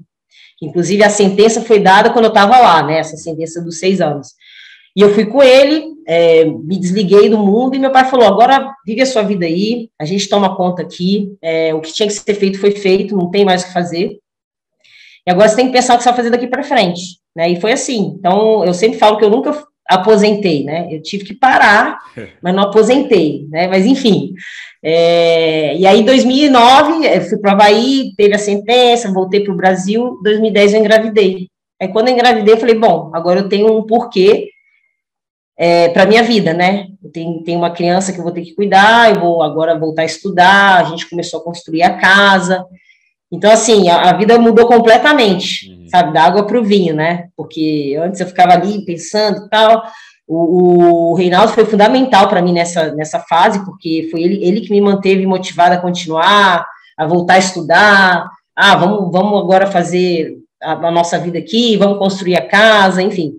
Inclusive 0.63 1.03
a 1.03 1.11
sentença 1.11 1.63
foi 1.63 1.81
dada 1.81 2.11
quando 2.11 2.27
eu 2.27 2.29
estava 2.29 2.59
lá, 2.59 2.83
né? 2.83 2.99
Essa 2.99 3.17
sentença 3.17 3.61
dos 3.63 3.79
seis 3.79 4.01
anos. 4.01 4.29
E 4.95 5.01
eu 5.01 5.14
fui 5.14 5.24
com 5.24 5.43
ele, 5.43 5.93
é, 6.07 6.45
me 6.45 6.78
desliguei 6.78 7.28
do 7.28 7.38
mundo 7.38 7.74
e 7.74 7.78
meu 7.78 7.90
pai 7.90 8.05
falou: 8.05 8.26
agora 8.26 8.74
vive 8.86 9.01
a 9.01 9.07
sua 9.07 9.22
vida 9.22 9.47
aí, 9.47 9.88
a 9.99 10.05
gente 10.05 10.28
toma 10.28 10.57
conta 10.57 10.82
aqui, 10.82 11.34
é, 11.40 11.74
o 11.74 11.80
que 11.80 11.93
tinha 11.93 12.07
que 12.07 12.14
ser 12.14 12.34
feito 12.34 12.61
foi 12.61 12.72
feito, 12.72 13.16
não 13.16 13.30
tem 13.30 13.45
mais 13.45 13.62
o 13.62 13.66
que 13.66 13.72
fazer. 13.72 14.18
E 15.26 15.30
agora 15.30 15.49
você 15.49 15.57
tem 15.57 15.66
que 15.66 15.72
pensar 15.72 15.95
o 15.95 15.99
que 15.99 16.03
você 16.03 16.09
vai 16.09 16.16
fazer 16.16 16.30
daqui 16.30 16.47
para 16.47 16.64
frente, 16.64 17.18
né? 17.34 17.49
E 17.51 17.61
foi 17.61 17.72
assim. 17.72 18.14
Então 18.18 18.64
eu 18.64 18.74
sempre 18.74 18.99
falo 18.99 19.16
que 19.16 19.24
eu 19.24 19.30
nunca 19.30 19.64
aposentei, 19.88 20.64
né? 20.64 20.88
Eu 20.90 21.01
tive 21.01 21.24
que 21.24 21.34
parar, 21.34 21.99
mas 22.43 22.55
não 22.55 22.64
aposentei, 22.64 23.47
né? 23.49 23.68
Mas 23.68 23.86
enfim. 23.86 24.34
É, 24.84 25.76
e 25.76 25.86
aí, 25.86 26.01
em 26.01 26.05
2009, 26.05 27.07
eu 27.07 27.20
fui 27.22 27.38
para 27.38 27.51
o 27.51 27.55
Havaí, 27.55 28.12
teve 28.16 28.34
a 28.34 28.38
sentença, 28.38 29.12
voltei 29.12 29.40
para 29.40 29.53
o 29.53 29.57
Brasil. 29.57 30.18
2010 30.24 30.74
eu 30.74 30.80
engravidei. 30.80 31.49
Aí, 31.80 31.88
quando 31.88 32.09
eu 32.09 32.14
engravidei, 32.14 32.53
eu 32.53 32.59
falei: 32.59 32.74
bom, 32.74 33.11
agora 33.14 33.40
eu 33.40 33.49
tenho 33.49 33.72
um 33.78 33.86
porquê 33.86 34.49
é, 35.63 35.91
para 35.91 36.07
minha 36.07 36.25
vida, 36.25 36.53
né? 36.53 36.89
Eu 37.01 37.09
tenho, 37.13 37.41
tenho 37.45 37.59
uma 37.59 37.71
criança 37.71 38.13
que 38.13 38.19
eu 38.19 38.25
vou 38.25 38.33
ter 38.33 38.43
que 38.43 38.53
cuidar, 38.53 39.15
eu 39.15 39.21
vou 39.21 39.45
agora 39.45 39.79
voltar 39.79 40.03
a 40.03 40.07
estudar. 40.07 40.81
A 40.81 40.83
gente 40.83 41.09
começou 41.09 41.39
a 41.39 41.45
construir 41.45 41.85
a 41.85 41.97
casa. 41.99 42.65
Então, 43.31 43.49
assim, 43.49 43.89
a, 43.89 44.11
a 44.11 44.13
vida 44.13 44.37
mudou 44.41 44.67
completamente, 44.67 45.71
uhum. 45.71 45.87
sabe, 45.89 46.13
da 46.13 46.25
água 46.25 46.45
para 46.49 46.59
o 46.59 46.65
vinho, 46.65 46.97
né? 46.97 47.29
Porque 47.37 47.97
antes 48.03 48.19
eu 48.21 48.27
ficava 48.27 48.55
ali 48.55 48.85
pensando 48.85 49.47
e 49.47 49.49
tal. 49.49 49.85
O, 50.27 51.13
o 51.13 51.15
Reinaldo 51.15 51.53
foi 51.53 51.65
fundamental 51.65 52.29
para 52.29 52.43
mim 52.43 52.53
nessa, 52.53 52.93
nessa 52.97 53.21
fase, 53.21 53.65
porque 53.65 54.09
foi 54.11 54.21
ele, 54.21 54.45
ele 54.45 54.63
que 54.63 54.73
me 54.73 54.81
manteve 54.81 55.25
motivada 55.27 55.77
a 55.77 55.81
continuar, 55.81 56.67
a 56.99 57.07
voltar 57.07 57.35
a 57.35 57.39
estudar. 57.39 58.29
Ah, 58.57 58.75
vamos, 58.75 59.13
vamos 59.13 59.41
agora 59.41 59.69
fazer 59.69 60.39
a, 60.61 60.73
a 60.73 60.91
nossa 60.91 61.21
vida 61.21 61.39
aqui, 61.39 61.77
vamos 61.77 61.99
construir 61.99 62.35
a 62.35 62.49
casa, 62.49 63.01
enfim. 63.01 63.35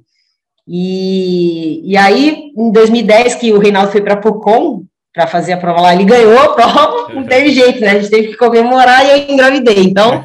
E, 0.68 1.82
e 1.92 1.98
aí, 1.98 2.52
em 2.58 2.72
2010, 2.72 3.36
que 3.36 3.52
o 3.52 3.60
Reinaldo 3.60 3.92
foi 3.92 4.02
para 4.02 4.14
a 4.14 4.18
POCOM, 4.18 4.86
para 5.14 5.28
fazer 5.28 5.54
a 5.54 5.58
prova 5.58 5.82
lá. 5.82 5.94
Ele 5.94 6.06
ganhou 6.06 6.40
a 6.40 6.54
prova, 6.54 7.14
não 7.14 7.24
teve 7.24 7.52
jeito, 7.52 7.82
né? 7.82 7.92
A 7.92 8.00
gente 8.00 8.10
teve 8.10 8.28
que 8.30 8.38
comemorar 8.38 9.06
e 9.06 9.12
eu 9.12 9.18
engravidei. 9.32 9.84
Então, 9.84 10.24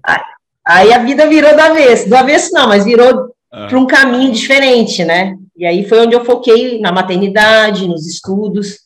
aí 0.66 0.92
a 0.92 0.98
vida 0.98 1.26
virou 1.26 1.54
do 1.54 1.60
avesso. 1.60 2.08
Do 2.08 2.16
avesso 2.16 2.52
não, 2.52 2.68
mas 2.68 2.84
virou 2.84 3.32
ah. 3.52 3.66
para 3.68 3.78
um 3.78 3.86
caminho 3.86 4.32
diferente, 4.32 5.04
né? 5.04 5.36
E 5.56 5.64
aí 5.64 5.88
foi 5.88 6.00
onde 6.00 6.14
eu 6.14 6.24
foquei 6.24 6.80
na 6.80 6.90
maternidade, 6.90 7.86
nos 7.86 8.06
estudos, 8.06 8.78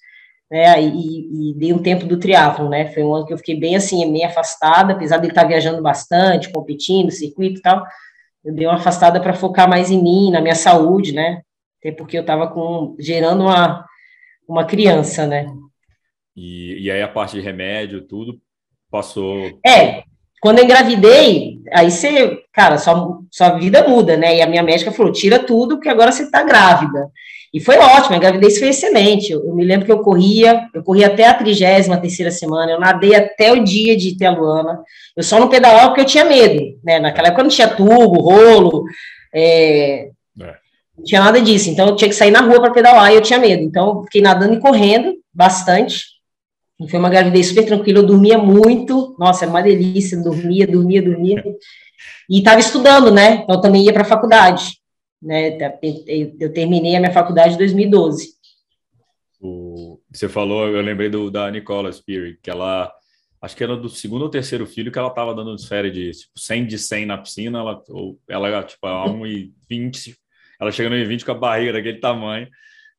né? 0.51 0.83
E, 0.83 1.51
e 1.51 1.55
dei 1.55 1.73
um 1.73 1.79
tempo 1.79 2.05
do 2.05 2.19
triatlon, 2.19 2.69
né? 2.69 2.93
Foi 2.93 3.03
um 3.03 3.15
ano 3.15 3.27
que 3.27 3.33
eu 3.33 3.39
fiquei 3.39 3.59
bem 3.59 3.77
assim, 3.77 4.05
meio 4.11 4.27
afastada, 4.27 4.93
apesar 4.93 5.19
de 5.19 5.29
estar 5.29 5.45
viajando 5.45 5.83
bastante, 5.83 6.53
competindo, 6.53 7.11
circuito 7.11 7.61
e 7.61 7.63
tal. 7.63 7.83
Eu 8.45 8.55
dei 8.55 8.67
uma 8.67 8.77
afastada 8.77 9.21
para 9.21 9.35
focar 9.35 9.69
mais 9.69 9.91
em 9.91 10.03
mim, 10.03 10.31
na 10.31 10.41
minha 10.41 10.55
saúde, 10.55 11.13
né? 11.13 11.43
Até 11.79 11.93
porque 11.93 12.17
eu 12.17 12.23
estava 12.23 12.49
com 12.49 12.97
gerando 12.99 13.43
uma 13.43 13.87
uma 14.49 14.65
criança, 14.65 15.27
né? 15.27 15.47
E, 16.37 16.85
e 16.85 16.91
aí 16.91 17.03
a 17.03 17.09
parte 17.09 17.37
de 17.37 17.41
remédio, 17.41 18.03
tudo 18.03 18.41
passou. 18.91 19.61
É, 19.65 20.03
quando 20.41 20.59
eu 20.59 20.65
engravidei, 20.65 21.61
aí 21.73 21.91
você, 21.91 22.43
cara, 22.53 22.79
sua, 22.79 23.21
sua 23.31 23.51
vida 23.51 23.87
muda, 23.87 24.17
né? 24.17 24.37
E 24.37 24.43
a 24.43 24.47
minha 24.47 24.63
médica 24.63 24.91
falou: 24.91 25.13
tira 25.13 25.39
tudo, 25.39 25.77
porque 25.77 25.89
agora 25.89 26.11
você 26.11 26.31
tá 26.31 26.43
grávida. 26.43 27.11
E 27.53 27.59
foi 27.61 27.77
ótimo, 27.79 28.15
a 28.15 28.19
gravidez 28.19 28.59
foi 28.59 28.69
excelente. 28.69 29.33
Eu, 29.33 29.45
eu 29.45 29.55
me 29.55 29.65
lembro 29.65 29.85
que 29.85 29.91
eu 29.91 29.99
corria, 30.01 30.69
eu 30.73 30.83
corria 30.85 31.09
até 31.09 31.27
a 31.27 31.35
trigésima 31.35 31.97
terceira 31.97 32.31
semana, 32.31 32.71
eu 32.71 32.79
nadei 32.79 33.15
até 33.15 33.53
o 33.53 33.65
dia 33.65 33.97
de 33.97 34.17
ter 34.17 34.27
a 34.27 34.31
Luana. 34.31 34.81
Eu 35.17 35.23
só 35.23 35.39
não 35.41 35.49
pedalava 35.49 35.89
porque 35.89 36.03
eu 36.03 36.07
tinha 36.07 36.25
medo, 36.25 36.79
né? 36.85 37.01
Naquela 37.01 37.29
época 37.29 37.43
não 37.43 37.51
tinha 37.51 37.69
tubo, 37.69 38.21
rolo, 38.21 38.85
é, 39.35 40.11
não 41.01 41.05
tinha 41.05 41.21
nada 41.21 41.41
disso. 41.41 41.71
Então 41.71 41.89
eu 41.89 41.97
tinha 41.97 42.09
que 42.09 42.15
sair 42.15 42.31
na 42.31 42.41
rua 42.41 42.61
para 42.61 42.73
pedalar 42.73 43.11
e 43.11 43.17
eu 43.17 43.23
tinha 43.23 43.39
medo. 43.39 43.63
Então 43.63 44.05
fiquei 44.05 44.21
nadando 44.21 44.55
e 44.55 44.61
correndo 44.61 45.15
bastante. 45.33 46.05
E 46.79 46.89
foi 46.89 46.99
uma 46.99 47.11
gravidez 47.11 47.49
super 47.49 47.67
tranquila. 47.67 47.99
Eu 47.99 48.07
dormia 48.07 48.39
muito. 48.39 49.15
Nossa, 49.19 49.45
era 49.45 49.51
uma 49.51 49.63
delícia. 49.63 50.17
Dormia, 50.23 50.67
dormia, 50.67 51.03
dormia. 51.03 51.45
E 52.29 52.39
estava 52.39 52.61
estudando, 52.61 53.11
né? 53.11 53.41
Então 53.43 53.57
eu 53.57 53.61
também 53.61 53.83
ia 53.83 53.93
para 53.93 54.03
a 54.03 54.07
faculdade. 54.07 54.80
Né? 55.23 55.59
Eu 56.39 56.53
terminei 56.53 56.97
a 56.97 57.01
minha 57.01 57.13
faculdade 57.13 57.55
em 57.55 57.59
2012. 57.59 58.35
O, 59.41 60.01
você 60.13 60.29
falou, 60.29 60.69
eu 60.69 60.83
lembrei 60.83 61.09
do, 61.09 61.31
da 61.31 61.51
Nicola 61.51 61.93
Spirit, 61.93 62.39
que 62.43 62.51
ela 62.51 62.93
acho 63.41 63.57
que 63.57 63.65
era 63.65 63.75
do 63.75 63.89
segundo 63.89 64.23
ou 64.23 64.29
terceiro 64.29 64.67
filho 64.67 64.93
que 64.93 64.99
ela 64.99 65.09
estava 65.09 65.35
dando 65.35 65.59
série 65.59 65.91
de 65.91 66.11
tipo, 66.11 66.39
100 66.39 66.67
de 66.67 66.79
100 66.79 67.07
na 67.07 67.17
piscina, 67.17 67.59
ela, 67.59 67.83
ou, 67.89 68.19
ela 68.29 68.63
tipo, 68.63 68.87
a 68.87 69.07
1,20 69.09 70.15
ela 70.61 70.71
chega 70.71 70.91
no 70.91 71.09
20 71.09 71.25
com 71.25 71.33
a 71.33 71.35
barriga 71.35 71.73
daquele 71.73 71.99
tamanho. 71.99 72.47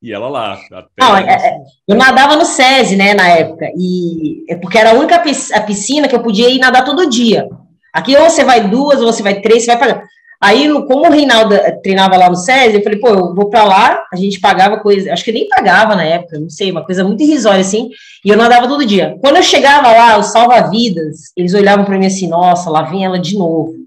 E 0.01 0.11
ela 0.11 0.27
lá. 0.27 0.59
Não, 0.99 1.15
é, 1.15 1.31
é, 1.31 1.57
eu 1.87 1.95
nadava 1.95 2.35
no 2.35 2.43
SESI, 2.43 2.95
né, 2.95 3.13
na 3.13 3.29
época. 3.29 3.71
E 3.77 4.43
é 4.49 4.55
porque 4.55 4.79
era 4.79 4.91
a 4.91 4.95
única 4.95 5.19
piscina 5.19 6.07
que 6.07 6.15
eu 6.15 6.23
podia 6.23 6.49
ir 6.49 6.57
nadar 6.57 6.83
todo 6.83 7.07
dia. 7.07 7.47
Aqui 7.93 8.17
ou 8.17 8.27
você 8.27 8.43
vai 8.43 8.67
duas, 8.67 8.99
ou 8.99 9.13
você 9.13 9.21
vai 9.21 9.41
três, 9.41 9.63
você 9.63 9.75
vai 9.75 9.79
pagar. 9.79 10.03
Aí, 10.43 10.67
como 10.85 11.07
o 11.07 11.11
Reinaldo 11.11 11.53
eh, 11.53 11.71
treinava 11.83 12.17
lá 12.17 12.29
no 12.29 12.35
SESI, 12.35 12.75
eu 12.75 12.83
falei, 12.83 12.99
pô, 12.99 13.09
eu 13.09 13.35
vou 13.35 13.49
para 13.49 13.63
lá, 13.63 14.03
a 14.11 14.15
gente 14.15 14.39
pagava 14.39 14.79
coisa, 14.79 15.13
acho 15.13 15.23
que 15.23 15.31
nem 15.31 15.47
pagava 15.47 15.95
na 15.95 16.03
época, 16.03 16.39
não 16.39 16.49
sei, 16.49 16.71
uma 16.71 16.83
coisa 16.83 17.03
muito 17.03 17.21
irrisória 17.21 17.61
assim, 17.61 17.89
e 18.25 18.29
eu 18.29 18.37
nadava 18.37 18.67
todo 18.67 18.85
dia. 18.85 19.17
Quando 19.21 19.37
eu 19.37 19.43
chegava 19.43 19.91
lá, 19.91 20.17
os 20.17 20.27
salva-vidas, 20.27 21.31
eles 21.37 21.53
olhavam 21.53 21.85
para 21.85 21.97
mim 21.97 22.07
assim, 22.07 22.27
nossa, 22.27 22.69
lá 22.69 22.81
vem 22.81 23.05
ela 23.05 23.19
de 23.19 23.37
novo 23.37 23.81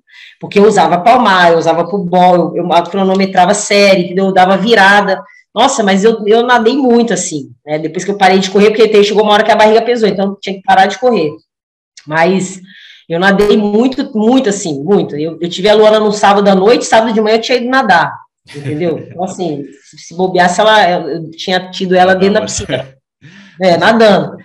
porque 0.44 0.59
eu 0.59 0.66
usava 0.66 1.00
palmar, 1.00 1.52
eu 1.52 1.59
usava 1.59 1.88
pulbol, 1.88 2.55
eu, 2.55 2.68
eu 2.68 2.82
cronometrava 2.84 3.55
série, 3.55 4.14
eu 4.14 4.30
dava 4.30 4.59
virada. 4.59 5.22
Nossa, 5.55 5.82
mas 5.82 6.05
eu, 6.05 6.22
eu 6.26 6.42
nadei 6.42 6.76
muito 6.76 7.14
assim, 7.14 7.50
né? 7.64 7.78
Depois 7.78 8.05
que 8.05 8.11
eu 8.11 8.18
parei 8.18 8.38
de 8.38 8.50
correr, 8.50 8.70
porque 8.70 9.05
chegou 9.05 9.22
uma 9.22 9.32
hora 9.32 9.44
que 9.44 9.52
a 9.52 9.57
barriga 9.57 9.80
pesou, 9.80 10.07
então 10.07 10.36
tinha 10.40 10.57
que 10.57 10.62
parar 10.62 10.86
de 10.86 10.98
correr. 10.98 11.30
Mas 12.07 12.61
eu 13.09 13.20
nadei 13.20 13.57
muito, 13.57 14.16
muito 14.16 14.48
assim, 14.48 14.82
muito. 14.82 15.16
Eu, 15.16 15.38
eu 15.40 15.48
tive 15.48 15.68
a 15.68 15.74
Luana 15.74 16.00
no 16.00 16.12
sábado 16.12 16.48
à 16.48 16.55
noite, 16.55 16.84
sábado 16.84 17.12
de 17.12 17.20
manhã 17.20 17.36
eu 17.36 17.40
tinha 17.40 17.59
ido 17.59 17.68
nadar, 17.68 18.12
entendeu? 18.55 18.98
Então, 19.11 19.24
assim, 19.24 19.64
se 19.96 20.14
bobeasse, 20.16 20.61
ela, 20.61 20.90
eu 20.90 21.30
tinha 21.30 21.70
tido 21.70 21.94
ela 21.94 22.14
dentro 22.14 22.34
da 22.34 22.42
piscina. 22.42 22.94
É, 23.61 23.76
nadando. 23.76 24.36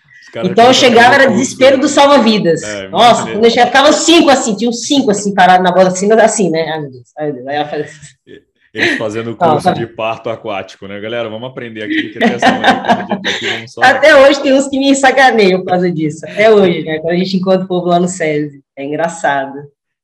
Então 0.43 0.67
eu 0.67 0.73
chegava, 0.73 1.15
era 1.15 1.31
desespero 1.31 1.79
do 1.79 1.87
salva-vidas. 1.87 2.61
É, 2.61 2.87
Nossa, 2.89 3.23
quando 3.23 3.43
eu 3.43 3.49
chegava, 3.49 3.71
ficava 3.71 3.93
cinco 3.93 4.29
assim, 4.29 4.55
tinha 4.55 4.69
uns 4.69 4.85
cinco 4.85 5.09
assim, 5.09 5.33
parados 5.33 5.63
na 5.63 5.71
bola 5.71 5.87
assim, 5.87 6.11
assim, 6.11 6.49
né? 6.51 6.69
Ai, 6.69 6.81
meu 6.81 6.91
Deus, 6.91 7.09
ai, 7.17 7.25
meu 7.27 7.35
Deus. 7.35 7.47
Aí 7.47 7.55
ela 7.55 7.67
fazia 7.67 7.85
assim. 7.85 8.39
Eles 8.73 8.97
fazendo 8.97 9.31
o 9.31 9.35
curso 9.35 9.63
tá. 9.63 9.73
de 9.73 9.87
parto 9.87 10.29
aquático, 10.29 10.87
né, 10.87 10.99
galera? 10.99 11.29
Vamos 11.29 11.49
aprender 11.49 11.83
aqui, 11.83 12.09
que 12.09 12.23
até 12.23 12.35
aqui, 12.35 13.67
só... 13.67 13.81
Até 13.81 14.15
hoje 14.15 14.41
tem 14.41 14.53
uns 14.53 14.67
que 14.67 14.77
me 14.77 14.95
sacaneiam 14.95 15.61
por 15.61 15.67
causa 15.67 15.91
disso. 15.91 16.25
Até 16.25 16.51
hoje, 16.51 16.83
né? 16.83 16.99
Quando 16.99 17.13
a 17.13 17.17
gente 17.17 17.37
encontra 17.37 17.65
o 17.65 17.67
povo 17.67 17.87
lá 17.87 17.99
no 17.99 18.07
SESI. 18.07 18.61
É 18.75 18.83
engraçado. 18.83 19.57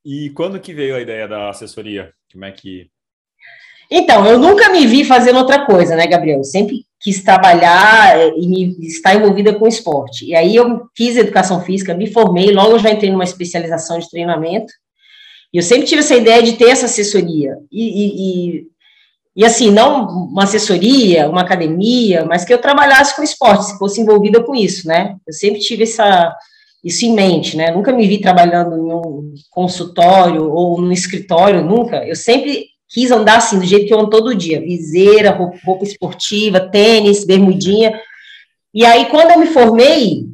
E 0.03 0.29
quando 0.31 0.59
que 0.59 0.73
veio 0.73 0.95
a 0.95 1.01
ideia 1.01 1.27
da 1.27 1.49
assessoria? 1.49 2.11
Como 2.31 2.45
é 2.45 2.51
que. 2.51 2.87
Então, 3.89 4.25
eu 4.25 4.39
nunca 4.39 4.69
me 4.69 4.85
vi 4.87 5.03
fazendo 5.03 5.37
outra 5.37 5.65
coisa, 5.65 5.95
né, 5.95 6.07
Gabriel? 6.07 6.39
Eu 6.39 6.43
sempre 6.43 6.85
quis 6.99 7.23
trabalhar 7.23 8.17
e 8.35 8.47
me, 8.47 8.87
estar 8.87 9.13
envolvida 9.13 9.53
com 9.53 9.67
esporte. 9.67 10.25
E 10.25 10.35
aí 10.35 10.55
eu 10.55 10.87
fiz 10.95 11.15
educação 11.15 11.61
física, 11.61 11.93
me 11.93 12.11
formei, 12.11 12.51
logo 12.51 12.79
já 12.79 12.89
entrei 12.89 13.11
numa 13.11 13.23
especialização 13.23 13.99
de 13.99 14.09
treinamento. 14.09 14.73
E 15.55 15.57
eu 15.57 15.63
sempre 15.63 15.87
tive 15.87 16.01
essa 16.01 16.13
ideia 16.13 16.43
de 16.43 16.57
ter 16.57 16.67
essa 16.67 16.85
assessoria. 16.85 17.57
E, 17.71 17.81
e, 17.81 18.57
e, 18.57 18.67
e, 19.37 19.45
assim, 19.45 19.71
não 19.71 20.05
uma 20.05 20.43
assessoria, 20.43 21.29
uma 21.29 21.39
academia, 21.39 22.25
mas 22.25 22.43
que 22.43 22.53
eu 22.53 22.57
trabalhasse 22.57 23.15
com 23.15 23.23
esporte, 23.23 23.67
se 23.67 23.77
fosse 23.77 24.01
envolvida 24.01 24.43
com 24.43 24.53
isso, 24.53 24.85
né? 24.85 25.15
Eu 25.25 25.31
sempre 25.31 25.61
tive 25.61 25.83
essa, 25.83 26.35
isso 26.83 27.05
em 27.05 27.13
mente, 27.13 27.55
né? 27.55 27.71
Nunca 27.71 27.93
me 27.93 28.05
vi 28.05 28.19
trabalhando 28.19 28.75
em 28.75 28.93
um 28.93 29.33
consultório 29.49 30.51
ou 30.51 30.81
num 30.81 30.91
escritório, 30.91 31.63
nunca. 31.63 32.05
Eu 32.05 32.17
sempre 32.17 32.65
quis 32.89 33.09
andar 33.09 33.37
assim, 33.37 33.57
do 33.57 33.65
jeito 33.65 33.87
que 33.87 33.93
eu 33.93 33.99
ando 34.01 34.09
todo 34.09 34.35
dia, 34.35 34.59
viseira, 34.59 35.31
roupa, 35.31 35.57
roupa 35.65 35.85
esportiva, 35.85 36.59
tênis, 36.59 37.23
bermudinha. 37.23 37.97
E 38.73 38.85
aí, 38.85 39.05
quando 39.05 39.31
eu 39.31 39.39
me 39.39 39.45
formei, 39.45 40.25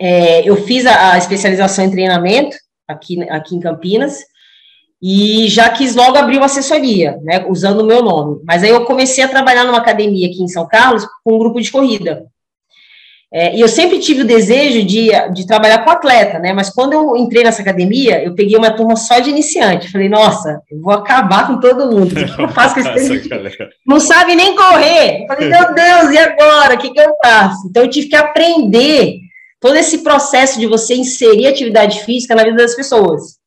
é, 0.00 0.48
eu 0.48 0.54
fiz 0.64 0.86
a, 0.86 1.14
a, 1.14 1.18
especialização 1.18 1.84
em 1.84 1.90
treinamento 1.90 2.56
aqui, 2.86 3.20
aqui 3.28 3.56
em 3.56 3.60
Campinas, 3.60 4.22
e 5.06 5.48
já 5.50 5.68
quis 5.68 5.94
logo 5.94 6.16
abrir 6.16 6.38
uma 6.38 6.46
assessoria, 6.46 7.18
né, 7.22 7.44
usando 7.46 7.80
o 7.80 7.86
meu 7.86 8.02
nome. 8.02 8.40
Mas 8.42 8.64
aí 8.64 8.70
eu 8.70 8.86
comecei 8.86 9.22
a 9.22 9.28
trabalhar 9.28 9.64
numa 9.64 9.76
academia 9.76 10.26
aqui 10.26 10.42
em 10.42 10.48
São 10.48 10.66
Carlos 10.66 11.06
com 11.22 11.34
um 11.34 11.38
grupo 11.38 11.60
de 11.60 11.70
corrida. 11.70 12.24
É, 13.30 13.54
e 13.54 13.60
eu 13.60 13.68
sempre 13.68 13.98
tive 13.98 14.22
o 14.22 14.26
desejo 14.26 14.82
de, 14.86 15.10
de 15.34 15.46
trabalhar 15.46 15.84
com 15.84 15.90
atleta, 15.90 16.38
né? 16.38 16.54
Mas 16.54 16.70
quando 16.70 16.94
eu 16.94 17.16
entrei 17.18 17.44
nessa 17.44 17.60
academia, 17.60 18.24
eu 18.24 18.34
peguei 18.34 18.56
uma 18.56 18.70
turma 18.70 18.96
só 18.96 19.18
de 19.18 19.28
iniciante. 19.28 19.92
Falei, 19.92 20.08
nossa, 20.08 20.62
eu 20.70 20.80
vou 20.80 20.94
acabar 20.94 21.48
com 21.48 21.60
todo 21.60 21.90
mundo. 21.92 22.12
O 22.12 22.14
que, 22.14 22.24
que 22.24 22.40
eu 22.40 22.48
faço 22.54 22.74
com 22.74 22.80
esse 22.80 23.28
Não 23.86 24.00
sabe 24.00 24.34
nem 24.34 24.56
correr. 24.56 25.22
Eu 25.22 25.26
falei, 25.26 25.48
meu 25.50 25.74
Deus, 25.74 26.12
e 26.12 26.18
agora? 26.18 26.76
O 26.76 26.78
que, 26.78 26.90
que 26.90 27.00
eu 27.00 27.14
faço? 27.22 27.66
Então 27.68 27.82
eu 27.82 27.90
tive 27.90 28.08
que 28.08 28.16
aprender 28.16 29.18
todo 29.60 29.76
esse 29.76 29.98
processo 29.98 30.58
de 30.58 30.66
você 30.66 30.94
inserir 30.94 31.48
atividade 31.48 32.00
física 32.04 32.34
na 32.34 32.44
vida 32.44 32.56
das 32.56 32.74
pessoas. 32.74 33.43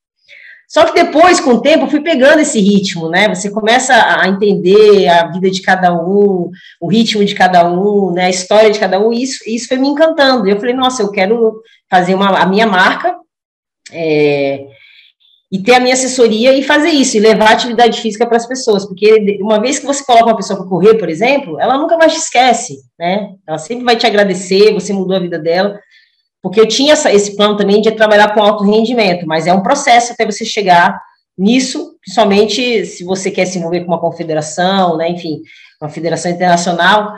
Só 0.68 0.84
que 0.84 1.02
depois, 1.02 1.40
com 1.40 1.52
o 1.52 1.62
tempo, 1.62 1.86
eu 1.86 1.90
fui 1.90 2.02
pegando 2.02 2.42
esse 2.42 2.60
ritmo, 2.60 3.10
né? 3.10 3.34
Você 3.34 3.50
começa 3.50 3.94
a 3.94 4.28
entender 4.28 5.08
a 5.08 5.32
vida 5.32 5.50
de 5.50 5.62
cada 5.62 5.94
um, 5.94 6.52
o 6.82 6.88
ritmo 6.90 7.24
de 7.24 7.34
cada 7.34 7.70
um, 7.72 8.12
né? 8.12 8.26
A 8.26 8.30
história 8.30 8.70
de 8.70 8.78
cada 8.78 9.00
um, 9.00 9.14
e 9.14 9.24
isso, 9.24 9.40
isso 9.48 9.70
foi 9.70 9.78
me 9.78 9.88
encantando. 9.88 10.46
Eu 10.46 10.60
falei, 10.60 10.76
nossa, 10.76 11.02
eu 11.02 11.10
quero 11.10 11.62
fazer 11.90 12.16
uma, 12.16 12.38
a 12.38 12.46
minha 12.46 12.68
marca 12.68 13.16
é, 13.94 14.66
e 15.50 15.60
ter 15.60 15.76
a 15.76 15.80
minha 15.80 15.94
assessoria 15.94 16.54
e 16.54 16.62
fazer 16.62 16.90
isso, 16.90 17.16
e 17.16 17.22
levar 17.22 17.52
atividade 17.52 18.02
física 18.02 18.28
para 18.28 18.36
as 18.36 18.46
pessoas, 18.46 18.86
porque 18.86 19.40
uma 19.40 19.62
vez 19.62 19.80
que 19.80 19.86
você 19.86 20.04
coloca 20.04 20.26
uma 20.26 20.36
pessoa 20.36 20.60
para 20.60 20.68
correr, 20.68 20.96
por 20.96 21.10
exemplo, 21.10 21.58
ela 21.62 21.78
nunca 21.78 21.98
mais 21.98 22.12
te 22.12 22.20
esquece, 22.20 22.80
né? 23.00 23.30
Ela 23.48 23.58
sempre 23.58 23.86
vai 23.86 23.96
te 23.96 24.06
agradecer, 24.06 24.74
você 24.74 24.92
mudou 24.92 25.16
a 25.16 25.22
vida 25.22 25.40
dela. 25.40 25.80
Porque 26.42 26.60
eu 26.60 26.68
tinha 26.68 26.94
essa, 26.94 27.12
esse 27.12 27.36
plano 27.36 27.58
também 27.58 27.82
de 27.82 27.92
trabalhar 27.92 28.34
com 28.34 28.42
alto 28.42 28.64
rendimento, 28.64 29.26
mas 29.26 29.48
é 29.48 29.54
um 29.54 29.64
processo 29.64 30.14
até 30.14 30.26
você 30.26 30.46
chegar 30.46 31.00
nisso, 31.38 31.96
principalmente 32.02 32.86
se 32.86 33.04
você 33.04 33.30
quer 33.30 33.46
se 33.46 33.60
envolver 33.60 33.82
com 33.82 33.88
uma 33.88 34.00
confederação, 34.00 34.98
né, 34.98 35.10
enfim, 35.10 35.42
uma 35.80 35.90
federação 35.90 36.32
internacional. 36.32 37.14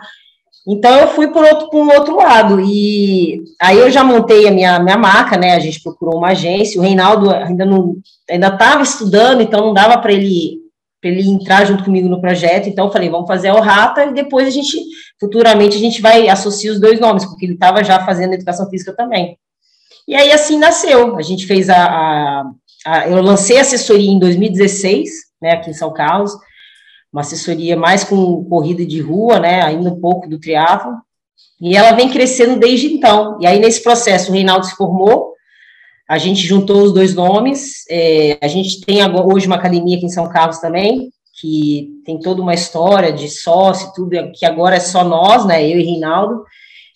Então 0.67 0.93
eu 0.99 1.07
fui 1.09 1.29
por 1.29 1.43
outro, 1.43 1.69
por 1.69 1.81
um 1.81 1.91
outro 1.91 2.17
lado, 2.17 2.59
e 2.59 3.41
aí 3.61 3.77
eu 3.77 3.89
já 3.89 4.03
montei 4.03 4.47
a 4.47 4.51
minha, 4.51 4.79
minha 4.79 4.97
marca, 4.97 5.37
né, 5.37 5.53
a 5.53 5.59
gente 5.59 5.81
procurou 5.81 6.17
uma 6.17 6.29
agência, 6.29 6.79
o 6.79 6.83
Reinaldo 6.83 7.31
ainda 7.31 7.65
não, 7.65 7.95
ainda 8.29 8.47
estava 8.47 8.83
estudando, 8.83 9.41
então 9.41 9.61
não 9.61 9.73
dava 9.73 9.97
para 9.97 10.11
ele 10.11 10.58
para 11.01 11.09
ele 11.09 11.27
entrar 11.27 11.65
junto 11.65 11.83
comigo 11.83 12.09
no 12.09 12.19
projeto. 12.21 12.67
Então, 12.67 12.85
eu 12.85 12.91
falei, 12.91 13.09
vamos 13.09 13.27
fazer 13.27 13.51
o 13.51 13.61
Rata 13.61 14.05
e 14.05 14.13
depois 14.13 14.47
a 14.47 14.51
gente, 14.51 14.77
futuramente, 15.19 15.77
a 15.77 15.79
gente 15.79 16.01
vai 16.01 16.27
associar 16.27 16.73
os 16.73 16.79
dois 16.79 16.99
nomes, 16.99 17.25
porque 17.25 17.45
ele 17.45 17.53
estava 17.53 17.83
já 17.83 18.05
fazendo 18.05 18.33
educação 18.33 18.69
física 18.69 18.93
também. 18.93 19.37
E 20.07 20.15
aí, 20.15 20.31
assim 20.31 20.57
nasceu. 20.57 21.17
A 21.17 21.21
gente 21.21 21.45
fez 21.45 21.69
a, 21.69 21.85
a, 21.85 22.51
a, 22.85 23.07
Eu 23.07 23.21
lancei 23.21 23.57
a 23.57 23.61
assessoria 23.61 24.09
em 24.09 24.19
2016, 24.19 25.09
né, 25.41 25.51
aqui 25.51 25.69
em 25.69 25.73
São 25.73 25.93
Carlos, 25.93 26.31
uma 27.11 27.21
assessoria 27.21 27.75
mais 27.75 28.03
com 28.03 28.43
corrida 28.45 28.85
de 28.85 29.01
rua, 29.01 29.39
né, 29.39 29.61
ainda 29.61 29.89
um 29.89 29.99
pouco 29.99 30.29
do 30.29 30.39
triatlo, 30.39 30.91
e 31.61 31.75
ela 31.75 31.91
vem 31.93 32.09
crescendo 32.09 32.59
desde 32.59 32.87
então. 32.87 33.37
E 33.41 33.47
aí, 33.47 33.59
nesse 33.59 33.81
processo, 33.81 34.31
o 34.31 34.33
Reinaldo 34.33 34.65
se 34.65 34.75
formou, 34.75 35.33
a 36.09 36.17
gente 36.17 36.41
juntou 36.41 36.81
os 36.81 36.91
dois 36.91 37.13
nomes. 37.13 37.85
É, 37.87 38.39
a 38.41 38.47
gente 38.47 38.81
tem 38.81 38.99
agora, 38.99 39.31
hoje 39.31 39.45
uma 39.45 39.57
academia 39.57 39.95
aqui 39.95 40.07
em 40.07 40.09
São 40.09 40.27
Carlos 40.27 40.57
também, 40.57 41.11
que 41.39 41.87
tem 42.03 42.19
toda 42.19 42.41
uma 42.41 42.55
história 42.55 43.13
de 43.13 43.29
sócio, 43.29 43.93
tudo, 43.93 44.31
que 44.33 44.43
agora 44.43 44.75
é 44.75 44.79
só 44.79 45.03
nós, 45.03 45.45
né? 45.45 45.63
Eu 45.63 45.79
e 45.79 45.83
Reinaldo. 45.83 46.43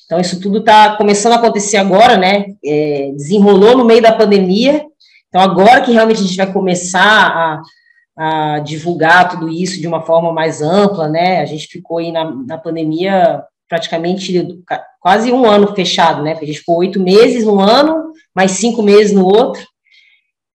Então, 0.05 0.19
isso 0.19 0.41
tudo 0.41 0.57
está 0.57 0.97
começando 0.97 1.33
a 1.33 1.35
acontecer 1.35 1.77
agora, 1.77 2.17
né? 2.17 2.45
É, 2.65 3.11
desenrolou 3.15 3.77
no 3.77 3.85
meio 3.85 4.01
da 4.01 4.11
pandemia. 4.11 4.83
Então, 5.29 5.41
agora 5.41 5.81
que 5.81 5.91
realmente 5.91 6.19
a 6.19 6.23
gente 6.23 6.37
vai 6.37 6.51
começar 6.51 7.61
a, 8.17 8.55
a 8.55 8.59
divulgar 8.61 9.29
tudo 9.29 9.47
isso 9.47 9.79
de 9.79 9.87
uma 9.87 10.01
forma 10.01 10.33
mais 10.33 10.59
ampla, 10.59 11.07
né? 11.07 11.39
A 11.39 11.45
gente 11.45 11.67
ficou 11.67 11.99
aí 11.99 12.11
na, 12.11 12.33
na 12.47 12.57
pandemia 12.57 13.43
praticamente 13.73 14.61
quase 14.99 15.31
um 15.31 15.49
ano 15.49 15.73
fechado, 15.73 16.21
né? 16.21 16.33
A 16.39 16.45
gente 16.45 16.59
ficou 16.59 16.77
oito 16.77 16.99
meses 16.99 17.43
no 17.43 17.59
ano 17.59 18.13
mais 18.35 18.51
cinco 18.51 18.83
meses 18.83 19.11
no 19.11 19.25
outro. 19.25 19.65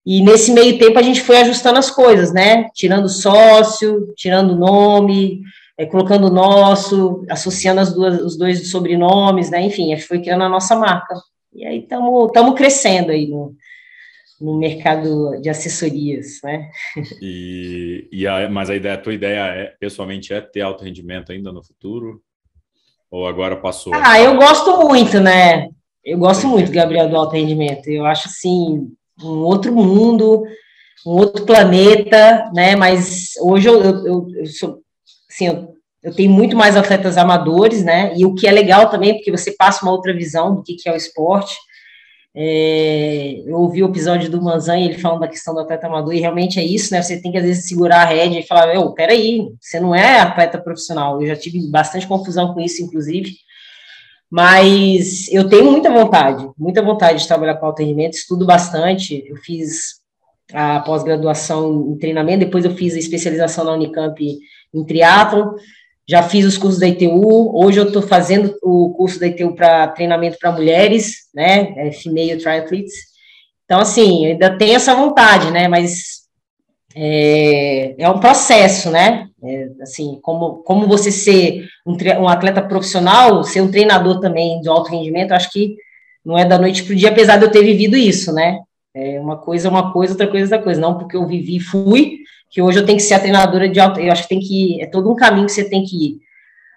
E 0.03 0.19
nesse 0.23 0.51
meio 0.51 0.79
tempo 0.79 0.97
a 0.97 1.03
gente 1.03 1.21
foi 1.21 1.37
ajustando 1.37 1.77
as 1.77 1.91
coisas, 1.91 2.33
né? 2.33 2.69
Tirando 2.73 3.07
sócio, 3.07 4.11
tirando 4.17 4.55
nome, 4.55 5.43
é, 5.77 5.85
colocando 5.85 6.31
nosso, 6.31 7.23
associando 7.29 7.81
as 7.81 7.93
duas, 7.93 8.19
os 8.19 8.35
dois 8.35 8.71
sobrenomes, 8.71 9.51
né? 9.51 9.61
Enfim, 9.61 9.93
a 9.93 9.95
gente 9.95 10.07
foi 10.07 10.19
criando 10.19 10.43
a 10.43 10.49
nossa 10.49 10.75
marca. 10.75 11.13
E 11.53 11.63
aí 11.67 11.81
estamos 11.81 12.55
crescendo 12.55 13.11
aí 13.11 13.27
no, 13.27 13.55
no 14.41 14.57
mercado 14.57 15.39
de 15.39 15.49
assessorias, 15.49 16.39
né? 16.43 16.67
E, 17.21 18.09
e 18.11 18.27
a, 18.27 18.49
mas 18.49 18.71
a 18.71 18.75
ideia, 18.75 18.95
a 18.95 19.01
tua 19.01 19.13
ideia 19.13 19.39
é, 19.39 19.65
pessoalmente, 19.79 20.33
é 20.33 20.41
ter 20.41 20.61
alto 20.61 20.83
rendimento 20.83 21.31
ainda 21.31 21.51
no 21.51 21.63
futuro? 21.63 22.23
Ou 23.13 23.27
agora 23.27 23.55
passou? 23.55 23.93
Ah, 23.93 24.19
eu 24.19 24.35
gosto 24.37 24.75
muito, 24.79 25.19
né? 25.19 25.69
Eu 26.03 26.17
gosto 26.17 26.47
muito, 26.47 26.71
Gabriel, 26.71 27.07
do 27.07 27.15
alto 27.15 27.33
rendimento. 27.35 27.87
Eu 27.87 28.07
acho, 28.07 28.27
assim, 28.27 28.87
um 29.21 29.43
outro 29.43 29.71
mundo, 29.71 30.41
um 31.05 31.11
outro 31.11 31.45
planeta, 31.45 32.49
né? 32.55 32.75
Mas 32.75 33.33
hoje 33.39 33.69
eu, 33.69 33.83
eu, 33.83 34.27
eu 34.35 34.45
sou, 34.47 34.79
assim, 35.29 35.45
eu, 35.45 35.75
eu, 36.01 36.11
tenho 36.11 36.31
muito 36.31 36.57
mais 36.57 36.75
atletas 36.75 37.15
amadores, 37.15 37.83
né? 37.83 38.11
E 38.17 38.25
o 38.25 38.33
que 38.33 38.47
é 38.47 38.51
legal 38.51 38.89
também, 38.89 39.13
porque 39.13 39.29
você 39.29 39.51
passa 39.51 39.85
uma 39.85 39.91
outra 39.91 40.11
visão 40.11 40.55
do 40.55 40.63
que, 40.63 40.73
que 40.73 40.89
é 40.89 40.91
o 40.91 40.97
esporte. 40.97 41.55
É, 42.35 43.43
eu 43.45 43.57
ouvi 43.57 43.83
o 43.83 43.87
episódio 43.89 44.29
do 44.29 44.41
Manzan 44.41 44.79
ele 44.79 44.97
falando 44.97 45.19
da 45.19 45.27
questão 45.27 45.53
do 45.53 45.59
atleta 45.59 45.85
amador, 45.85 46.13
e 46.13 46.19
realmente 46.19 46.59
é 46.59 46.63
isso, 46.63 46.93
né? 46.93 47.01
Você 47.01 47.21
tem 47.21 47.31
que, 47.31 47.37
às 47.37 47.43
vezes, 47.43 47.67
segurar 47.67 48.01
a 48.01 48.05
rédea 48.05 48.39
e 48.39 48.47
falar, 48.47 48.67
meu, 48.67 48.91
peraí, 48.93 49.49
você 49.61 49.79
não 49.79 49.93
é 49.93 50.19
atleta 50.19 50.59
profissional. 50.59 51.21
Eu 51.21 51.27
já 51.27 51.35
tive 51.35 51.59
bastante 51.69 52.07
confusão 52.07 52.53
com 52.53 52.59
isso, 52.59 52.81
inclusive. 52.81 53.35
Mas 54.31 55.31
eu 55.31 55.47
tenho 55.47 55.71
muita 55.71 55.91
vontade, 55.91 56.49
muita 56.57 56.81
vontade 56.81 57.21
de 57.21 57.27
trabalhar 57.27 57.53
com 57.55 57.67
alto 57.67 57.83
rendimento, 57.83 58.13
estudo 58.13 58.47
bastante. 58.47 59.23
Eu 59.27 59.35
fiz 59.35 60.01
a 60.51 60.79
pós-graduação 60.79 61.91
em 61.91 61.97
treinamento, 61.99 62.39
depois 62.39 62.65
eu 62.65 62.73
fiz 62.75 62.95
a 62.95 62.99
especialização 62.99 63.63
na 63.63 63.73
Unicamp 63.73 64.19
em 64.73 64.83
triatlon, 64.85 65.53
já 66.07 66.23
fiz 66.23 66.45
os 66.45 66.57
cursos 66.57 66.79
da 66.79 66.87
ITU, 66.87 67.57
hoje 67.57 67.79
eu 67.79 67.87
estou 67.87 68.01
fazendo 68.01 68.55
o 68.61 68.93
curso 68.95 69.19
da 69.19 69.27
ITU 69.27 69.55
para 69.55 69.87
treinamento 69.87 70.37
para 70.39 70.51
mulheres, 70.51 71.29
né, 71.33 71.73
é 71.77 71.91
female 71.91 72.37
triathletes. 72.37 72.93
Então, 73.65 73.79
assim, 73.79 74.25
ainda 74.25 74.57
tenho 74.57 74.75
essa 74.75 74.93
vontade, 74.93 75.49
né, 75.51 75.67
mas 75.67 76.23
é, 76.95 77.95
é 77.97 78.09
um 78.09 78.19
processo, 78.19 78.91
né? 78.91 79.27
É, 79.43 79.69
assim, 79.81 80.19
como, 80.21 80.57
como 80.63 80.87
você 80.87 81.11
ser 81.11 81.65
um, 81.85 81.97
um, 82.21 82.27
atleta 82.27 82.61
profissional, 82.61 83.43
ser 83.43 83.61
um 83.61 83.71
treinador 83.71 84.19
também 84.19 84.61
de 84.61 84.69
alto 84.69 84.91
rendimento, 84.91 85.31
acho 85.31 85.51
que 85.51 85.75
não 86.23 86.37
é 86.37 86.45
da 86.45 86.57
noite 86.57 86.83
para 86.83 86.93
o 86.93 86.95
dia, 86.95 87.09
apesar 87.09 87.37
de 87.37 87.45
eu 87.45 87.51
ter 87.51 87.63
vivido 87.63 87.97
isso, 87.97 88.31
né? 88.31 88.59
É 88.95 89.19
uma 89.19 89.37
coisa, 89.37 89.69
uma 89.69 89.91
coisa, 89.91 90.13
outra 90.13 90.27
coisa, 90.27 90.45
outra 90.45 90.63
coisa. 90.63 90.79
Não 90.79 90.97
porque 90.97 91.17
eu 91.17 91.27
vivi, 91.27 91.59
fui, 91.59 92.19
que 92.53 92.61
hoje 92.61 92.77
eu 92.77 92.85
tenho 92.85 92.99
que 92.99 93.03
ser 93.03 93.15
a 93.15 93.19
treinadora 93.19 93.67
de 93.67 93.79
alto. 93.79 93.99
Eu 93.99 94.11
acho 94.11 94.23
que 94.23 94.29
tem 94.29 94.39
que 94.39 94.79
é 94.79 94.85
todo 94.85 95.11
um 95.11 95.15
caminho 95.15 95.47
que 95.47 95.51
você 95.51 95.67
tem 95.67 95.83
que 95.83 96.19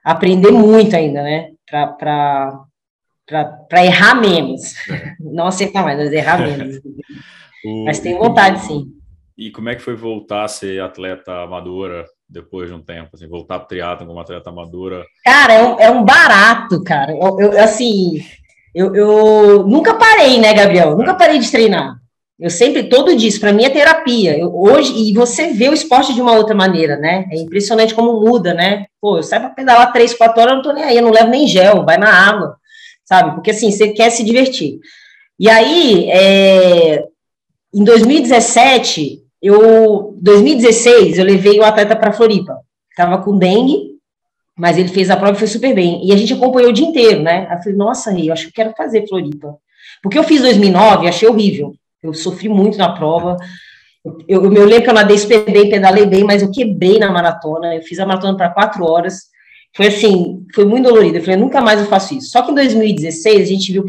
aprender 0.03 0.51
muito 0.51 0.97
ainda, 0.97 1.23
né? 1.23 1.51
Para 1.69 3.85
errar 3.85 4.15
menos. 4.15 4.75
Não 5.21 5.47
acertar 5.47 5.85
mais, 5.85 5.99
mas 5.99 6.11
errar 6.11 6.39
menos. 6.39 6.81
o, 7.63 7.85
mas 7.85 8.01
tem 8.01 8.17
vontade, 8.17 8.61
sim. 8.61 8.87
E 9.37 9.51
como 9.51 9.69
é 9.69 9.75
que 9.75 9.83
foi 9.83 9.95
voltar 9.95 10.45
a 10.45 10.49
ser 10.49 10.81
atleta 10.81 11.43
amadora 11.43 12.07
depois 12.27 12.71
de 12.71 12.75
um 12.75 12.81
tempo? 12.81 13.11
Assim, 13.13 13.29
voltar 13.29 13.59
para 13.59 13.67
o 13.67 13.69
triatlon 13.69 14.07
como 14.07 14.19
atleta 14.19 14.49
amadora? 14.49 15.05
Cara, 15.23 15.53
é 15.53 15.63
um, 15.63 15.81
é 15.81 15.91
um 15.91 16.03
barato, 16.03 16.83
cara. 16.83 17.13
Eu, 17.13 17.39
eu 17.39 17.63
assim, 17.63 18.25
eu, 18.75 18.95
eu, 18.95 19.67
nunca 19.67 19.93
parei, 19.93 20.41
né, 20.41 20.55
Gabriel? 20.55 20.97
Nunca 20.97 21.11
é. 21.11 21.19
parei 21.19 21.39
de 21.39 21.51
treinar. 21.51 21.99
Eu 22.39 22.51
sempre, 22.51 22.85
todo 22.85 23.17
dia, 23.17 23.31
para 23.41 23.53
mim 23.53 23.65
é 23.65 23.71
terapia. 23.71 24.39
Eu, 24.39 24.55
hoje, 24.55 24.93
e 24.95 25.13
você 25.15 25.53
vê 25.53 25.71
o 25.71 25.73
esporte 25.73 26.13
de 26.15 26.21
uma 26.21 26.35
outra 26.35 26.55
maneira, 26.55 26.97
né? 26.97 27.27
É 27.31 27.37
impressionante 27.37 27.95
como 27.95 28.21
muda, 28.21 28.53
né? 28.53 28.87
Pô, 29.01 29.17
eu 29.17 29.23
saio 29.23 29.43
para 29.43 29.51
pedalar 29.51 29.93
três, 29.93 30.13
quatro 30.13 30.41
horas, 30.41 30.53
eu 30.53 30.57
não 30.57 30.63
tô 30.63 30.73
nem 30.73 30.85
aí, 30.85 30.97
eu 30.97 31.03
não 31.03 31.11
levo 31.11 31.31
nem 31.31 31.47
gel, 31.47 31.85
vai 31.85 31.97
na 31.97 32.13
água, 32.13 32.57
sabe? 33.05 33.35
Porque 33.35 33.51
assim, 33.51 33.71
você 33.71 33.89
quer 33.89 34.11
se 34.11 34.23
divertir. 34.23 34.79
E 35.41 35.49
aí, 35.49 36.11
é, 36.11 37.05
em 37.75 37.83
2017, 37.83 39.23
eu, 39.43 40.15
2016, 40.21 41.19
eu 41.19 41.25
levei 41.25 41.59
o 41.59 41.65
atleta 41.65 41.97
para 41.97 42.13
Floripa. 42.13 42.59
Tava 42.95 43.23
com 43.23 43.39
dengue, 43.39 43.97
mas 44.55 44.77
ele 44.77 44.89
fez 44.89 45.09
a 45.09 45.17
prova 45.17 45.37
e 45.37 45.39
foi 45.39 45.49
super 45.49 45.75
bem. 45.75 46.07
E 46.07 46.13
a 46.13 46.17
gente 46.17 46.35
acompanhou 46.35 46.71
o 46.71 46.73
dia 46.73 46.87
inteiro, 46.87 47.23
né? 47.23 47.47
Aí 47.49 47.57
eu 47.57 47.63
falei, 47.63 47.79
nossa, 47.79 48.19
eu 48.19 48.33
acho 48.33 48.47
que 48.47 48.53
quero 48.53 48.75
fazer 48.77 49.07
Floripa. 49.07 49.57
Porque 50.03 50.19
eu 50.19 50.25
fiz 50.25 50.43
2009, 50.43 51.09
achei 51.09 51.29
horrível. 51.29 51.75
Eu 52.03 52.15
sofri 52.15 52.49
muito 52.49 52.79
na 52.79 52.93
prova. 52.93 53.37
Eu, 54.05 54.43
eu, 54.45 54.53
eu 54.53 54.65
lembro 54.65 54.85
que 54.85 54.91
eu 54.91 54.95
nadei 54.95 55.19
super 55.19 55.45
bem, 55.51 55.69
pedalei 55.69 56.07
bem, 56.07 56.25
mas 56.25 56.43
eu 56.43 56.51
quebrei 56.51 56.99
na 56.99 57.11
maratona. 57.11 57.75
Eu 57.75 57.83
fiz 57.83 57.99
a 57.99 58.07
maratona 58.07 58.37
para 58.37 58.51
quatro 58.51 58.85
horas. 58.85 59.25
Foi 59.77 59.89
assim, 59.89 60.47
foi 60.55 60.65
muito 60.65 60.89
dolorido. 60.89 61.19
Eu 61.19 61.23
falei, 61.23 61.37
nunca 61.37 61.61
mais 61.61 61.79
eu 61.79 61.87
faço 61.87 62.15
isso. 62.15 62.31
Só 62.31 62.43
que 62.43 62.51
em 62.51 62.55
2016, 62.55 63.43
a 63.43 63.45
gente 63.45 63.73
viu 63.73 63.85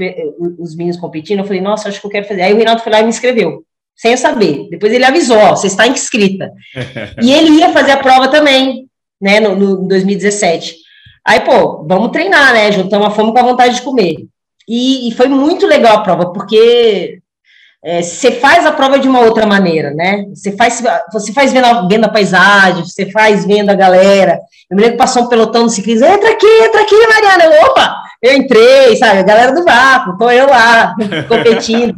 os 0.59 0.75
meninos 0.75 0.99
competindo. 0.99 1.39
Eu 1.39 1.45
falei, 1.45 1.61
nossa, 1.61 1.87
acho 1.87 2.01
que 2.01 2.07
eu 2.07 2.11
quero 2.11 2.27
fazer. 2.27 2.41
Aí 2.41 2.53
o 2.53 2.57
Reinaldo 2.57 2.81
foi 2.81 2.91
lá 2.91 2.99
e 2.99 3.03
me 3.03 3.09
inscreveu, 3.09 3.63
sem 3.95 4.11
eu 4.11 4.17
saber. 4.17 4.67
Depois 4.69 4.91
ele 4.91 5.05
avisou: 5.05 5.37
ó, 5.37 5.55
você 5.55 5.67
está 5.67 5.87
inscrita. 5.87 6.51
e 7.23 7.31
ele 7.31 7.51
ia 7.51 7.71
fazer 7.71 7.91
a 7.91 7.97
prova 7.97 8.27
também, 8.27 8.89
né, 9.21 9.39
no, 9.39 9.55
no 9.55 9.87
2017. 9.87 10.75
Aí, 11.23 11.41
pô, 11.41 11.85
vamos 11.85 12.11
treinar, 12.11 12.53
né? 12.53 12.71
Juntamos 12.71 13.07
a 13.07 13.11
fome 13.11 13.31
com 13.31 13.39
a 13.39 13.43
vontade 13.43 13.75
de 13.75 13.81
comer. 13.81 14.15
E, 14.67 15.07
e 15.07 15.11
foi 15.13 15.29
muito 15.29 15.65
legal 15.65 15.97
a 15.97 16.01
prova, 16.01 16.33
porque 16.33 17.19
é, 17.83 18.01
você 18.01 18.31
faz 18.31 18.65
a 18.65 18.71
prova 18.71 18.99
de 18.99 19.07
uma 19.07 19.21
outra 19.21 19.45
maneira, 19.45 19.91
né? 19.91 20.25
Você 20.33 20.51
faz, 20.51 20.83
você 21.11 21.31
faz 21.31 21.53
vendo 21.53 21.65
a, 21.65 21.87
vendo 21.87 22.05
a 22.05 22.09
paisagem, 22.09 22.83
você 22.83 23.09
faz 23.11 23.45
vendo 23.45 23.69
a 23.69 23.75
galera. 23.75 24.39
Eu 24.69 24.75
me 24.75 24.81
lembro 24.81 24.97
que 24.97 25.03
passou 25.03 25.23
um 25.23 25.27
pelotão 25.27 25.63
no 25.63 25.69
ciclismo, 25.69 26.05
entra 26.05 26.31
aqui, 26.31 26.47
entra 26.63 26.81
aqui, 26.81 26.95
Mariana. 27.07 27.45
Eu, 27.45 27.65
opa, 27.65 27.95
eu 28.21 28.35
entrei, 28.35 28.95
sabe? 28.97 29.19
A 29.19 29.23
galera 29.23 29.53
do 29.53 29.63
vácuo, 29.63 30.17
tô 30.17 30.29
eu 30.29 30.47
lá, 30.47 30.95
competindo. 31.29 31.95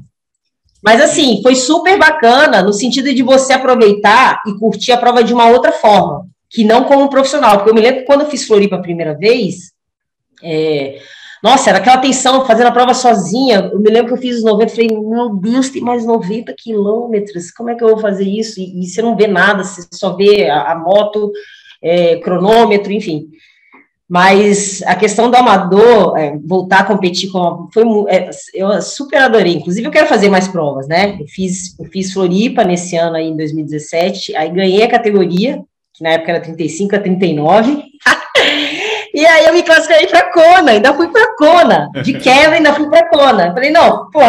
Mas 0.84 1.02
assim, 1.02 1.42
foi 1.42 1.56
super 1.56 1.98
bacana 1.98 2.62
no 2.62 2.74
sentido 2.74 3.14
de 3.14 3.24
você 3.24 3.54
aproveitar 3.54 4.42
e 4.48 4.58
curtir 4.58 4.92
a 4.92 4.98
prova 4.98 5.24
de 5.24 5.34
uma 5.34 5.48
outra 5.48 5.72
forma, 5.72 6.26
que 6.50 6.64
não 6.64 6.84
como 6.84 7.10
profissional. 7.10 7.58
Porque 7.58 7.70
eu 7.70 7.76
me 7.76 7.82
lembro 7.82 8.02
que 8.02 8.06
quando 8.06 8.22
eu 8.22 8.30
fiz 8.30 8.46
Floripa 8.46 8.76
a 8.76 8.82
primeira 8.82 9.14
vez, 9.14 9.72
é, 10.44 11.00
nossa, 11.42 11.70
era 11.70 11.80
aquela 11.80 11.98
tensão, 11.98 12.46
fazendo 12.46 12.68
a 12.68 12.72
prova 12.72 12.94
sozinha. 12.94 13.70
Eu 13.72 13.80
me 13.80 13.90
lembro 13.90 14.08
que 14.08 14.14
eu 14.14 14.22
fiz 14.22 14.38
os 14.38 14.44
90, 14.44 14.72
falei, 14.72 14.90
meu 14.90 15.30
Deus, 15.36 15.70
tem 15.70 15.82
mais 15.82 16.06
90 16.06 16.54
quilômetros, 16.58 17.52
como 17.52 17.70
é 17.70 17.76
que 17.76 17.84
eu 17.84 17.90
vou 17.90 18.00
fazer 18.00 18.26
isso? 18.26 18.60
E, 18.60 18.84
e 18.84 18.88
você 18.88 19.02
não 19.02 19.16
vê 19.16 19.28
nada, 19.28 19.64
você 19.64 19.88
só 19.94 20.16
vê 20.16 20.50
a, 20.50 20.72
a 20.72 20.76
moto, 20.76 21.32
é, 21.82 22.18
cronômetro, 22.18 22.92
enfim. 22.92 23.28
Mas 24.08 24.82
a 24.88 24.96
questão 24.96 25.30
do 25.30 25.38
amador, 25.38 26.18
é, 26.18 26.36
voltar 26.44 26.80
a 26.80 26.84
competir 26.84 27.32
com. 27.32 27.70
Foi, 27.72 27.84
é, 28.08 28.30
eu 28.56 28.82
super 28.82 29.22
adorei. 29.22 29.54
Inclusive, 29.54 29.86
eu 29.86 29.92
quero 29.92 30.08
fazer 30.08 30.30
mais 30.30 30.48
provas, 30.48 30.88
né? 30.88 31.16
Eu 31.20 31.28
fiz, 31.28 31.80
eu 31.80 31.86
fiz 31.86 32.12
Floripa 32.12 32.64
nesse 32.64 32.96
ano 32.96 33.18
aí, 33.18 33.28
em 33.28 33.38
2017, 33.38 34.36
aí 34.36 34.50
ganhei 34.50 34.82
a 34.82 34.90
categoria, 34.90 35.62
que 35.94 36.04
na 36.04 36.10
época 36.10 36.32
era 36.32 36.42
35 36.42 36.96
a 36.96 37.00
39. 37.00 37.84
E 39.20 39.26
aí 39.26 39.48
eu 39.48 39.54
me 39.54 39.64
classifiquei 39.64 40.08
para 40.08 40.32
Kona, 40.32 40.72
ainda 40.72 40.94
fui 40.94 41.10
para 41.10 41.36
Kona. 41.36 41.92
De 42.06 42.14
quebra, 42.24 42.56
ainda 42.56 42.74
fui 42.74 42.90
para 42.90 43.10
Kona. 43.10 43.52
Falei, 43.52 43.70
não, 43.70 44.10
pô, 44.10 44.22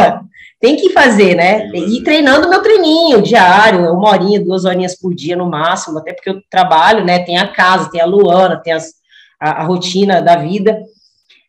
tem 0.58 0.74
que 0.74 0.90
fazer, 0.90 1.36
né? 1.36 1.68
E 1.72 2.02
treinando 2.02 2.50
meu 2.50 2.60
treininho 2.60 3.22
diário, 3.22 3.92
uma 3.92 4.10
horinha, 4.10 4.44
duas 4.44 4.64
horinhas 4.64 4.98
por 4.98 5.14
dia 5.14 5.36
no 5.36 5.48
máximo, 5.48 6.00
até 6.00 6.12
porque 6.12 6.30
eu 6.30 6.42
trabalho, 6.50 7.04
né? 7.04 7.20
Tem 7.20 7.38
a 7.38 7.46
casa, 7.46 7.88
tem 7.88 8.00
a 8.00 8.04
Luana, 8.04 8.60
tem 8.60 8.72
as, 8.72 8.94
a, 9.38 9.62
a 9.62 9.62
rotina 9.62 10.20
da 10.20 10.34
vida. 10.34 10.76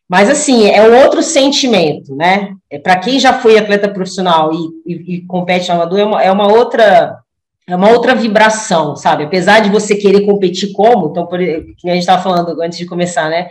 Mas, 0.08 0.30
assim, 0.30 0.70
é 0.70 0.80
um 0.80 1.02
outro 1.02 1.20
sentimento, 1.20 2.14
né? 2.14 2.54
É, 2.70 2.78
para 2.78 2.96
quem 3.00 3.18
já 3.18 3.32
foi 3.32 3.58
atleta 3.58 3.88
profissional 3.88 4.52
e, 4.52 4.70
e, 4.86 5.14
e 5.16 5.26
compete 5.26 5.68
no 5.68 5.74
amador, 5.74 5.98
é 5.98 6.04
uma, 6.04 6.22
é 6.22 6.30
uma 6.30 6.46
outra 6.46 7.18
é 7.66 7.76
uma 7.76 7.90
outra 7.90 8.14
vibração, 8.14 8.96
sabe? 8.96 9.24
Apesar 9.24 9.60
de 9.60 9.70
você 9.70 9.94
querer 9.94 10.26
competir 10.26 10.72
como, 10.72 11.10
então, 11.10 11.26
por, 11.26 11.38
que 11.38 11.88
a 11.88 11.92
gente 11.92 12.00
estava 12.00 12.22
falando 12.22 12.60
antes 12.60 12.78
de 12.78 12.86
começar, 12.86 13.28
né? 13.30 13.48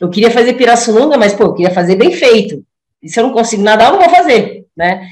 Eu 0.00 0.08
queria 0.08 0.30
fazer 0.30 0.54
Pirassununga, 0.54 1.18
mas, 1.18 1.34
pô, 1.34 1.44
eu 1.44 1.54
queria 1.54 1.72
fazer 1.72 1.96
bem 1.96 2.10
feito. 2.12 2.64
E 3.02 3.08
se 3.08 3.20
eu 3.20 3.24
não 3.24 3.32
consigo 3.32 3.62
nadar, 3.62 3.88
eu 3.88 3.92
não 3.92 4.00
vou 4.00 4.10
fazer, 4.10 4.64
né? 4.76 5.06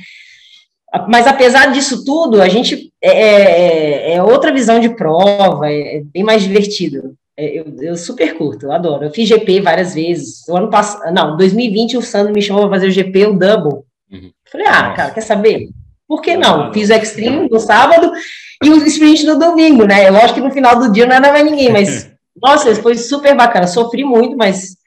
Mas, 1.06 1.26
apesar 1.26 1.70
disso 1.72 2.04
tudo, 2.04 2.40
a 2.40 2.48
gente 2.48 2.90
é, 3.02 3.10
é, 3.10 4.12
é, 4.12 4.14
é 4.14 4.22
outra 4.22 4.52
visão 4.52 4.80
de 4.80 4.88
prova, 4.88 5.70
é, 5.70 5.98
é 5.98 6.02
bem 6.02 6.22
mais 6.22 6.42
divertido. 6.42 7.14
É, 7.36 7.60
eu, 7.60 7.66
eu, 7.80 7.96
super 7.96 8.36
curto, 8.36 8.66
eu 8.66 8.72
adoro. 8.72 9.04
Eu 9.04 9.10
fiz 9.10 9.28
GP 9.28 9.60
várias 9.60 9.94
vezes. 9.94 10.48
O 10.48 10.56
ano 10.56 10.70
passado, 10.70 11.12
não, 11.12 11.36
2020 11.36 11.98
o 11.98 12.02
Sandro 12.02 12.32
me 12.32 12.42
chamou 12.42 12.62
para 12.62 12.78
fazer 12.78 12.88
o 12.88 12.90
GP, 12.90 13.26
o 13.26 13.38
Double. 13.38 13.84
Uhum. 14.10 14.30
Falei, 14.50 14.66
ah, 14.66 14.82
Nossa. 14.82 14.96
cara, 14.96 15.10
quer 15.12 15.20
saber? 15.20 15.68
Por 16.08 16.22
que 16.22 16.36
não? 16.36 16.72
Fiz 16.72 16.88
o 16.88 16.94
Extreme 16.94 17.48
no 17.50 17.60
sábado 17.60 18.10
e 18.64 18.70
o 18.70 18.86
sprint 18.86 19.26
no 19.26 19.38
domingo, 19.38 19.84
né? 19.84 20.10
Lógico 20.10 20.34
que 20.34 20.40
no 20.40 20.50
final 20.50 20.78
do 20.78 20.90
dia 20.90 21.06
não 21.06 21.14
era 21.14 21.30
mais 21.30 21.44
ninguém, 21.44 21.70
mas, 21.70 22.10
nossa, 22.40 22.74
foi 22.76 22.96
super 22.96 23.36
bacana. 23.36 23.66
Sofri 23.66 24.02
muito, 24.04 24.34
mas 24.36 24.78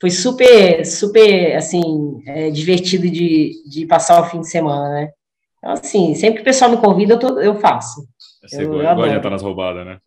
foi 0.00 0.10
super, 0.10 0.86
super, 0.86 1.56
assim, 1.56 2.22
é, 2.26 2.50
divertido 2.50 3.10
de, 3.10 3.52
de 3.68 3.84
passar 3.86 4.20
o 4.20 4.30
fim 4.30 4.40
de 4.40 4.48
semana, 4.48 4.88
né? 4.90 5.10
Então, 5.58 5.72
assim, 5.72 6.14
sempre 6.14 6.36
que 6.36 6.42
o 6.42 6.44
pessoal 6.44 6.70
me 6.70 6.76
convida, 6.76 7.14
eu, 7.14 7.18
tô, 7.18 7.40
eu 7.40 7.56
faço. 7.56 8.06
Você 8.42 8.64
eu, 8.64 8.70
gosta, 8.70 9.00
eu 9.00 9.08
de 9.08 9.16
estar 9.16 9.30
nas 9.30 9.42
roubadas, 9.42 9.84
né? 9.84 9.98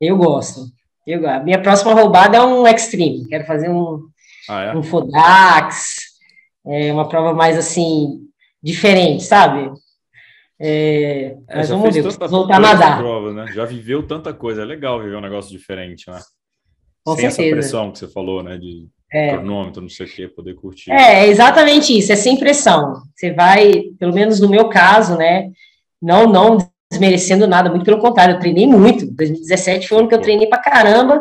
Eu 0.00 0.16
gosto. 0.16 0.62
Eu, 1.06 1.28
a 1.28 1.40
minha 1.40 1.60
próxima 1.60 1.92
roubada 1.92 2.36
é 2.36 2.40
um 2.40 2.66
Extreme. 2.66 3.26
Quero 3.28 3.44
fazer 3.44 3.68
um, 3.68 4.00
ah, 4.48 4.62
é? 4.62 4.76
um 4.76 4.82
Fodax, 4.82 5.96
é, 6.66 6.92
uma 6.92 7.08
prova 7.08 7.34
mais, 7.34 7.58
assim, 7.58 8.27
diferente, 8.62 9.24
sabe? 9.24 9.70
É, 10.60 11.36
é, 11.48 11.56
mas 11.56 11.68
vamos 11.68 11.94
ver, 11.94 12.02
voltar 12.02 12.56
a 12.56 12.60
nadar. 12.60 12.98
Provas, 12.98 13.34
né? 13.34 13.46
Já 13.52 13.64
viveu 13.64 14.06
tanta 14.06 14.32
coisa, 14.32 14.62
é 14.62 14.64
legal 14.64 15.00
viver 15.00 15.16
um 15.16 15.20
negócio 15.20 15.50
diferente, 15.50 16.10
né? 16.10 16.18
Com 17.04 17.14
Sem 17.14 17.30
certeza. 17.30 17.42
essa 17.42 17.56
pressão 17.56 17.92
que 17.92 17.98
você 17.98 18.08
falou, 18.08 18.42
né? 18.42 18.58
De 18.58 18.88
é. 19.12 19.30
cronômetro, 19.30 19.80
não 19.80 19.88
sei 19.88 20.06
o 20.06 20.08
que, 20.08 20.28
poder 20.28 20.54
curtir. 20.54 20.90
É, 20.90 21.26
exatamente 21.28 21.96
isso, 21.96 22.12
é 22.12 22.16
sem 22.16 22.36
pressão. 22.36 23.02
Você 23.14 23.32
vai, 23.32 23.84
pelo 23.98 24.12
menos 24.12 24.40
no 24.40 24.48
meu 24.48 24.68
caso, 24.68 25.16
né? 25.16 25.50
Não, 26.02 26.26
não 26.26 26.58
desmerecendo 26.90 27.46
nada, 27.46 27.70
muito 27.70 27.84
pelo 27.84 28.00
contrário, 28.00 28.34
eu 28.34 28.40
treinei 28.40 28.66
muito. 28.66 29.06
2017 29.14 29.88
foi 29.88 29.96
o 29.96 30.00
ano 30.00 30.08
que 30.08 30.14
eu 30.14 30.20
treinei 30.20 30.46
pra 30.48 30.58
caramba. 30.58 31.20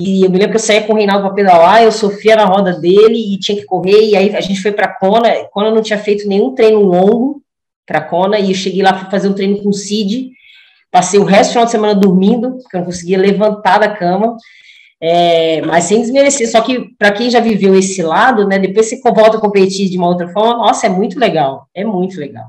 E 0.00 0.24
eu 0.24 0.30
me 0.30 0.38
lembro 0.38 0.52
que 0.52 0.56
eu 0.56 0.60
saía 0.60 0.82
com 0.82 0.94
o 0.94 0.96
Reinaldo 0.96 1.26
para 1.26 1.34
pedalar, 1.34 1.82
eu 1.82 1.92
sofria 1.92 2.34
na 2.34 2.46
roda 2.46 2.72
dele 2.72 3.34
e 3.34 3.38
tinha 3.38 3.58
que 3.58 3.66
correr. 3.66 4.08
E 4.08 4.16
aí 4.16 4.34
a 4.34 4.40
gente 4.40 4.62
foi 4.62 4.72
para 4.72 4.88
Kona. 4.88 5.28
Kona 5.52 5.70
não 5.70 5.82
tinha 5.82 5.98
feito 5.98 6.26
nenhum 6.26 6.54
treino 6.54 6.80
longo 6.80 7.42
para 7.86 8.00
Kona. 8.00 8.38
E 8.38 8.50
eu 8.50 8.54
cheguei 8.54 8.82
lá 8.82 8.94
para 8.94 9.10
fazer 9.10 9.28
um 9.28 9.34
treino 9.34 9.62
com 9.62 9.68
o 9.68 9.74
Cid. 9.74 10.30
Passei 10.90 11.20
o 11.20 11.24
resto 11.24 11.50
do 11.50 11.52
final 11.52 11.64
de 11.66 11.70
semana 11.70 11.94
dormindo, 11.94 12.52
porque 12.62 12.76
eu 12.76 12.80
não 12.80 12.86
conseguia 12.86 13.18
levantar 13.18 13.78
da 13.78 13.90
cama. 13.90 14.36
É, 14.98 15.60
mas 15.62 15.84
sem 15.84 16.00
desmerecer. 16.00 16.50
Só 16.50 16.62
que 16.62 16.94
para 16.98 17.12
quem 17.12 17.28
já 17.28 17.40
viveu 17.40 17.74
esse 17.74 18.02
lado, 18.02 18.48
né? 18.48 18.58
Depois 18.58 18.88
você 18.88 18.98
volta 19.02 19.36
a 19.36 19.40
competir 19.40 19.90
de 19.90 19.98
uma 19.98 20.08
outra 20.08 20.28
forma. 20.28 20.56
Nossa, 20.56 20.86
é 20.86 20.88
muito 20.88 21.18
legal. 21.18 21.68
É 21.74 21.84
muito 21.84 22.18
legal. 22.18 22.48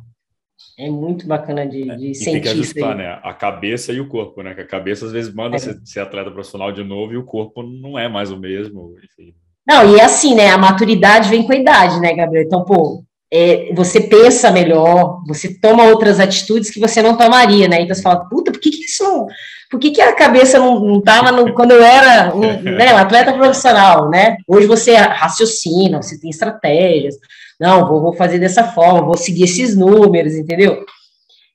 É 0.77 0.89
muito 0.89 1.27
bacana 1.27 1.65
de, 1.65 1.89
é, 1.89 1.95
de 1.95 2.15
sentir. 2.15 2.31
Tem 2.31 2.41
que 2.41 2.49
ajustar, 2.49 2.95
né? 2.95 3.19
A 3.23 3.33
cabeça 3.33 3.91
e 3.91 3.99
o 3.99 4.07
corpo, 4.07 4.41
né? 4.41 4.53
Que 4.53 4.61
a 4.61 4.67
cabeça 4.67 5.05
às 5.05 5.11
vezes 5.11 5.33
manda 5.33 5.55
é. 5.55 5.59
ser, 5.59 5.79
ser, 5.83 5.99
atleta 5.99 6.31
profissional 6.31 6.71
de 6.71 6.83
novo 6.83 7.13
e 7.13 7.17
o 7.17 7.25
corpo 7.25 7.61
não 7.63 7.97
é 7.97 8.07
mais 8.07 8.31
o 8.31 8.37
mesmo. 8.37 8.95
Enfim. 8.97 9.33
Não, 9.67 9.95
e 9.95 9.99
é 9.99 10.03
assim, 10.03 10.35
né? 10.35 10.49
A 10.49 10.57
maturidade 10.57 11.29
vem 11.29 11.43
com 11.43 11.53
a 11.53 11.55
idade, 11.55 11.99
né, 11.99 12.13
Gabriel? 12.13 12.43
Então, 12.43 12.63
pô, 12.63 13.03
é, 13.31 13.73
você 13.73 14.01
pensa 14.01 14.51
melhor, 14.51 15.21
você 15.25 15.57
toma 15.59 15.85
outras 15.85 16.19
atitudes 16.19 16.69
que 16.69 16.79
você 16.79 17.01
não 17.01 17.15
tomaria, 17.15 17.67
né? 17.67 17.81
Então 17.81 17.95
você 17.95 18.01
fala, 18.01 18.27
puta, 18.27 18.51
por 18.51 18.59
que, 18.59 18.71
que 18.71 18.83
isso 18.83 19.03
não. 19.03 19.27
Por 19.69 19.79
que, 19.79 19.91
que 19.91 20.01
a 20.01 20.13
cabeça 20.13 20.59
não, 20.59 20.79
não 20.81 21.01
tava 21.01 21.31
no, 21.31 21.53
quando 21.55 21.71
eu 21.71 21.81
era 21.81 22.35
um, 22.35 22.61
né, 22.61 22.93
um 22.93 22.97
atleta 22.97 23.31
profissional, 23.33 24.09
né? 24.09 24.35
Hoje 24.45 24.67
você 24.67 24.95
raciocina, 24.95 26.01
você 26.01 26.19
tem 26.19 26.29
estratégias 26.29 27.15
não, 27.61 27.87
vou, 27.87 28.01
vou 28.01 28.13
fazer 28.13 28.39
dessa 28.39 28.63
forma, 28.63 29.05
vou 29.05 29.15
seguir 29.15 29.43
esses 29.43 29.77
números, 29.77 30.33
entendeu? 30.33 30.83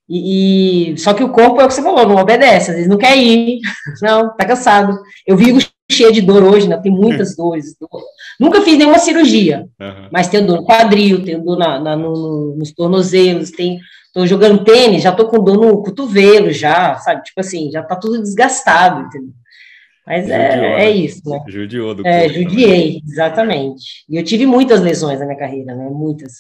E, 0.09 0.93
e, 0.93 0.99
só 0.99 1.13
que 1.13 1.25
o 1.25 1.31
corpo 1.31 1.61
é 1.61 1.65
o 1.65 1.67
que 1.67 1.75
você 1.75 1.83
falou, 1.83 2.07
não 2.07 2.15
obedece, 2.15 2.71
às 2.71 2.77
vezes 2.77 2.89
não 2.89 2.97
quer 2.97 3.19
ir, 3.19 3.59
não, 4.01 4.33
tá 4.37 4.47
cansado. 4.47 4.97
Eu 5.27 5.37
vivo 5.37 5.59
cheia 5.91 6.13
de 6.13 6.21
dor 6.21 6.45
hoje, 6.45 6.69
né? 6.69 6.77
Tem 6.77 6.93
muitas 6.93 7.35
dores. 7.37 7.75
Dor. 7.81 8.01
Nunca 8.39 8.63
fiz 8.63 8.79
nenhuma 8.79 9.01
cirurgia, 9.01 9.67
uhum. 9.81 10.09
mas 10.13 10.29
tenho 10.29 10.47
dor 10.47 10.59
no 10.59 10.65
quadril, 10.65 11.25
tenho 11.25 11.43
dor 11.43 11.59
na, 11.59 11.81
na 11.81 11.97
no, 11.97 12.55
nos 12.57 12.73
tornozelos, 12.73 13.51
tem, 13.51 13.81
tô 14.15 14.25
jogando 14.25 14.63
tênis, 14.63 15.03
já 15.03 15.11
tô 15.11 15.27
com 15.27 15.43
dor 15.43 15.57
no 15.57 15.83
cotovelo, 15.83 16.53
já, 16.53 16.95
sabe? 16.99 17.25
Tipo 17.25 17.41
assim, 17.41 17.69
já 17.73 17.83
tá 17.83 17.97
tudo 17.97 18.23
desgastado, 18.23 19.09
entendeu? 19.09 19.33
Mas 20.07 20.31
é, 20.31 20.53
Judiou, 20.53 20.71
é, 20.71 20.85
é 20.85 20.91
isso, 20.91 21.29
né? 21.29 21.45
Judiou 21.49 21.95
do 21.95 22.07
É, 22.07 22.29
judiei, 22.29 23.01
também. 23.01 23.03
exatamente. 23.09 24.05
E 24.09 24.17
eu 24.17 24.23
tive 24.23 24.47
muitas 24.47 24.81
lesões 24.81 25.19
na 25.19 25.27
minha 25.27 25.39
carreira, 25.39 25.75
né? 25.75 25.89
Muitas. 25.91 26.33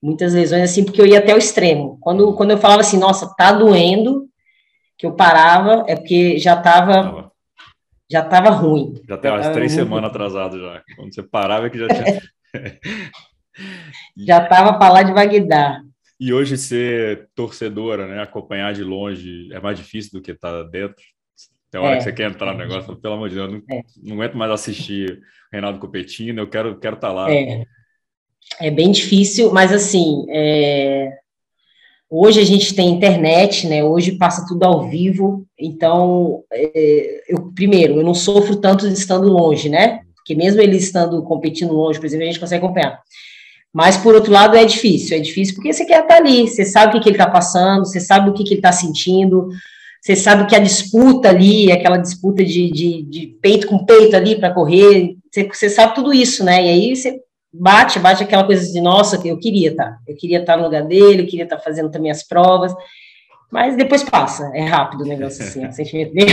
Muitas 0.00 0.34
lesões, 0.34 0.62
assim, 0.62 0.84
porque 0.84 1.00
eu 1.00 1.06
ia 1.06 1.18
até 1.18 1.34
o 1.34 1.38
extremo. 1.38 1.98
Quando, 2.00 2.34
quando 2.34 2.50
eu 2.50 2.58
falava 2.58 2.82
assim, 2.82 2.98
nossa, 2.98 3.34
tá 3.36 3.52
doendo, 3.52 4.28
que 4.98 5.06
eu 5.06 5.16
parava, 5.16 5.84
é 5.88 5.96
porque 5.96 6.38
já 6.38 6.56
tava, 6.56 7.32
já 8.08 8.22
tava 8.22 8.50
ruim. 8.50 8.92
Já 9.08 9.16
tava 9.16 9.36
umas 9.36 9.48
três 9.48 9.72
semanas 9.72 10.10
atrasado 10.10 10.60
já. 10.60 10.82
Quando 10.94 11.14
você 11.14 11.22
parava 11.22 11.66
é 11.66 11.70
que 11.70 11.78
já 11.78 11.88
tinha... 11.88 12.20
já 14.16 14.46
tava 14.46 14.78
para 14.78 14.92
lá 14.92 15.02
de 15.02 15.12
Bagdá. 15.12 15.80
E 16.20 16.32
hoje 16.32 16.56
ser 16.56 17.28
torcedora, 17.34 18.06
né, 18.06 18.22
acompanhar 18.22 18.72
de 18.72 18.84
longe, 18.84 19.52
é 19.52 19.58
mais 19.58 19.78
difícil 19.78 20.12
do 20.12 20.22
que 20.22 20.30
estar 20.30 20.52
tá 20.52 20.62
dentro? 20.62 21.02
Tem 21.74 21.80
hora 21.80 21.94
é, 21.94 21.98
que 21.98 22.04
você 22.04 22.12
quer 22.12 22.30
entrar 22.30 22.52
no 22.52 22.58
negócio, 22.60 22.94
pelo 22.94 23.14
amor 23.14 23.28
de 23.28 23.34
Deus, 23.34 23.50
não, 23.50 23.60
é. 23.68 23.82
não 24.00 24.14
aguento 24.14 24.36
mais 24.36 24.52
assistir 24.52 25.20
Reinaldo 25.52 25.80
competindo, 25.80 26.38
eu 26.38 26.46
quero 26.46 26.78
quero 26.78 26.94
estar 26.94 27.08
tá 27.08 27.12
lá. 27.12 27.28
É. 27.28 27.64
é 28.60 28.70
bem 28.70 28.92
difícil, 28.92 29.52
mas 29.52 29.72
assim, 29.72 30.24
é... 30.28 31.10
hoje 32.08 32.38
a 32.38 32.44
gente 32.44 32.76
tem 32.76 32.90
internet, 32.90 33.66
né? 33.66 33.82
Hoje 33.82 34.12
passa 34.12 34.46
tudo 34.46 34.62
ao 34.62 34.88
vivo, 34.88 35.44
então 35.58 36.44
é... 36.52 37.24
eu 37.28 37.50
primeiro 37.52 37.94
eu 37.94 38.04
não 38.04 38.14
sofro 38.14 38.54
tanto 38.54 38.86
estando 38.86 39.26
longe, 39.26 39.68
né? 39.68 40.02
Porque 40.14 40.36
mesmo 40.36 40.62
ele 40.62 40.76
estando 40.76 41.24
competindo 41.24 41.72
longe, 41.72 41.98
por 41.98 42.06
exemplo, 42.06 42.22
a 42.22 42.26
gente 42.26 42.38
consegue 42.38 42.64
acompanhar. 42.64 43.02
Mas, 43.72 43.96
por 43.96 44.14
outro 44.14 44.32
lado, 44.32 44.56
é 44.56 44.64
difícil. 44.64 45.16
É 45.16 45.20
difícil 45.20 45.56
porque 45.56 45.72
você 45.72 45.84
quer 45.84 46.02
estar 46.02 46.18
ali, 46.18 46.46
você 46.46 46.64
sabe 46.64 46.90
o 46.90 46.92
que, 46.92 47.00
que 47.00 47.08
ele 47.08 47.16
está 47.16 47.28
passando, 47.28 47.84
você 47.84 47.98
sabe 47.98 48.30
o 48.30 48.32
que, 48.32 48.44
que 48.44 48.50
ele 48.50 48.60
está 48.60 48.70
sentindo, 48.70 49.48
você 50.04 50.14
sabe 50.14 50.46
que 50.46 50.54
a 50.54 50.58
disputa 50.58 51.30
ali, 51.30 51.72
aquela 51.72 51.96
disputa 51.96 52.44
de, 52.44 52.70
de, 52.70 53.02
de 53.04 53.38
peito 53.40 53.66
com 53.66 53.86
peito 53.86 54.14
ali 54.14 54.38
para 54.38 54.52
correr, 54.52 55.16
você, 55.32 55.48
você, 55.48 55.70
sabe 55.70 55.94
tudo 55.94 56.12
isso, 56.12 56.44
né? 56.44 56.62
E 56.62 56.68
aí 56.68 56.94
você 56.94 57.18
bate, 57.50 57.98
bate 57.98 58.22
aquela 58.22 58.44
coisa 58.44 58.70
de, 58.70 58.82
nossa, 58.82 59.18
eu 59.26 59.38
queria 59.38 59.70
estar, 59.70 59.92
tá, 59.92 59.98
eu 60.06 60.14
queria 60.14 60.40
estar 60.40 60.52
tá 60.52 60.58
no 60.58 60.64
lugar 60.64 60.82
dele, 60.82 61.22
eu 61.22 61.26
queria 61.26 61.44
estar 61.44 61.56
tá 61.56 61.62
fazendo 61.62 61.90
também 61.90 62.10
as 62.10 62.22
provas, 62.22 62.74
mas 63.50 63.78
depois 63.78 64.02
passa, 64.02 64.50
é 64.54 64.62
rápido 64.64 65.04
o 65.04 65.06
negócio 65.06 65.42
assim, 65.42 65.64
é 65.64 65.68
um 65.68 65.72
sentimento 65.72 66.12
bem 66.12 66.26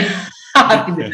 rápido. 0.53 1.09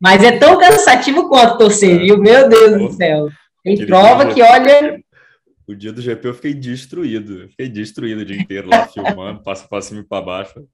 Mas 0.00 0.22
é 0.22 0.38
tão 0.38 0.56
cansativo 0.58 1.28
quanto 1.28 1.58
torcer, 1.58 1.98
viu? 1.98 2.16
Meu 2.16 2.48
Deus 2.48 2.78
do 2.78 2.92
céu. 2.92 3.28
Tem 3.64 3.84
prova 3.84 4.32
que, 4.32 4.40
olha, 4.40 5.00
o 5.66 5.74
dia 5.74 5.92
do 5.92 6.00
GP 6.00 6.28
eu 6.28 6.34
fiquei 6.34 6.54
destruído. 6.54 7.48
Fiquei 7.48 7.68
destruído 7.68 8.20
o 8.20 8.24
dia 8.24 8.40
inteiro 8.40 8.68
lá 8.68 8.86
filmando, 8.86 9.42
passo 9.42 9.68
para 9.68 9.82
cima 9.82 10.00
e 10.00 10.04
para 10.04 10.24
baixo. 10.24 10.64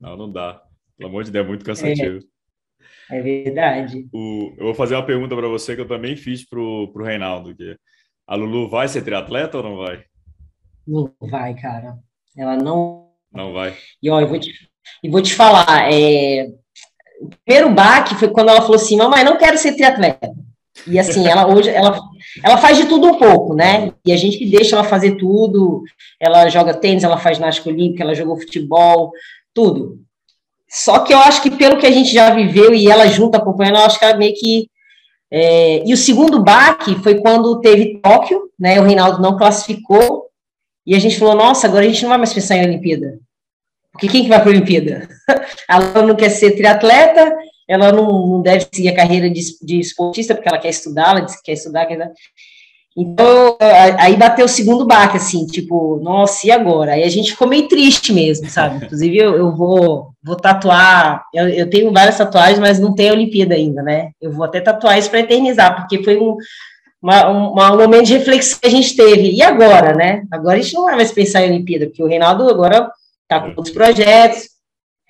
Não, 0.00 0.16
não 0.16 0.30
dá. 0.30 0.62
Pelo 0.96 1.10
amor 1.10 1.24
de 1.24 1.30
Deus, 1.30 1.44
é 1.44 1.48
muito 1.48 1.64
cansativo. 1.64 2.20
É, 3.10 3.18
é 3.18 3.22
verdade. 3.22 4.08
O, 4.12 4.52
eu 4.56 4.66
vou 4.66 4.74
fazer 4.74 4.94
uma 4.94 5.06
pergunta 5.06 5.36
para 5.36 5.48
você 5.48 5.74
que 5.74 5.80
eu 5.80 5.88
também 5.88 6.16
fiz 6.16 6.48
para 6.48 6.58
o 6.58 7.02
Reinaldo. 7.02 7.54
Que 7.54 7.76
a 8.26 8.34
Lulu 8.34 8.68
vai 8.68 8.88
ser 8.88 9.02
triatleta 9.02 9.58
ou 9.58 9.62
não 9.62 9.76
vai? 9.76 10.04
Não 10.86 11.12
vai, 11.20 11.54
cara. 11.54 11.98
Ela 12.36 12.56
não. 12.56 13.10
Não 13.32 13.52
vai. 13.52 13.76
E 14.02 14.08
ó, 14.10 14.20
eu 14.20 14.28
vou 14.28 14.38
te, 14.38 14.52
e 15.02 15.08
vou 15.08 15.22
te 15.22 15.34
falar. 15.34 15.92
É, 15.92 16.48
o 17.20 17.28
primeiro 17.44 17.74
baque 17.74 18.14
foi 18.14 18.28
quando 18.28 18.50
ela 18.50 18.60
falou 18.60 18.76
assim: 18.76 18.96
Mamãe, 18.96 19.24
não 19.24 19.38
quero 19.38 19.58
ser 19.58 19.74
triatleta. 19.74 20.32
E 20.86 20.98
assim, 20.98 21.26
ela 21.26 21.46
hoje 21.52 21.70
ela, 21.70 21.98
ela 22.44 22.58
faz 22.58 22.76
de 22.76 22.86
tudo 22.86 23.06
um 23.06 23.18
pouco, 23.18 23.54
né? 23.54 23.92
E 24.04 24.12
a 24.12 24.16
gente 24.16 24.44
deixa 24.48 24.76
ela 24.76 24.84
fazer 24.84 25.16
tudo. 25.16 25.82
Ela 26.20 26.48
joga 26.48 26.74
tênis, 26.74 27.04
ela 27.04 27.18
faz 27.18 27.36
ginástica 27.36 27.68
olímpica, 27.68 28.02
ela 28.02 28.14
jogou 28.14 28.38
futebol, 28.38 29.12
tudo. 29.56 29.98
Só 30.68 30.98
que 31.00 31.14
eu 31.14 31.18
acho 31.18 31.42
que 31.42 31.50
pelo 31.50 31.78
que 31.78 31.86
a 31.86 31.90
gente 31.90 32.12
já 32.12 32.30
viveu 32.30 32.74
e 32.74 32.88
ela 32.88 33.06
junto 33.06 33.34
acompanhando, 33.34 33.78
eu 33.78 33.86
acho 33.86 33.98
que 33.98 34.04
ela 34.04 34.18
meio 34.18 34.34
que. 34.34 34.68
É, 35.30 35.82
e 35.84 35.92
o 35.92 35.96
segundo 35.96 36.42
baque 36.42 36.94
foi 36.96 37.16
quando 37.20 37.60
teve 37.60 37.98
Tóquio, 38.00 38.50
né? 38.58 38.78
O 38.78 38.84
Reinaldo 38.84 39.20
não 39.20 39.36
classificou, 39.36 40.26
e 40.86 40.94
a 40.94 40.98
gente 40.98 41.18
falou: 41.18 41.34
nossa, 41.34 41.66
agora 41.66 41.84
a 41.84 41.88
gente 41.88 42.02
não 42.02 42.10
vai 42.10 42.18
mais 42.18 42.32
pensar 42.32 42.56
em 42.56 42.64
Olimpíada. 42.64 43.18
Porque 43.90 44.08
quem 44.08 44.22
que 44.22 44.28
vai 44.28 44.38
para 44.38 44.50
a 44.50 44.52
Olimpíada? 44.52 45.08
ela 45.68 46.02
não 46.02 46.14
quer 46.14 46.28
ser 46.28 46.52
triatleta, 46.52 47.34
ela 47.66 47.90
não, 47.90 48.06
não 48.26 48.42
deve 48.42 48.66
seguir 48.70 48.90
a 48.90 48.94
carreira 48.94 49.28
de, 49.30 49.42
de 49.62 49.80
esportista, 49.80 50.34
porque 50.34 50.48
ela 50.48 50.58
quer 50.58 50.68
estudar, 50.68 51.16
ela 51.16 51.24
que 51.24 51.32
quer 51.42 51.54
estudar, 51.54 51.86
quer 51.86 52.12
então, 52.96 53.58
aí 53.98 54.16
bateu 54.16 54.46
o 54.46 54.48
segundo 54.48 54.86
baque, 54.86 55.18
assim, 55.18 55.44
tipo, 55.44 56.00
nossa, 56.02 56.46
e 56.46 56.50
agora? 56.50 56.92
Aí 56.92 57.04
a 57.04 57.08
gente 57.10 57.32
ficou 57.32 57.46
meio 57.46 57.68
triste 57.68 58.10
mesmo, 58.10 58.48
sabe? 58.48 58.86
Inclusive, 58.86 59.18
eu, 59.18 59.36
eu 59.36 59.54
vou, 59.54 60.12
vou 60.24 60.34
tatuar, 60.34 61.22
eu, 61.34 61.46
eu, 61.46 61.68
tenho 61.68 61.92
várias 61.92 62.16
tatuagens, 62.16 62.58
mas 62.58 62.80
não 62.80 62.94
a 62.98 63.12
Olimpíada 63.12 63.54
ainda, 63.54 63.82
né? 63.82 64.12
Eu 64.18 64.32
vou 64.32 64.46
até 64.46 64.62
tatuar 64.62 64.98
isso 64.98 65.10
para 65.10 65.20
eternizar, 65.20 65.76
porque 65.76 66.02
foi 66.02 66.16
um, 66.16 66.38
uma, 67.02 67.28
uma, 67.28 67.72
um 67.72 67.76
momento 67.76 68.06
de 68.06 68.16
reflexão 68.16 68.58
que 68.60 68.66
a 68.66 68.70
gente 68.70 68.96
teve. 68.96 69.30
E 69.30 69.42
agora, 69.42 69.94
né? 69.94 70.22
Agora 70.30 70.58
a 70.58 70.62
gente 70.62 70.74
não 70.74 70.84
vai 70.84 70.96
mais 70.96 71.12
pensar 71.12 71.42
em 71.42 71.50
Olimpíada, 71.50 71.86
porque 71.86 72.02
o 72.02 72.08
Reinaldo 72.08 72.48
agora 72.48 72.90
tá 73.28 73.40
com 73.40 73.48
outros 73.48 73.74
projetos, 73.74 74.48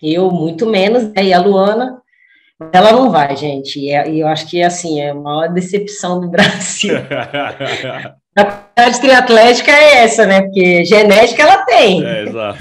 eu 0.03 0.29
muito 0.33 0.67
menos, 0.67 1.05
né? 1.05 1.23
E 1.23 1.33
a 1.33 1.41
Luana, 1.41 2.03
ela 2.73 2.93
não 2.93 3.11
vai, 3.11 3.37
gente. 3.37 3.79
E, 3.79 3.91
é, 3.91 4.09
eu 4.09 4.27
acho 4.27 4.49
que, 4.49 4.63
assim, 4.63 5.01
é 5.01 5.11
a 5.11 5.15
maior 5.15 5.53
decepção 5.53 6.21
do 6.21 6.29
Brasil. 6.29 6.95
a 8.37 8.45
qualidade 8.45 9.01
triatlética 9.01 9.71
é 9.71 10.05
essa, 10.05 10.27
né? 10.27 10.43
Porque 10.43 10.85
genética 10.85 11.43
ela 11.43 11.65
tem. 11.65 12.05
É, 12.05 12.23
exato. 12.23 12.59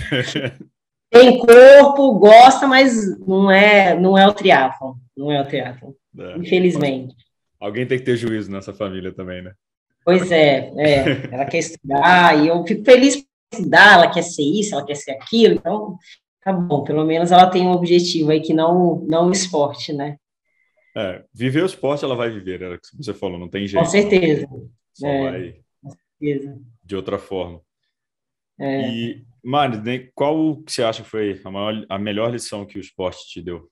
tem 1.11 1.38
corpo, 1.38 2.19
gosta, 2.19 2.67
mas 2.67 3.17
não 3.26 3.49
é, 3.49 3.97
não 3.97 4.17
é 4.17 4.27
o 4.27 4.34
triatlon. 4.34 4.95
Não 5.15 5.31
é 5.31 5.41
o 5.41 5.45
triatlon. 5.45 5.91
É, 6.17 6.38
infelizmente. 6.38 7.15
Alguém 7.59 7.85
tem 7.85 7.97
que 7.97 8.05
ter 8.05 8.17
juízo 8.17 8.51
nessa 8.51 8.73
família 8.73 9.13
também, 9.13 9.41
né? 9.41 9.53
Pois 10.03 10.31
é, 10.31 10.72
é. 10.77 11.30
Ela 11.31 11.45
quer 11.45 11.59
estudar, 11.59 12.38
e 12.38 12.47
eu 12.47 12.63
fico 12.65 12.84
feliz 12.84 13.15
por 13.15 13.26
estudar, 13.53 13.93
ela 13.93 14.11
quer 14.11 14.22
ser 14.22 14.43
isso, 14.43 14.76
ela 14.76 14.85
quer 14.85 14.95
ser 14.95 15.11
aquilo, 15.11 15.55
então 15.55 15.97
Tá 16.45 16.53
bom, 16.53 16.84
pelo 16.84 17.03
menos 17.03 17.31
ela 17.31 17.49
tem 17.49 17.65
um 17.65 17.72
objetivo 17.72 18.30
aí 18.30 18.39
que 18.39 18.53
não, 18.53 19.03
não 19.07 19.30
o 19.30 19.31
esporte, 19.31 19.91
né? 19.91 20.19
É, 20.95 21.26
viver 21.34 21.63
o 21.63 21.65
esporte 21.65 22.05
ela 22.05 22.15
vai 22.15 22.30
viver, 22.30 22.61
era 22.61 22.76
o 22.76 22.80
que 22.80 22.95
você 22.95 23.15
falou, 23.15 23.39
não 23.39 23.49
tem 23.49 23.67
jeito. 23.67 23.84
Com 23.84 23.89
certeza. 23.89 24.47
Só 24.93 25.07
é, 25.07 25.31
vai 25.31 25.55
com 25.81 25.89
certeza. 25.89 26.61
de 26.84 26.95
outra 26.95 27.17
forma. 27.17 27.59
É. 28.59 28.88
E, 28.88 29.26
Mari, 29.43 30.11
qual 30.13 30.57
que 30.57 30.72
você 30.72 30.84
acha 30.84 31.01
que 31.01 31.09
foi 31.09 31.41
a, 31.43 31.49
maior, 31.49 31.84
a 31.89 31.97
melhor 31.97 32.31
lição 32.31 32.63
que 32.63 32.77
o 32.77 32.80
esporte 32.80 33.27
te 33.27 33.41
deu? 33.41 33.67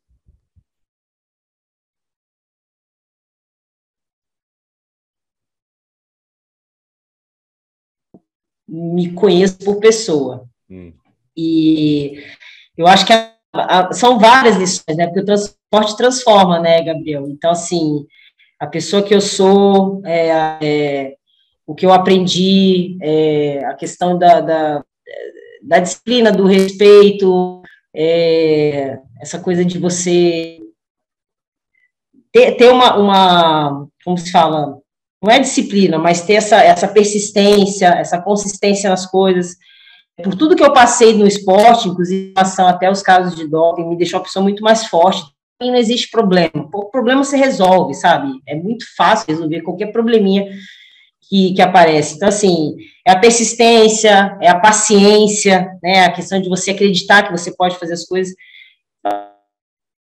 Me 8.68 9.14
conheço 9.14 9.60
por 9.60 9.80
pessoa. 9.80 10.50
Hum. 10.68 10.92
E 11.38 12.18
eu 12.78 12.88
acho 12.88 13.06
que 13.06 13.14
a, 13.14 13.34
a, 13.54 13.94
são 13.94 14.20
várias 14.20 14.58
lições, 14.58 14.98
né? 14.98 15.06
Porque 15.06 15.22
o 15.22 15.26
transporte 15.26 15.98
transforma, 15.98 16.60
né, 16.60 16.82
Gabriel? 16.82 17.28
Então, 17.30 17.52
assim, 17.52 18.06
a 18.60 18.68
pessoa 18.68 19.04
que 19.04 19.14
eu 19.14 19.22
sou, 19.22 20.02
é, 20.06 20.58
é, 20.62 21.16
o 21.68 21.76
que 21.76 21.86
eu 21.86 21.94
aprendi, 21.94 22.98
é, 23.02 23.64
a 23.66 23.74
questão 23.74 24.18
da, 24.18 24.42
da, 24.42 24.84
da, 25.62 25.80
disciplina, 25.80 26.32
do 26.32 26.46
respeito, 26.46 27.62
é, 27.96 29.00
essa 29.22 29.40
coisa 29.40 29.64
de 29.64 29.78
você 29.78 30.60
ter, 32.32 32.54
ter 32.54 32.72
uma, 32.72 32.98
uma, 32.98 33.88
como 34.04 34.18
se 34.18 34.32
fala, 34.32 34.80
não 35.22 35.32
é 35.32 35.40
disciplina, 35.40 35.98
mas 35.98 36.22
ter 36.22 36.34
essa, 36.34 36.62
essa 36.62 36.88
persistência, 36.88 37.88
essa 37.88 38.22
consistência 38.22 38.90
nas 38.90 39.06
coisas, 39.06 39.56
por 40.22 40.36
tudo 40.36 40.56
que 40.56 40.64
eu 40.64 40.74
passei 40.74 41.14
no 41.14 41.26
esporte, 41.26 41.88
inclusive 41.88 42.30
em 42.30 42.34
relação 42.34 42.68
até 42.68 42.90
os 42.90 43.02
casos 43.02 43.36
de 43.36 43.48
doping, 43.48 43.88
me 43.88 43.98
deixou 43.98 44.20
uma 44.20 44.26
pessoa 44.26 44.44
muito 44.44 44.64
mais 44.64 44.86
forte. 44.86 45.24
E 45.62 45.72
não 45.72 45.78
existe 45.78 46.10
problema. 46.10 46.70
O 46.74 46.86
problema 46.86 47.24
se 47.24 47.38
resolve, 47.38 47.94
sabe? 47.94 48.34
É 48.48 48.56
muito 48.56 48.86
fácil 48.96 49.28
resolver 49.28 49.62
qualquer 49.62 49.92
probleminha 49.92 50.48
que, 51.22 51.54
que 51.54 51.62
aparece. 51.62 52.16
Então, 52.16 52.28
assim, 52.28 52.76
é 53.08 53.12
a 53.12 53.20
persistência, 53.20 54.38
é 54.42 54.50
a 54.50 54.60
paciência, 54.60 55.72
né? 55.82 56.06
A 56.06 56.12
questão 56.12 56.42
de 56.42 56.50
você 56.50 56.72
acreditar 56.72 57.24
que 57.24 57.32
você 57.32 57.56
pode 57.56 57.78
fazer 57.78 57.94
as 57.94 58.06
coisas. 58.06 58.36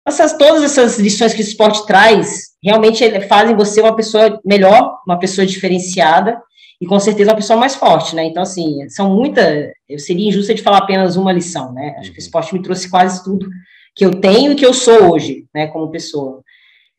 Essas, 0.06 0.34
todas 0.38 0.64
essas 0.64 0.99
lições 0.99 1.34
que 1.34 1.41
o 1.41 1.44
esporte 1.44 1.85
traz, 1.85 2.49
realmente 2.61 3.03
fazem 3.22 3.56
você 3.56 3.81
uma 3.81 3.95
pessoa 3.95 4.40
melhor, 4.44 4.99
uma 5.07 5.18
pessoa 5.18 5.48
diferenciada, 5.48 6.41
e 6.81 6.85
com 6.85 6.99
certeza 6.99 7.31
uma 7.31 7.37
pessoa 7.37 7.59
mais 7.59 7.75
forte, 7.75 8.15
né? 8.15 8.23
Então, 8.25 8.43
assim, 8.43 8.87
são 8.89 9.15
muitas. 9.15 9.71
Eu 9.87 9.99
seria 9.99 10.27
injusta 10.27 10.53
de 10.53 10.61
falar 10.61 10.79
apenas 10.79 11.15
uma 11.15 11.31
lição, 11.31 11.71
né? 11.73 11.95
Acho 11.97 12.11
que 12.11 12.17
o 12.17 12.19
uhum. 12.19 12.25
esporte 12.25 12.53
me 12.53 12.61
trouxe 12.61 12.89
quase 12.89 13.23
tudo 13.23 13.49
que 13.95 14.05
eu 14.05 14.11
tenho 14.11 14.51
e 14.51 14.55
que 14.55 14.65
eu 14.65 14.73
sou 14.73 15.13
hoje, 15.13 15.45
né, 15.53 15.67
como 15.67 15.91
pessoa. 15.91 16.41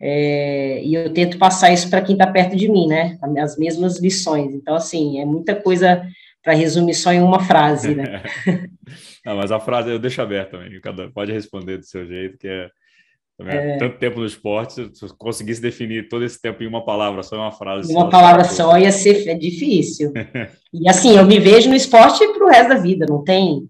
É, 0.00 0.82
e 0.82 0.94
eu 0.94 1.12
tento 1.12 1.38
passar 1.38 1.72
isso 1.72 1.88
para 1.88 2.02
quem 2.02 2.14
está 2.14 2.26
perto 2.26 2.56
de 2.56 2.68
mim, 2.68 2.86
né? 2.86 3.18
As 3.38 3.56
mesmas 3.56 3.98
lições. 4.00 4.54
Então, 4.54 4.74
assim, 4.74 5.20
é 5.20 5.24
muita 5.24 5.54
coisa 5.54 6.06
para 6.42 6.52
resumir 6.52 6.94
só 6.94 7.12
em 7.12 7.22
uma 7.22 7.40
frase, 7.40 7.94
né? 7.94 8.22
Não, 9.24 9.36
mas 9.36 9.50
a 9.50 9.58
frase 9.58 9.90
eu 9.90 9.98
deixo 9.98 10.20
aberta 10.20 10.58
também. 10.58 10.78
Cada 10.80 11.10
pode 11.10 11.32
responder 11.32 11.78
do 11.78 11.86
seu 11.86 12.06
jeito, 12.06 12.36
que 12.36 12.46
é 12.46 12.68
é. 13.40 13.78
Tanto 13.78 13.98
tempo 13.98 14.20
no 14.20 14.26
esporte, 14.26 14.90
se 14.92 15.04
eu 15.04 15.08
conseguisse 15.18 15.60
definir 15.60 16.08
todo 16.08 16.24
esse 16.24 16.40
tempo 16.40 16.62
em 16.62 16.68
uma 16.68 16.84
palavra, 16.84 17.22
só 17.22 17.34
em 17.34 17.40
uma 17.40 17.50
frase. 17.50 17.92
Uma 17.92 18.02
só, 18.02 18.08
palavra 18.08 18.44
só 18.44 18.78
ia 18.78 18.92
ser 18.92 19.28
é 19.28 19.34
difícil. 19.34 20.12
e 20.72 20.88
assim, 20.88 21.16
eu 21.16 21.26
me 21.26 21.40
vejo 21.40 21.68
no 21.68 21.74
esporte 21.74 22.26
para 22.28 22.44
o 22.44 22.48
resto 22.48 22.68
da 22.68 22.76
vida, 22.76 23.06
não 23.08 23.24
tem. 23.24 23.68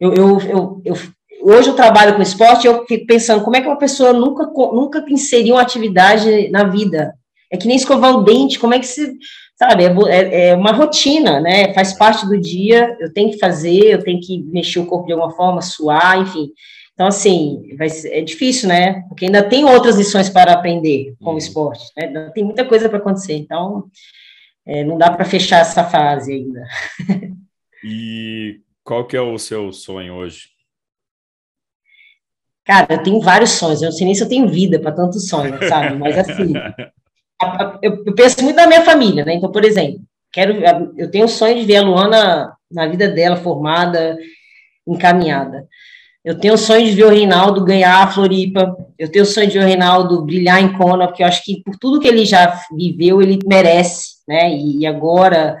Eu, 0.00 0.12
eu, 0.12 0.40
eu, 0.40 0.82
eu, 0.84 0.94
hoje 1.40 1.68
eu 1.68 1.76
trabalho 1.76 2.16
com 2.16 2.22
esporte 2.22 2.66
eu 2.66 2.84
fico 2.86 3.06
pensando 3.06 3.44
como 3.44 3.56
é 3.56 3.60
que 3.60 3.68
uma 3.68 3.78
pessoa 3.78 4.12
nunca, 4.12 4.44
nunca 4.44 5.04
inseriu 5.08 5.54
uma 5.54 5.62
atividade 5.62 6.48
na 6.50 6.64
vida. 6.64 7.14
É 7.50 7.56
que 7.56 7.68
nem 7.68 7.76
escovar 7.76 8.12
o 8.12 8.24
dente, 8.24 8.58
como 8.58 8.74
é 8.74 8.78
que 8.80 8.86
se. 8.86 9.16
Sabe, 9.56 9.84
é, 9.84 9.88
é, 10.08 10.48
é 10.48 10.54
uma 10.54 10.72
rotina, 10.72 11.40
né? 11.40 11.72
Faz 11.72 11.94
parte 11.94 12.26
do 12.26 12.38
dia, 12.38 12.94
eu 13.00 13.10
tenho 13.12 13.30
que 13.30 13.38
fazer, 13.38 13.84
eu 13.84 14.02
tenho 14.02 14.20
que 14.20 14.42
mexer 14.52 14.80
o 14.80 14.86
corpo 14.86 15.06
de 15.06 15.12
alguma 15.12 15.30
forma, 15.30 15.62
suar, 15.62 16.20
enfim. 16.20 16.50
Então, 16.96 17.08
assim, 17.08 17.76
vai 17.76 17.88
é 18.06 18.22
difícil, 18.22 18.70
né? 18.70 19.02
Porque 19.06 19.26
ainda 19.26 19.46
tem 19.46 19.66
outras 19.66 19.96
lições 19.96 20.30
para 20.30 20.54
aprender 20.54 21.14
com 21.20 21.28
o 21.28 21.32
uhum. 21.32 21.38
esporte, 21.38 21.84
né? 21.94 22.06
Ainda 22.06 22.30
tem 22.32 22.42
muita 22.42 22.64
coisa 22.64 22.88
para 22.88 22.96
acontecer. 22.96 23.34
Então, 23.34 23.90
é, 24.64 24.82
não 24.82 24.96
dá 24.96 25.10
para 25.10 25.26
fechar 25.26 25.60
essa 25.60 25.84
fase 25.84 26.32
ainda. 26.32 26.64
E 27.84 28.62
qual 28.82 29.06
que 29.06 29.14
é 29.14 29.20
o 29.20 29.38
seu 29.38 29.70
sonho 29.74 30.14
hoje? 30.14 30.48
Cara, 32.64 32.94
eu 32.94 33.02
tenho 33.02 33.20
vários 33.20 33.50
sonhos. 33.50 33.82
Eu 33.82 33.90
não 33.90 33.96
sei 33.96 34.06
nem 34.06 34.14
se 34.14 34.24
eu 34.24 34.28
tenho 34.28 34.48
vida 34.48 34.80
para 34.80 34.90
tantos 34.90 35.28
sonhos, 35.28 35.68
sabe? 35.68 35.98
Mas, 35.98 36.16
assim, 36.16 36.54
eu, 37.82 38.02
eu 38.06 38.14
penso 38.14 38.42
muito 38.42 38.56
na 38.56 38.66
minha 38.66 38.82
família, 38.82 39.22
né? 39.22 39.34
Então, 39.34 39.52
por 39.52 39.66
exemplo, 39.66 40.00
quero, 40.32 40.54
eu 40.96 41.10
tenho 41.10 41.26
o 41.26 41.28
sonho 41.28 41.56
de 41.56 41.66
ver 41.66 41.76
a 41.76 41.82
Luana 41.82 42.56
na 42.72 42.88
vida 42.88 43.06
dela 43.06 43.36
formada, 43.36 44.16
encaminhada. 44.88 45.68
Eu 46.26 46.36
tenho 46.36 46.54
o 46.54 46.58
sonho 46.58 46.84
de 46.84 46.90
ver 46.90 47.04
o 47.04 47.08
Reinaldo 47.08 47.64
ganhar 47.64 48.02
a 48.02 48.10
Floripa. 48.10 48.76
Eu 48.98 49.08
tenho 49.08 49.22
o 49.24 49.28
sonho 49.28 49.46
de 49.46 49.56
ver 49.56 49.64
o 49.64 49.68
Reinaldo 49.68 50.24
brilhar 50.24 50.60
em 50.60 50.72
Kona, 50.72 51.06
porque 51.06 51.22
eu 51.22 51.26
acho 51.28 51.40
que 51.44 51.62
por 51.62 51.76
tudo 51.76 52.00
que 52.00 52.08
ele 52.08 52.26
já 52.26 52.60
viveu, 52.76 53.22
ele 53.22 53.38
merece, 53.46 54.16
né? 54.26 54.52
E, 54.52 54.80
e 54.80 54.86
agora 54.86 55.56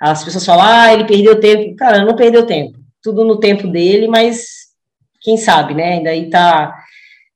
as 0.00 0.24
pessoas 0.24 0.44
falam, 0.44 0.64
ah, 0.66 0.92
ele 0.92 1.04
perdeu 1.04 1.38
tempo. 1.38 1.76
Cara, 1.76 2.04
não 2.04 2.16
perdeu 2.16 2.44
tempo. 2.44 2.76
Tudo 3.00 3.24
no 3.24 3.38
tempo 3.38 3.68
dele, 3.68 4.08
mas 4.08 4.44
quem 5.20 5.36
sabe, 5.36 5.72
né? 5.72 5.92
Ainda 5.92 6.10
aí 6.10 6.28
tá. 6.28 6.74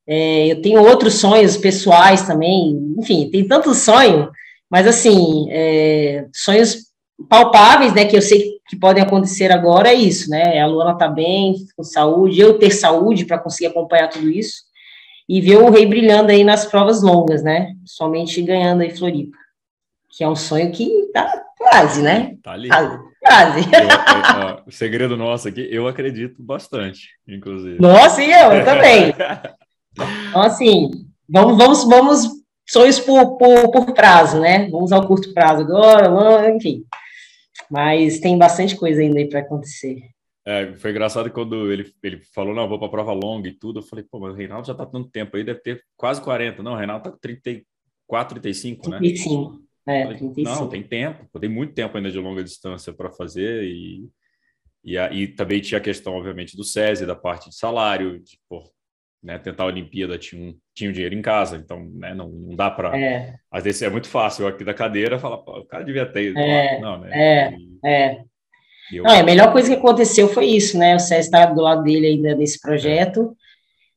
É, 0.04 0.48
eu 0.48 0.60
tenho 0.60 0.82
outros 0.82 1.14
sonhos 1.14 1.56
pessoais 1.56 2.26
também, 2.26 2.76
enfim, 2.98 3.30
tem 3.30 3.46
tantos 3.46 3.78
sonhos, 3.78 4.28
mas 4.68 4.84
assim, 4.88 5.46
é, 5.48 6.26
sonhos 6.34 6.88
palpáveis, 7.28 7.94
né, 7.94 8.04
que 8.04 8.16
eu 8.16 8.20
sei 8.20 8.40
que 8.42 8.51
podem 8.76 9.02
acontecer 9.02 9.50
agora 9.50 9.88
é 9.88 9.94
isso, 9.94 10.30
né? 10.30 10.60
A 10.60 10.66
Luana 10.66 10.96
tá 10.96 11.08
bem, 11.08 11.54
com 11.76 11.82
saúde, 11.82 12.40
eu 12.40 12.58
ter 12.58 12.70
saúde 12.70 13.24
para 13.24 13.38
conseguir 13.38 13.66
acompanhar 13.66 14.08
tudo 14.08 14.30
isso 14.30 14.62
e 15.28 15.40
ver 15.40 15.56
o 15.56 15.70
Rei 15.70 15.86
brilhando 15.86 16.30
aí 16.30 16.44
nas 16.44 16.66
provas 16.66 17.02
longas, 17.02 17.42
né? 17.42 17.74
Somente 17.84 18.40
ganhando 18.42 18.82
aí 18.82 18.90
Floripa, 18.90 19.36
que 20.10 20.24
é 20.24 20.28
um 20.28 20.36
sonho 20.36 20.70
que 20.72 20.88
tá 21.12 21.42
quase, 21.58 22.02
né? 22.02 22.36
Tá 22.42 22.52
ali. 22.52 22.68
Quase. 22.68 23.60
Eu, 23.60 24.46
ó, 24.46 24.62
o 24.66 24.72
segredo 24.72 25.16
nosso 25.16 25.48
aqui, 25.48 25.66
eu 25.70 25.86
acredito 25.86 26.42
bastante, 26.42 27.10
inclusive. 27.26 27.80
Nossa, 27.80 28.22
e 28.22 28.32
eu, 28.32 28.52
eu 28.52 28.64
também. 28.64 29.14
Então, 30.30 30.40
assim, 30.40 30.90
vamos, 31.28 31.58
vamos, 31.58 31.84
vamos 31.84 32.28
sonhos 32.66 32.98
por, 32.98 33.36
por, 33.36 33.70
por 33.70 33.92
prazo, 33.92 34.40
né? 34.40 34.70
Vamos 34.70 34.90
ao 34.90 35.06
curto 35.06 35.34
prazo 35.34 35.60
agora, 35.60 36.50
enfim. 36.50 36.82
Mas 37.72 38.20
tem 38.20 38.36
bastante 38.36 38.76
coisa 38.76 39.00
ainda 39.00 39.18
aí 39.18 39.26
para 39.26 39.40
acontecer. 39.40 40.10
É, 40.44 40.74
foi 40.76 40.90
engraçado 40.90 41.30
quando 41.30 41.72
ele, 41.72 41.90
ele 42.02 42.20
falou, 42.34 42.54
não, 42.54 42.68
vou 42.68 42.78
para 42.78 42.90
prova 42.90 43.14
longa 43.14 43.48
e 43.48 43.54
tudo. 43.54 43.78
Eu 43.78 43.82
falei, 43.82 44.04
pô, 44.04 44.20
mas 44.20 44.34
o 44.34 44.36
Reinaldo 44.36 44.66
já 44.66 44.74
tá 44.74 44.84
tanto 44.84 45.08
tempo 45.08 45.34
aí, 45.34 45.42
deve 45.42 45.60
ter 45.60 45.82
quase 45.96 46.20
40. 46.20 46.62
Não, 46.62 46.74
o 46.74 46.76
Reinaldo 46.76 47.04
tá 47.04 47.10
com 47.10 47.16
34, 47.16 48.40
35, 48.40 48.90
né? 48.90 48.98
35. 48.98 49.62
É, 49.86 50.02
falei, 50.02 50.18
35. 50.18 50.50
Não, 50.50 50.68
tem 50.68 50.82
tempo, 50.82 51.40
tem 51.40 51.48
muito 51.48 51.72
tempo 51.72 51.96
ainda 51.96 52.10
de 52.10 52.18
longa 52.18 52.44
distância 52.44 52.92
para 52.92 53.10
fazer 53.10 53.64
e, 53.64 54.06
e, 54.84 54.98
e 54.98 55.28
também 55.28 55.62
tinha 55.62 55.78
a 55.78 55.82
questão, 55.82 56.12
obviamente, 56.12 56.54
do 56.54 56.64
SESI, 56.64 57.06
da 57.06 57.16
parte 57.16 57.48
de 57.48 57.56
salário, 57.56 58.20
de, 58.20 58.38
pô, 58.50 58.70
né, 59.22 59.38
tentar 59.38 59.64
a 59.64 59.66
Olimpíada 59.66 60.18
tinha 60.18 60.42
um, 60.42 60.54
tinha 60.74 60.90
um 60.90 60.92
dinheiro 60.92 61.14
em 61.14 61.22
casa, 61.22 61.56
então 61.56 61.84
né, 61.94 62.14
não, 62.14 62.28
não 62.28 62.56
dá 62.56 62.70
para. 62.70 62.98
É. 62.98 63.34
Às 63.50 63.64
vezes 63.64 63.82
é 63.82 63.88
muito 63.88 64.08
fácil 64.08 64.42
eu 64.42 64.48
aqui 64.48 64.64
da 64.64 64.74
cadeira 64.74 65.18
falar, 65.18 65.36
o 65.36 65.64
cara 65.64 65.84
devia 65.84 66.06
ter. 66.06 66.36
É, 66.36 66.80
não, 66.80 66.98
né? 66.98 67.10
É, 67.12 67.52
e, 67.52 67.78
é. 67.84 68.22
Eu... 68.92 69.04
Não, 69.04 69.10
a 69.10 69.22
melhor 69.22 69.52
coisa 69.52 69.68
que 69.68 69.76
aconteceu 69.76 70.28
foi 70.28 70.46
isso, 70.46 70.76
né? 70.76 70.96
O 70.96 70.98
César 70.98 71.20
estava 71.20 71.54
do 71.54 71.62
lado 71.62 71.82
dele 71.82 72.06
ainda 72.06 72.34
nesse 72.34 72.60
projeto, 72.60 73.36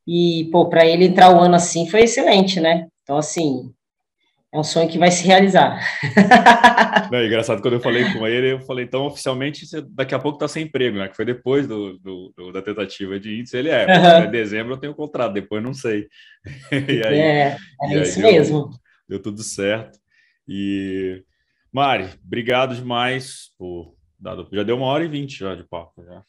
e, 0.07 0.47
pô, 0.51 0.69
para 0.69 0.85
ele 0.85 1.05
entrar 1.05 1.35
o 1.35 1.39
ano 1.39 1.55
assim 1.55 1.89
foi 1.89 2.01
excelente, 2.01 2.59
né? 2.59 2.87
Então, 3.01 3.17
assim, 3.17 3.73
é 4.55 4.59
um 4.59 4.63
sonho 4.63 4.89
que 4.89 4.97
vai 4.97 5.11
se 5.11 5.25
realizar. 5.25 5.79
Não, 7.11 7.19
é 7.19 7.25
engraçado, 7.25 7.61
quando 7.61 7.75
eu 7.75 7.79
falei 7.79 8.11
com 8.13 8.25
ele, 8.25 8.53
eu 8.53 8.59
falei, 8.61 8.85
então, 8.85 9.05
oficialmente, 9.05 9.65
você 9.65 9.81
daqui 9.81 10.15
a 10.15 10.19
pouco 10.19 10.37
está 10.37 10.47
sem 10.47 10.63
emprego, 10.63 10.97
né? 10.97 11.07
Que 11.07 11.15
foi 11.15 11.25
depois 11.25 11.67
do, 11.67 11.97
do, 11.99 12.33
do 12.35 12.51
da 12.51 12.61
tentativa 12.61 13.19
de 13.19 13.39
índice. 13.39 13.57
Ele 13.57 13.69
é, 13.69 13.85
uhum. 13.85 14.25
em 14.25 14.31
dezembro 14.31 14.73
eu 14.73 14.77
tenho 14.77 14.95
contrato, 14.95 15.33
depois 15.33 15.61
não 15.61 15.73
sei. 15.73 16.07
e 16.71 17.05
aí, 17.05 17.19
é, 17.19 17.57
é 17.83 18.01
isso 18.01 18.21
deu, 18.21 18.31
mesmo. 18.31 18.69
Deu 19.07 19.21
tudo 19.21 19.43
certo. 19.43 19.99
E, 20.47 21.21
Mari, 21.71 22.09
obrigado 22.25 22.75
demais 22.75 23.51
por 23.57 23.93
dado. 24.17 24.47
Já 24.51 24.63
deu 24.63 24.77
uma 24.77 24.87
hora 24.87 25.03
e 25.03 25.09
vinte 25.09 25.39
já 25.39 25.53
de 25.53 25.63
papo. 25.63 26.03
Já. 26.03 26.23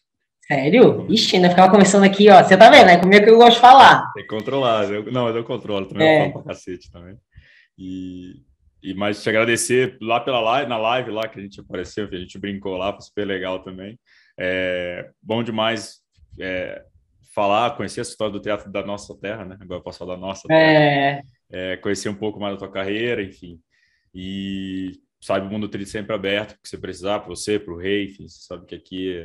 Sério? 0.46 1.06
Ixi, 1.08 1.36
ainda 1.36 1.50
ficava 1.50 1.70
conversando 1.70 2.04
aqui, 2.04 2.30
ó. 2.30 2.42
Você 2.42 2.56
tá 2.56 2.70
vendo, 2.70 2.86
né? 2.86 2.98
Comigo 2.98 3.24
que 3.24 3.30
eu 3.30 3.36
gosto 3.36 3.54
de 3.54 3.60
falar. 3.60 4.12
Tem 4.14 4.22
que 4.22 4.28
controlar. 4.28 4.84
Eu, 4.84 5.10
não, 5.10 5.24
mas 5.24 5.34
eu 5.34 5.44
controlo 5.44 5.86
também, 5.86 6.06
é. 6.06 6.28
eu 6.28 6.32
falo 6.32 6.44
pra 6.44 6.54
cacete 6.54 6.90
também. 6.90 7.16
E, 7.78 8.42
e 8.82 8.94
mais 8.94 9.22
te 9.22 9.28
agradecer 9.28 9.98
lá 10.00 10.20
pela 10.20 10.40
live, 10.40 10.68
na 10.68 10.78
live 10.78 11.10
lá 11.10 11.28
que 11.28 11.38
a 11.38 11.42
gente 11.42 11.60
apareceu, 11.60 12.08
que 12.08 12.16
a 12.16 12.20
gente 12.20 12.38
brincou 12.38 12.76
lá, 12.76 12.92
foi 12.92 13.02
super 13.02 13.26
legal 13.26 13.60
também. 13.62 13.98
É, 14.38 15.10
bom 15.22 15.42
demais 15.42 16.00
é, 16.40 16.82
falar, 17.34 17.76
conhecer 17.76 18.00
a 18.00 18.02
história 18.02 18.32
do 18.32 18.40
teatro 18.40 18.70
da 18.70 18.84
nossa 18.84 19.14
terra, 19.18 19.44
né? 19.44 19.56
Agora 19.60 19.80
eu 19.80 19.82
posso 19.82 19.98
falar 19.98 20.14
da 20.14 20.20
nossa 20.20 20.48
terra. 20.48 20.60
É... 20.60 21.22
É, 21.48 21.76
conhecer 21.76 22.08
um 22.08 22.14
pouco 22.14 22.40
mais 22.40 22.54
da 22.54 22.58
tua 22.58 22.72
carreira, 22.72 23.22
enfim. 23.22 23.60
E 24.12 24.92
sabe, 25.20 25.46
o 25.46 25.50
mundo 25.50 25.68
tem 25.68 25.84
sempre 25.84 26.14
aberto, 26.14 26.54
que 26.62 26.68
você 26.68 26.78
precisar, 26.78 27.20
para 27.20 27.28
você, 27.28 27.58
para 27.58 27.74
o 27.74 27.76
rei, 27.76 28.04
enfim, 28.06 28.28
você 28.28 28.42
sabe 28.46 28.66
que 28.66 28.74
aqui 28.74 29.24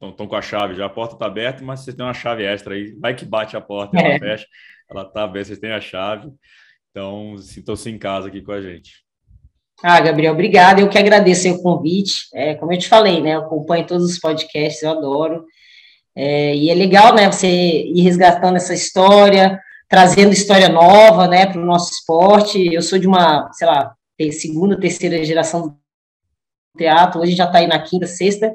estão 0.00 0.26
é, 0.26 0.28
com 0.28 0.36
a 0.36 0.42
chave 0.42 0.74
já, 0.74 0.86
a 0.86 0.90
porta 0.90 1.14
está 1.14 1.26
aberta, 1.26 1.62
mas 1.62 1.80
você 1.80 1.92
tem 1.92 2.04
uma 2.04 2.14
chave 2.14 2.44
extra 2.44 2.74
aí, 2.74 2.92
vai 2.98 3.14
que 3.14 3.24
bate 3.24 3.56
a 3.56 3.60
porta, 3.60 3.98
ela 3.98 4.08
é. 4.08 4.18
fecha, 4.18 4.46
ela 4.90 5.02
está 5.02 5.24
aberta, 5.24 5.48
vocês 5.48 5.58
têm 5.58 5.72
a 5.72 5.80
chave. 5.80 6.30
Então, 6.92 7.38
sintam-se 7.38 7.88
em 7.88 7.98
casa 7.98 8.28
aqui 8.28 8.42
com 8.42 8.52
a 8.52 8.60
gente. 8.60 9.02
Ah, 9.82 9.98
Gabriel, 9.98 10.34
obrigada. 10.34 10.80
Eu 10.80 10.90
que 10.90 10.98
agradeço 10.98 11.50
o 11.50 11.62
convite. 11.62 12.28
É, 12.34 12.54
como 12.54 12.70
eu 12.70 12.78
te 12.78 12.86
falei, 12.86 13.22
né? 13.22 13.34
Eu 13.34 13.40
acompanho 13.40 13.86
todos 13.86 14.04
os 14.04 14.18
podcasts, 14.18 14.82
eu 14.82 14.90
adoro. 14.90 15.44
É, 16.14 16.54
e 16.54 16.68
é 16.68 16.74
legal, 16.74 17.14
né? 17.14 17.32
Você 17.32 17.48
ir 17.48 18.02
resgatando 18.02 18.56
essa 18.56 18.74
história, 18.74 19.58
trazendo 19.88 20.32
história 20.32 20.68
nova, 20.68 21.26
né, 21.26 21.46
para 21.46 21.60
o 21.60 21.64
nosso 21.64 21.92
esporte. 21.92 22.72
Eu 22.72 22.82
sou 22.82 22.98
de 22.98 23.06
uma, 23.06 23.50
sei 23.52 23.66
lá, 23.66 23.94
segunda, 24.30 24.78
terceira 24.78 25.24
geração 25.24 25.62
do 25.62 25.76
teatro. 26.76 27.20
Hoje 27.20 27.34
já 27.34 27.46
está 27.46 27.58
aí 27.58 27.66
na 27.66 27.78
quinta, 27.78 28.06
sexta. 28.06 28.52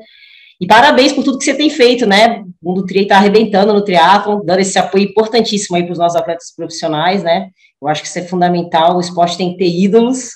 E 0.62 0.66
parabéns 0.66 1.12
por 1.12 1.24
tudo 1.24 1.38
que 1.38 1.46
você 1.46 1.56
tem 1.56 1.70
feito, 1.70 2.06
né? 2.06 2.44
O 2.62 2.70
mundo 2.70 2.86
tri 2.86 3.02
está 3.02 3.18
arrebentando 3.18 3.74
no 3.74 3.84
triatlo, 3.84 4.44
dando 4.46 4.60
esse 4.60 4.78
apoio 4.80 5.06
importantíssimo 5.06 5.76
aí 5.76 5.84
para 5.84 5.92
os 5.92 6.00
nossos 6.00 6.16
atletas 6.16 6.54
profissionais, 6.56 7.24
né? 7.24 7.50
Eu 7.82 7.88
acho 7.88 8.02
que 8.02 8.08
isso 8.08 8.20
é 8.20 8.24
fundamental. 8.24 8.98
O 8.98 9.02
esporte 9.02 9.38
tem 9.38 9.52
que 9.52 9.58
ter 9.58 9.70
ídolos, 9.70 10.32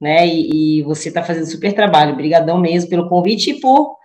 né? 0.00 0.26
E, 0.26 0.78
e 0.78 0.82
você 0.82 1.08
está 1.08 1.22
fazendo 1.22 1.46
super 1.46 1.72
trabalho. 1.72 2.12
Obrigadão 2.12 2.58
mesmo 2.58 2.90
pelo 2.90 3.08
convite 3.08 3.50
e 3.50 3.60
por 3.60 3.96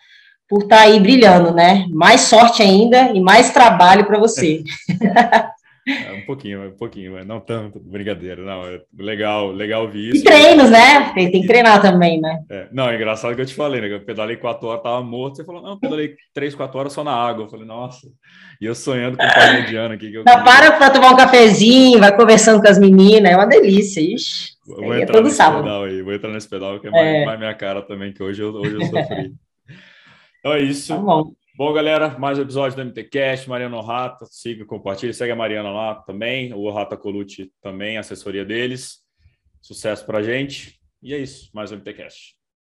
por 0.49 0.63
estar 0.63 0.77
tá 0.77 0.81
aí 0.81 0.99
brilhando, 0.99 1.53
né? 1.53 1.85
Mais 1.91 2.21
sorte 2.21 2.63
ainda 2.63 3.11
e 3.11 3.21
mais 3.21 3.51
trabalho 3.51 4.05
para 4.07 4.17
você. 4.17 4.63
É, 5.87 6.11
um 6.11 6.25
pouquinho, 6.25 6.67
um 6.67 6.77
pouquinho, 6.77 7.13
mas 7.13 7.25
não 7.25 7.39
tanto, 7.39 7.79
brincadeira, 7.79 8.43
não, 8.43 8.65
é 8.65 8.81
legal, 8.97 9.51
legal 9.51 9.83
ouvir 9.83 10.09
isso. 10.09 10.21
E 10.21 10.23
treinos, 10.23 10.69
né? 10.69 11.11
Tem, 11.13 11.31
tem 11.31 11.41
que 11.41 11.47
treinar 11.47 11.81
também, 11.81 12.19
né? 12.19 12.43
É, 12.49 12.67
não, 12.71 12.89
é 12.89 12.95
engraçado 12.95 13.35
que 13.35 13.41
eu 13.41 13.45
te 13.45 13.53
falei, 13.53 13.81
né? 13.81 13.91
Eu 13.91 14.01
pedalei 14.01 14.35
quatro 14.35 14.67
horas, 14.67 14.83
tava 14.83 15.01
morto, 15.01 15.37
você 15.37 15.45
falou, 15.45 15.61
não, 15.61 15.79
pedalei 15.79 16.15
três, 16.33 16.53
quatro 16.53 16.77
horas 16.77 16.93
só 16.93 17.03
na 17.03 17.13
água. 17.13 17.45
Eu 17.45 17.49
falei, 17.49 17.65
nossa, 17.65 18.07
e 18.61 18.65
eu 18.65 18.75
sonhando 18.75 19.17
com 19.17 19.23
o 19.23 19.33
pai 19.33 19.61
mediano 19.61 19.93
aqui. 19.93 20.11
Que 20.11 20.17
eu... 20.17 20.23
Não, 20.23 20.43
para 20.43 20.71
para 20.73 20.89
tomar 20.89 21.11
um 21.11 21.17
cafezinho, 21.17 21.99
vai 21.99 22.15
conversando 22.15 22.61
com 22.61 22.67
as 22.67 22.77
meninas, 22.77 23.31
é 23.31 23.35
uma 23.35 23.47
delícia, 23.47 24.01
ixi. 24.01 24.49
vou 24.67 24.93
é 24.93 25.01
entrar 25.01 25.21
nesse 25.21 25.35
sábado. 25.37 25.63
pedal 25.63 25.83
aí, 25.83 26.01
vou 26.01 26.13
entrar 26.13 26.31
nesse 26.31 26.49
pedal 26.49 26.79
que 26.79 26.87
é 26.87 26.91
mais, 26.91 27.07
é. 27.07 27.25
mais 27.25 27.39
minha 27.39 27.53
cara 27.53 27.81
também, 27.81 28.13
que 28.13 28.21
hoje 28.21 28.41
eu, 28.41 28.53
hoje 28.53 28.75
eu 28.75 28.85
sofri. 28.85 29.33
então 30.39 30.53
é 30.53 30.59
isso. 30.61 30.93
Tá 30.93 30.99
bom. 30.99 31.31
Bom, 31.59 31.73
galera, 31.73 32.17
mais 32.17 32.39
um 32.39 32.43
episódio 32.43 32.77
do 32.77 32.85
MTCast, 32.85 33.49
Mariano 33.49 33.81
Rata, 33.81 34.25
siga, 34.25 34.63
compartilhe, 34.63 35.13
segue 35.13 35.33
a 35.33 35.35
Mariana 35.35 35.69
lá 35.69 35.95
também, 35.95 36.53
o 36.53 36.71
Rata 36.71 36.95
Colucci 36.95 37.51
também, 37.61 37.97
assessoria 37.97 38.45
deles. 38.45 38.99
Sucesso 39.61 40.05
pra 40.05 40.23
gente. 40.23 40.79
E 41.03 41.13
é 41.13 41.17
isso, 41.17 41.49
mais 41.53 41.69
um 41.73 41.75
MTCast. 41.75 42.38